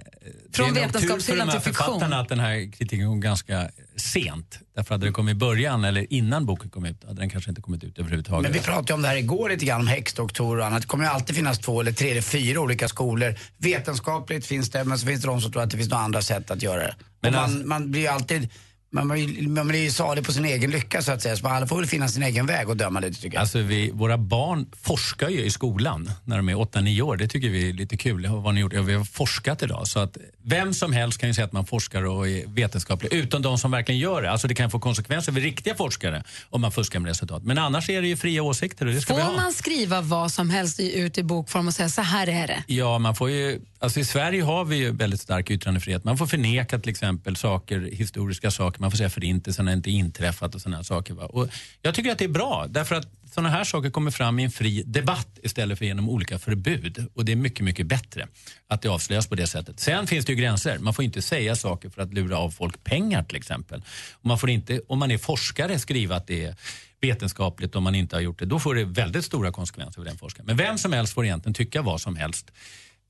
Från 0.53 0.73
det 0.73 0.79
är 0.81 0.83
nog 0.83 0.93
tur 0.93 0.99
för 0.99 1.07
vetenskapshyllan 1.07 1.47
de 1.47 1.53
här 1.53 1.59
till 1.59 1.69
fiktion. 1.69 1.85
författarna 1.85 2.19
att 2.19 2.29
den 2.29 2.39
här 2.39 2.71
kritiken 2.71 3.07
kom 3.07 3.21
ganska 3.21 3.69
sent. 3.99 4.59
Därför 4.75 4.93
hade 4.95 5.05
den 5.05 5.13
kommit 5.13 5.31
i 5.31 5.35
början 5.35 5.83
eller 5.83 6.13
innan 6.13 6.45
boken 6.45 6.69
kom 6.69 6.85
ut 6.85 7.03
hade 7.03 7.21
den 7.21 7.29
kanske 7.29 7.49
inte 7.51 7.61
kommit 7.61 7.83
ut 7.83 7.99
överhuvudtaget. 7.99 8.43
Men 8.43 8.51
vi 8.51 8.59
pratade 8.65 8.93
om 8.93 9.01
det 9.01 9.07
här 9.07 9.15
igår 9.15 9.49
lite 9.49 9.65
grann, 9.65 9.81
om 9.81 9.87
häxdoktorer 9.87 10.59
och 10.61 10.67
annat. 10.67 10.81
Det 10.81 10.87
kommer 10.87 11.03
ju 11.03 11.09
alltid 11.09 11.35
finnas 11.35 11.59
två 11.59 11.81
eller 11.81 11.91
tre 11.91 12.11
eller 12.11 12.21
fyra 12.21 12.59
olika 12.59 12.87
skolor. 12.87 13.35
Vetenskapligt 13.57 14.45
finns 14.45 14.69
det, 14.69 14.83
men 14.83 14.99
så 14.99 15.07
finns 15.07 15.21
det 15.21 15.27
de 15.27 15.41
som 15.41 15.51
tror 15.51 15.63
att 15.63 15.69
det 15.71 15.77
finns 15.77 15.89
några 15.89 16.03
andra 16.03 16.21
sätt 16.21 16.51
att 16.51 16.61
göra 16.61 16.79
det. 16.79 16.95
Men 17.21 17.33
man, 17.33 17.43
alltså- 17.43 17.67
man 17.67 17.91
blir 17.91 18.09
alltid, 18.09 18.49
man 18.89 19.07
blir, 19.07 19.47
man 19.47 19.67
blir 19.67 19.83
ju 19.83 19.91
salig 19.91 20.25
på 20.25 20.31
sin 20.31 20.45
egen 20.45 20.71
lycka 20.71 21.01
så 21.01 21.11
att 21.11 21.21
säga. 21.21 21.35
Så 21.35 21.47
alla 21.47 21.67
får 21.67 21.77
väl 21.77 21.85
finna 21.85 22.07
sin 22.07 22.23
egen 22.23 22.45
väg 22.45 22.69
och 22.69 22.77
döma 22.77 22.99
lite 22.99 23.21
tycker 23.21 23.35
jag. 23.35 23.41
Alltså 23.41 23.59
vi, 23.59 23.91
våra 23.91 24.17
barn 24.17 24.65
forskar 24.81 25.29
ju 25.29 25.43
i 25.43 25.49
skolan 25.49 26.11
när 26.25 26.38
de 26.38 26.49
är 26.49 26.55
8-9 26.55 27.01
år. 27.01 27.17
Det 27.17 27.27
tycker 27.27 27.49
vi 27.49 27.69
är 27.69 27.73
lite 27.73 27.97
kul. 27.97 28.27
Vad 28.27 28.43
har 28.43 28.51
ni 28.51 28.61
gjort? 28.61 28.73
Ja, 28.73 28.81
vi 28.81 28.93
har 28.93 29.03
forskat 29.03 29.63
idag. 29.63 29.88
Så 29.88 29.99
att 29.99 30.17
vem 30.43 30.73
som 30.73 30.93
helst 30.93 31.19
kan 31.19 31.29
ju 31.29 31.33
säga 31.33 31.45
att 31.45 31.51
man 31.51 31.65
forskar 31.65 32.05
och 32.05 32.27
är 32.27 32.47
vetenskaplig, 32.47 33.13
utom 33.13 33.41
de 33.41 33.57
som 33.57 33.71
verkligen 33.71 33.99
gör 33.99 34.21
det. 34.21 34.31
Alltså 34.31 34.47
det 34.47 34.55
kan 34.55 34.71
få 34.71 34.79
konsekvenser 34.79 35.31
för 35.31 35.39
riktiga 35.39 35.75
forskare 35.75 36.23
om 36.49 36.61
man 36.61 36.71
fuskar 36.71 36.99
med 36.99 37.09
resultat. 37.09 37.43
Men 37.43 37.57
annars 37.57 37.89
är 37.89 38.01
det 38.01 38.07
ju 38.07 38.17
fria 38.17 38.43
åsikter 38.43 38.85
och 38.85 38.93
det 38.93 39.01
ska 39.01 39.15
vi 39.15 39.21
Får 39.21 39.35
man 39.35 39.53
skriva 39.53 40.01
vad 40.01 40.31
som 40.31 40.49
helst 40.49 40.79
ut 40.79 41.17
i 41.17 41.23
bokform 41.23 41.67
och 41.67 41.73
säga 41.73 41.89
så 41.89 42.01
här 42.01 42.29
är 42.29 42.47
det? 42.47 42.63
Ja, 42.67 42.99
man 42.99 43.15
får 43.15 43.29
ju, 43.29 43.61
alltså 43.79 43.99
I 43.99 44.05
Sverige 44.05 44.43
har 44.43 44.65
vi 44.65 44.75
ju 44.75 44.91
väldigt 44.91 45.21
stark 45.21 45.51
yttrandefrihet. 45.51 46.03
Man 46.03 46.17
får 46.17 46.27
förneka 46.27 46.79
till 46.79 46.89
exempel 46.89 47.35
saker, 47.35 47.89
historiska 47.91 48.51
saker. 48.51 48.76
Man 48.80 48.91
får 48.91 48.97
säga 48.97 49.09
förintelsen 49.09 49.67
har 49.67 49.73
inte 49.73 49.91
inträffat 49.91 50.55
och 50.55 50.61
sådana 50.61 50.84
saker. 50.84 51.13
Va? 51.13 51.25
Och 51.25 51.49
jag 51.82 51.95
tycker 51.95 52.11
att 52.11 52.17
det 52.17 52.25
är 52.25 52.30
bra 52.30 52.65
därför 52.69 52.95
att 52.95 53.07
sådana 53.32 53.49
här 53.49 53.63
saker 53.63 53.89
kommer 53.89 54.11
fram 54.11 54.39
i 54.39 54.43
en 54.43 54.51
fri 54.51 54.84
debatt 54.86 55.39
istället 55.43 55.78
för 55.78 55.86
genom 55.86 56.09
olika 56.09 56.39
förbud. 56.39 57.07
Och 57.13 57.25
det 57.25 57.32
är 57.32 57.36
mycket, 57.36 57.65
mycket 57.65 57.88
bättre 57.88 58.28
att 58.67 58.82
det 58.82 58.89
avslöjas 58.89 59.28
på 59.28 59.36
det 59.36 59.47
sättet. 59.47 59.80
Sen 59.80 60.07
finns 60.07 60.25
det 60.25 60.32
ju 60.34 60.39
gränser. 60.39 60.80
Man 60.80 60.93
får 60.93 61.05
inte 61.05 61.21
säga 61.21 61.55
saker 61.55 61.89
för 61.89 62.01
att 62.01 62.13
lura 62.13 62.38
av 62.38 62.51
folk 62.51 62.84
pengar 62.84 63.23
till 63.23 63.38
exempel. 63.38 63.84
Och 64.13 64.25
man 64.25 64.39
får 64.39 64.49
inte, 64.49 64.82
om 64.88 64.99
man 64.99 65.11
är 65.11 65.17
forskare, 65.17 65.80
skriva 65.80 66.15
att 66.15 66.28
det 66.28 66.45
är 66.45 66.55
vetenskapligt 67.01 67.75
om 67.75 67.84
man 67.84 67.95
inte 67.95 68.15
har 68.15 68.21
gjort 68.21 68.39
det. 68.39 68.45
Då 68.45 68.59
får 68.59 68.75
det 68.75 68.86
väldigt 68.86 69.25
stora 69.25 69.51
konsekvenser 69.51 70.01
för 70.01 70.05
den 70.05 70.17
forskaren. 70.17 70.45
Men 70.45 70.57
vem 70.57 70.78
som 70.78 70.93
helst 70.93 71.13
får 71.13 71.25
egentligen 71.25 71.53
tycka 71.53 71.82
vad 71.82 72.01
som 72.01 72.15
helst. 72.15 72.51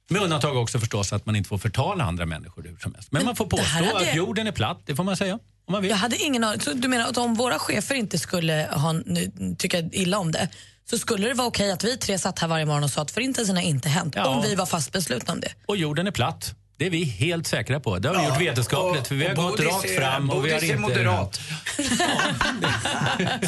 Med 0.09 0.21
undantag 0.21 0.57
också 0.57 0.79
förstås 0.79 1.13
att 1.13 1.25
man 1.25 1.35
inte 1.35 1.49
får 1.49 1.57
förtala 1.57 2.03
andra 2.03 2.25
människor 2.25 2.63
hur 2.63 2.77
som 2.77 2.93
helst. 2.93 3.11
Men, 3.11 3.25
man 3.25 3.35
får 3.35 3.45
påstå 3.45 3.65
hade- 3.65 4.09
att 4.09 4.15
jorden 4.15 4.47
är 4.47 4.51
platt, 4.51 4.81
det 4.85 4.95
får 4.95 5.03
man 5.03 5.17
säga. 5.17 5.39
Jag 5.67 5.95
hade 5.95 6.17
ingen 6.17 6.43
aning. 6.43 6.61
Så 6.61 6.73
du 6.73 6.87
menar 6.87 7.09
att 7.09 7.17
om 7.17 7.33
våra 7.33 7.59
chefer 7.59 7.95
inte 7.95 8.17
skulle 8.17 8.69
ha, 8.71 8.91
nu, 8.93 9.31
tycka 9.57 9.79
illa 9.79 10.17
om 10.19 10.31
det 10.31 10.49
så 10.89 10.97
skulle 10.97 11.27
det 11.27 11.33
vara 11.33 11.47
okej 11.47 11.71
att 11.71 11.83
vi 11.83 11.97
tre 11.97 12.19
satt 12.19 12.39
här 12.39 12.47
varje 12.47 12.65
morgon 12.65 12.83
och 12.83 12.89
sa 12.89 13.01
att 13.01 13.11
förintelsen 13.11 13.55
har 13.55 13.63
inte 13.63 13.89
hänt 13.89 14.13
Ja. 14.15 14.27
om 14.27 14.41
vi 14.41 14.55
var 14.55 14.65
fast 14.65 14.91
beslutna 14.91 15.33
om 15.33 15.39
det. 15.39 15.51
Och 15.65 15.77
jorden 15.77 16.07
är 16.07 16.11
platt. 16.11 16.53
Det 16.77 16.85
är 16.85 16.89
vi 16.89 17.03
helt 17.03 17.47
säkra 17.47 17.79
på. 17.79 17.99
Det 17.99 18.07
har 18.07 18.15
vi 18.15 18.21
Ja, 18.23 18.29
gjort 18.29 18.41
vetenskapligt 18.41 19.01
och- 19.01 19.07
för 19.07 19.15
vi 19.15 19.27
har 19.27 19.35
gått 19.35 19.57
Bodis 19.57 19.65
rakt 19.73 19.85
är- 19.85 19.95
fram. 20.01 20.29
Och 20.29 20.45
vi 20.45 20.51
har 20.51 20.57
Bodis 20.59 20.69
är 20.69 20.75
inte, 20.75 20.81
moderat. 20.89 21.35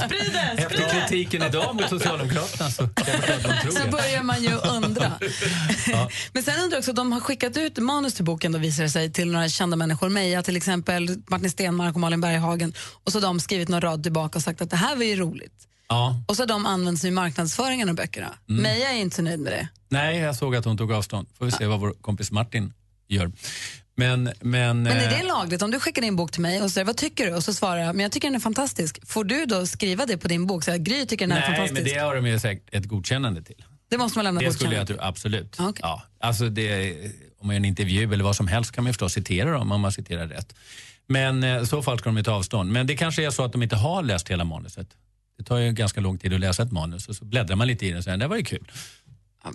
Sprid 0.06 0.32
det! 0.34 0.64
Efter 0.64 0.90
kritiken 1.02 1.44
idag 1.44 1.76
mot 1.76 1.90
Socialdemokraterna 1.90 2.70
så 2.70 2.90
Så 3.72 3.90
börjar 3.92 4.24
man 4.24 4.44
ju 4.44 4.54
undra. 4.54 5.12
Men 6.34 6.44
sen 6.44 6.54
undrar 6.60 6.76
jag 6.76 6.80
också, 6.80 6.94
de 6.94 7.12
har 7.12 7.20
skickat 7.20 7.58
ut 7.58 7.78
manus 7.78 8.14
till 8.14 8.26
boken 8.26 8.52
då 8.52 8.60
visar 8.60 8.84
det 8.84 8.90
sig 8.90 9.12
till 9.14 9.32
några 9.32 9.50
kända 9.50 9.78
människor, 9.78 10.10
Meja 10.10 10.44
till 10.44 10.58
exempel, 10.58 11.10
Martin 11.28 11.52
Stenmark 11.52 11.94
och 11.96 12.00
Malin 12.02 12.22
Berghagen. 12.22 12.74
Och 13.04 13.12
så 13.12 13.18
har 13.18 13.22
de 13.22 13.40
skrivit 13.40 13.70
någon 13.70 13.82
rad 13.82 14.04
tillbaka 14.04 14.40
och 14.40 14.44
sagt 14.44 14.62
att 14.62 14.70
det 14.70 14.76
här 14.78 14.96
var 14.96 15.04
ju 15.04 15.16
roligt. 15.16 15.54
Ja. 15.90 16.22
Och 16.28 16.36
så 16.36 16.42
har 16.42 16.48
de 16.48 16.66
använt 16.66 17.00
sig 17.00 17.08
i 17.08 17.12
marknadsföringen 17.12 17.90
av 17.90 17.96
böckerna. 17.96 18.28
Mm. 18.50 18.62
Meja 18.64 18.90
är 18.92 18.98
inte 18.98 19.16
så 19.16 19.22
nöjd 19.22 19.40
med 19.40 19.52
det. 19.54 19.68
Nej, 19.90 20.18
jag 20.20 20.36
såg 20.36 20.56
att 20.56 20.66
hon 20.66 20.78
tog 20.78 20.92
avstånd. 20.92 21.28
Får 21.38 21.46
vi 21.46 21.52
se 21.52 21.66
vad 21.66 21.80
vår 21.80 21.94
kompis 22.02 22.32
Martin 22.32 22.74
gör. 23.10 23.32
Men, 23.96 24.24
men, 24.24 24.84
Men 24.84 24.88
är 24.88 25.10
det 25.10 25.16
eh, 25.16 25.28
lagligt? 25.28 25.62
Om 25.62 25.72
du 25.72 25.80
skickar 25.80 26.02
in 26.02 26.08
en 26.08 26.16
bok 26.16 26.32
till 26.32 26.42
mig 26.42 26.62
och 26.62 26.72
säger 26.72 26.86
vad 26.86 26.98
tycker 26.98 27.26
du? 27.26 27.34
Och 27.34 27.44
så 27.44 27.54
svarar 27.54 27.78
jag, 27.78 27.96
men 27.96 28.04
jag 28.04 28.12
tycker 28.12 28.28
den 28.28 28.36
är 28.36 28.40
fantastisk. 28.40 29.00
Får 29.08 29.24
du 29.24 29.46
då 29.46 29.66
skriva 29.68 30.06
det 30.06 30.18
på 30.18 30.28
din 30.28 30.48
bok? 30.48 30.64
Så 30.64 30.72
här, 30.72 30.78
Gry 30.78 31.06
tycker 31.06 31.28
den 31.28 31.38
är 31.38 31.42
Nej, 31.42 31.50
men 31.50 31.58
fantastisk. 31.58 31.94
det 31.94 32.00
har 32.00 32.16
de 32.16 32.26
ju 32.28 32.40
säkert 32.40 32.70
ett 32.72 32.86
godkännande 32.86 33.42
till. 33.44 33.66
Det 33.90 33.98
måste 33.98 34.18
man 34.18 34.26
lämna 34.26 34.42
Det 34.42 34.54
skulle 34.54 34.76
jag 34.76 34.88
godkännande. 34.88 35.04
tro, 35.04 35.10
absolut. 35.10 35.58
Ja, 35.82 36.04
alltså 36.20 36.50
det, 36.50 36.94
om 37.40 37.48
man 37.48 37.56
gör 37.56 37.60
en 37.60 37.66
intervju 37.66 38.14
eller 38.14 38.24
vad 38.24 38.36
som 38.36 38.48
helst 38.48 38.72
kan 38.72 38.84
man 38.84 38.94
förstås 38.94 39.14
citera 39.14 39.52
dem 39.52 39.72
om 39.72 39.82
man 39.82 39.92
citerar 39.92 40.28
rätt. 40.28 40.56
Men 41.08 41.44
eh, 41.44 41.62
i 41.62 41.66
så 41.66 41.84
fall 41.84 42.00
ska 42.00 42.10
de 42.10 42.18
ju 42.18 42.24
ta 42.24 42.32
avstånd. 42.32 42.72
Men 42.72 42.88
det 42.88 42.96
kanske 42.98 43.26
är 43.26 43.30
så 43.30 43.44
att 43.44 43.52
de 43.52 43.64
inte 43.64 43.76
har 43.76 44.04
läst 44.04 44.30
hela 44.30 44.44
manuset. 44.44 44.88
Det 45.38 45.44
tar 45.44 45.58
ju 45.58 45.72
ganska 45.72 46.02
lång 46.02 46.18
tid 46.18 46.34
att 46.34 46.40
läsa 46.40 46.64
ett 46.64 46.72
manus 46.72 47.08
och 47.08 47.16
så 47.16 47.26
bläddrar 47.26 47.56
man 47.56 47.68
lite 47.68 47.86
i 47.86 47.92
det 47.92 47.98
och 47.98 48.04
säger 48.04 48.18
det 48.18 48.28
var 48.28 48.36
ju 48.38 48.44
kul. 48.44 48.72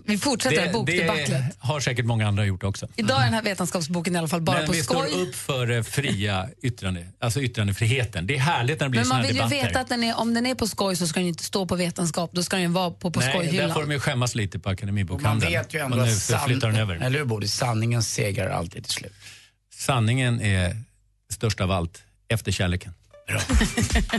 Vi 0.04 0.18
fortsätter 0.18 0.66
det, 0.66 0.72
bokdebaclet. 0.72 1.26
det 1.28 1.50
har 1.58 1.80
säkert 1.80 2.04
många 2.06 2.28
andra 2.28 2.44
gjort 2.44 2.62
också. 2.64 2.88
Idag 2.96 3.20
är 3.20 3.24
den 3.24 3.34
här 3.34 3.42
vetenskapsboken 3.42 4.14
i 4.14 4.18
alla 4.18 4.28
fall 4.28 4.40
bara 4.40 4.56
Men 4.58 4.66
på 4.66 4.72
vi 4.72 4.82
skoj. 4.82 5.08
står 5.10 5.20
upp 5.22 5.34
för 5.34 5.70
eh, 5.70 5.82
fria 5.82 6.48
yttrande, 6.62 7.06
alltså 7.18 7.40
yttrandefriheten. 7.42 8.26
Det 8.26 8.34
är 8.34 8.38
härligt 8.38 8.80
när 8.80 8.86
det 8.86 8.90
blir 8.90 9.00
Men 9.00 9.08
man 9.08 9.22
vill 9.22 9.30
ju 9.30 9.34
debatter. 9.36 9.56
veta 9.66 9.80
att 9.80 9.88
den 9.88 10.04
är, 10.04 10.18
om 10.18 10.34
den 10.34 10.46
är 10.46 10.54
på 10.54 10.66
skoj 10.66 10.96
så 10.96 11.06
ska 11.06 11.14
den 11.20 11.24
ju 11.24 11.28
inte 11.28 11.44
stå 11.44 11.66
på 11.66 11.76
vetenskap, 11.76 12.30
då 12.32 12.42
ska 12.42 12.56
den 12.56 12.62
ju 12.62 12.68
vara 12.68 12.90
på, 12.90 13.10
på 13.10 13.20
Nej, 13.20 13.28
där 13.28 13.34
skojhyllan. 13.34 13.74
får 13.74 13.80
de 13.80 13.90
ju 13.92 14.00
skämmas 14.00 14.34
lite 14.34 14.58
på 14.58 14.62
Och 14.62 14.66
man 14.66 14.74
Akademibokhandeln. 14.74 15.52
vet 15.52 15.74
ju 15.74 15.78
ändå 15.80 16.00
att 16.00 16.08
san- 16.16 16.46
flyttar 16.46 16.68
den 16.68 16.80
över. 16.80 16.94
Eller 16.96 17.18
hur 17.18 17.24
Bodis? 17.26 17.54
Sanningen 17.54 18.02
segrar 18.02 18.50
alltid 18.50 18.84
till 18.84 18.92
slut. 18.92 19.12
Sanningen 19.74 20.40
är 20.40 20.76
störst 21.32 21.60
av 21.60 21.70
allt, 21.70 22.02
efter 22.28 22.52
kärleken. 22.52 22.94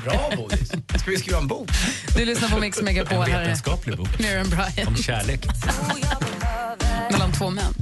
Bra 0.03 0.32
Bodis. 0.36 0.70
Ska 0.70 1.12
vi 1.12 1.18
skriva 1.18 1.38
en 1.38 1.47
bok? 1.47 1.70
Du 2.16 2.26
lyssnar 2.26 2.49
på 2.49 2.60
Mix 2.60 2.82
Megapol. 2.82 3.18
En 3.18 3.39
vetenskaplig 3.39 3.97
bok 3.97 4.20
Miriam 4.20 4.49
Bryant. 4.49 4.88
om 4.88 4.95
kärlek. 4.95 5.45
Mellan 7.12 7.32
två 7.32 7.49
män. 7.49 7.74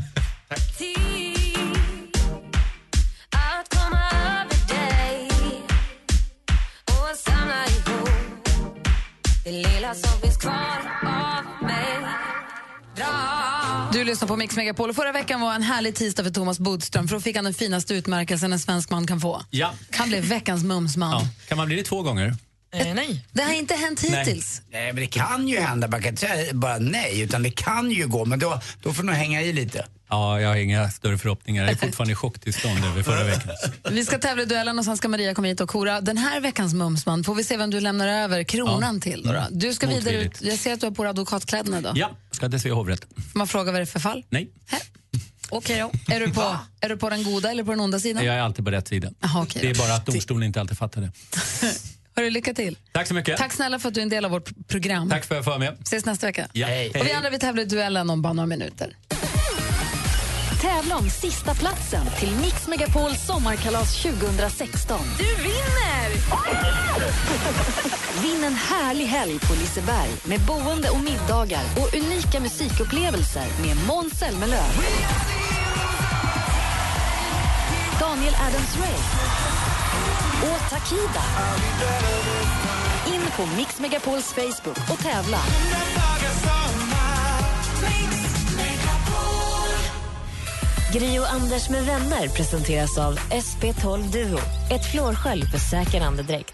Och 6.85 7.17
samla 7.17 7.65
lilla 9.45 9.93
som 9.93 10.21
finns 10.21 10.37
kvar 10.37 11.02
Du 13.93 14.03
lyssnar 14.03 14.27
på 14.27 14.35
Mix 14.35 14.55
Megapol 14.55 14.89
och 14.89 14.95
förra 14.95 15.11
veckan 15.11 15.41
var 15.41 15.53
en 15.55 15.61
härlig 15.63 15.95
tisdag 15.95 16.23
för 16.23 16.31
Thomas 16.31 16.59
Bodström 16.59 17.07
för 17.07 17.15
då 17.15 17.21
fick 17.21 17.35
han 17.35 17.45
den 17.45 17.53
finaste 17.53 17.93
utmärkelsen 17.93 18.53
en 18.53 18.59
svensk 18.59 18.89
man 18.89 19.07
kan 19.07 19.19
få. 19.19 19.41
Ja. 19.49 19.73
Han 19.91 20.09
blev 20.09 20.23
veckans 20.23 20.63
mumsman. 20.63 21.11
ja. 21.11 21.27
Kan 21.47 21.57
man 21.57 21.67
bli 21.67 21.75
det 21.75 21.83
två 21.83 22.01
gånger? 22.01 22.35
Eh, 22.73 22.93
nej. 22.93 23.25
Det 23.31 23.41
har 23.43 23.53
inte 23.53 23.73
hänt 23.75 24.03
Nej. 24.09 24.19
hittills. 24.19 24.61
Nej, 24.71 24.85
men 24.93 24.95
det 24.95 25.07
kan 25.07 25.47
ju 25.47 25.59
hända. 25.59 25.87
Man 25.87 26.01
kan 26.01 26.09
inte 26.09 26.21
säga 26.27 26.53
bara 26.53 26.77
nej, 26.77 27.21
utan 27.21 27.43
det 27.43 27.51
kan 27.51 27.91
ju 27.91 28.07
gå. 28.07 28.25
Men 28.25 28.39
då, 28.39 28.61
då 28.83 28.93
får 28.93 29.03
du 29.03 29.07
nog 29.07 29.15
hänga 29.15 29.41
i 29.41 29.53
lite. 29.53 29.85
Ja, 30.13 30.41
jag 30.41 30.49
har 30.49 30.55
inga 30.55 30.89
större 30.91 31.17
förhoppningar. 31.17 31.63
Jag 31.63 31.71
är 31.71 31.75
fortfarande 31.75 32.11
i 32.11 32.15
chocktillstånd 32.15 32.85
över 32.85 33.03
förra 33.03 33.23
veckan. 33.23 33.51
Vi 33.91 34.05
ska 34.05 34.17
tävla 34.17 34.43
i 34.43 34.45
duellen 34.45 34.79
och 34.79 34.85
sen 34.85 34.97
ska 34.97 35.07
Maria 35.07 35.33
komma 35.35 35.47
hit 35.47 35.61
och 35.61 35.69
kora 35.69 36.01
den 36.01 36.17
här 36.17 36.39
veckans 36.39 36.73
mumsman. 36.73 37.23
Får 37.23 37.35
vi 37.35 37.43
se 37.43 37.57
vem 37.57 37.69
du 37.69 37.79
lämnar 37.79 38.07
över 38.07 38.43
kronan 38.43 38.95
Ja. 38.95 39.01
till. 39.01 39.23
Då. 39.23 39.43
Du 39.51 39.73
ska 39.73 39.87
vidare 39.87 40.21
ut. 40.23 40.41
Jag 40.41 40.59
ser 40.59 40.73
att 40.73 40.79
du 40.79 40.85
har 40.85 40.91
på 40.91 41.03
dig 41.03 41.09
advokatkläderna 41.09 41.77
idag. 41.79 41.97
Ja, 41.97 42.09
ska 42.31 42.49
till 42.49 42.59
Svea 42.61 42.73
hovrätt. 42.73 43.05
Får 43.31 43.37
man 43.37 43.47
fråga 43.47 43.71
vad 43.71 43.81
det 43.81 43.83
är 43.83 43.85
för 43.85 43.99
fall? 43.99 44.23
Nej, 44.29 44.49
Okej 45.49 45.79
då. 45.79 46.13
Är 46.15 46.19
du, 46.19 46.31
på, 46.31 46.57
är 46.81 46.89
du 46.89 46.97
på 46.97 47.09
den 47.09 47.23
goda 47.23 47.51
eller 47.51 47.63
på 47.63 47.71
den 47.71 47.79
onda 47.79 47.99
sidan? 47.99 48.25
jag 48.25 48.35
är 48.35 48.39
alltid 48.41 48.65
på 48.65 48.71
rätt 48.71 48.87
sida. 48.87 49.09
Jaha, 49.19 49.43
okej 49.43 49.61
det 49.61 49.69
är 49.69 49.75
bara 49.75 49.95
att 49.95 50.05
domstolen 50.05 50.43
inte 50.43 50.61
alltid 50.61 50.77
fattar 50.77 51.01
det. 51.01 51.11
Hörru, 52.15 52.29
lycka 52.29 52.53
till. 52.53 52.77
Tack 52.91 53.07
så 53.07 53.13
mycket. 53.13 53.37
Tack 53.37 53.53
snälla 53.53 53.79
för 53.79 53.87
att 53.89 53.93
du 53.95 53.99
är 54.01 54.03
en 54.03 54.09
del 54.09 54.25
av 54.25 54.31
vårt 54.31 54.67
program. 54.67 55.09
Tack 55.09 55.25
för 55.25 55.35
att 55.35 55.37
jag 55.37 55.43
får 55.45 55.51
vara 55.51 55.59
med. 55.59 55.77
Ses 55.81 56.05
nästa 56.05 56.27
vecka. 56.27 56.47
Ja. 56.53 56.67
Hej. 56.67 56.89
Och 56.89 57.05
vi 57.05 57.11
andra 57.11 57.29
vi 57.29 57.39
tävlar 57.39 57.63
i 57.63 57.65
duellen 57.65 58.09
om 58.09 58.21
bara 58.21 58.33
några 58.33 58.47
minuter. 58.47 58.95
Tävla 60.63 60.97
om 60.97 61.09
sista 61.09 61.55
platsen 61.55 62.05
till 62.19 62.35
Mix 62.35 62.67
Megapols 62.67 63.25
sommarkalas 63.25 64.03
2016. 64.03 64.99
Du 65.17 65.23
vinner! 65.43 66.09
Vinn 68.23 68.43
en 68.43 68.53
härlig 68.53 69.05
helg 69.05 69.39
på 69.39 69.53
Liseberg 69.53 70.09
med 70.23 70.39
boende 70.39 70.89
och 70.89 70.99
middagar 70.99 71.63
och 71.77 71.93
unika 71.93 72.39
musikupplevelser 72.39 73.45
med 73.61 73.77
Måns 73.87 74.13
Zelmerlöw. 74.19 74.71
Daniel 77.99 78.33
Adams-Ray 78.33 78.99
och 80.41 80.69
Takida. 80.69 81.23
In 83.07 83.21
på 83.37 83.55
Mix 83.57 83.79
Megapols 83.79 84.33
Facebook 84.33 84.91
och 84.91 84.99
tävla. 84.99 85.39
Gri 90.93 91.19
och 91.19 91.33
Anders 91.33 91.69
med 91.69 91.85
vänner 91.85 92.27
presenteras 92.27 92.97
av 92.97 93.19
SP12 93.19 94.11
Duo. 94.11 94.39
Ett 94.71 94.85
flårskölj 94.91 95.43
för 95.51 95.57
säker 95.57 96.01
andedräkt. 96.01 96.53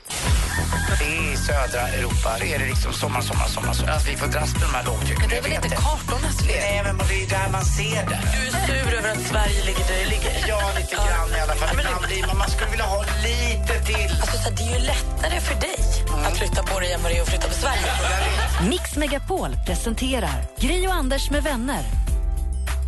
I 1.02 1.38
södra 1.38 1.82
Europa 1.88 2.30
det 2.40 2.54
är 2.54 2.60
det 2.60 2.66
liksom 2.66 2.94
sommar, 2.94 3.22
sommar, 3.22 3.48
sommar. 3.48 3.74
sommar. 3.74 3.94
Alltså, 3.94 4.10
vi 4.12 4.18
får 4.18 4.28
dras 4.28 4.54
med 4.54 4.62
de 4.62 4.72
här 4.78 4.86
lågtrycken. 4.86 5.20
Men 5.20 5.30
det 5.30 5.38
är 5.38 5.42
väl 5.42 5.54
inte 5.54 5.70
kartornas 5.70 6.38
fel? 6.48 6.62
Nej, 6.62 6.82
men 6.84 6.98
det 7.10 7.24
är 7.24 7.30
där 7.30 7.50
man 7.52 7.66
ser 7.66 8.02
det. 8.12 8.20
Du 8.34 8.40
är 8.48 8.52
sur 8.68 8.94
över 9.00 9.10
att 9.12 9.24
Sverige 9.32 9.60
ligger 9.66 9.86
där 9.90 10.00
det 10.04 10.10
ligger. 10.16 10.32
Ja, 10.48 10.60
lite 10.80 10.96
grann 10.96 11.30
i 11.38 11.40
alla 11.46 11.56
fall. 11.60 11.70
Ibland 11.74 12.06
blir 12.08 12.28
man, 12.28 12.38
man 12.38 12.50
skulle 12.50 12.72
vilja 12.72 12.86
ha 12.86 13.00
lite 13.30 13.74
till. 13.90 14.12
Alltså, 14.22 14.38
så 14.44 14.50
det 14.58 14.64
är 14.70 14.74
ju 14.78 14.82
lättare 14.94 15.38
för 15.48 15.56
dig 15.68 15.80
att 16.28 16.38
flytta 16.38 16.62
på 16.64 16.80
dig 16.80 16.90
än 16.94 17.02
vad 17.04 17.12
det 17.12 17.18
är 17.18 17.22
att 17.22 17.30
flytta 17.34 17.48
på 17.48 17.58
Sverige. 17.64 17.90
Mix 18.70 18.96
Megapol 18.96 19.52
presenterar 19.68 20.40
Gri 20.64 20.88
och 20.88 20.94
Anders 20.94 21.30
med 21.30 21.44
vänner. 21.44 21.84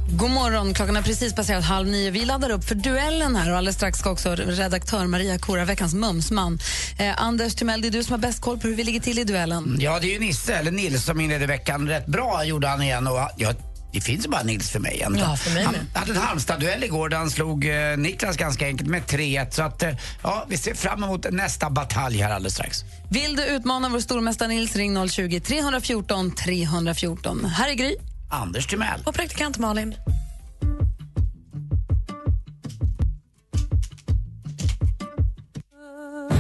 God 0.10 0.32
morgon, 0.32 0.74
klockan 0.74 0.96
har 0.96 1.04
precis 1.04 1.34
passerat 1.34 1.64
halv 1.64 1.88
nio. 1.88 2.12
Vi 2.12 2.26
laddar 2.26 2.50
upp 2.50 2.64
för 2.64 2.76
duellen 2.76 3.36
här 3.36 3.52
och 3.52 3.58
alldeles 3.58 3.76
strax 3.76 4.00
ska 4.00 4.12
också 4.12 4.36
redaktör 4.36 5.08
Maria 5.08 5.38
kora 5.38 5.66
veckans 5.66 5.94
mumsman. 5.94 6.60
Eh, 7.00 7.22
Anders 7.22 7.56
Timell, 7.56 7.82
det 7.82 7.88
är 7.88 7.92
du 7.92 8.04
som 8.04 8.12
har 8.12 8.20
bäst 8.20 8.42
koll 8.42 8.60
på 8.60 8.68
hur 8.68 8.76
vi 8.76 8.84
ligger 8.84 9.00
till 9.00 9.20
i 9.20 9.24
duellen. 9.24 9.78
Ja, 9.80 10.00
det 10.00 10.08
är 10.08 10.14
ju 10.14 10.20
Nisse, 10.20 10.56
eller 10.56 10.72
Nils, 10.72 11.04
som 11.06 11.22
inledde 11.22 11.46
veckan 11.48 11.88
rätt 11.88 12.06
bra, 12.06 12.44
gjorde 12.44 12.68
han 12.68 12.82
igen. 12.82 13.08
Och, 13.08 13.20
ja, 13.38 13.54
det 13.94 14.02
finns 14.02 14.28
bara 14.28 14.44
Nils 14.44 14.70
för 14.70 14.80
mig 14.80 14.96
egentligen. 14.96 15.30
Ja, 15.30 15.36
för 15.38 15.52
mig 15.52 15.64
han 15.64 15.76
hade 15.94 16.12
en 16.12 16.18
Halmstad-duell 16.18 16.84
igår 16.84 17.10
där 17.10 17.18
han 17.18 17.30
slog 17.30 17.66
eh, 17.66 17.98
Niklas 17.98 18.38
ganska 18.38 18.66
enkelt 18.66 18.90
med 18.90 19.04
3-1. 19.04 19.52
Så 19.52 19.64
att, 19.64 19.84
eh, 19.84 19.90
ja, 20.24 20.46
vi 20.50 20.58
ser 20.58 20.74
fram 20.74 21.04
emot 21.04 21.26
nästa 21.32 21.70
batalj 21.70 22.18
här 22.18 22.32
alldeles 22.32 22.54
strax. 22.54 22.84
Vill 23.10 23.36
du 23.36 23.46
utmana 23.46 23.90
vår 23.90 24.00
stormästare 24.00 24.48
Nils, 24.48 24.76
ring 24.76 24.98
020-314 24.98 26.36
314. 26.36 27.46
Här 27.46 27.70
är 27.70 27.74
Gry. 27.74 27.96
Anders 28.32 28.68
Timell. 28.68 29.00
Och 29.06 29.14
praktikant 29.14 29.58
Malin. 29.58 29.96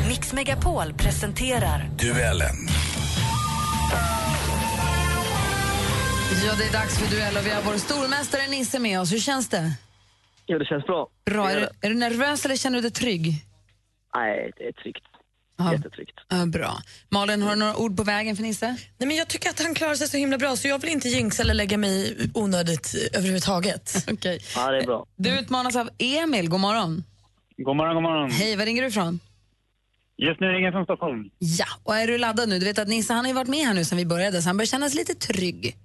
Mix 0.08 0.34
Megapol 0.34 0.94
presenterar 0.94 1.90
Duellen. 2.00 2.56
Ja, 6.46 6.54
det 6.58 6.64
är 6.64 6.72
dags 6.72 7.00
för 7.00 7.16
duell 7.16 7.38
och 7.38 7.46
vi 7.46 7.50
har 7.50 7.62
vår 7.62 7.78
stormästare 7.78 8.48
Nisse 8.48 8.80
med 8.80 9.00
oss. 9.02 9.14
Hur 9.14 9.20
känns 9.20 9.50
det? 9.50 9.72
Jo, 10.48 10.58
det 10.60 10.66
känns 10.66 10.86
bra. 10.86 11.08
Bra. 11.26 11.50
Är 11.52 11.56
du, 11.56 11.62
det. 11.62 11.88
är 11.88 11.90
du 11.90 11.96
nervös 11.96 12.46
eller 12.46 12.56
känner 12.56 12.76
du 12.78 12.82
dig 12.82 12.92
trygg? 12.92 13.46
Nej, 14.16 14.52
det 14.58 14.68
är 14.68 14.72
tryggt. 14.72 15.04
Ja. 15.58 15.74
Jättetryggt. 15.74 16.20
Ja, 16.30 16.46
bra. 16.46 16.78
Malin, 17.10 17.42
har 17.42 17.50
du 17.50 17.56
några 17.56 17.78
ord 17.78 17.98
på 17.98 18.04
vägen 18.04 18.36
för 18.36 18.44
Nisse? 18.44 18.68
Nej, 18.98 19.08
men 19.08 19.16
jag 19.18 19.28
tycker 19.28 19.50
att 19.50 19.62
han 19.62 19.74
klarar 19.76 19.96
sig 19.96 20.08
så 20.08 20.18
himla 20.18 20.38
bra 20.38 20.56
så 20.56 20.68
jag 20.68 20.80
vill 20.82 20.90
inte 20.90 21.10
jinxa 21.10 21.44
eller 21.44 21.54
lägga 21.54 21.78
mig 21.78 22.12
i 22.12 22.32
onödigt 22.34 22.96
överhuvudtaget. 23.14 24.06
Okej. 24.12 24.40
Ja, 24.56 24.72
det 24.72 24.78
är 24.78 24.86
bra. 24.86 25.06
Du 25.16 25.40
utmanas 25.40 25.76
av 25.76 25.90
Emil. 25.98 26.50
God 26.50 26.60
morgon. 26.60 27.04
God 27.58 27.76
morgon, 27.76 27.94
god 27.96 28.04
morgon. 28.04 28.32
Hej, 28.32 28.56
var 28.56 28.66
ringer 28.66 28.82
du 28.82 28.88
ifrån? 28.88 29.20
Just 30.18 30.40
nu 30.40 30.48
ringer 30.48 30.66
jag 30.66 30.74
från 30.74 30.84
Stockholm. 30.84 31.30
Ja, 31.40 31.66
och 31.84 31.96
är 31.96 32.08
du 32.08 32.18
laddad 32.18 32.50
nu? 32.50 32.60
Du 32.60 32.66
vet 32.66 32.80
att 32.80 32.88
Nisse 32.88 33.14
han 33.14 33.26
har 33.26 33.30
ju 33.30 33.36
varit 33.36 33.48
med 33.48 33.66
här 33.66 33.74
nu 33.74 33.86
sen 33.86 33.98
vi 33.98 34.06
började 34.06 34.42
så 34.42 34.50
han 34.50 34.58
börjar 34.58 34.68
känna 34.68 34.90
sig 34.90 34.98
lite 34.98 35.16
trygg. 35.16 35.76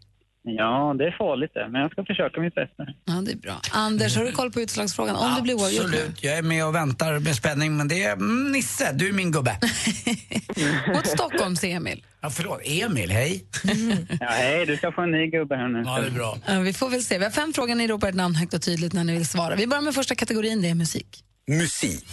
Ja, 0.48 0.94
det 0.98 1.06
är 1.06 1.10
farligt 1.18 1.50
det, 1.54 1.68
men 1.68 1.80
jag 1.80 1.90
ska 1.90 2.04
försöka 2.04 2.40
mitt 2.40 2.54
bästa. 2.54 2.86
Ja, 3.04 3.12
det 3.12 3.32
är 3.32 3.36
bra. 3.36 3.60
Anders, 3.72 4.16
har 4.16 4.24
du 4.24 4.32
koll 4.32 4.52
på 4.52 4.60
utslagsfrågan? 4.60 5.16
Om 5.16 5.34
det 5.36 5.42
blir 5.42 5.54
oavgjort? 5.54 5.84
Absolut, 5.84 6.24
jag 6.24 6.38
är 6.38 6.42
med 6.42 6.66
och 6.66 6.74
väntar 6.74 7.18
med 7.18 7.36
spänning. 7.36 7.76
Men 7.76 7.88
det 7.88 8.02
är 8.04 8.12
mm, 8.12 8.52
Nisse, 8.52 8.92
du 8.92 9.08
är 9.08 9.12
min 9.12 9.32
gubbe. 9.32 9.56
Mot 10.94 11.06
Stockholms 11.06 11.64
Emil. 11.64 12.04
Ja, 12.20 12.30
förlåt, 12.30 12.60
Emil, 12.64 13.10
hej. 13.10 13.44
Ja, 14.20 14.26
hej, 14.26 14.66
du 14.66 14.76
ska 14.76 14.92
få 14.92 15.02
en 15.02 15.10
ny 15.10 15.26
gubbe 15.26 15.56
här 15.56 15.68
nu. 15.68 15.82
Ja, 15.86 16.00
det 16.00 16.06
är 16.06 16.10
bra. 16.10 16.38
Ja, 16.46 16.60
vi 16.60 16.72
får 16.72 16.88
väl 16.90 17.02
se. 17.02 17.18
Vi 17.18 17.24
har 17.24 17.30
fem 17.30 17.52
frågor. 17.52 17.74
Ni 17.74 17.86
ropar 17.86 18.08
ett 18.08 18.14
namn 18.14 18.34
högt 18.34 18.54
och 18.54 18.62
tydligt 18.62 18.92
när 18.92 19.04
ni 19.04 19.12
vill 19.12 19.26
svara. 19.26 19.54
Vi 19.54 19.66
börjar 19.66 19.82
med 19.82 19.94
första 19.94 20.14
kategorin, 20.14 20.62
det 20.62 20.68
är 20.68 20.74
musik. 20.74 21.24
Musik. 21.48 22.04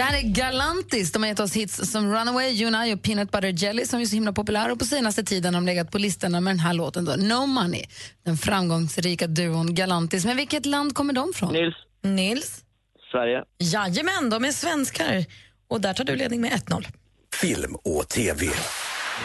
Det 0.00 0.04
här 0.04 0.18
är 0.18 0.22
Galantis. 0.22 1.12
De 1.12 1.22
har 1.22 1.28
gett 1.28 1.40
oss 1.40 1.56
hits 1.56 1.90
som 1.92 2.12
Runaway, 2.12 2.50
You 2.50 2.74
and 2.74 2.88
I 2.88 2.94
och 2.94 3.02
Peanut 3.02 3.30
Butter 3.30 3.64
Jelly 3.64 3.86
som 3.86 4.00
är 4.00 4.04
så 4.04 4.14
himla 4.14 4.32
populära 4.32 4.72
och 4.72 4.78
på 4.78 4.84
senaste 4.84 5.24
tiden 5.24 5.54
har 5.54 5.60
de 5.60 5.66
legat 5.66 5.90
på 5.90 5.98
listorna 5.98 6.40
med 6.40 6.50
den 6.50 6.60
här 6.60 6.74
låten 6.74 7.04
då, 7.04 7.12
No 7.16 7.46
Money. 7.46 7.84
Den 8.24 8.36
framgångsrika 8.36 9.26
duon 9.26 9.74
Galantis. 9.74 10.24
Men 10.24 10.36
vilket 10.36 10.66
land 10.66 10.94
kommer 10.94 11.12
de 11.12 11.32
från? 11.34 11.52
Nils, 11.52 11.74
Nils? 12.02 12.64
Sverige. 13.12 13.44
Jajamän, 13.58 14.30
de 14.30 14.44
är 14.44 14.52
svenskar. 14.52 15.24
Och 15.68 15.80
där 15.80 15.94
tar 15.94 16.04
du 16.04 16.16
ledning 16.16 16.40
med 16.40 16.52
1-0. 16.52 16.86
Film 17.34 17.74
och 17.74 18.08
TV. 18.08 18.46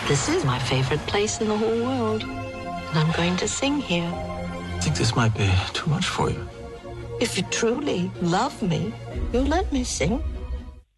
This 0.07 0.29
is 0.29 0.43
my 0.43 0.59
favorite 0.59 1.05
place 1.07 1.43
in 1.43 1.49
the 1.49 1.65
whole 1.65 1.85
world. 1.85 2.23
And 2.23 2.97
I'm 2.97 3.17
going 3.17 3.37
to 3.37 3.47
sing 3.47 3.81
here. 3.81 4.11
I 4.77 4.81
think 4.81 4.97
this 4.97 5.15
might 5.15 5.37
be 5.37 5.51
too 5.73 5.89
much 5.89 6.05
for 6.05 6.29
you. 6.29 6.45
If 7.21 7.37
you 7.37 7.47
truly 7.51 8.11
love 8.21 8.53
me, 8.61 8.91
you'll 9.33 9.49
let 9.49 9.71
me 9.71 9.85
sing. 9.85 10.34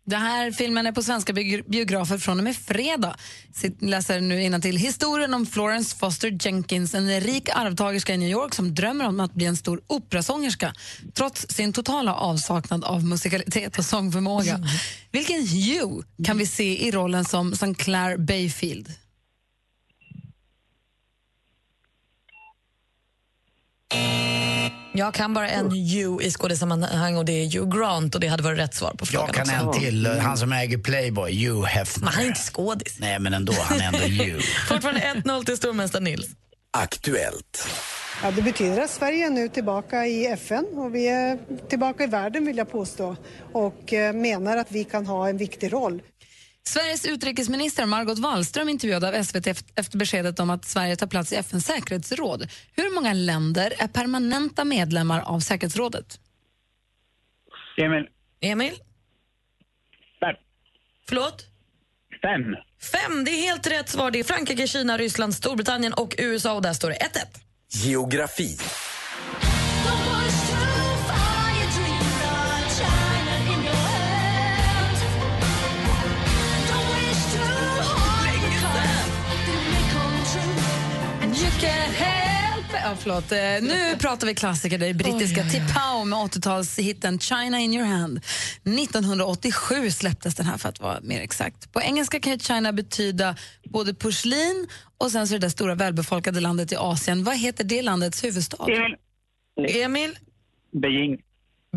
Den 0.10 0.22
här 0.22 0.52
filmen 0.52 0.88
är 0.88 0.92
på 0.92 1.04
svenska 1.04 1.34
bi- 1.34 1.64
biografer 1.68 2.18
från 2.18 2.38
och 2.38 2.44
med 2.44 2.56
fredag. 2.56 3.16
Sitt, 3.54 3.82
läser 3.82 4.22
nu 4.22 4.62
till 4.62 4.78
Historien 4.78 5.34
om 5.34 5.46
Florence 5.46 5.96
Foster 5.98 6.38
Jenkins, 6.42 6.94
en 6.94 7.22
rik 7.22 7.50
arvtagerska 7.50 8.14
i 8.14 8.18
New 8.18 8.30
York 8.30 8.54
som 8.54 8.76
drömmer 8.76 9.06
om 9.08 9.20
att 9.20 9.34
bli 9.34 9.46
en 9.46 9.58
stor 9.58 9.82
operasångerska 9.88 10.74
trots 11.14 11.46
sin 11.50 11.74
totala 11.74 12.14
avsaknad 12.14 12.84
av 12.84 13.04
musikalitet 13.04 13.78
och 13.78 13.86
sångförmåga. 13.86 14.60
Vilken 15.12 15.48
Hugh 15.48 16.06
kan 16.26 16.38
vi 16.38 16.46
se 16.46 16.88
i 16.88 16.92
rollen 16.92 17.26
som 17.26 17.54
St. 17.54 17.74
Clair 17.74 18.18
Bayfield? 18.18 18.90
Jag 24.98 25.14
kan 25.14 25.34
bara 25.34 25.50
en 25.50 25.72
Hugh 25.72 26.26
i 26.26 26.32
skådespelsammanhang 26.32 27.18
och 27.18 27.26
det 27.26 27.32
är 27.32 27.60
Hugh 27.60 27.78
Grant 27.80 28.16
och 28.16 28.22
det 28.22 28.28
hade 28.28 28.44
varit 28.44 28.60
rätt 28.60 28.74
svar 28.74 28.94
på 28.98 29.06
frågan 29.06 29.26
Jag 29.36 29.36
kan 29.36 29.68
också. 29.68 29.80
en 29.80 29.86
till, 29.86 30.06
eh, 30.06 30.18
han 30.18 30.38
som 30.38 30.52
äger 30.54 30.78
Playboy, 30.78 31.48
Hugh 31.48 31.66
Hefner. 31.66 32.04
Men 32.06 32.14
han 32.14 32.24
är 32.24 32.28
inte 32.28 32.40
skådis. 32.40 32.98
Nej, 33.00 33.20
men 33.20 33.34
ändå, 33.34 33.54
han 33.60 33.80
är 33.80 33.86
ändå 33.86 33.98
Hugh. 34.24 34.40
Fortfarande 34.70 35.02
1-0 35.02 35.46
till 35.46 35.58
stormästare 35.58 36.04
Nils. 36.04 36.28
Aktuellt. 36.72 37.68
Ja, 38.24 38.32
det 38.32 38.42
betyder 38.42 38.82
att 38.82 38.90
Sverige 38.90 39.26
är 39.26 39.30
nu 39.30 39.50
tillbaka 39.50 40.06
i 40.06 40.26
FN 40.28 40.66
och 40.74 40.96
vi 40.96 41.08
är 41.08 41.38
tillbaka 41.70 42.04
i 42.04 42.08
världen 42.08 42.46
vill 42.46 42.58
jag 42.58 42.72
påstå 42.72 43.16
och 43.54 43.94
eh, 43.94 44.14
menar 44.14 44.58
att 44.58 44.72
vi 44.72 44.84
kan 44.84 45.06
ha 45.06 45.30
en 45.30 45.38
viktig 45.38 45.74
roll. 45.74 46.02
Sveriges 46.68 47.06
utrikesminister 47.06 47.86
Margot 47.86 48.20
Wallström 48.20 48.70
intervjuade 48.70 49.08
av 49.08 49.24
SVT 49.24 49.48
eft- 49.48 49.72
efter 49.76 49.98
beskedet 49.98 50.40
om 50.40 50.50
att 50.50 50.66
Sverige 50.66 50.96
tar 50.96 51.08
plats 51.08 51.34
i 51.34 51.36
FNs 51.36 51.66
säkerhetsråd. 51.66 52.48
Hur 52.76 52.96
många 52.96 53.14
länder 53.14 53.74
är 53.78 53.88
permanenta 53.88 54.66
medlemmar 54.66 55.22
av 55.22 55.40
säkerhetsrådet? 55.40 56.20
Emil. 57.78 58.08
Emil? 58.42 58.74
Fem. 60.20 60.36
Förlåt? 61.08 61.46
Fem. 62.22 62.42
Fem, 62.92 63.24
det 63.26 63.32
är 63.32 63.42
helt 63.42 63.68
rätt 63.68 63.90
svar. 63.90 64.12
Det 64.12 64.20
är 64.20 64.24
Frankrike, 64.24 64.68
Kina, 64.68 64.98
Ryssland, 64.98 65.34
Storbritannien 65.36 65.94
och 65.94 66.16
USA 66.18 66.54
och 66.54 66.62
där 66.62 66.74
står 66.74 66.90
det 66.90 66.96
1-1. 66.96 67.00
Geografi. 67.86 68.58
Förlåt. 83.00 83.32
Eh, 83.32 83.38
Nu 83.62 83.96
pratar 84.00 84.28
vi 84.28 84.36
klassiker. 84.36 84.78
Det 84.78 84.88
är 84.88 84.94
brittiska 84.94 85.44
Tipau 85.44 86.06
med 86.06 86.20
80-talshitten 86.20 87.20
China 87.20 87.60
in 87.60 87.74
your 87.74 87.86
hand. 87.86 88.20
1987 88.64 89.92
släpptes 89.92 90.36
den 90.36 90.46
här 90.46 90.58
för 90.58 90.70
att 90.70 90.80
vara 90.80 91.00
mer 91.02 91.22
exakt. 91.22 91.72
På 91.74 91.82
engelska 91.82 92.20
kan 92.20 92.40
China 92.40 92.74
betyda 92.74 93.36
både 93.70 93.94
porslin 93.94 94.68
och 94.98 95.12
sen 95.12 95.28
så 95.28 95.34
det 95.34 95.40
där 95.40 95.50
stora 95.50 95.76
välbefolkade 95.76 96.40
landet 96.40 96.72
i 96.72 96.76
Asien. 96.76 97.24
Vad 97.24 97.38
heter 97.38 97.64
det 97.64 97.82
landets 97.82 98.24
huvudstad? 98.24 98.66
Emil. 98.68 98.96
Emil? 99.82 100.18
Beijing. 100.82 101.18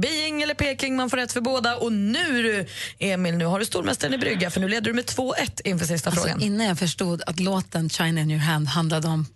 Beijing 0.00 0.42
eller 0.42 0.54
Peking, 0.54 0.96
man 0.96 1.10
får 1.10 1.16
rätt 1.16 1.32
för 1.32 1.40
båda. 1.40 1.76
Och 1.76 1.92
nu 1.92 2.42
du, 2.42 2.66
Emil, 2.98 3.34
nu 3.36 3.44
har 3.44 3.58
du 3.58 3.64
stormästaren 3.64 4.14
i 4.14 4.18
brygga 4.18 4.50
för 4.50 4.60
nu 4.60 4.68
leder 4.68 4.80
du 4.86 4.92
med 4.92 5.04
2-1 5.04 5.32
inför 5.64 5.86
sista 5.86 6.10
Alltså, 6.10 6.22
frågan. 6.24 6.42
innan 6.42 6.66
jag 6.66 6.78
förstod 6.78 7.22
att 7.26 7.40
låten 7.40 7.88
China 7.90 8.20
in 8.20 8.30
your 8.30 8.40
hand 8.40 8.68
handlade 8.68 9.08
om 9.08 9.26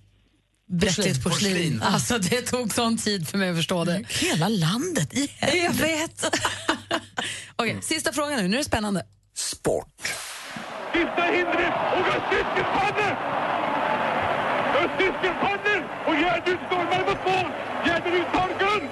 bräckligt 0.70 1.22
porslin. 1.22 1.52
Porslin. 1.52 1.82
Alltså, 1.94 2.18
det 2.18 2.42
tog 2.42 2.74
sån 2.74 2.98
tid 2.98 3.28
för 3.28 3.38
mig 3.38 3.50
att 3.50 3.56
förstå 3.56 3.84
det. 3.84 4.04
Hela 4.08 4.48
landet 4.48 5.14
i 5.14 5.30
Jag 5.64 5.72
vet. 5.72 6.24
Okej, 7.56 7.78
sista 7.82 8.12
frågan 8.12 8.42
nu. 8.42 8.48
Nu 8.48 8.56
är 8.56 8.58
det 8.58 8.64
spännande. 8.64 9.06
Sport. 9.36 9.86
Sista 10.92 11.22
hindret 11.22 11.74
och 11.92 12.06
Östtyskland 12.16 12.66
faller! 12.76 13.12
Östtyskland 14.84 15.36
faller 15.40 15.80
och 16.06 16.14
Gärderud 16.14 16.58
stormar 16.66 16.98
mot 16.98 17.24
mål! 17.26 17.52
Gärderud 17.86 18.26
tar 18.32 18.48
guld! 18.58 18.90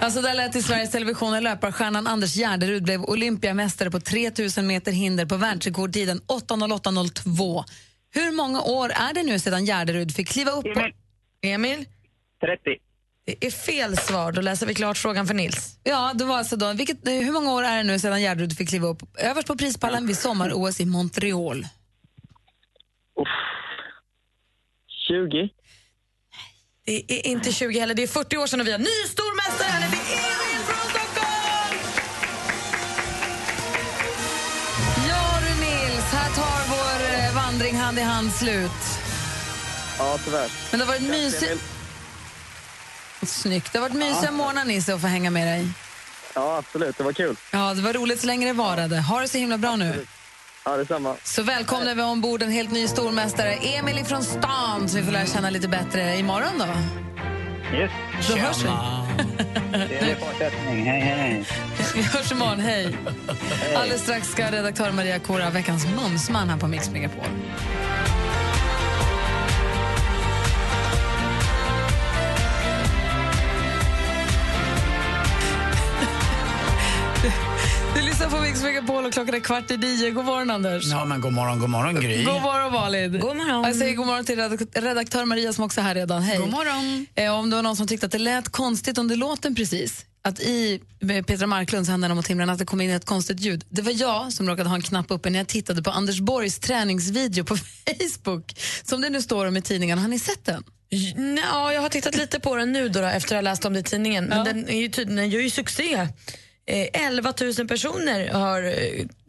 Alltså 0.00 0.22
där 0.22 0.34
lät 0.34 0.56
i 0.56 0.62
Sveriges 0.62 0.90
Television 0.90 1.42
löparstjärnan 1.42 2.06
Anders 2.06 2.34
Gärderud 2.34 2.82
blev 2.82 3.04
olympiamästare 3.04 3.90
på 3.90 4.00
3000 4.00 4.66
meter 4.66 4.92
hinder 4.92 5.26
på 5.26 5.36
världsrekordtiden 5.36 6.20
8.08.02. 6.20 7.64
Hur 8.10 8.32
många 8.32 8.62
år 8.62 8.90
är 8.90 9.14
det 9.14 9.22
nu 9.22 9.38
sedan 9.38 9.64
Gärderud 9.64 10.14
fick 10.14 10.28
kliva 10.28 10.50
upp 10.50 10.74
på... 10.74 10.90
Emil? 11.42 11.84
30. 12.40 12.76
Det 13.24 13.46
är 13.46 13.50
fel 13.50 13.96
svar. 13.96 14.32
Då 14.32 14.40
läser 14.40 14.66
vi 14.66 14.74
klart 14.74 14.98
frågan 14.98 15.26
för 15.26 15.34
Nils. 15.34 15.78
Ja, 15.82 16.12
det 16.14 16.24
var 16.24 16.38
alltså 16.38 16.56
då, 16.56 16.72
vilket, 16.72 17.08
hur 17.08 17.32
många 17.32 17.52
år 17.52 17.62
är 17.62 17.76
det 17.76 17.82
nu 17.82 17.98
sedan 17.98 18.20
Gärderud 18.20 18.56
fick 18.56 18.68
kliva 18.68 18.88
upp 18.88 19.02
överst 19.18 19.48
på 19.48 19.56
prispallen 19.56 20.06
vid 20.06 20.18
sommar-OS 20.18 20.80
i 20.80 20.84
Montreal? 20.84 21.66
20. 25.08 25.48
Det 26.84 27.12
är 27.12 27.26
inte 27.26 27.52
20 27.52 27.78
heller, 27.80 27.94
det 27.94 28.02
är 28.02 28.06
40 28.06 28.36
år 28.36 28.46
sedan 28.46 28.60
och 28.60 28.66
vi 28.66 28.72
har 28.72 28.78
ny 28.78 29.08
stormästare. 29.08 29.90
Det 29.90 29.96
är 30.14 30.47
i 37.98 38.02
hand 38.02 38.32
slut. 38.32 38.70
Ja, 39.98 40.18
tyvärr. 40.24 40.50
Men 40.70 40.80
det 40.80 40.86
har 40.86 40.92
varit 40.92 41.10
mysigt. 41.10 41.62
Snyggt. 43.22 43.72
Det 43.72 43.78
har 43.78 43.88
varit 43.88 43.98
mysiga 43.98 44.30
morgnar 44.30 44.64
Nisse 44.64 44.94
att 44.94 45.00
få 45.00 45.06
hänga 45.06 45.30
med 45.30 45.46
dig. 45.46 45.68
Ja, 46.34 46.56
absolut. 46.56 46.98
Det 46.98 47.04
var 47.04 47.12
kul. 47.12 47.36
Ja, 47.50 47.74
det 47.74 47.82
var 47.82 47.92
roligt 47.92 48.20
så 48.20 48.26
länge 48.26 48.46
det 48.46 48.52
varade. 48.52 49.00
Ha 49.00 49.20
det 49.20 49.28
så 49.28 49.38
himla 49.38 49.58
bra 49.58 49.76
nu. 49.76 50.06
Ja, 50.64 50.76
detsamma. 50.76 51.14
Så 51.24 51.42
välkomnar 51.42 51.94
vi 51.94 52.02
ombord 52.02 52.42
en 52.42 52.50
helt 52.50 52.70
ny 52.70 52.88
stormästare, 52.88 53.52
Emil 53.54 54.04
från 54.04 54.24
stan, 54.24 54.88
som 54.88 55.00
vi 55.00 55.04
får 55.04 55.12
lära 55.12 55.26
känna 55.26 55.50
lite 55.50 55.68
bättre 55.68 56.16
imorgon 56.16 56.58
då. 56.58 56.66
Yes. 57.74 57.90
Då 58.30 58.36
hörs 58.36 58.64
vi. 58.64 58.68
Det 59.72 60.10
är 60.10 60.16
fortsättning. 60.16 60.84
Hej, 60.86 61.00
hej. 61.00 61.44
Vi 61.94 62.02
hörs 62.02 62.32
imorgon, 62.32 62.60
hej. 62.60 62.96
Alldeles 63.76 64.02
strax 64.02 64.28
ska 64.28 64.50
redaktör 64.50 64.92
Maria 64.92 65.18
Kora, 65.18 65.50
veckans 65.50 65.86
mumsman 65.86 66.48
här 66.48 66.58
på 66.58 66.66
Mix 66.66 66.90
Megapol. 66.90 67.24
Lyssnar 78.20 78.38
på 78.38 78.44
Mix 78.44 78.62
Megapol 78.62 79.04
och 79.06 79.12
klockan 79.12 79.34
är 79.34 79.40
kvart 79.40 79.70
i 79.70 79.76
nio. 79.76 80.10
God 80.10 80.24
morgon, 80.24 80.50
Anders. 80.50 80.84
Ja, 80.86 81.04
men 81.04 81.20
god 81.20 81.32
morgon, 81.32 81.58
god 81.58 81.70
morgon 81.70 81.94
Gry. 81.94 82.24
God 82.24 82.42
morgon, 82.42 82.72
Malin. 82.72 83.12
God 83.12 83.36
morgon. 83.36 83.64
Jag 83.64 83.76
säger 83.76 83.94
god 83.94 84.06
morgon 84.06 84.24
till 84.24 84.38
redak- 84.38 84.80
redaktör 84.80 85.24
Maria 85.24 85.52
som 85.52 85.64
också 85.64 85.80
är 85.80 85.84
här 85.84 85.94
redan. 85.94 86.22
Hej. 86.22 86.38
God 86.38 86.50
morgon. 86.50 87.06
Eh, 87.14 87.34
om 87.34 87.50
det 87.50 87.56
var 87.56 87.62
någon 87.62 87.76
som 87.76 87.86
tyckte 87.86 88.06
att 88.06 88.12
det 88.12 88.18
lät 88.18 88.48
konstigt 88.48 88.98
under 88.98 89.16
låten 89.16 89.54
precis, 89.54 90.04
att 90.24 90.40
i 90.40 90.80
med 91.00 91.26
Petra 91.26 91.46
Marklunds 91.46 91.90
Händerna 91.90 92.14
mot 92.14 92.26
himlen 92.28 92.50
att 92.50 92.58
det 92.58 92.64
kom 92.64 92.80
in 92.80 92.90
ett 92.90 93.04
konstigt 93.04 93.40
ljud. 93.40 93.64
Det 93.68 93.82
var 93.82 93.92
jag 94.00 94.32
som 94.32 94.48
råkade 94.48 94.68
ha 94.68 94.76
en 94.76 94.82
knapp 94.82 95.06
uppe 95.10 95.30
när 95.30 95.38
jag 95.38 95.46
tittade 95.48 95.82
på 95.82 95.90
Anders 95.90 96.20
Borgs 96.20 96.58
träningsvideo 96.58 97.44
på 97.44 97.56
Facebook. 98.14 98.54
Som 98.84 99.00
det 99.00 99.10
nu 99.10 99.22
står 99.22 99.46
om 99.46 99.56
i 99.56 99.62
tidningen. 99.62 99.98
Har 99.98 100.08
ni 100.08 100.18
sett 100.18 100.44
den? 100.44 100.64
Ja, 101.52 101.72
jag 101.72 101.80
har 101.82 101.88
tittat 101.88 102.16
lite 102.16 102.40
på 102.40 102.56
den 102.56 102.72
nu 102.72 102.88
då, 102.88 103.00
då 103.00 103.06
efter 103.06 103.34
att 103.34 103.36
ha 103.36 103.40
läst 103.40 103.64
om 103.64 103.72
det 103.72 103.78
i 103.78 103.82
tidningen. 103.82 104.24
Men 104.24 104.44
den, 104.44 104.68
är 104.68 104.80
ju 104.80 104.88
den 104.88 105.30
gör 105.30 105.40
ju 105.40 105.50
succé. 105.50 106.08
Eh, 106.68 106.88
11 106.92 107.34
000 107.58 107.68
personer 107.68 108.28
har 108.28 108.62
eh, 108.62 108.72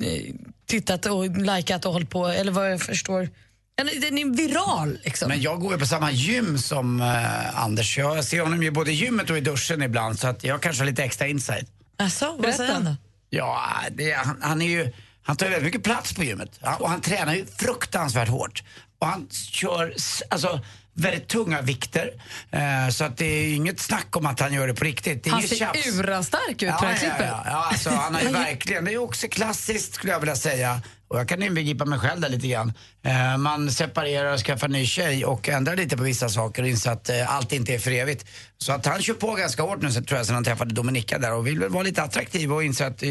eh, 0.07 0.34
tittat 0.66 1.06
och 1.06 1.38
likat 1.38 1.86
och 1.86 1.94
hållit 1.94 2.10
på, 2.10 2.28
eller 2.28 2.52
vad 2.52 2.72
jag 2.72 2.82
förstår. 2.82 3.30
Den, 3.76 4.18
är 4.18 4.38
viral 4.38 4.98
liksom. 5.03 5.28
Men 5.28 5.41
jag 5.41 5.60
går 5.60 5.74
ju 5.74 5.80
på 5.80 5.86
samma 5.86 6.11
gym 6.11 6.57
som 6.57 7.02
eh, 7.02 7.64
Anders. 7.64 7.98
Jag 7.98 8.26
ser 8.26 8.41
honom 8.41 8.64
ju 8.64 8.72
både 8.72 8.91
i 8.91 8.94
gymmet 8.94 9.30
och 9.30 9.38
i 9.38 9.41
duschen 9.41 9.82
ibland 9.82 10.20
så 10.20 10.28
att 10.28 10.44
jag 10.44 10.61
kanske 10.61 10.82
har 10.82 10.90
lite 10.90 11.03
extra 11.03 11.28
insight. 11.28 11.70
Alltså, 11.98 12.36
vad 12.40 12.56
säger 12.56 12.74
han 12.74 12.86
då? 12.86 12.95
Ja, 13.30 13.70
det, 13.91 14.11
han, 14.11 14.38
han 14.41 14.61
är 14.61 14.70
ju... 14.70 14.91
Han 15.22 15.36
tar 15.36 15.45
ju 15.45 15.52
väldigt 15.52 15.66
mycket 15.66 15.84
plats 15.84 16.14
på 16.14 16.24
gymmet 16.24 16.60
Ja, 16.61 16.76
och 16.76 16.90
han 16.90 17.02
tränar 17.02 17.34
ju 17.36 17.45
fruktansvärt 17.45 18.30
hårt. 18.30 18.64
Och 18.99 19.07
han 19.07 19.28
kör 19.32 19.94
alltså, 20.30 20.60
väldigt 21.00 21.28
tunga 21.28 21.62
vikter. 21.62 22.12
Eh, 22.52 22.90
så 22.92 23.04
att 23.04 23.18
det 23.18 23.26
är 23.26 23.56
inget 23.56 23.80
snack 23.80 24.16
om 24.16 24.26
att 24.26 24.40
han 24.40 24.54
gör 24.54 24.68
det 24.68 24.74
på 24.74 24.86
riktigt. 24.86 25.24
Det 25.24 25.30
är 25.30 25.32
Han 25.32 25.42
ser 25.42 25.56
tjafs. 25.56 25.88
urastark 26.00 26.52
ut 26.52 26.58
på 26.60 26.66
det 26.66 26.72
här 26.72 26.92
ja, 26.92 26.98
klippet. 27.00 27.26
ja, 27.30 27.44
ja. 27.46 27.68
alltså, 27.72 27.90
han 27.90 28.16
har 28.16 28.22
ju 28.22 28.30
verkligen, 28.32 28.86
det 28.86 28.94
är 28.94 28.98
också 28.98 29.28
klassiskt 29.28 29.94
skulle 29.94 30.14
jag 30.14 30.20
vilja 30.20 30.36
säga. 30.36 30.82
Och 31.08 31.20
jag 31.20 31.28
kan 31.28 31.44
inbegripa 31.44 31.86
mig 31.86 32.00
själv 32.00 32.22
där 32.22 32.30
lite 32.30 32.48
grann. 32.48 32.74
Eh, 33.06 33.38
man 33.38 33.72
separerar 33.72 34.34
och 34.34 34.40
skaffar 34.40 34.68
ny 34.68 34.86
tjej 34.86 35.26
och 35.26 35.50
ändrar 35.50 35.76
lite 35.76 35.98
på 35.98 36.04
vissa 36.04 36.30
saker 36.30 36.62
och 36.64 36.68
inser 36.70 36.92
att 36.92 37.10
eh, 37.10 37.36
allt 37.36 37.54
inte 37.54 37.74
är 37.74 37.80
för 37.80 37.92
evigt. 37.92 38.26
Så 38.58 38.72
att 38.72 38.86
han 38.86 39.02
kör 39.02 39.14
på 39.14 39.36
ganska 39.36 39.64
hårt 39.64 39.82
nu 39.82 39.92
tror 39.92 40.18
jag 40.18 40.26
sen 40.26 40.36
han 40.36 40.44
träffade 40.44 40.74
Dominika 40.74 41.18
där 41.18 41.34
och 41.34 41.48
vill 41.48 41.60
väl 41.60 41.70
vara 41.70 41.84
lite 41.84 42.04
attraktiv 42.04 42.54
och 42.54 42.64
inser 42.64 42.86
att 42.86 43.04
eh, 43.04 43.10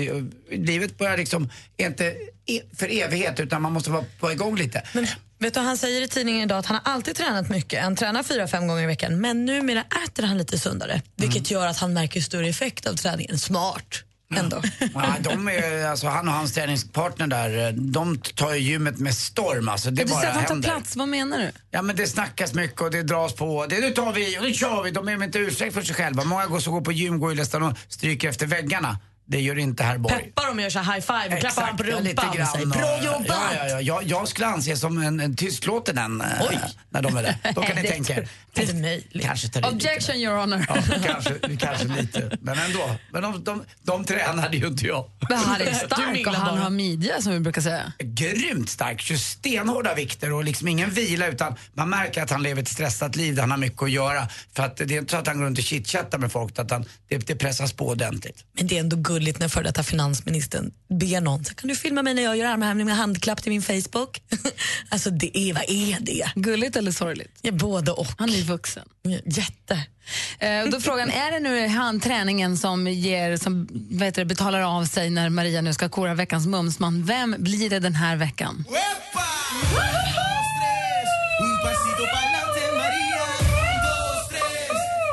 livet 0.50 0.98
börjar 0.98 1.16
liksom 1.16 1.50
inte 1.76 2.04
e- 2.46 2.62
för 2.76 3.02
evighet 3.02 3.40
utan 3.40 3.62
man 3.62 3.72
måste 3.72 3.90
vara 3.90 4.04
på 4.20 4.32
igång 4.32 4.56
lite. 4.56 4.82
Men 4.92 5.06
vet 5.38 5.54
du, 5.54 5.60
han 5.60 5.76
säger 5.76 6.02
i 6.02 6.08
tidningen 6.08 6.42
idag 6.42 6.58
att 6.58 6.66
han 6.66 6.80
har 6.84 6.92
alltid 6.92 7.16
tränat 7.16 7.48
mycket. 7.48 7.82
Han 7.82 7.96
tränar 7.96 8.22
fyra, 8.22 8.48
fem 8.48 8.68
gånger 8.68 8.82
i 8.82 8.86
veckan. 8.86 9.20
Men 9.20 9.44
numera 9.44 9.84
äter 10.04 10.22
han 10.22 10.38
lite 10.38 10.58
sundare. 10.58 11.02
Vilket 11.16 11.50
gör 11.50 11.66
att 11.66 11.78
han 11.78 11.92
märker 11.92 12.20
större 12.20 12.48
effekt 12.48 12.86
av 12.86 12.94
träningen. 12.94 13.38
Smart 13.38 14.04
ändå. 14.36 14.62
Ja, 14.94 15.16
de 15.20 15.48
är, 15.48 15.86
alltså, 15.86 16.06
han 16.06 16.28
och 16.28 16.34
hans 16.34 16.52
träningspartner 16.52 17.26
där, 17.26 17.72
de 17.72 18.18
tar 18.18 18.54
ju 18.54 18.60
gymmet 18.60 18.98
med 18.98 19.14
storm 19.14 19.68
alltså. 19.68 19.90
Det 19.90 20.04
du 20.04 20.10
bara 20.10 20.20
säger 20.20 20.34
att 20.34 20.48
han 20.48 20.62
tar 20.62 20.70
plats, 20.70 20.96
vad 20.96 21.08
menar 21.08 21.38
du? 21.38 21.50
Ja 21.70 21.82
men 21.82 21.96
det 21.96 22.06
snackas 22.06 22.54
mycket 22.54 22.80
och 22.80 22.90
det 22.90 23.02
dras 23.02 23.34
på. 23.34 23.66
Det 23.66 23.80
nu 23.80 23.90
tar 23.90 24.12
vi 24.12 24.38
och 24.38 24.42
nu 24.42 24.54
kör 24.54 24.82
vi. 24.82 24.90
De 24.90 25.08
är 25.08 25.24
inte 25.24 25.38
ursäkt 25.38 25.74
för 25.74 25.82
sig 25.82 25.94
själva. 25.94 26.24
Många 26.24 26.46
går 26.46 26.60
som 26.60 26.72
går 26.72 26.80
på 26.80 26.92
gym 26.92 27.20
går 27.20 27.30
ju 27.30 27.36
nästan 27.36 27.62
och 27.62 27.78
stryker 27.88 28.28
efter 28.28 28.46
väggarna. 28.46 28.98
Det 29.30 29.40
gör 29.40 29.58
inte 29.58 29.84
herr 29.84 29.98
Borg. 29.98 30.14
Peppar 30.14 30.46
dem 30.46 30.56
och 30.56 30.62
gör 30.62 30.70
så 30.70 30.78
här 30.78 30.94
high 30.94 31.06
five 31.06 31.34
och 31.34 31.40
klappar 31.40 31.62
honom 31.62 31.76
på 31.76 31.82
rumpan 31.82 32.28
och 32.28 32.48
säger 32.48 32.66
bra 32.66 33.04
jobbat. 33.04 33.26
Ja, 33.28 33.54
ja, 33.54 33.68
ja. 33.68 33.80
Jag, 33.80 34.04
jag 34.04 34.28
skulle 34.28 34.46
anses 34.46 34.80
som 34.80 35.02
en, 35.02 35.20
en 35.20 35.36
tystlåten 35.36 35.96
den, 35.96 36.20
eh, 36.20 36.26
när 36.90 37.02
de 37.02 37.16
är 37.16 37.22
där. 37.22 37.36
Då 37.54 37.62
kan 37.62 37.76
ni 37.76 37.88
tänka 37.88 38.14
er. 38.14 38.28
är 38.54 38.62
inte 38.62 38.74
möjligt. 38.74 39.22
Kanske 39.22 39.48
tar 39.48 39.60
lite. 39.60 39.74
Objection, 39.74 40.16
your 40.16 40.36
honor. 40.36 40.66
Ja, 40.68 40.76
kanske, 41.06 41.56
kanske 41.56 41.84
lite. 41.84 42.38
Men 42.40 42.58
ändå. 42.58 42.96
Men 43.12 43.22
de, 43.22 43.44
de, 43.44 43.64
de 43.82 44.04
tränade 44.04 44.56
ju 44.56 44.66
inte 44.66 44.86
jag. 44.86 45.10
Men 45.28 45.38
han 45.38 45.60
är 45.60 45.74
stark 45.74 46.26
och 46.26 46.34
han 46.34 46.58
har 46.58 46.70
midja 46.70 47.22
som 47.22 47.32
vi 47.32 47.40
brukar 47.40 47.62
säga. 47.62 47.92
Grymt 47.98 48.70
stark, 48.70 49.02
stenhårda 49.18 49.94
vikter 49.94 50.32
och 50.32 50.44
liksom 50.44 50.68
ingen 50.68 50.90
vila 50.90 51.26
utan 51.26 51.54
man 51.72 51.90
märker 51.90 52.22
att 52.22 52.30
han 52.30 52.42
lever 52.42 52.62
ett 52.62 52.68
stressat 52.68 53.16
liv 53.16 53.34
där 53.34 53.42
han 53.42 53.50
har 53.50 53.58
mycket 53.58 53.82
att 53.82 53.90
göra. 53.90 54.28
För 54.56 54.62
att 54.62 54.76
det 54.76 54.94
är 54.94 54.98
inte 54.98 55.10
så 55.10 55.16
att 55.16 55.26
han 55.26 55.38
går 55.38 55.44
runt 55.44 55.58
och 55.58 55.64
chitchattar 55.64 56.18
med 56.18 56.32
folk 56.32 56.58
utan 56.58 56.84
det, 57.08 57.18
det 57.18 57.34
pressas 57.34 57.72
på 57.72 57.88
ordentligt. 57.88 58.44
Men 58.52 58.66
det 58.66 58.76
är 58.76 58.80
ändå 58.80 58.96
gulligt 58.96 59.17
gulligt 59.18 59.38
när 59.38 59.48
före 59.48 59.64
detta 59.64 59.82
finansministern 59.82 60.70
ber 60.88 61.20
någon, 61.20 61.44
så 61.44 61.54
kan 61.54 61.68
du 61.68 61.76
filma 61.76 62.02
mig 62.02 62.14
när 62.14 62.22
jag 62.22 62.36
gör 62.36 62.46
armhävning 62.46 62.86
med 62.86 62.96
handklapp 62.96 63.42
till 63.42 63.52
min 63.52 63.62
Facebook? 63.62 64.22
alltså 64.88 65.10
det 65.10 65.38
är, 65.38 65.54
vad 65.54 65.62
är 65.68 66.00
det? 66.00 66.30
Gulligt 66.34 66.76
eller 66.76 66.92
sorgligt? 66.92 67.38
Ja, 67.42 67.52
både 67.52 67.92
och. 67.92 68.06
Han 68.18 68.28
är 68.28 68.42
vuxen. 68.42 68.88
Jätte. 69.24 69.86
Eh, 70.38 70.64
då 70.70 70.80
frågan, 70.80 71.10
är 71.10 71.32
det 71.32 71.40
nu 71.40 71.68
han 71.68 72.00
träningen 72.00 72.56
som, 72.56 72.86
ger, 72.86 73.36
som 73.36 73.68
heter 74.00 74.22
det, 74.22 74.24
betalar 74.24 74.60
av 74.60 74.84
sig 74.84 75.10
när 75.10 75.30
Maria 75.30 75.60
nu 75.60 75.74
ska 75.74 75.88
kora 75.88 76.14
veckans 76.14 76.46
mumsman? 76.46 77.04
Vem 77.04 77.36
blir 77.38 77.70
det 77.70 77.78
den 77.78 77.94
här 77.94 78.16
veckan? 78.16 78.64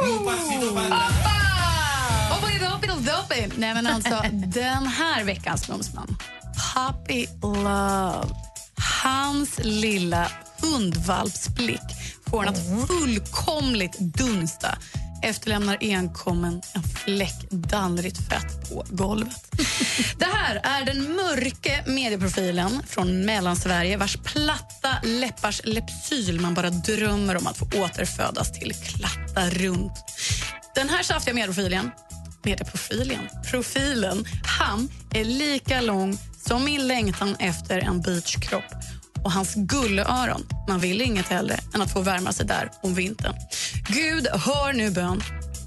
Un 0.07 1.24
Hoppidi-doppidi-doppi. 3.05 3.51
Nej, 3.57 3.73
men 3.73 3.87
alltså, 3.87 4.21
den 4.33 4.87
här 4.87 5.23
veckans 5.23 5.69
mumsman, 5.69 6.17
Puppy 6.75 7.27
Love. 7.41 8.35
Hans 9.03 9.59
lilla 9.63 10.31
hundvalpsblick 10.61 11.81
får 12.29 12.43
en 12.43 12.49
att 12.49 12.87
fullkomligt 12.87 13.99
dunsta 13.99 14.77
efterlämnar 15.23 15.77
enkommen 15.81 16.61
en 16.73 16.83
fläck 16.83 17.49
dallrigt 17.49 18.29
fett 18.29 18.69
på 18.69 18.85
golvet. 18.89 19.51
Det 20.17 20.25
här 20.25 20.61
är 20.63 20.85
den 20.85 21.15
mörke 21.15 21.83
medieprofilen 21.87 22.83
från 22.87 23.25
Mellansverige 23.25 23.97
vars 23.97 24.17
platta 24.17 24.89
läppars 25.03 25.61
lepsyl 25.63 26.39
man 26.39 26.53
bara 26.53 26.69
drömmer 26.69 27.37
om 27.37 27.47
att 27.47 27.57
få 27.57 27.65
återfödas 27.65 28.51
till 28.51 28.73
klatta 28.73 29.49
runt. 29.49 30.03
Den 30.75 30.89
här 30.89 31.03
saftiga 31.03 31.33
medieprofilen 31.33 31.91
medieprofilen, 32.45 33.29
profilen, 33.51 34.25
han 34.59 34.89
är 35.13 35.25
lika 35.25 35.81
lång 35.81 36.17
som 36.47 36.63
min 36.65 36.87
längtan 36.87 37.35
efter 37.39 37.79
en 37.79 38.01
beachkropp. 38.01 38.63
Och 39.23 39.31
hans 39.31 39.53
gullöron, 39.55 40.47
man 40.67 40.79
vill 40.79 41.01
inget 41.01 41.27
hellre 41.27 41.59
än 41.73 41.81
att 41.81 41.91
få 41.93 42.01
värma 42.01 42.33
sig 42.33 42.45
där 42.45 42.71
om 42.81 42.93
vintern. 42.93 43.35
Gud, 43.89 44.27
hör 44.27 44.73
nu 44.73 44.91
bön. 44.91 45.21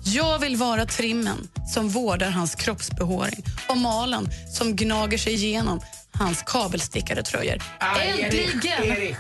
Jag 0.05 0.39
vill 0.39 0.57
vara 0.57 0.87
trimmen 0.87 1.49
som 1.75 1.89
vårdar 1.89 2.31
hans 2.31 2.55
kroppsbehåring 2.55 3.45
och 3.69 3.77
malen 3.77 4.29
som 4.53 4.77
gnager 4.77 5.19
sig 5.19 5.33
igenom 5.35 5.81
hans 6.13 6.43
kabelstickade 6.47 7.23
tröjor. 7.23 7.63
Ah, 7.81 8.01
Äntligen! 8.01 8.85
Erik, 8.85 9.17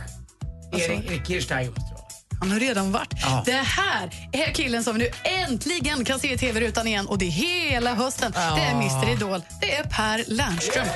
Erik 1.10 1.28
måste 1.28 1.54
det 1.54 1.70
vara. 1.70 1.97
Han 2.40 2.50
har 2.52 2.60
redan 2.60 2.92
varit. 2.92 3.14
Ja. 3.22 3.42
Det 3.46 3.52
här 3.52 4.10
är 4.32 4.52
killen 4.52 4.84
som 4.84 4.98
vi 4.98 5.04
nu 5.04 5.10
äntligen 5.30 6.04
kan 6.04 6.18
se 6.18 6.32
i 6.32 6.38
tv-rutan 6.38 6.86
igen 6.86 7.06
och 7.06 7.18
det 7.18 7.26
är 7.26 7.30
hela 7.30 7.94
hösten. 7.94 8.32
Det 8.32 8.38
är 8.38 8.70
Mr 8.70 9.08
Idol. 9.12 9.42
Det 9.60 9.76
är 9.76 9.84
Per 9.84 10.24
Lernström. 10.26 10.86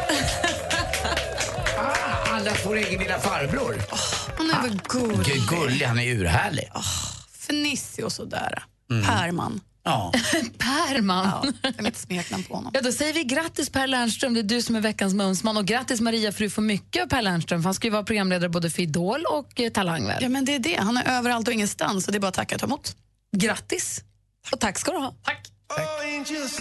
Ah, 1.79 2.35
allas 2.37 2.67
vår 2.67 2.77
egen 2.77 3.01
lilla 3.01 3.19
farbror. 3.19 3.83
Han 4.39 4.51
är 4.51 4.63
väl 4.63 4.81
gullig. 4.89 5.43
Gullig, 5.49 5.87
han 5.87 5.99
är 5.99 6.07
urhärlig. 6.07 6.71
Fnissig 7.39 8.05
och 8.05 8.13
sådär. 8.13 8.63
Mm. 8.91 9.07
Perman. 9.07 9.61
Ja. 9.85 10.13
Perman. 10.59 11.25
Ja, 11.25 11.53
det 11.63 11.79
är 11.79 11.83
mitt 11.83 11.97
smeknamn 11.97 12.45
på 12.45 12.55
honom. 12.55 12.71
Ja, 12.75 12.81
då 12.81 12.93
säger 12.93 13.13
vi 13.13 13.25
grattis 13.25 13.71
Per 13.71 13.87
Lernström, 13.87 14.35
det 14.35 14.41
är 14.41 14.45
du 14.45 14.63
som 14.63 14.77
är 14.77 14.81
veckans 14.81 15.15
mumsman. 15.15 15.57
Och 15.57 15.65
grattis 15.65 16.01
Maria 16.01 16.33
för 16.33 16.41
du 16.41 16.51
får 16.51 16.63
mycket 16.63 17.03
av 17.03 17.07
Per 17.07 17.23
Lernström. 17.23 17.63
För 17.63 17.65
han 17.65 17.75
ska 17.75 17.87
ju 17.87 17.93
vara 17.93 18.03
programledare 18.03 18.49
både 18.49 18.71
för 18.71 18.83
Idol 18.83 19.25
och 19.31 19.61
eh, 19.61 19.71
Talang 19.71 20.07
väl? 20.07 20.23
Ja, 20.23 20.29
men 20.29 20.45
det 20.45 20.55
är 20.55 20.59
det. 20.59 20.77
Han 20.81 20.97
är 20.97 21.19
överallt 21.19 21.49
och 21.49 21.55
ingenstans 21.55 22.07
och 22.07 22.13
det 22.13 22.19
är 22.19 22.21
bara 22.21 22.29
att 22.29 22.35
tacka 22.35 22.55
och 22.55 22.61
ta 22.61 22.67
emot. 22.67 22.97
Grattis! 23.37 24.01
Och 24.53 24.61
tack 24.61 24.79
ska 24.79 24.93
du 24.93 24.99
ha. 24.99 25.15
Tack. 25.23 25.49
Angels 26.05 26.61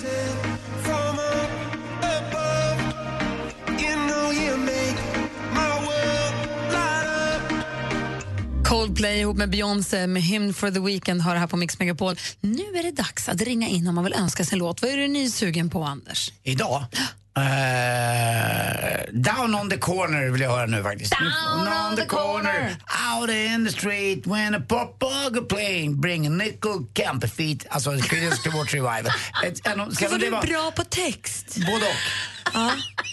Coldplay 8.71 9.19
ihop 9.19 9.37
med 9.37 9.49
Beyoncé 9.49 10.07
med 10.07 10.23
Hymn 10.23 10.53
for 10.53 10.71
the 10.71 10.79
Weekend 10.79 11.21
hör 11.21 11.35
här 11.35 11.47
på 11.47 11.57
Mix 11.57 11.79
Megapol. 11.79 12.15
Nu 12.41 12.63
är 12.63 12.83
det 12.83 12.91
dags 12.91 13.29
att 13.29 13.41
ringa 13.41 13.67
in 13.67 13.87
om 13.87 13.95
man 13.95 14.03
vill 14.03 14.13
önska 14.13 14.45
sig 14.45 14.55
en 14.55 14.59
låt. 14.59 14.81
Vad 14.81 14.91
är 14.91 14.97
du 14.97 15.07
nysugen 15.07 15.69
på, 15.69 15.83
Anders? 15.83 16.33
Idag? 16.43 16.85
Eh, 17.37 19.03
down 19.13 19.55
on 19.55 19.69
the 19.69 19.77
corner 19.77 20.29
vill 20.29 20.41
jag 20.41 20.49
höra 20.49 20.65
nu 20.65 20.83
faktiskt. 20.83 21.11
Down 21.19 21.67
on 21.89 21.95
the 21.95 22.05
corner. 22.05 22.75
Out 23.19 23.29
in 23.29 23.65
the 23.65 23.71
street 23.71 24.27
when 24.27 24.55
a 24.55 24.61
pop 24.67 24.99
bug 24.99 25.49
plane 25.49 25.95
bring 25.95 26.27
a 26.27 26.29
nickel 26.29 26.85
camper 26.93 27.27
feet. 27.27 27.65
Alltså 27.69 27.91
Creedence 27.97 28.41
Clearwater 28.41 28.71
Revival. 28.77 29.11
Ett- 29.45 29.67
en 29.67 29.95
ska 29.95 30.07
du 30.09 30.25
är 30.25 30.41
bra 30.41 30.71
på 30.75 30.83
text. 30.83 31.55
Både 31.55 31.85
och. 31.85 31.95
Ja. 32.53 32.65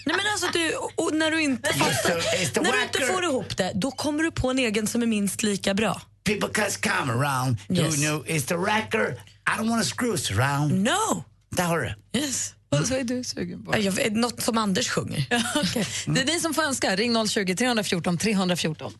Nej, 0.06 0.16
men 0.16 0.20
alltså, 0.32 0.46
du, 0.52 0.74
och 0.96 1.14
när 1.14 1.30
du 1.30 1.40
inte, 1.42 1.72
fattar, 1.72 2.18
it's 2.18 2.50
the 2.54 2.60
när 2.60 2.72
du 2.72 2.82
inte 2.82 3.00
får 3.00 3.24
ihop 3.24 3.56
det, 3.56 3.72
då 3.74 3.90
kommer 3.90 4.22
du 4.22 4.30
på 4.30 4.50
en 4.50 4.58
egen 4.58 4.86
som 4.86 5.02
är 5.02 5.06
minst 5.06 5.42
lika 5.42 5.74
bra. 5.74 6.00
People 6.24 6.48
cause 6.48 6.78
come 6.80 7.12
around. 7.12 7.56
Yes. 7.70 7.98
You 7.98 8.10
know, 8.10 8.26
it's 8.26 8.46
the 8.48 8.54
racker. 8.54 9.08
I 9.46 9.58
don't 9.60 9.68
wanna 9.70 9.82
screws 9.84 10.30
around. 10.30 10.72
No! 10.84 11.24
Där 11.50 11.64
har 11.64 11.78
du 11.78 11.84
det. 12.12 12.18
Yes. 12.18 12.54
Vad 12.90 12.92
är 12.92 13.04
du 13.04 13.24
sugen 13.24 13.64
på? 13.64 13.78
Jag 13.78 13.92
vet, 13.92 14.12
något 14.12 14.42
som 14.42 14.58
Anders 14.58 14.88
sjunger. 14.88 15.26
Okej. 15.56 15.86
Det 16.06 16.20
är 16.20 16.26
ni 16.26 16.40
som 16.40 16.54
får 16.54 16.62
önska. 16.62 16.96
Ring 16.96 17.28
020 17.28 17.54
314 17.54 18.18
314. 18.18 18.92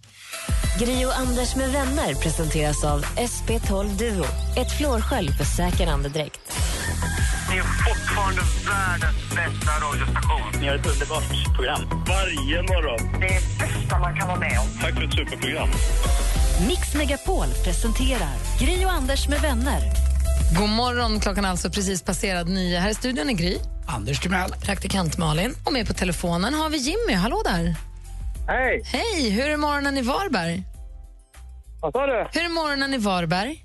Gri 0.78 1.05
och 1.07 1.19
Anders 1.19 1.57
med 1.57 1.70
vänner 1.73 2.15
presenteras 2.15 2.85
av 2.85 3.05
SP12 3.05 3.99
Duo. 3.99 4.24
Ett 4.57 4.78
flårskölj 4.78 5.28
för 5.32 5.45
säker 5.45 5.86
andedräkt. 5.86 6.40
Ni 7.51 7.57
är 7.57 7.62
fortfarande 7.62 8.40
världens 8.66 9.31
bästa 9.31 9.73
radiostation. 9.86 10.61
Ni 10.61 10.69
har 10.69 10.74
ett 10.74 10.86
underbart 10.86 11.55
program. 11.57 11.81
Varje 12.09 12.62
morgon. 12.62 13.20
Det 13.20 13.27
är 13.27 13.40
bästa 13.59 13.99
man 13.99 14.16
kan 14.16 14.28
vara 14.28 14.39
med 14.39 14.59
om. 14.61 14.81
Tack 14.81 14.95
för 14.95 15.05
ett 15.05 15.15
superprogram. 15.15 15.69
Mix 16.69 16.95
Megapol 16.95 17.47
presenterar 17.65 18.59
Gri 18.61 18.85
och 18.85 18.93
Anders 18.93 19.28
med 19.28 19.40
vänner. 19.40 20.07
God 20.56 20.68
morgon, 20.68 21.20
klockan 21.20 21.44
är 21.44 21.48
alltså 21.48 21.70
precis 21.70 22.02
passerat 22.02 22.48
nio. 22.48 22.78
Här 22.78 22.90
i 22.90 22.94
studion 22.94 23.28
är 23.28 23.32
Gry. 23.34 23.58
Anders 23.86 24.20
Timell. 24.20 24.50
Praktikant 24.64 25.18
Malin. 25.18 25.54
Och 25.66 25.72
med 25.72 25.86
på 25.86 25.92
telefonen 25.94 26.54
har 26.54 26.70
vi 26.70 26.76
Jimmy. 26.76 27.12
Hallå 27.14 27.42
där. 27.44 27.74
Hej! 28.48 28.82
Hej, 28.84 29.30
hur 29.30 29.48
är 29.50 29.56
morgonen 29.56 29.98
i 29.98 30.02
Varberg? 30.02 30.62
Vad 31.82 31.92
sa 31.92 32.06
du? 32.06 32.26
Hur 32.32 32.44
är 32.44 32.48
morgonen 32.48 32.94
i 32.94 32.98
Varberg? 32.98 33.64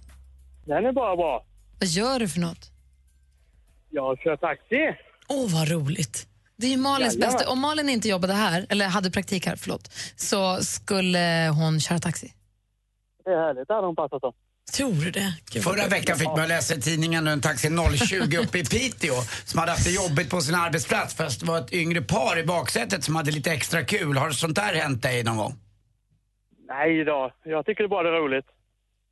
Den 0.66 0.86
är 0.86 0.92
bara 0.92 1.16
bra. 1.16 1.46
Vad 1.80 1.90
gör 1.90 2.20
du 2.20 2.28
för 2.30 2.40
något? 2.40 2.72
Jag 3.90 4.20
kör 4.20 4.36
taxi. 4.38 4.96
Åh, 5.28 5.50
vad 5.54 5.70
roligt. 5.70 6.28
Det 6.58 6.66
är 6.68 6.72
ju 6.72 6.78
Malins 6.78 7.14
Jajamän. 7.14 7.34
bästa. 7.38 7.52
Om 7.52 7.60
Malin 7.60 7.90
inte 7.90 8.10
jobbade 8.10 8.34
här, 8.34 8.66
eller 8.70 8.88
hade 8.88 9.12
praktik 9.12 9.46
här, 9.48 9.56
förlåt, 9.56 9.92
så 10.16 10.58
skulle 10.64 11.52
hon 11.56 11.80
köra 11.80 12.00
taxi. 12.00 12.34
Det 13.26 13.32
är 13.32 13.38
härligt. 13.48 13.68
Det 13.68 13.74
hade 13.74 13.88
hon 13.88 13.96
passat 13.96 14.24
om. 14.24 14.34
Tror 14.72 14.94
du 14.94 15.12
det? 15.12 15.34
Gud, 15.52 15.64
Förra 15.64 15.88
veckan 15.88 16.18
fick 16.18 16.28
man 16.28 16.48
läsa 16.48 16.76
i 16.76 16.82
tidningen 16.82 17.28
en 17.28 17.42
taxi 17.42 17.70
020 18.08 18.38
uppe 18.38 18.60
i 18.60 18.66
Piteå 18.66 19.14
som 19.46 19.60
hade 19.60 19.72
haft 19.72 19.84
det 19.86 19.92
jobbigt 19.92 20.30
på 20.30 20.42
sin 20.42 20.56
arbetsplats 20.56 21.16
fast 21.16 21.40
det 21.40 21.46
var 21.46 21.60
ett 21.60 21.74
yngre 21.74 22.02
par 22.02 22.40
i 22.40 22.44
baksätet 22.44 23.04
som 23.04 23.16
hade 23.16 23.32
lite 23.32 23.52
extra 23.52 23.84
kul. 23.86 24.18
Har 24.18 24.32
sånt 24.32 24.56
där 24.56 24.74
hänt 24.76 25.02
dig 25.04 25.24
någon 25.24 25.38
gång? 25.38 25.56
Nej 26.68 27.04
då. 27.04 27.32
Jag 27.44 27.66
tycker 27.66 27.84
det 27.84 27.90
bara 27.90 28.08
är 28.08 28.12
roligt. 28.22 28.46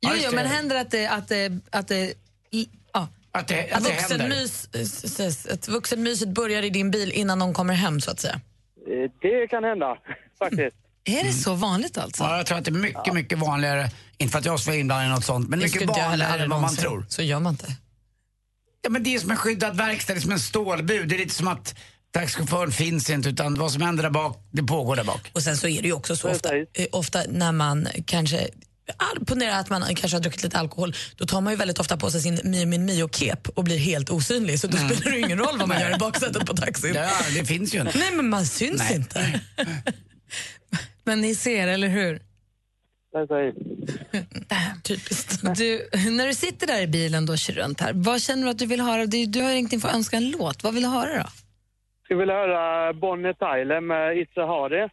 Jo, 0.00 0.10
jo, 0.24 0.30
men 0.34 0.46
händer 0.46 0.76
att 0.76 0.90
det... 0.90 1.06
Att 1.06 1.28
det, 1.28 1.52
att 1.70 1.88
det 1.88 2.14
i- 2.50 2.68
ja. 2.92 3.08
Att 3.32 3.48
det, 3.48 3.70
att 3.72 3.84
det 3.84 3.90
händer? 3.90 4.28
Vuxenmys, 4.28 5.46
att 5.48 5.68
vuxenmyset 5.68 6.28
börjar 6.28 6.62
i 6.62 6.70
din 6.70 6.90
bil 6.90 7.12
innan 7.12 7.38
någon 7.38 7.54
kommer 7.54 7.74
hem, 7.74 8.00
så 8.00 8.10
att 8.10 8.20
säga. 8.20 8.40
Eh, 8.86 9.10
Det 9.22 9.46
kan 9.48 9.64
hända, 9.64 9.98
faktiskt. 10.38 10.76
Är 11.04 11.24
det 11.24 11.32
så 11.32 11.54
vanligt 11.54 11.98
alltså? 11.98 12.22
Ja, 12.24 12.36
jag 12.36 12.46
tror 12.46 12.58
att 12.58 12.64
det 12.64 12.70
är 12.70 12.72
mycket, 12.72 13.14
mycket 13.14 13.38
vanligare. 13.38 13.90
Inte 14.18 14.32
för 14.32 14.38
att 14.38 14.44
jag 14.44 14.60
ska 14.60 14.70
vara 14.70 14.80
inblandad 14.80 15.06
i 15.06 15.10
något 15.10 15.24
sånt, 15.24 15.48
men 15.48 15.58
mycket 15.58 15.88
vanligare 15.88 16.42
än 16.42 16.50
vad 16.50 16.60
man 16.60 16.76
tror. 16.76 17.06
Så 17.08 17.22
gör 17.22 17.40
man 17.40 17.52
inte. 17.52 17.72
Ja, 18.82 18.90
men 18.90 19.02
det 19.02 19.14
är 19.14 19.18
som 19.18 19.30
en 19.30 19.36
skyddad 19.36 19.76
verkstad, 19.76 20.12
det 20.14 20.18
är 20.18 20.22
som 20.22 20.32
en 20.32 20.40
stålbud. 20.40 21.08
Det 21.08 21.14
är 21.14 21.18
lite 21.18 21.34
som 21.34 21.48
att 21.48 21.74
taxichauffören 22.14 22.72
finns 22.72 23.10
inte, 23.10 23.28
utan 23.28 23.54
vad 23.54 23.72
som 23.72 23.82
händer 23.82 24.02
där 24.02 24.10
bak, 24.10 24.48
det 24.52 24.62
pågår 24.62 24.96
där 24.96 25.04
bak. 25.04 25.30
Och 25.32 25.42
sen 25.42 25.56
så 25.56 25.68
är 25.68 25.82
det 25.82 25.88
ju 25.88 25.94
också 25.94 26.16
så 26.16 26.30
ofta, 26.30 26.56
eh, 26.56 26.64
ofta 26.92 27.22
när 27.28 27.52
man 27.52 27.88
kanske 28.06 28.48
Ponera 29.26 29.56
att 29.56 29.70
man 29.70 29.94
kanske 29.94 30.16
har 30.16 30.20
druckit 30.22 30.42
lite 30.42 30.58
alkohol, 30.58 30.94
då 31.16 31.26
tar 31.26 31.40
man 31.40 31.52
ju 31.52 31.56
väldigt 31.56 31.78
ofta 31.78 31.96
på 31.96 32.10
sig 32.10 32.20
sin 32.22 32.40
Mio 32.44 32.66
Min 32.66 32.84
Mio-kep 32.84 33.48
och 33.48 33.64
blir 33.64 33.78
helt 33.78 34.10
osynlig. 34.10 34.60
Så 34.60 34.66
då 34.66 34.76
Mm. 34.76 34.88
spelar 34.90 35.10
det 35.10 35.16
ju 35.18 35.24
ingen 35.24 35.38
roll 35.38 35.58
vad 35.58 35.68
man 35.68 35.80
gör 35.80 35.94
i 35.94 35.98
baksätet 35.98 36.46
på 36.46 36.56
taxin. 36.56 36.94
Ja, 36.94 37.10
det 37.34 37.44
finns 37.44 37.74
ju 37.74 37.80
inte. 37.80 37.98
Nej, 37.98 38.12
men 38.12 38.28
man 38.28 38.46
syns 38.46 38.78
Nej. 38.78 38.94
inte. 38.94 39.40
Men 41.04 41.20
ni 41.20 41.34
ser, 41.34 41.68
eller 41.68 41.88
hur? 41.88 42.20
Typiskt. 44.84 45.42
Du, 45.56 45.88
när 46.10 46.26
du 46.26 46.34
sitter 46.34 46.66
där 46.66 46.82
i 46.82 46.86
bilen 46.86 47.28
och 47.28 47.38
kör 47.38 47.54
runt 47.54 47.80
här, 47.80 47.92
vad 47.94 48.20
känner 48.20 48.44
du 48.44 48.50
att 48.50 48.58
du 48.58 48.66
vill 48.66 48.80
höra? 48.80 49.06
Du, 49.06 49.26
du 49.26 49.42
har 49.42 49.50
ringt 49.50 49.72
in 49.72 49.80
för 49.80 49.88
att 49.88 49.94
önska 49.94 50.16
en 50.16 50.30
låt. 50.30 50.62
Vad 50.62 50.74
vill 50.74 50.82
du 50.82 50.88
höra 50.88 51.18
då? 51.18 51.28
Skulle 52.04 52.20
vilja 52.20 52.34
höra 52.34 52.92
Bonnie 52.92 53.34
Tyler 53.34 53.80
med 53.80 54.16
It's 54.16 54.40
a 54.42 54.46
Hardy. 54.46 54.88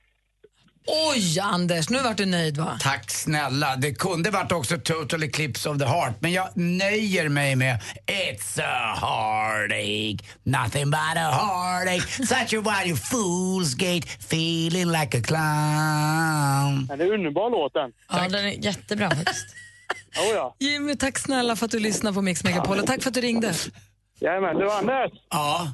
Oj, 0.87 1.39
Anders, 1.39 1.89
nu 1.89 2.01
vart 2.01 2.17
du 2.17 2.25
nöjd 2.25 2.57
va? 2.57 2.77
Tack 2.81 3.11
snälla. 3.11 3.75
Det 3.75 3.93
kunde 3.93 4.31
varit 4.31 4.51
också 4.51 4.77
Total 4.77 5.23
Eclipse 5.23 5.69
of 5.69 5.77
the 5.77 5.85
Heart, 5.85 6.21
men 6.21 6.31
jag 6.31 6.49
nöjer 6.57 7.29
mig 7.29 7.55
med 7.55 7.81
It's 8.07 8.61
a 8.63 8.95
heartache, 9.01 10.17
nothing 10.43 10.91
but 10.91 10.99
a 11.17 11.31
heartache, 11.31 12.25
such 12.25 12.53
a 12.53 12.83
you 12.85 12.95
fool's 12.95 13.75
gate, 13.75 14.07
feeling 14.19 14.85
like 14.91 15.17
a 15.17 15.21
clown. 15.21 16.87
Den 16.87 17.01
är 17.01 17.13
underbar 17.13 17.49
låten. 17.49 17.91
Ja, 18.09 18.27
den 18.29 18.45
är 18.45 18.65
jättebra 18.65 19.09
faktiskt. 19.09 19.45
Oh, 20.17 20.35
ja. 20.35 20.55
Jimmy, 20.59 20.95
tack 20.95 21.17
snälla 21.19 21.55
för 21.55 21.65
att 21.65 21.71
du 21.71 21.79
lyssnade 21.79 22.13
på 22.13 22.21
Mix 22.21 22.43
Megapol 22.43 22.79
och 22.79 22.87
tack 22.87 23.01
för 23.03 23.09
att 23.09 23.13
du 23.13 23.21
ringde. 23.21 23.53
Jajamän, 24.19 24.55
du 24.55 24.71
Anders. 24.71 25.11
Ja. 25.29 25.73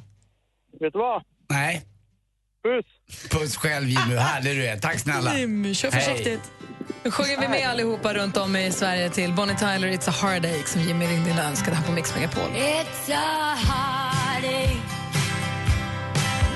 Vet 0.80 0.92
du 0.92 0.98
vad? 0.98 1.22
Nej. 1.48 1.82
Puss. 2.64 2.86
Puss 3.30 3.56
själv 3.56 3.88
Jimmy, 3.88 4.16
härlig 4.16 4.56
du 4.56 4.66
är. 4.66 4.76
Tack 4.76 4.98
snälla. 5.00 5.38
Jimmy, 5.38 5.74
kör 5.74 5.90
Hej. 5.90 6.00
försiktigt. 6.02 6.40
Nu 7.04 7.10
sjunger 7.10 7.40
vi 7.40 7.48
med 7.48 7.68
allihopa 7.68 8.14
runt 8.14 8.36
om 8.36 8.56
i 8.56 8.72
Sverige 8.72 9.10
till 9.10 9.32
Bonnie 9.32 9.56
Tyler, 9.58 9.88
It's 9.88 10.08
a 10.08 10.12
heartache 10.22 10.66
som 10.66 10.80
Jimmy 10.82 11.06
ringde 11.06 11.30
in 11.30 11.38
och 11.38 11.44
önskade 11.44 11.76
här 11.76 11.84
på 11.86 11.92
Mix 11.92 12.14
Megapol. 12.14 12.42
It's 12.42 13.12
a 13.12 13.54
heartache, 13.54 14.76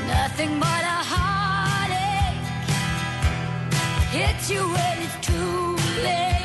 nothing 0.09 0.59
but 0.61 0.69
a 0.69 1.03
heartache. 1.15 2.35
Hits 4.13 4.51
you 4.51 4.63
when 4.73 4.99
it's 5.03 5.27
too 5.27 5.77
late. 6.05 6.40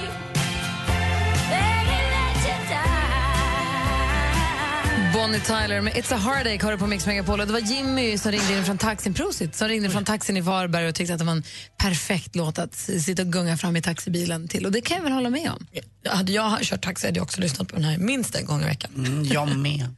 Bonnie 5.26 5.40
Tyler 5.40 5.82
med 5.82 5.94
It's 5.94 6.14
a 6.14 6.18
heartache 6.18 6.64
har 6.64 6.72
du 6.72 6.78
på 6.78 6.88
Mix 6.88 7.06
Megapol. 7.06 7.40
Och 7.40 7.48
det 7.48 7.54
var 7.54 7.60
Jimmy 7.60 8.18
som 8.18 8.32
ringde 8.32 8.58
in 8.58 8.66
från 8.66 8.78
taxin, 8.78 9.14
Prosit, 9.14 9.56
som 9.56 9.68
ringde 9.68 9.90
från 9.90 10.06
taxin 10.06 10.38
i 10.38 10.42
Varberg 10.42 10.88
och 10.88 10.96
tyckte 10.96 11.14
att 11.14 11.20
det 11.20 11.26
var 11.26 11.32
en 11.32 11.44
perfekt 11.78 12.36
låt 12.36 12.60
att 12.60 12.76
sitta 12.76 13.22
och 13.22 13.28
gunga 13.28 13.58
fram 13.58 13.76
i 13.76 13.82
taxibilen 13.82 14.48
till. 14.48 14.66
Och 14.66 14.72
det 14.72 14.82
kan 14.82 14.98
jag 14.98 15.04
väl 15.04 15.14
hålla 15.14 15.30
med 15.30 15.52
om. 15.52 15.68
Hade 16.10 16.32
jag 16.32 16.62
kört 16.62 16.84
taxi 16.84 17.08
hade 17.08 17.18
jag 17.18 17.24
också 17.24 17.42
lyssnat 17.42 17.68
på 17.68 17.76
den 17.76 17.86
här 17.86 17.98
minst 17.98 18.36
en 18.36 18.46
gång 18.46 18.62
i 18.62 18.66
veckan. 18.66 18.92
Mm, 18.98 19.24
jag 19.24 19.58
med. 19.58 19.88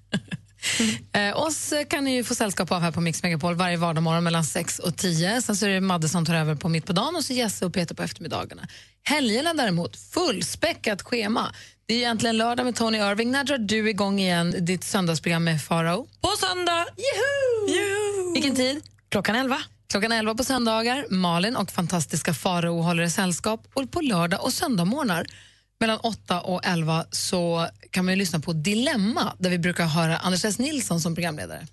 Eh, 1.12 1.38
oss 1.38 1.74
kan 1.90 2.04
ni 2.04 2.16
ju 2.16 2.24
få 2.24 2.36
sällskap 2.36 2.72
av 2.72 2.82
här 2.82 2.92
på 2.92 3.02
Mix 3.02 3.24
Megapol 3.24 3.56
varje 3.56 3.78
vardagsmorgon 3.78 4.24
mellan 4.24 4.44
6 4.44 4.80
och 4.80 4.98
10. 4.98 5.42
Sen 5.42 5.56
så 5.56 5.66
är 5.66 5.70
det 5.70 5.82
Madde 5.82 6.10
som 6.10 6.26
tar 6.26 6.36
över 6.36 6.56
på 6.56 6.70
mitt 6.70 6.86
på 6.86 6.94
dagen 6.94 7.16
och 7.16 7.26
så 7.26 7.34
Jesse 7.34 7.66
och 7.66 7.74
Peter 7.74 7.96
på 7.96 8.04
eftermiddagarna. 8.04 8.68
Helgerna 9.04 9.54
däremot, 9.54 9.98
fullspäckat 9.98 11.02
schema. 11.02 11.54
Det 11.90 11.94
är 11.94 11.98
egentligen 11.98 12.38
lördag 12.38 12.64
med 12.64 12.76
Tony 12.76 12.98
Irving. 12.98 13.32
När 13.32 13.44
drar 13.44 13.58
du 13.58 13.90
igång 13.90 14.20
igen 14.20 14.56
ditt 14.60 14.84
söndagsprogram 14.84 15.44
med 15.44 15.62
Farao? 15.62 16.08
På 16.22 16.30
söndag! 16.40 16.86
Juhu! 16.98 18.34
Vilken 18.34 18.56
tid? 18.56 18.82
Klockan 19.10 19.36
11. 19.36 19.58
Klockan 19.90 20.12
11 20.12 20.36
på 20.36 20.44
söndagar. 20.44 21.06
Malin 21.10 21.56
och 21.56 21.72
fantastiska 21.72 22.34
Farao 22.34 22.82
håller 22.82 23.04
er 23.04 23.08
sällskap. 23.08 23.68
Och 23.74 23.92
på 23.92 24.02
lördag 24.02 24.44
och 24.44 24.54
söndagmorgnar 24.54 25.26
mellan 25.80 25.98
8 25.98 26.42
och 26.42 26.62
11 26.66 27.06
så 27.12 27.68
kan 27.92 28.06
man 28.06 28.14
ju 28.14 28.18
lyssna 28.20 28.40
på 28.40 28.54
Dilemma 28.54 29.34
där 29.38 29.50
vi 29.50 29.60
brukar 29.60 29.86
höra 29.86 30.18
Anders 30.18 30.46
S. 30.46 30.60
Nilsson 30.60 31.02
som 31.02 31.16
programledare. 31.16 31.68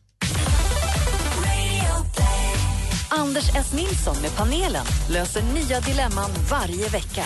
Anders 3.10 3.48
S. 3.56 3.72
Nilsson 3.72 4.16
med 4.22 4.36
panelen 4.36 4.86
löser 5.10 5.42
nya 5.42 5.80
dilemman 5.80 6.30
varje 6.50 6.88
vecka. 6.88 7.24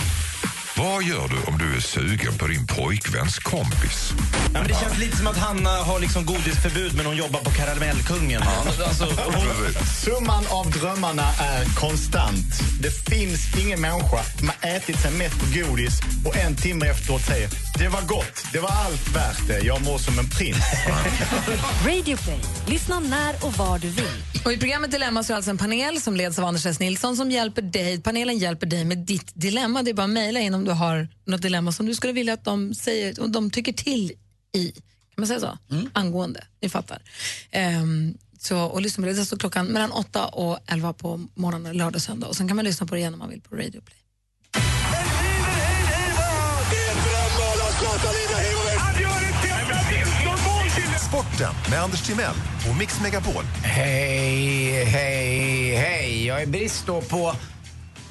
Vad 0.79 1.03
gör 1.03 1.29
du 1.29 1.53
om 1.53 1.59
du 1.59 1.77
är 1.77 1.81
sugen 1.81 2.39
på 2.39 2.47
din 2.47 2.67
pojkväns 2.67 3.39
kompis? 3.39 4.13
Ja, 4.55 4.61
men 4.61 4.69
det 4.69 4.75
känns 4.75 4.99
lite 4.99 5.17
som 5.17 5.27
att 5.27 5.37
Hanna 5.37 5.71
har 5.71 6.01
liksom 6.01 6.27
godisförbud 6.27 6.97
men 6.97 7.07
hon 7.07 7.17
jobbar 7.17 7.41
på 7.41 7.51
Karamellkungen. 7.51 8.43
Alltså, 8.43 9.05
hon... 9.05 9.75
Summan 10.05 10.45
av 10.51 10.71
drömmarna 10.71 11.29
är 11.41 11.65
konstant. 11.65 12.61
Det 12.81 12.91
finns 12.91 13.59
ingen 13.59 13.81
människa 13.81 14.23
som 14.39 14.49
har 14.49 14.71
ätit 14.77 15.01
sig 15.01 15.13
mätt 15.13 15.39
på 15.39 15.47
godis 15.59 16.01
och 16.25 16.37
en 16.37 16.57
timme 16.57 16.87
efteråt 16.87 17.23
säger 17.23 17.49
det 17.79 17.89
var 17.89 18.03
gott, 18.03 18.45
det 18.53 18.59
var 18.59 18.71
allt 18.71 19.17
värt 19.17 19.49
det, 19.49 19.67
jag 19.67 19.85
mår 19.85 19.99
som 19.99 20.19
en 20.19 20.29
prins. 20.31 20.57
Radio 21.87 22.17
Play. 22.17 22.41
Lyssna 22.67 23.01
när 23.01 23.47
och 23.47 23.53
var 23.53 23.79
du 23.79 23.89
vill. 23.89 24.23
Och 24.45 24.53
I 24.53 24.59
programmet 24.59 24.91
Dilemma 24.91 25.23
så 25.23 25.33
är 25.33 25.37
alltså 25.37 25.51
en 25.51 25.59
panel 25.59 26.01
som 26.01 26.17
leds 26.17 26.39
av 26.39 26.45
Anders 26.45 26.67
S. 26.67 26.81
Nilsson 26.81 27.17
som 27.17 27.31
hjälper 27.31 27.63
dig. 27.63 28.01
Panelen 28.01 28.39
hjälper 28.39 28.67
dig 28.67 28.85
med 28.85 28.99
ditt 28.99 29.33
dilemma. 29.35 29.83
Det 29.83 29.91
är 29.91 29.95
bara 29.95 30.05
att 30.05 30.11
mejla 30.11 30.41
in 30.41 30.55
om 30.55 30.68
du 30.69 30.75
har 30.75 31.09
något 31.25 31.43
dilemma 31.43 31.73
som 31.73 31.87
du 31.87 31.95
skulle 31.95 32.13
vilja 32.13 32.33
att 32.33 32.45
de 32.45 32.75
säger 32.75 33.21
och 33.21 33.31
de 33.31 33.51
tycker 33.51 33.73
till 33.73 34.13
i. 34.53 34.73
Kan 34.73 34.83
man 35.17 35.27
säga 35.27 35.41
så? 35.41 35.59
Angående. 35.93 36.45
Ni 36.61 36.69
fattar. 36.69 37.03
Ehm, 37.51 38.15
så, 38.39 38.59
och 38.59 38.83
lyssna 38.83 39.03
på 39.03 39.09
det. 39.09 39.15
Det 39.15 39.25
står 39.25 39.37
klockan 39.37 39.67
mellan 39.67 39.93
8 39.93 40.27
och 40.27 40.59
11 40.67 40.93
på 40.93 41.27
morgonen, 41.35 41.77
lördag 41.77 41.95
och 41.95 42.03
söndag. 42.03 42.27
Och 42.27 42.37
sen 42.37 42.49
kan 42.49 42.57
man 42.57 42.65
lyssna 42.65 42.87
på 42.87 42.95
det 42.95 43.01
igen 43.01 43.13
om 43.13 43.19
man 43.19 43.31
vill 43.31 43.41
på 43.41 43.57
Radio 43.57 43.81
Play. 43.81 43.99
Sporten 51.09 51.55
med 51.71 51.83
Anders 51.83 52.07
Timell 52.07 52.35
och 52.71 52.77
Mix 52.79 53.01
Megapol. 53.01 53.45
Hej, 53.63 54.85
hej, 54.85 55.75
hej. 55.75 56.27
Jag 56.27 56.43
är 56.43 56.47
brist 56.47 56.87
då 56.87 57.01
på 57.01 57.35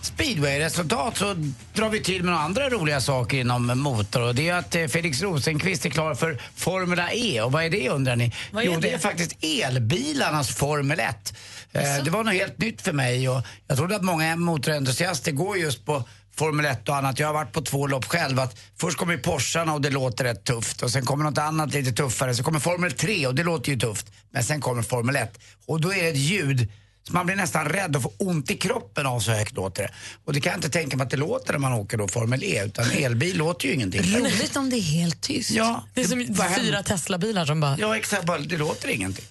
speedway-resultat 0.07 1.17
så 1.17 1.35
drar 1.73 1.89
vi 1.89 2.03
till 2.03 2.23
med 2.23 2.31
några 2.31 2.39
andra 2.39 2.69
roliga 2.69 3.01
saker 3.01 3.38
inom 3.38 3.79
motor. 3.79 4.21
Och 4.21 4.35
det 4.35 4.49
är 4.49 4.53
att 4.53 4.75
eh, 4.75 4.88
Felix 4.88 5.21
Rosenqvist 5.21 5.85
är 5.85 5.89
klar 5.89 6.15
för 6.15 6.41
Formula 6.55 7.11
E. 7.11 7.41
Och 7.41 7.51
vad 7.51 7.63
är 7.63 7.69
det 7.69 7.89
undrar 7.89 8.15
ni? 8.15 8.34
Vad 8.51 8.63
är 8.63 8.67
jo, 8.67 8.73
det 8.73 8.79
det? 8.79 8.93
är 8.93 8.97
faktiskt 8.97 9.43
elbilarnas 9.43 10.55
Formel 10.55 10.99
1. 10.99 11.34
Eh, 11.71 12.03
det 12.03 12.09
var 12.09 12.23
något 12.23 12.34
helt 12.34 12.57
nytt 12.57 12.81
för 12.81 12.93
mig 12.93 13.29
och 13.29 13.41
jag 13.67 13.77
trodde 13.77 13.95
att 13.95 14.03
många 14.03 14.35
motorentusiaster 14.35 15.31
går 15.31 15.57
just 15.57 15.85
på 15.85 16.03
Formel 16.35 16.65
1 16.65 16.89
och 16.89 16.95
annat. 16.95 17.19
Jag 17.19 17.27
har 17.27 17.34
varit 17.34 17.51
på 17.51 17.61
två 17.61 17.88
lopp 17.88 18.05
själv. 18.05 18.39
Att 18.39 18.59
först 18.79 18.97
kommer 18.97 19.17
Porscharna 19.17 19.73
och 19.73 19.81
det 19.81 19.89
låter 19.89 20.23
rätt 20.23 20.43
tufft 20.43 20.81
och 20.84 20.91
sen 20.91 21.05
kommer 21.05 21.23
något 21.23 21.38
annat 21.38 21.73
lite 21.73 21.91
tuffare. 21.91 22.35
Så 22.35 22.43
kommer 22.43 22.59
Formel 22.59 22.91
3 22.91 23.27
och 23.27 23.35
det 23.35 23.43
låter 23.43 23.71
ju 23.71 23.79
tufft. 23.79 24.11
Men 24.31 24.43
sen 24.43 24.61
kommer 24.61 24.81
Formel 24.81 25.15
1 25.15 25.39
och 25.65 25.81
då 25.81 25.93
är 25.93 26.03
det 26.03 26.09
ett 26.09 26.17
ljud 26.17 26.71
så 27.07 27.13
man 27.13 27.25
blir 27.25 27.35
nästan 27.35 27.65
rädd 27.65 27.95
och 27.95 28.01
får 28.01 28.11
ont 28.17 28.51
i 28.51 28.57
kroppen 28.57 29.05
av 29.05 29.19
så 29.19 29.31
högt 29.31 29.55
låter 29.55 29.84
det. 29.84 29.89
Och 30.25 30.34
det 30.34 30.41
kan 30.41 30.51
jag 30.51 30.57
inte 30.57 30.69
tänka 30.69 30.97
mig 30.97 31.03
att 31.05 31.09
det 31.11 31.17
låter 31.17 31.51
när 31.53 31.59
man 31.59 31.73
åker 31.73 31.97
då 31.97 32.07
Formel 32.07 32.43
E 32.43 32.63
utan 32.65 32.91
elbil 32.91 33.38
låter 33.38 33.67
ju 33.67 33.73
ingenting. 33.73 34.01
Roligt 34.17 34.55
om 34.55 34.69
det 34.69 34.75
är 34.77 34.81
helt 34.81 35.21
tyst. 35.21 35.51
Ja, 35.51 35.84
Det 35.93 36.01
är 36.01 36.05
som 36.07 36.19
händer? 36.19 36.49
fyra 36.59 36.84
Tesla-bilar 36.84 37.45
som 37.45 37.59
bara... 37.59 37.77
Ja 37.79 37.97
exakt, 37.97 38.25
bara, 38.25 38.38
det 38.39 38.57
låter 38.57 38.88
ingenting. 38.89 39.25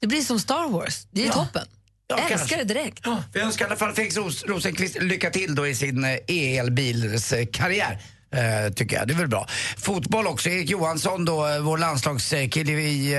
Det 0.00 0.06
blir 0.06 0.20
som 0.22 0.40
Star 0.40 0.68
Wars. 0.68 1.06
Det 1.10 1.22
är 1.22 1.26
Ja. 1.26 1.32
toppen. 1.32 1.66
Ja, 2.08 2.16
Älskar 2.18 2.36
kanske. 2.38 2.56
det 2.56 2.64
direkt. 2.64 3.06
Vi 3.32 3.40
önskar 3.40 3.64
i 3.64 3.68
alla 3.68 3.76
fall 3.76 3.92
Felix 3.92 4.16
Ros- 4.16 4.44
Rosenqvist 4.46 4.96
lycka 5.02 5.30
till 5.30 5.54
då 5.54 5.66
i 5.66 5.74
sin 5.74 6.04
eh, 6.04 6.18
elbilskarriär. 6.58 7.98
Eh, 8.32 8.72
tycker 8.72 8.96
jag, 8.96 9.08
det 9.08 9.14
är 9.14 9.18
väl 9.18 9.28
bra. 9.28 9.48
Fotboll 9.76 10.26
också, 10.26 10.48
Erik 10.48 10.70
Johansson 10.70 11.24
då, 11.24 11.46
eh, 11.46 11.60
vår 11.60 11.78
landslagskille 11.78 12.72
i, 12.72 13.14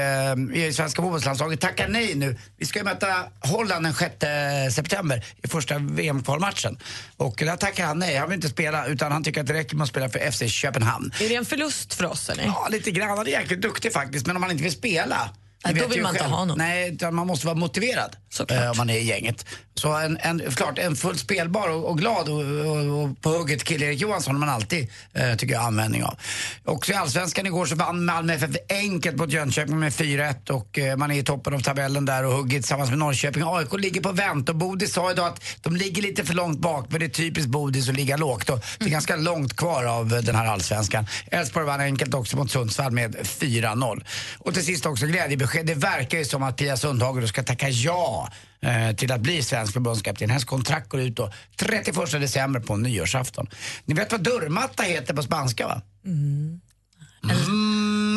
eh, 0.54 0.68
i 0.68 0.74
svenska 0.74 1.02
fotbollslandslaget 1.02 1.62
tackar 1.62 1.88
nej 1.88 2.16
nu. 2.16 2.38
Vi 2.58 2.66
ska 2.66 2.80
ju 2.80 2.86
möta 2.86 3.08
Holland 3.40 3.86
den 3.86 3.94
6 3.94 4.76
september 4.76 5.26
i 5.44 5.48
första 5.48 5.78
VM-kvalmatchen. 5.80 6.78
Och 7.18 7.36
där 7.38 7.58
tackar 7.58 7.86
han 7.86 8.00
nej, 8.00 8.18
han 8.18 8.30
vill 8.30 8.36
inte 8.36 8.50
spela 8.50 8.86
utan 8.86 9.12
han 9.12 9.24
tycker 9.24 9.42
att 9.42 9.48
det 9.48 9.54
räcker 9.54 9.76
med 9.76 9.84
att 9.84 9.90
spela 9.90 10.10
för 10.10 10.32
FC 10.32 10.48
Köpenhamn. 10.48 11.12
Är 11.20 11.30
det 11.30 11.36
en 11.36 11.46
förlust 11.46 11.94
för 11.94 12.06
oss 12.06 12.30
eller? 12.30 12.44
Ja, 12.44 12.68
lite 12.72 12.92
grann. 12.92 13.10
Han 13.10 13.20
är 13.20 13.32
jäkligt 13.32 13.62
duktig 13.62 13.94
faktiskt, 13.94 14.28
men 14.28 14.36
om 14.36 14.42
man 14.42 14.52
inte 14.52 14.64
vill 14.64 14.72
spela 14.72 15.30
Nej, 15.66 15.74
då 15.74 15.88
vill 15.88 16.02
man 16.02 16.10
inte 16.10 16.24
själv. 16.24 16.32
ha 16.32 16.40
honom. 16.40 16.58
Nej, 16.58 16.90
utan 16.94 17.16
man 17.16 17.28
måste 17.28 17.46
vara 17.46 17.56
motiverad 17.56 18.16
eh, 18.50 18.72
om 18.72 18.78
man 18.78 18.90
är 18.90 18.98
i 18.98 19.04
gänget. 19.04 19.46
Så 19.76 19.94
en, 19.94 20.18
en, 20.22 20.52
klart, 20.52 20.80
en 20.80 20.96
fullt 20.96 21.20
spelbar 21.20 21.70
och, 21.70 21.90
och 21.90 21.98
glad 21.98 22.30
och, 22.30 22.42
och, 22.42 23.04
och 23.04 23.22
på 23.22 23.30
hugget 23.30 23.64
kille 23.64 23.86
Erik 23.86 24.00
Johansson 24.00 24.36
har 24.36 24.40
man 24.40 24.50
alltid, 24.50 24.88
eh, 25.14 25.36
tycker 25.36 25.54
jag, 25.54 25.64
användning 25.64 26.04
av. 26.04 26.20
Också 26.66 26.92
i 26.92 26.96
Allsvenskan 26.96 27.46
igår 27.46 27.66
så 27.66 27.76
vann 27.76 28.06
Malmö 28.06 28.34
FF 28.34 28.56
enkelt 28.70 29.18
mot 29.18 29.32
Jönköping 29.32 29.80
med 29.80 29.92
4-1 29.92 30.50
och 30.50 30.80
eh, 30.80 30.98
man 30.98 31.12
är 31.12 31.20
i 31.20 31.24
toppen 31.24 31.54
av 31.54 31.60
tabellen 31.60 32.06
där 32.06 32.26
och 32.26 32.34
hugger 32.34 32.60
tillsammans 32.60 32.90
med 32.90 33.00
Norrköping. 33.00 33.44
AIK 33.46 33.74
ligger 33.74 34.02
på 34.02 34.12
vänt 34.12 34.50
och 34.50 34.56
Bodis 34.56 34.94
sa 34.94 35.12
idag 35.12 35.28
att 35.28 35.44
de 35.62 35.76
ligger 35.76 36.02
lite 36.02 36.26
för 36.26 36.34
långt 36.34 36.60
bak 36.60 36.86
men 36.90 37.00
det 37.00 37.06
är 37.06 37.10
typiskt 37.10 37.50
Bodis 37.50 37.90
att 37.90 37.96
ligga 37.96 38.18
lågt 38.18 38.50
och 38.50 38.60
det 38.80 38.86
är 38.86 38.90
ganska 38.90 39.16
långt 39.16 39.56
kvar 39.56 39.84
av 39.84 40.08
den 40.08 40.36
här 40.36 40.46
Allsvenskan. 40.46 41.08
Elfsborg 41.32 41.66
vann 41.66 41.82
enkelt 41.82 42.14
också 42.14 42.38
mot 42.38 42.52
Sundsvall 42.52 42.92
med 42.92 43.16
4-0. 43.16 44.06
Och 44.38 44.54
till 44.54 44.66
sist 44.66 44.86
också 44.86 45.06
glädjebesked. 45.06 45.47
Det 45.64 45.74
verkar 45.76 46.18
ju 46.18 46.26
som 46.26 46.44
att 46.44 46.58
Pia 46.58 46.78
Sundhage 46.78 47.30
ska 47.30 47.44
tacka 47.44 47.70
ja 47.70 48.30
eh, 48.62 48.96
till 48.96 49.12
att 49.12 49.22
bli 49.22 49.44
svensk 49.44 49.74
förbundskapten. 49.74 50.30
Hennes 50.30 50.46
kontrakt 50.46 50.90
går 50.90 51.02
ut 51.02 51.16
då 51.16 51.32
31 51.56 52.12
december 52.12 52.60
på 52.60 52.78
nyårsafton. 52.78 53.50
Ni 53.86 53.94
vet 53.94 54.12
vad 54.12 54.22
dörrmatta 54.22 54.84
heter 54.84 55.14
på 55.14 55.24
spanska 55.24 55.68
va? 55.68 55.82
Mm, 56.06 56.62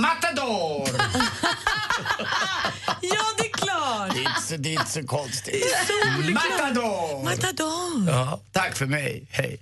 matador! 0.01 0.89
Ja, 3.03 3.25
det 3.39 3.45
är 3.45 3.53
klart! 3.53 4.15
Det 4.15 4.19
är 4.19 4.29
inte 4.29 4.43
så, 4.43 4.57
det 4.57 4.69
är 4.69 4.73
inte 4.73 4.91
så 4.91 5.07
konstigt. 5.07 5.65
Matador! 6.35 7.25
Matador! 7.25 8.09
Ja, 8.09 8.41
tack 8.53 8.77
för 8.77 8.87
mig. 8.87 9.27
Hej. 9.31 9.61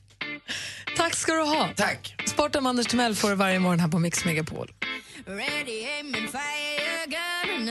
Tack 0.96 1.14
ska 1.14 1.32
du 1.32 1.42
ha. 1.42 1.68
Tack. 1.76 2.14
Sporten 2.26 2.62
med 2.62 2.70
Anders 2.70 2.86
Timell 2.86 3.14
får 3.14 3.28
du 3.28 3.34
varje 3.34 3.58
morgon 3.58 3.80
här 3.80 3.88
på 3.88 3.98
Mix 3.98 4.24
Megapol. 4.24 4.70
Ready, 5.26 5.84
aim, 5.84 6.14
and 6.14 6.30
fire, 6.30 6.87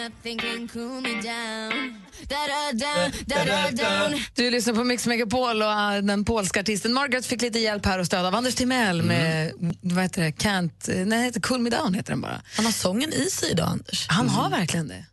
Nothing 0.04 0.40
can 0.40 0.68
cool 0.68 1.02
me 1.02 1.22
down. 1.22 1.94
Du 4.36 4.52
lyssnar 4.52 4.74
på 4.74 4.84
Mix 4.84 5.08
Megapol 5.08 5.62
och 5.62 5.72
äh, 5.72 6.02
den 6.02 6.26
polska 6.26 6.60
artisten 6.60 6.94
Margaret 6.94 7.26
fick 7.26 7.42
lite 7.42 7.60
hjälp 7.60 7.86
här 7.86 8.00
och 8.00 8.06
stöd 8.06 8.26
av 8.26 8.36
Anders 8.36 8.56
Timell 8.56 9.02
med, 9.04 9.52
vad 9.82 10.04
heter 10.04 10.22
det, 10.22 10.32
Can't, 10.32 11.06
nej, 11.06 11.24
heter 11.24 11.42
Cool 11.42 11.60
Me 11.60 11.70
Down 11.70 11.94
heter 11.94 12.12
den 12.12 12.22
bara. 12.22 12.42
Han 12.56 12.66
har 12.66 12.72
sången 12.72 13.14
i 13.14 13.30
sig 13.30 13.52
idag, 13.52 13.68
Anders. 13.68 14.08
Han 14.10 14.30
har 14.30 14.50
verkligen 14.50 14.88
det. 14.88 15.06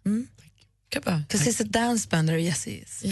Because 1.01 1.51
he's 1.51 1.63
a 1.63 1.67
dance 1.69 2.09
band, 2.11 2.31
or 2.31 2.37
yes 2.39 2.65
he 2.67 2.71
is. 2.73 3.03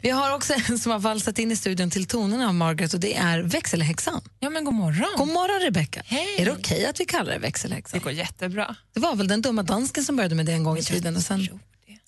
Vi 0.00 0.10
har 0.10 0.34
också 0.34 0.54
en 0.68 0.78
som 0.78 0.92
har 0.92 0.98
valsat 0.98 1.38
in 1.38 1.52
i 1.52 1.56
studion 1.56 1.90
till 1.90 2.06
tonerna 2.06 2.48
av 2.48 2.54
Margaret 2.54 2.94
och 2.94 3.00
det 3.00 3.16
är 3.16 3.38
växelhäxan. 3.42 4.20
Ja, 4.40 4.50
men 4.50 4.64
god 4.64 4.74
morgon. 4.74 5.08
God 5.16 5.28
morgon 5.28 5.60
Rebecca. 5.60 6.02
Hej. 6.04 6.36
Är 6.38 6.44
det 6.44 6.52
okej 6.52 6.86
att 6.86 7.00
vi 7.00 7.04
kallar 7.04 7.32
det 7.32 7.38
växelhäxan? 7.38 7.98
Det 7.98 8.04
går 8.04 8.12
jättebra. 8.12 8.76
Det 8.94 9.00
var 9.00 9.16
väl 9.16 9.28
den 9.28 9.42
dumma 9.42 9.62
dansken 9.62 10.04
som 10.04 10.16
började 10.16 10.34
med 10.34 10.46
det 10.46 10.52
en 10.52 10.64
gång 10.64 10.78
i 10.78 10.82
tiden 10.82 11.16
och 11.16 11.22
sen, 11.22 11.48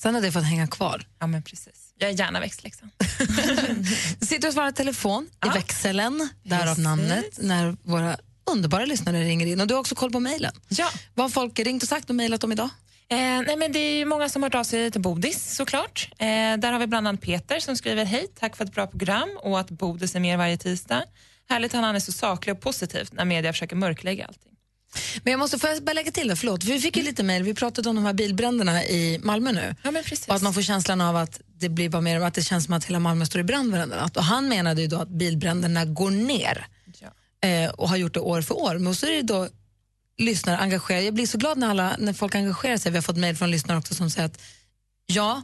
sen 0.02 0.14
har 0.14 0.22
det 0.22 0.32
fått 0.32 0.44
hänga 0.44 0.66
kvar. 0.66 1.06
Ja, 1.20 1.26
men 1.26 1.42
precis. 1.42 1.94
Jag 1.98 2.10
är 2.10 2.14
gärna 2.14 2.40
växtläxan. 2.40 2.90
Du 4.20 4.26
sitter 4.26 4.48
och 4.48 4.54
svarar 4.54 4.72
telefon 4.72 5.26
i 5.46 5.48
växeln, 5.48 6.28
därav 6.42 6.62
Precis. 6.64 6.84
namnet, 6.84 7.38
när 7.38 7.76
våra 7.82 8.16
underbara 8.50 8.84
lyssnare 8.84 9.24
ringer 9.24 9.46
in. 9.46 9.60
Och 9.60 9.66
du 9.66 9.74
har 9.74 9.80
också 9.80 9.94
koll 9.94 10.12
på 10.12 10.20
mejlen. 10.20 10.52
Ja. 10.68 10.90
Vad 11.14 11.24
har 11.24 11.30
folk 11.30 11.58
ringt 11.58 11.82
och 11.82 11.88
sagt 11.88 12.10
och 12.10 12.16
mejlat 12.16 12.44
om 12.44 12.52
idag? 12.52 12.70
Eh, 13.12 13.42
nej, 13.46 13.56
men 13.56 13.72
det 13.72 13.78
är 13.78 13.98
ju 13.98 14.04
många 14.04 14.28
som 14.28 14.42
har 14.42 14.50
hört 14.50 14.54
av 14.54 14.64
sig 14.64 14.90
till 14.90 15.00
Bodis 15.00 15.54
såklart. 15.56 16.08
Eh, 16.18 16.26
där 16.58 16.72
har 16.72 16.78
vi 16.78 16.86
bland 16.86 17.08
annat 17.08 17.20
Peter 17.20 17.60
som 17.60 17.76
skriver 17.76 18.04
hej, 18.04 18.26
tack 18.40 18.56
för 18.56 18.64
ett 18.64 18.72
bra 18.72 18.86
program 18.86 19.28
och 19.42 19.60
att 19.60 19.70
Bodis 19.70 20.14
är 20.14 20.20
med 20.20 20.38
varje 20.38 20.56
tisdag. 20.56 21.04
Härligt 21.48 21.74
att 21.74 21.80
han 21.80 21.94
är 21.96 22.00
så 22.00 22.12
saklig 22.12 22.54
och 22.54 22.60
positiv 22.60 23.08
när 23.12 23.24
media 23.24 23.52
försöker 23.52 23.76
mörklägga 23.76 24.26
allting. 24.26 24.52
Men 25.22 25.30
jag 25.30 25.38
måste 25.38 25.58
få 25.58 25.66
bara 25.82 25.92
lägga 25.92 26.10
till 26.10 26.28
det, 26.28 26.36
förlåt. 26.36 26.64
För 26.64 26.72
vi 26.72 26.80
fick 26.80 26.96
ju 26.96 27.02
lite 27.02 27.22
mejl, 27.22 27.42
vi 27.42 27.54
pratade 27.54 27.88
om 27.88 27.96
de 27.96 28.04
här 28.04 28.12
bilbränderna 28.12 28.84
i 28.84 29.20
Malmö 29.22 29.52
nu. 29.52 29.74
Ja, 29.82 29.90
men 29.90 30.02
precis. 30.02 30.28
Och 30.28 30.34
att 30.34 30.42
man 30.42 30.54
får 30.54 30.62
känslan 30.62 31.00
av 31.00 31.16
att 31.16 31.40
det 31.46 31.68
blir 31.68 31.88
bara 31.88 32.02
mer, 32.02 32.20
att 32.20 32.34
det 32.34 32.42
känns 32.42 32.64
som 32.64 32.74
att 32.74 32.84
hela 32.84 32.98
Malmö 32.98 33.26
står 33.26 33.40
i 33.40 33.44
brand 33.44 33.72
varenda 33.72 33.96
natt. 33.96 34.16
Och 34.16 34.24
han 34.24 34.48
menade 34.48 34.80
ju 34.80 34.86
då 34.86 34.96
att 34.96 35.08
bilbränderna 35.08 35.84
går 35.84 36.10
ner. 36.10 36.66
Eh, 37.42 37.70
och 37.70 37.88
har 37.88 37.96
gjort 37.96 38.14
det 38.14 38.20
år 38.20 38.42
för 38.42 38.58
år. 38.58 38.78
Men 38.78 38.94
så 38.94 39.06
är 39.06 39.10
det 39.10 39.22
då 39.22 39.48
lyssnare 40.20 40.56
engagerar 40.56 41.00
Jag 41.00 41.14
blir 41.14 41.26
så 41.26 41.38
glad 41.38 41.58
när, 41.58 41.68
alla, 41.68 41.96
när 41.98 42.12
folk 42.12 42.34
engagerar 42.34 42.76
sig. 42.76 42.92
Vi 42.92 42.96
har 42.96 43.02
fått 43.02 43.16
mejl 43.16 43.36
från 43.36 43.50
lyssnare 43.50 43.78
också 43.78 43.94
som 43.94 44.10
säger 44.10 44.26
att 44.26 44.40
ja, 45.06 45.42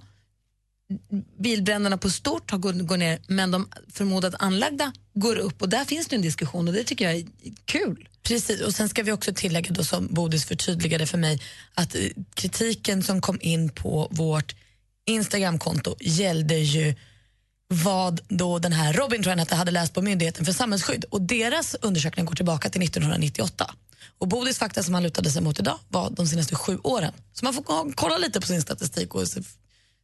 bilbränderna 1.39 1.99
på 1.99 2.11
stort 2.11 2.51
har 2.51 2.59
gått, 2.59 2.87
går 2.87 2.97
ner 2.97 3.19
men 3.27 3.51
de 3.51 3.69
förmodat 3.93 4.35
anlagda 4.39 4.93
går 5.15 5.37
upp 5.37 5.63
och 5.63 5.69
där 5.69 5.85
finns 5.85 6.07
det 6.07 6.17
en 6.17 6.23
diskussion 6.23 6.69
och 6.69 6.75
det 6.75 6.85
tycker 6.85 7.05
jag 7.05 7.15
är 7.15 7.27
kul. 7.65 8.09
Precis, 8.23 8.61
och 8.61 8.75
sen 8.75 8.89
ska 8.89 9.03
vi 9.03 9.13
också 9.13 9.33
tillägga 9.35 9.71
då 9.71 9.85
som 9.85 10.07
Bodis 10.11 10.45
förtydligade 10.45 11.07
för 11.07 11.19
mig 11.19 11.43
att 11.75 11.95
eh, 11.95 12.01
kritiken 12.35 13.03
som 13.03 13.21
kom 13.21 13.39
in 13.41 13.69
på 13.69 14.09
vårt 14.11 14.55
Instagramkonto 15.07 15.97
gällde 16.01 16.55
ju 16.55 16.95
vad 17.69 18.21
då 18.29 18.59
den 18.59 18.73
här 18.73 18.93
Robin 18.93 19.23
tror 19.23 19.39
jag 19.39 19.57
hade 19.57 19.71
läst 19.71 19.95
på 19.95 20.03
Myndigheten 20.03 20.45
för 20.45 20.53
samhällsskydd 20.53 21.05
och 21.05 21.23
deras 21.23 21.75
undersökning 21.75 22.27
går 22.27 22.35
tillbaka 22.35 22.71
till 22.71 22.83
1998. 22.83 23.75
Och 24.19 24.29
Bodis 24.29 24.59
fakta 24.59 24.83
som 24.83 24.95
han 24.95 25.03
lutade 25.03 25.31
sig 25.31 25.43
mot 25.43 25.59
idag 25.59 25.79
var 25.89 26.11
de 26.11 26.27
senaste 26.27 26.55
sju 26.57 26.79
åren. 26.83 27.13
Så 27.33 27.45
man 27.45 27.55
får 27.55 27.63
ko- 27.63 27.93
kolla 27.95 28.19
lite 28.19 28.41
på 28.41 28.47
sin 28.47 28.63
statistik 28.63 29.15
och 29.15 29.29
så, 29.29 29.43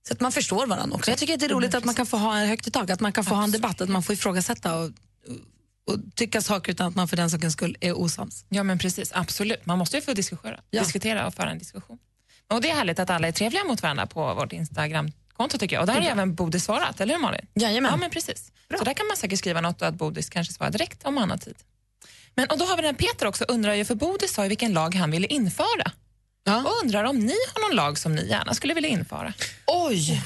så 0.09 0.13
att 0.15 0.21
man 0.21 0.33
förstår 0.33 0.67
varandra 0.67 0.97
också. 0.97 1.11
Jag 1.11 1.19
tycker 1.19 1.35
att 1.35 1.41
det 1.41 1.47
är 1.47 1.51
roligt 1.51 1.75
att 1.75 1.85
man 1.85 1.95
kan 1.95 2.07
få 2.07 2.17
ha 2.17 2.39
en 2.39 2.49
högt 2.49 2.67
i 2.67 2.71
tak, 2.71 2.91
att 2.91 3.01
man 3.01 3.13
kan 3.13 3.25
få 3.25 3.35
ha 3.35 3.45
en 3.45 3.51
debatt, 3.51 3.81
att 3.81 3.89
man 3.89 4.03
får 4.03 4.13
ifrågasätta 4.15 4.79
och, 4.79 4.91
och 5.91 5.99
tycka 6.15 6.43
saker 6.43 6.73
utan 6.73 6.87
att 6.87 6.95
man 6.95 7.09
för 7.09 7.17
den 7.17 7.31
sakens 7.31 7.53
skull 7.53 7.77
är 7.81 7.93
osams. 7.99 8.45
Ja, 8.49 8.63
men 8.63 8.79
precis. 8.79 9.11
Absolut. 9.15 9.67
Man 9.67 9.79
måste 9.79 9.97
ju 9.97 10.03
få 10.03 10.13
diskutera, 10.13 10.61
diskutera 10.71 11.27
och 11.27 11.35
föra 11.35 11.51
en 11.51 11.59
diskussion. 11.59 11.99
Och 12.51 12.61
det 12.61 12.71
är 12.71 12.75
härligt 12.75 12.99
att 12.99 13.11
alla 13.11 13.29
är 13.29 13.33
trevliga 13.33 13.65
mot 13.65 13.83
varandra 13.83 14.07
på 14.07 14.35
vårt 14.35 14.53
Instagramkonto 14.53 15.59
tycker 15.59 15.77
jag. 15.77 15.81
Och 15.81 15.87
där 15.87 15.95
har 15.95 16.01
ju 16.01 16.09
även 16.09 16.35
Bodis 16.35 16.65
svarat, 16.65 17.01
eller 17.01 17.15
hur 17.15 17.21
Malin? 17.23 17.47
Jajamän. 17.55 17.91
Ja, 17.91 17.97
men 17.97 18.11
precis. 18.11 18.53
Så 18.79 18.85
där 18.85 18.95
kan 18.95 19.07
man 19.07 19.17
säkert 19.17 19.39
skriva 19.39 19.61
något 19.61 19.83
och 19.83 19.89
att 19.89 19.95
Bodis 19.95 20.29
kanske 20.29 20.53
svarar 20.55 20.71
direkt 20.71 21.05
om 21.05 21.17
han 21.17 21.31
har 21.31 21.37
tid. 21.39 21.55
Men, 22.35 22.47
och 22.47 22.59
då 22.59 22.65
har 22.65 22.77
vi 22.77 22.83
den 22.83 22.95
Peter 22.95 23.27
också, 23.27 23.45
undrar 23.45 23.75
ju, 23.75 23.85
för 23.85 23.95
Bodis 23.95 24.33
sa 24.33 24.43
ju 24.43 24.49
vilken 24.49 24.73
lag 24.73 24.95
han 24.95 25.11
ville 25.11 25.27
införa. 25.27 25.93
Och 26.65 26.83
undrar 26.83 27.05
om 27.05 27.19
ni 27.19 27.37
har 27.55 27.69
någon 27.69 27.77
lag 27.77 27.99
som 27.99 28.15
ni 28.15 28.29
gärna 28.29 28.55
skulle 28.55 28.75
vilja 28.75 28.91
införa. 28.91 29.33
Oj! 29.67 30.23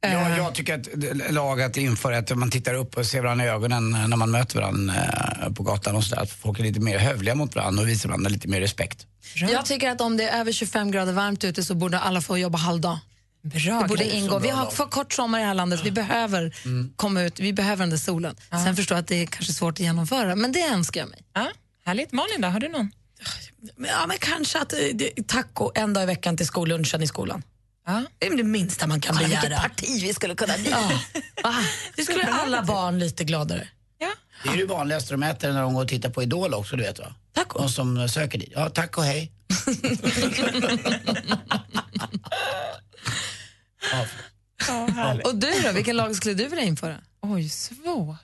Ja, 0.00 0.36
jag 0.36 0.54
tycker 0.54 0.74
att 0.74 0.88
lag 1.32 1.62
att 1.62 1.76
införa 1.76 2.18
att 2.18 2.36
man 2.38 2.50
tittar 2.50 2.74
upp 2.74 2.96
och 2.96 3.06
ser 3.06 3.22
varandra 3.22 3.44
i 3.44 3.48
ögonen 3.48 3.90
när 3.90 4.16
man 4.16 4.30
möter 4.30 4.60
varandra 4.60 4.94
eh, 5.42 5.52
på 5.52 5.62
gatan 5.62 5.96
och 5.96 6.04
sådär. 6.04 6.22
Att 6.22 6.30
folk 6.30 6.58
är 6.58 6.62
lite 6.62 6.80
mer 6.80 6.98
hövliga 6.98 7.34
mot 7.34 7.54
varandra 7.54 7.82
och 7.82 7.88
visar 7.88 8.08
varandra 8.08 8.28
lite 8.28 8.48
mer 8.48 8.60
respekt. 8.60 9.06
Jag 9.34 9.66
tycker 9.66 9.90
att 9.90 10.00
om 10.00 10.16
det 10.16 10.28
är 10.28 10.40
över 10.40 10.52
25 10.52 10.90
grader 10.90 11.12
varmt 11.12 11.44
ute 11.44 11.64
så 11.64 11.74
borde 11.74 11.98
alla 11.98 12.20
få 12.20 12.38
jobba 12.38 12.58
halvdag. 12.58 12.98
Bra 13.42 13.80
det 13.82 13.88
borde 13.88 14.04
ingå. 14.16 14.38
Vi 14.38 14.48
har 14.48 14.70
för 14.70 14.84
kort 14.86 15.12
sommar 15.12 15.38
i 15.38 15.42
det 15.42 15.46
här 15.46 15.54
landet. 15.54 15.80
Vi 15.84 15.90
behöver 15.90 16.54
komma 16.96 17.22
ut, 17.22 17.40
vi 17.40 17.52
behöver 17.52 17.82
den 17.82 17.90
där 17.90 17.96
solen. 17.96 18.36
Sen 18.50 18.76
förstår 18.76 18.96
jag 18.96 19.02
att 19.02 19.08
det 19.08 19.22
är 19.22 19.26
kanske 19.26 19.52
svårt 19.52 19.74
att 19.74 19.80
genomföra, 19.80 20.36
men 20.36 20.52
det 20.52 20.60
önskar 20.62 21.00
jag 21.00 21.08
mig. 21.10 21.18
Ja, 21.34 21.48
härligt. 21.84 22.12
Malin 22.12 22.40
då, 22.40 22.48
har 22.48 22.60
du 22.60 22.68
någon? 22.68 22.90
Ja, 23.76 24.06
men 24.06 24.18
kanske 24.20 24.58
att 24.60 24.72
eh, 24.72 24.78
det- 24.94 25.28
taco 25.28 25.70
en 25.74 25.92
dag 25.92 26.02
i 26.02 26.06
veckan 26.06 26.36
till 26.36 26.46
skollunchen 26.46 27.02
i 27.02 27.06
skolan. 27.06 27.42
Det 28.18 28.26
är 28.26 28.36
det 28.36 28.42
minsta 28.42 28.86
man 28.86 29.00
kan 29.00 29.16
Kolla 29.16 29.28
begära. 29.28 29.40
vilket 29.42 29.62
parti 29.62 30.02
vi 30.02 30.14
skulle 30.14 30.34
kunna 30.34 30.54
bli. 30.58 30.70
Ja. 30.70 30.90
Ah, 31.44 31.54
Det 31.96 32.02
skulle 32.02 32.18
göra 32.18 32.32
alla 32.34 32.62
barn 32.62 32.98
lite 32.98 33.24
gladare. 33.24 33.68
Det 34.44 34.48
är 34.48 34.54
ju 34.56 34.66
det 34.66 34.74
vanligaste 34.74 35.14
de 35.14 35.22
äter 35.22 35.52
när 35.52 35.62
de 35.62 35.74
går 35.74 35.82
och 35.82 35.88
tittar 35.88 36.10
på 36.10 36.22
Idol 36.22 36.54
också, 36.54 36.76
du 36.76 36.82
vet 36.82 36.98
va? 36.98 37.14
Taco. 37.34 37.58
De 37.58 37.68
som 37.68 38.08
söker 38.08 38.38
dit. 38.38 38.52
Ja, 38.54 38.68
tack 38.70 38.98
och 38.98 39.04
hej. 44.96 45.20
Och 45.24 45.36
du 45.36 45.50
då, 45.62 45.72
vilken 45.72 45.96
lag 45.96 46.16
skulle 46.16 46.34
du 46.34 46.48
vilja 46.48 46.64
införa? 46.64 46.96
Oj, 47.20 47.48
svårt. 47.48 48.16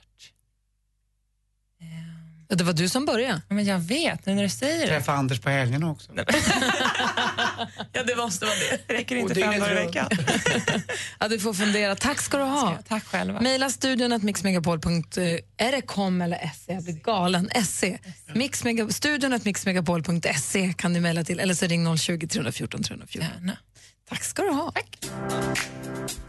Ja, 2.49 2.57
Det 2.57 2.65
var 2.65 2.73
du 2.73 2.89
som 2.89 3.05
började. 3.07 3.43
Men 3.49 3.65
jag 3.65 3.79
vet, 3.79 4.27
nu 4.27 4.35
när 4.35 4.43
du 4.43 4.49
säger 4.49 4.81
det. 4.81 4.87
Träffa 4.87 5.13
Anders 5.13 5.41
på 5.41 5.51
helgerna 5.51 5.91
också. 5.91 6.13
Ja, 7.93 8.03
det 8.05 8.17
måste 8.17 8.45
vara 8.45 8.55
det. 8.55 8.81
Det 8.87 8.95
räcker 8.95 9.17
inte 9.17 9.35
fem 9.35 9.61
dagar 9.61 9.73
i 9.73 9.75
veckan. 9.87 10.09
Ja, 11.21 11.29
du 11.29 11.39
får 11.39 11.55
fundera. 11.55 11.95
Tack 11.97 12.21
ska 12.21 12.39
du 12.39 12.45
ha. 12.45 12.79
Tack 12.89 13.05
själva. 13.05 13.41
Mejla 13.41 13.71
studion 13.71 14.13
att 14.13 14.23
mixmegapol.se. 14.23 15.41
Är 15.57 15.73
det 15.73 15.81
kom 15.83 16.23
eller 16.23 16.51
se? 16.67 16.73
Jag 16.73 16.85
blir 16.85 16.95
galen. 16.95 17.51
Se. 17.65 17.99
Mixmega, 18.35 18.89
studion 18.89 19.33
att 19.33 19.45
mixmegapol.se 19.45 20.75
kan 20.79 20.95
du 20.95 21.01
mejla 21.01 21.25
till 21.25 21.41
eller 21.41 21.55
så 21.55 21.67
ring 21.67 21.97
020 21.99 22.27
314 22.29 22.83
314. 22.83 23.31
Gärna. 23.35 23.57
Tack 24.09 24.25
ska 24.25 24.43
du 24.43 24.51
ha. 24.51 24.71
Tack. 24.71 24.99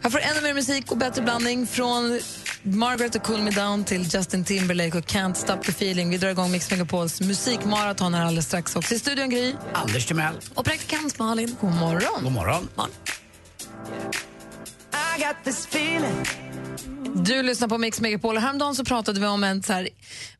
Här 0.02 0.10
får 0.10 0.18
du 0.18 0.24
ännu 0.24 0.40
mer 0.40 0.54
musik 0.54 0.90
och 0.90 0.96
bättre 0.96 1.22
blandning 1.22 1.66
från 1.66 2.20
Margaret 2.62 3.14
och 3.14 3.22
Cool 3.22 3.42
Me 3.42 3.50
Down 3.50 3.84
till 3.84 4.02
Justin 4.14 4.44
Timberlake 4.44 4.98
och 4.98 5.04
Can't 5.04 5.34
Stop 5.34 5.56
The 5.56 5.70
Feeling. 5.70 6.10
Vi 6.10 6.18
drar 6.18 6.28
igång 6.28 6.50
Mix 6.50 6.70
Megapols 6.70 7.20
musikmaraton 7.20 8.14
här 8.14 8.24
alldeles 8.24 8.46
strax 8.46 8.76
också. 8.76 8.94
I 8.94 8.98
studion 8.98 9.30
Gry 9.30 9.54
Anders 9.72 10.06
Timell. 10.06 10.34
och 10.54 10.64
praktikant 10.64 11.18
Malin. 11.18 11.56
God 11.60 11.74
morgon. 11.74 12.22
God 12.24 12.32
morgon. 12.32 12.68
I 15.16 15.22
got 15.22 15.36
this 15.44 15.66
feeling. 15.66 16.24
Du 17.14 17.42
lyssnar 17.42 17.68
på 17.68 17.78
Mix 17.78 18.00
Megapol 18.00 18.36
och 18.36 18.42
häromdagen 18.42 18.74
så 18.74 18.84
pratade 18.84 19.20
vi 19.20 19.26
om 19.26 19.44
en 19.44 19.62
så 19.62 19.72
här, 19.72 19.88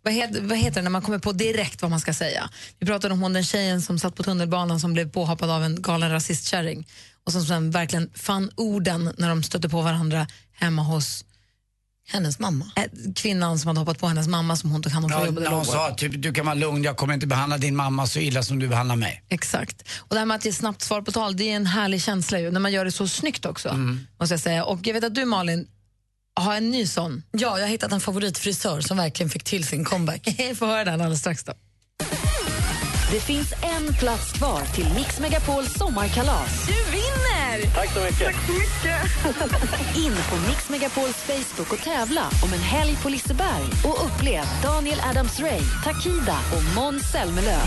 vad, 0.03 0.15
heter, 0.15 0.41
vad 0.41 0.59
heter 0.59 0.77
det 0.77 0.83
när 0.83 0.91
man 0.91 1.03
kommer 1.03 1.19
på 1.19 1.33
direkt 1.33 1.83
vad 1.83 1.91
man 1.91 2.01
ska 2.01 2.15
säga. 2.15 2.51
Vi 2.79 2.87
pratade 2.87 3.15
om 3.15 3.21
hon 3.21 3.33
den 3.33 3.45
tjejen 3.45 3.83
som 3.83 3.99
satt 3.99 4.15
på 4.15 4.23
tunnelbanan 4.23 4.81
som 4.81 4.93
blev 4.93 5.11
påhoppad 5.11 5.51
av 5.51 5.65
en 5.65 5.83
galen 5.83 6.11
rasistkärring 6.11 6.87
och 7.31 7.43
som 7.43 7.45
sen 7.45 7.71
verkligen 7.71 8.11
fann 8.15 8.51
orden 8.57 9.15
när 9.19 9.29
de 9.29 9.43
stötte 9.43 9.69
på 9.69 9.83
varandra 9.83 10.27
hemma 10.53 10.83
hos 10.83 11.25
hennes 12.09 12.39
mamma. 12.39 12.71
Kvinnan 13.17 13.59
som 13.59 13.69
hade 13.69 13.81
hoppat 13.81 13.99
på 13.99 14.07
hennes 14.07 14.29
mamma 14.29 14.57
som 14.57 14.71
hon 14.71 14.83
tog 14.83 14.93
hand 14.93 15.05
om 15.05 15.11
från 15.11 15.45
Ja, 15.45 15.51
hon 15.51 15.65
sa 15.65 15.95
typ, 15.95 16.23
du 16.23 16.33
kan 16.33 16.47
vara 16.47 16.55
lugn, 16.55 16.83
jag 16.85 16.97
kommer 16.97 17.15
inte 17.15 17.27
behandla 17.27 17.59
din 17.59 17.77
mamma 17.77 18.07
så 18.07 18.19
illa 18.19 18.43
som 18.43 18.59
du 18.59 18.69
behandlar 18.69 18.97
mig. 18.97 19.23
Exakt. 19.29 19.89
Och 19.99 20.15
det 20.15 20.19
här 20.19 20.27
med 20.27 20.35
att 20.35 20.45
ge 20.45 20.53
snabbt 20.53 20.83
svar 20.83 21.03
på 21.03 21.13
tal, 21.13 21.37
det 21.37 21.51
är 21.51 21.57
en 21.57 21.67
härlig 21.67 22.03
känsla 22.03 22.41
ju, 22.41 22.51
när 22.51 22.61
man 22.61 22.73
gör 22.73 22.85
det 22.85 22.93
så 22.93 23.09
snyggt 23.09 23.47
också. 23.47 23.77
Måste 24.21 24.33
jag 24.33 24.41
säga. 24.41 24.65
Och 24.65 24.87
jag 24.87 24.95
vet 24.95 25.05
att 25.05 25.15
du 25.15 25.25
Malin 25.25 25.67
har 26.35 26.57
en 26.57 26.71
ny 26.71 26.87
sån. 26.87 27.23
Ja, 27.31 27.59
jag 27.59 27.65
har 27.65 27.71
hittat 27.71 27.93
en 27.93 28.01
favoritfrisör 28.01 28.81
som 28.81 28.97
verkligen 28.97 29.31
fick 29.31 29.45
till 29.45 29.67
sin 29.67 29.85
comeback. 29.85 30.29
Får 30.57 30.67
höra 30.67 30.85
den 30.85 30.95
alldeles 30.95 31.21
strax 31.21 31.45
då. 31.45 31.53
Det 33.13 33.21
finns 33.21 33.53
en 33.63 33.95
plats 33.95 34.33
kvar 34.33 34.61
till 34.75 34.87
Mix 34.95 35.21
Megapols 35.21 35.75
sommarkalas. 35.75 36.67
Du 36.67 36.73
vinner! 36.91 37.75
Tack 37.75 37.93
så 37.93 38.01
mycket. 38.01 38.19
Tack 38.19 38.47
så 38.47 38.53
mycket. 38.53 39.97
In 39.97 40.13
på 40.31 40.49
Mix 40.49 40.69
Megapols 40.69 41.17
Facebook 41.17 41.73
och 41.73 41.79
tävla 41.79 42.23
om 42.43 42.53
en 42.53 42.61
helg 42.61 42.99
på 43.03 43.09
Liseberg 43.09 43.65
och 43.85 44.07
upplev 44.07 44.45
Daniel 44.63 44.99
Adams-Ray, 44.99 45.61
Takida 45.85 46.39
och 46.55 46.77
Måns 46.77 47.11
Zelmerlöw. 47.13 47.67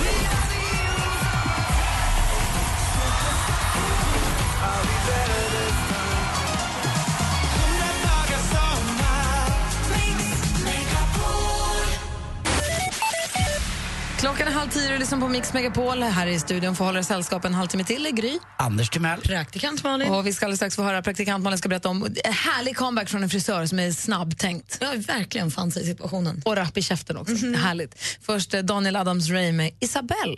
Klockan 14.24 14.48
är 14.48 14.52
halv 14.52 14.70
10 14.70 14.98
lyssnar 14.98 15.20
på 15.20 15.28
Mix 15.28 15.54
Megapol. 15.54 16.04
Här 16.04 16.28
i 16.28 16.40
studion 16.40 16.76
får 16.76 16.86
hålla 16.86 17.04
sällskap 17.04 17.46
en 17.46 17.54
halvtimme 17.54 17.84
till. 17.84 18.06
är 18.06 18.12
Gry. 18.12 18.40
Anders 18.58 18.90
Timell. 18.90 19.22
Praktikant 19.22 19.84
Malin. 19.84 20.12
Och 20.12 20.28
vi 20.28 20.34
ska 20.34 20.46
alldeles 20.46 20.60
strax 20.60 20.76
få 20.76 20.84
höra 20.84 21.02
praktikant 21.02 21.44
Malin 21.44 21.58
ska 21.58 21.70
berätta 21.70 21.90
om 21.90 22.06
en 22.24 22.34
härlig 22.34 22.78
comeback 22.78 23.10
från 23.10 23.24
en 23.24 23.30
frisör 23.30 23.66
som 23.66 23.80
är 23.80 23.92
snabbtänkt. 23.92 24.78
Ja, 24.82 24.88
verkligen 25.08 25.52
fann 25.52 25.72
sig 25.72 25.84
i 25.84 25.86
situationen. 25.86 26.42
Och 26.46 26.56
rapp 26.56 26.78
i 26.78 26.82
käften 26.82 27.18
också. 27.18 27.36
Härligt. 27.36 28.18
Först 28.22 28.54
eh, 28.54 28.62
Daniel 28.62 28.96
Adams-Ray 28.96 29.52
med 29.52 29.72
Isabelle. 29.80 30.36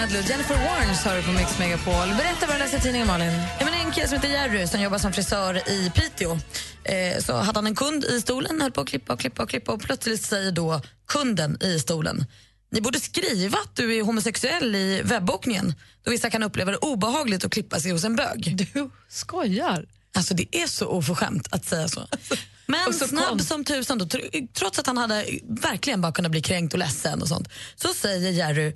Medley 0.00 0.20
och 0.22 0.28
Jennifer 0.28 0.54
Warnes 0.54 0.98
hör 1.04 1.16
du 1.16 1.22
på 1.22 1.32
Mix 1.32 1.58
Megapol. 1.58 1.94
Berätta 1.94 2.46
vad 2.46 2.54
du 2.54 2.58
läste 2.58 2.76
i 2.76 2.80
tidningen, 2.80 3.06
Malin. 3.06 3.32
Ja, 3.58 3.64
men 3.64 3.74
en 3.86 3.92
kille 3.92 4.08
som 4.08 4.16
heter 4.16 4.28
Jerry 4.28 4.66
som 4.66 4.80
jobbar 4.82 4.98
som 4.98 5.12
frisör 5.12 5.68
i 5.68 5.90
Piteå. 5.94 6.38
Eh, 6.84 7.22
så 7.22 7.36
hade 7.36 7.58
han 7.58 7.66
en 7.66 7.74
kund 7.74 8.04
i 8.04 8.20
stolen, 8.20 8.60
höll 8.60 8.72
på 8.72 8.80
att 8.80 8.88
klippa 8.88 9.12
och 9.12 9.20
klippa 9.20 9.42
och 9.42 9.50
klippa 9.50 9.72
och 9.72 9.80
plötsligt 9.80 10.22
säger 10.22 10.52
då 10.52 10.80
kunden 11.08 11.62
i 11.62 11.78
stolen 11.78 12.24
ni 12.72 12.80
borde 12.80 13.00
skriva 13.00 13.58
att 13.58 13.76
du 13.76 13.96
är 13.96 14.02
homosexuell 14.02 14.74
i 14.74 15.02
webbokningen 15.04 15.74
då 16.04 16.10
vissa 16.10 16.30
kan 16.30 16.42
uppleva 16.42 16.70
det 16.70 16.76
obehagligt 16.76 17.44
att 17.44 17.52
klippa 17.52 17.80
sig 17.80 17.90
hos 17.92 18.04
en 18.04 18.16
bög. 18.16 18.68
Du 18.74 18.90
skojar? 19.08 19.86
Alltså 20.16 20.34
det 20.34 20.56
är 20.56 20.66
så 20.66 20.86
oförskämt 20.86 21.48
att 21.50 21.64
säga 21.64 21.88
så. 21.88 22.08
Men 22.66 22.88
Och 22.88 22.94
så 22.94 23.08
snabb 23.08 23.28
kon- 23.28 23.40
som 23.40 23.64
tusan, 23.64 23.98
då, 23.98 24.04
tr- 24.04 24.48
trots 24.54 24.78
att 24.78 24.86
han 24.86 24.98
hade 24.98 25.26
verkligen 25.48 26.00
bara 26.00 26.12
kunnat 26.12 26.30
bli 26.30 26.40
kränkt 26.42 26.72
och 26.72 26.78
ledsen 26.78 27.22
och 27.22 27.28
sånt, 27.28 27.48
så 27.76 27.88
säger 27.88 28.30
Jerry 28.30 28.74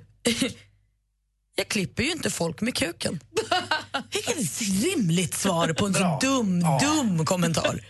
jag 1.55 1.67
klipper 1.67 2.03
ju 2.03 2.11
inte 2.11 2.29
folk 2.29 2.61
med 2.61 2.75
kuken. 2.75 3.19
Vilket 4.11 4.61
rimligt 4.61 5.33
svar 5.33 5.73
på 5.73 5.85
en 5.85 5.93
så 5.93 6.19
dum, 6.21 6.59
dum 6.59 7.25
kommentar. 7.25 7.81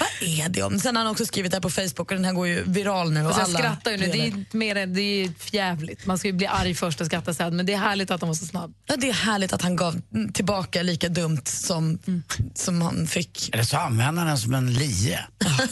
Vad 0.00 0.28
är 0.28 0.48
det 0.48 0.62
om? 0.62 0.80
Sen 0.80 0.96
har 0.96 1.02
han 1.04 1.12
också 1.12 1.26
skrivit 1.26 1.50
det 1.52 1.56
här 1.56 1.60
på 1.62 1.70
Facebook 1.70 2.00
och 2.10 2.14
den 2.16 2.24
här 2.24 2.32
går 2.32 2.46
ju 2.48 2.62
viral 2.66 3.12
nu. 3.12 3.20
Och 3.20 3.26
Alltså 3.26 3.40
jag 3.40 3.48
alla 3.48 3.58
skrattar 3.58 3.90
ju 3.90 3.96
nu. 3.96 4.06
Det 4.06 4.18
är, 4.18 4.44
mer, 4.56 4.76
än- 4.76 4.94
det 4.94 5.00
är 5.00 5.28
fjävligt. 5.38 6.06
Man 6.06 6.18
ska 6.18 6.28
ju 6.28 6.32
bli 6.34 6.46
arg 6.46 6.74
först 6.74 7.00
och 7.00 7.06
skratta 7.06 7.34
sen. 7.34 7.56
Men 7.56 7.66
det 7.66 7.72
är 7.72 7.78
härligt 7.78 8.10
att 8.10 8.20
han 8.20 8.28
var 8.28 8.34
så 8.34 8.46
snabb. 8.46 8.74
Ja, 8.86 8.96
det 8.96 9.08
är 9.08 9.12
härligt 9.12 9.52
att 9.52 9.62
han 9.62 9.76
gav 9.76 10.00
tillbaka 10.34 10.82
lika 10.82 11.08
dumt 11.08 11.40
som, 11.44 11.98
som 12.54 12.82
han 12.82 13.06
fick. 13.06 13.54
Eller 13.54 13.64
så 13.64 13.76
använder 13.76 14.20
han 14.22 14.26
den 14.28 14.38
som 14.38 14.54
en 14.54 14.72
lie. 14.74 15.18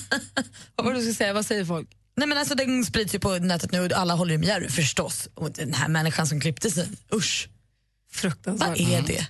Vad 0.77 0.87
var 0.87 0.93
det 0.93 0.99
du 0.99 1.03
skulle 1.03 1.15
säga? 1.15 1.33
Vad 1.33 1.47
säger 1.47 1.65
folk? 1.65 1.89
Nej, 2.17 2.29
men 2.29 2.39
alltså, 2.39 2.55
den 2.55 2.85
sprids 2.85 3.15
ju 3.15 3.19
på 3.19 3.39
nätet 3.39 3.73
nu 3.73 3.81
och 3.81 3.93
alla 3.93 4.15
håller 4.15 4.33
ju 4.33 4.39
med 4.39 4.49
Jerry 4.49 4.69
förstås. 4.69 5.29
Och 5.35 5.51
den 5.51 5.75
här 5.75 5.89
människan 5.89 6.27
som 6.27 6.41
klippte 6.41 6.71
sig, 6.71 6.89
usch. 7.15 7.49
Fruktansvärt. 8.13 8.69
Vad 8.69 8.81
är 8.81 9.03
det? 9.03 9.27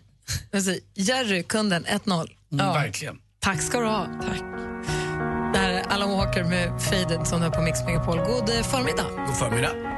Alltså, 0.52 0.70
Jerry, 0.94 1.42
kunden, 1.42 1.84
1-0. 1.86 2.30
Mm, 2.52 2.66
Verkligen. 2.66 3.16
Tack 3.40 3.62
ska 3.62 3.80
du 3.80 3.86
ha. 3.86 4.06
Tack. 4.22 4.40
Det 5.52 5.58
här 5.58 5.70
är 5.70 5.80
Alan 5.80 6.10
Walker 6.10 6.44
med 6.44 6.82
Faded 6.82 7.26
som 7.26 7.40
du 7.40 7.46
har 7.46 7.52
på 7.52 7.62
Mix 7.62 7.84
Megapol. 7.84 8.18
God 8.18 8.50
eh, 8.50 8.62
förmiddag. 8.62 9.06
God 9.26 9.36
förmiddag. 9.36 9.95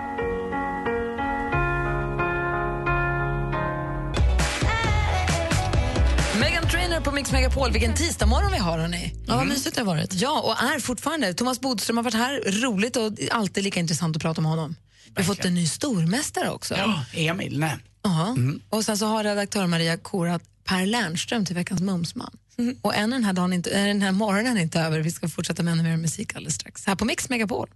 Trainor 6.99 7.11
på 7.11 7.17
Mix 7.17 7.33
Megapol. 7.33 7.73
Vilken 7.73 7.95
tisdagmorgon 7.95 8.53
vi 8.53 8.59
har, 8.59 8.79
hörni. 8.79 9.15
Ja, 9.27 9.37
vad 9.37 9.47
mysigt 9.47 9.75
det 9.75 9.81
har 9.81 9.87
varit. 9.87 10.15
Ja, 10.15 10.41
och 10.41 10.69
är 10.75 10.81
fortfarande. 10.81 11.35
Thomas 11.35 11.61
Bodström 11.61 11.97
har 11.97 12.05
varit 12.05 12.15
här. 12.15 12.61
Roligt 12.63 12.97
och 12.97 13.13
alltid 13.31 13.65
lika 13.65 13.81
intressant 13.81 14.17
att 14.17 14.23
prata 14.23 14.41
med 14.41 14.51
honom. 14.51 14.77
Vi 15.07 15.23
har 15.23 15.35
fått 15.35 15.45
en 15.45 15.55
ny 15.55 15.67
stormästare 15.67 16.51
också. 16.51 16.75
Ja, 16.77 17.05
Emil, 17.13 17.59
nej. 17.59 17.77
Ja. 18.03 18.37
Och 18.71 18.85
sen 18.85 18.99
så 18.99 19.07
har 19.07 19.25
redaktör 19.25 19.67
Maria 19.67 19.97
korat 19.97 20.43
Per 20.65 20.87
Lernström 20.87 21.45
till 21.45 21.55
veckans 21.55 21.81
Mumsman. 21.81 22.37
Och 22.83 22.95
än 22.95 23.11
den 23.11 23.25
här, 23.25 23.33
dagen 23.33 23.53
inte, 23.53 23.87
den 23.87 24.03
här 24.03 24.13
morgonen 24.13 24.57
är 24.57 24.63
inte 24.63 24.81
över. 24.81 25.01
Vi 25.01 25.11
ska 25.11 25.29
fortsätta 25.29 25.63
med 25.63 25.73
ännu 25.73 25.83
mer 25.83 25.97
musik 25.97 26.37
alldeles 26.37 26.55
strax. 26.55 26.87
Här 26.87 26.95
på 26.95 27.05
Mix 27.05 27.29
Megapol. 27.29 27.69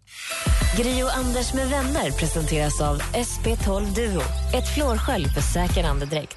Gri 0.77 1.03
och 1.03 1.17
Anders 1.17 1.55
med 1.55 1.69
vänner 1.69 2.11
presenteras 2.11 2.81
av 2.81 3.01
SP12 3.01 3.95
Duo. 3.95 4.23
Ett 4.55 4.75
flårskölj 4.75 5.29
för 5.29 5.41
säker 5.41 5.85
andedräkt. 5.85 6.37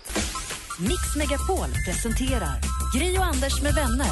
Mix 0.79 1.15
Megapol 1.15 1.69
presenterar 1.85 2.61
Gri 2.95 3.17
och 3.17 3.25
Anders 3.25 3.61
med 3.61 3.73
vänner. 3.73 4.07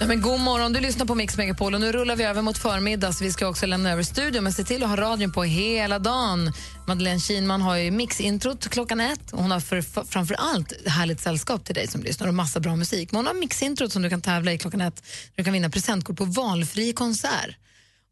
Ja, 0.00 0.06
men 0.06 0.20
god 0.20 0.40
morgon, 0.40 0.72
du 0.72 0.80
lyssnar 0.80 1.06
på 1.06 1.14
Mix 1.14 1.36
Megapol 1.36 1.74
och 1.74 1.80
nu 1.80 1.92
rullar 1.92 2.16
vi 2.16 2.24
över 2.24 2.42
mot 2.42 2.58
förmiddag 2.58 3.12
så 3.12 3.24
vi 3.24 3.32
ska 3.32 3.46
också 3.46 3.66
lämna 3.66 3.90
över 3.90 4.02
studion 4.02 4.44
men 4.44 4.52
se 4.52 4.64
till 4.64 4.82
att 4.82 4.88
ha 4.88 4.96
radion 4.96 5.32
på 5.32 5.42
hela 5.42 5.98
dagen. 5.98 6.52
Madeleine 6.86 7.20
Kinman 7.20 7.62
har 7.62 7.76
ju 7.76 7.90
mixintrot 7.90 8.68
klockan 8.68 9.00
ett 9.00 9.32
och 9.32 9.42
hon 9.42 9.50
har 9.50 9.60
för, 9.60 9.82
för, 9.82 10.04
framför 10.04 10.34
allt 10.34 10.72
härligt 10.86 11.20
sällskap 11.20 11.64
till 11.64 11.74
dig 11.74 11.88
som 11.88 12.02
lyssnar 12.02 12.28
och 12.28 12.34
massa 12.34 12.60
bra 12.60 12.76
musik. 12.76 13.12
Men 13.12 13.16
hon 13.16 13.26
har 13.26 13.34
mixintrot 13.34 13.92
som 13.92 14.02
du 14.02 14.10
kan 14.10 14.22
tävla 14.22 14.52
i 14.52 14.58
klockan 14.58 14.80
ett. 14.80 15.04
Du 15.34 15.44
kan 15.44 15.52
vinna 15.52 15.70
presentkort 15.70 16.16
på 16.16 16.24
valfri 16.24 16.92
konsert. 16.92 17.56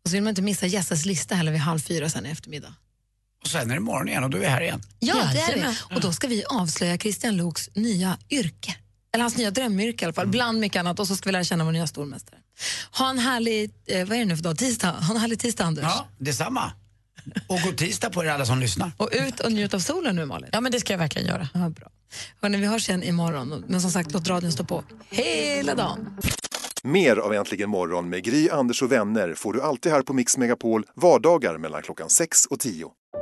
Och 0.04 0.10
så 0.10 0.12
vill 0.12 0.22
man 0.22 0.30
inte 0.30 0.42
missa 0.42 0.66
Jessas 0.66 1.06
lista 1.06 1.34
heller 1.34 1.52
vid 1.52 1.60
halv 1.60 1.78
fyra 1.78 2.10
sen 2.10 2.26
i 2.26 2.30
eftermiddag. 2.30 2.74
Och 3.42 3.48
sen 3.48 3.70
är 3.70 3.74
det 3.74 3.80
morgon 3.80 4.08
igen 4.08 4.24
och 4.24 4.30
då 4.30 4.36
är 4.36 4.40
vi 4.40 4.46
här 4.46 4.60
igen. 4.60 4.82
Ja, 4.98 5.14
det 5.32 5.40
är 5.40 5.56
det. 5.56 5.76
Och 5.94 6.00
då 6.00 6.12
ska 6.12 6.26
vi 6.26 6.44
avslöja 6.44 6.98
Christian 6.98 7.36
Loks 7.36 7.70
nya 7.74 8.18
yrke. 8.30 8.76
Eller 9.12 9.22
hans 9.22 9.36
nya 9.36 9.50
drömyrke 9.50 10.04
i 10.04 10.06
alla 10.06 10.12
fall, 10.12 10.26
bland 10.26 10.58
mycket 10.60 10.80
annat. 10.80 11.00
Och 11.00 11.06
så 11.06 11.16
ska 11.16 11.28
vi 11.28 11.32
lära 11.32 11.44
känna 11.44 11.64
vår 11.64 11.72
nya 11.72 11.86
stormästare. 11.86 12.38
Ha 12.98 13.10
en 13.10 13.18
härlig, 13.18 13.70
eh, 13.86 14.06
vad 14.06 14.16
är 14.16 14.18
det 14.18 14.24
nu 14.24 14.36
för 14.36 14.44
dag? 14.44 14.58
Tisdag. 14.58 14.90
Ha 14.90 15.14
en 15.14 15.20
härlig 15.20 15.38
tisdag, 15.40 15.64
Anders. 15.64 15.84
Ja, 15.84 16.08
detsamma. 16.18 16.72
Och 17.46 17.60
god 17.60 17.76
tisdag 17.76 18.10
på 18.10 18.24
er 18.24 18.28
alla 18.28 18.46
som 18.46 18.58
lyssnar. 18.58 18.92
Och 18.96 19.08
ut 19.12 19.40
och 19.40 19.52
njut 19.52 19.74
av 19.74 19.78
solen 19.78 20.16
nu, 20.16 20.24
Malin. 20.24 20.50
Ja, 20.52 20.60
men 20.60 20.72
det 20.72 20.80
ska 20.80 20.92
jag 20.92 20.98
verkligen 20.98 21.28
göra. 21.28 21.48
Ja, 21.54 21.68
bra. 21.68 21.88
Hörrni, 22.40 22.58
vi 22.58 22.66
hörs 22.66 22.88
igen 22.88 23.02
imorgon. 23.02 23.64
Men 23.68 23.80
som 23.80 23.90
sagt, 23.90 24.12
låt 24.12 24.28
radion 24.28 24.52
stå 24.52 24.64
på 24.64 24.84
hela 25.10 25.74
dagen. 25.74 26.18
Mer 26.82 27.16
av 27.16 27.34
Äntligen 27.34 27.70
morgon 27.70 28.08
med 28.08 28.24
Gry, 28.24 28.48
Anders 28.50 28.82
och 28.82 28.92
vänner 28.92 29.34
får 29.34 29.52
du 29.52 29.62
alltid 29.62 29.92
här 29.92 30.02
på 30.02 30.12
Mix 30.12 30.36
Megapol 30.36 30.84
vardagar 30.94 31.58
mellan 31.58 31.82
klockan 31.82 32.10
6 32.10 32.46
och 32.46 32.60
10. 32.60 32.86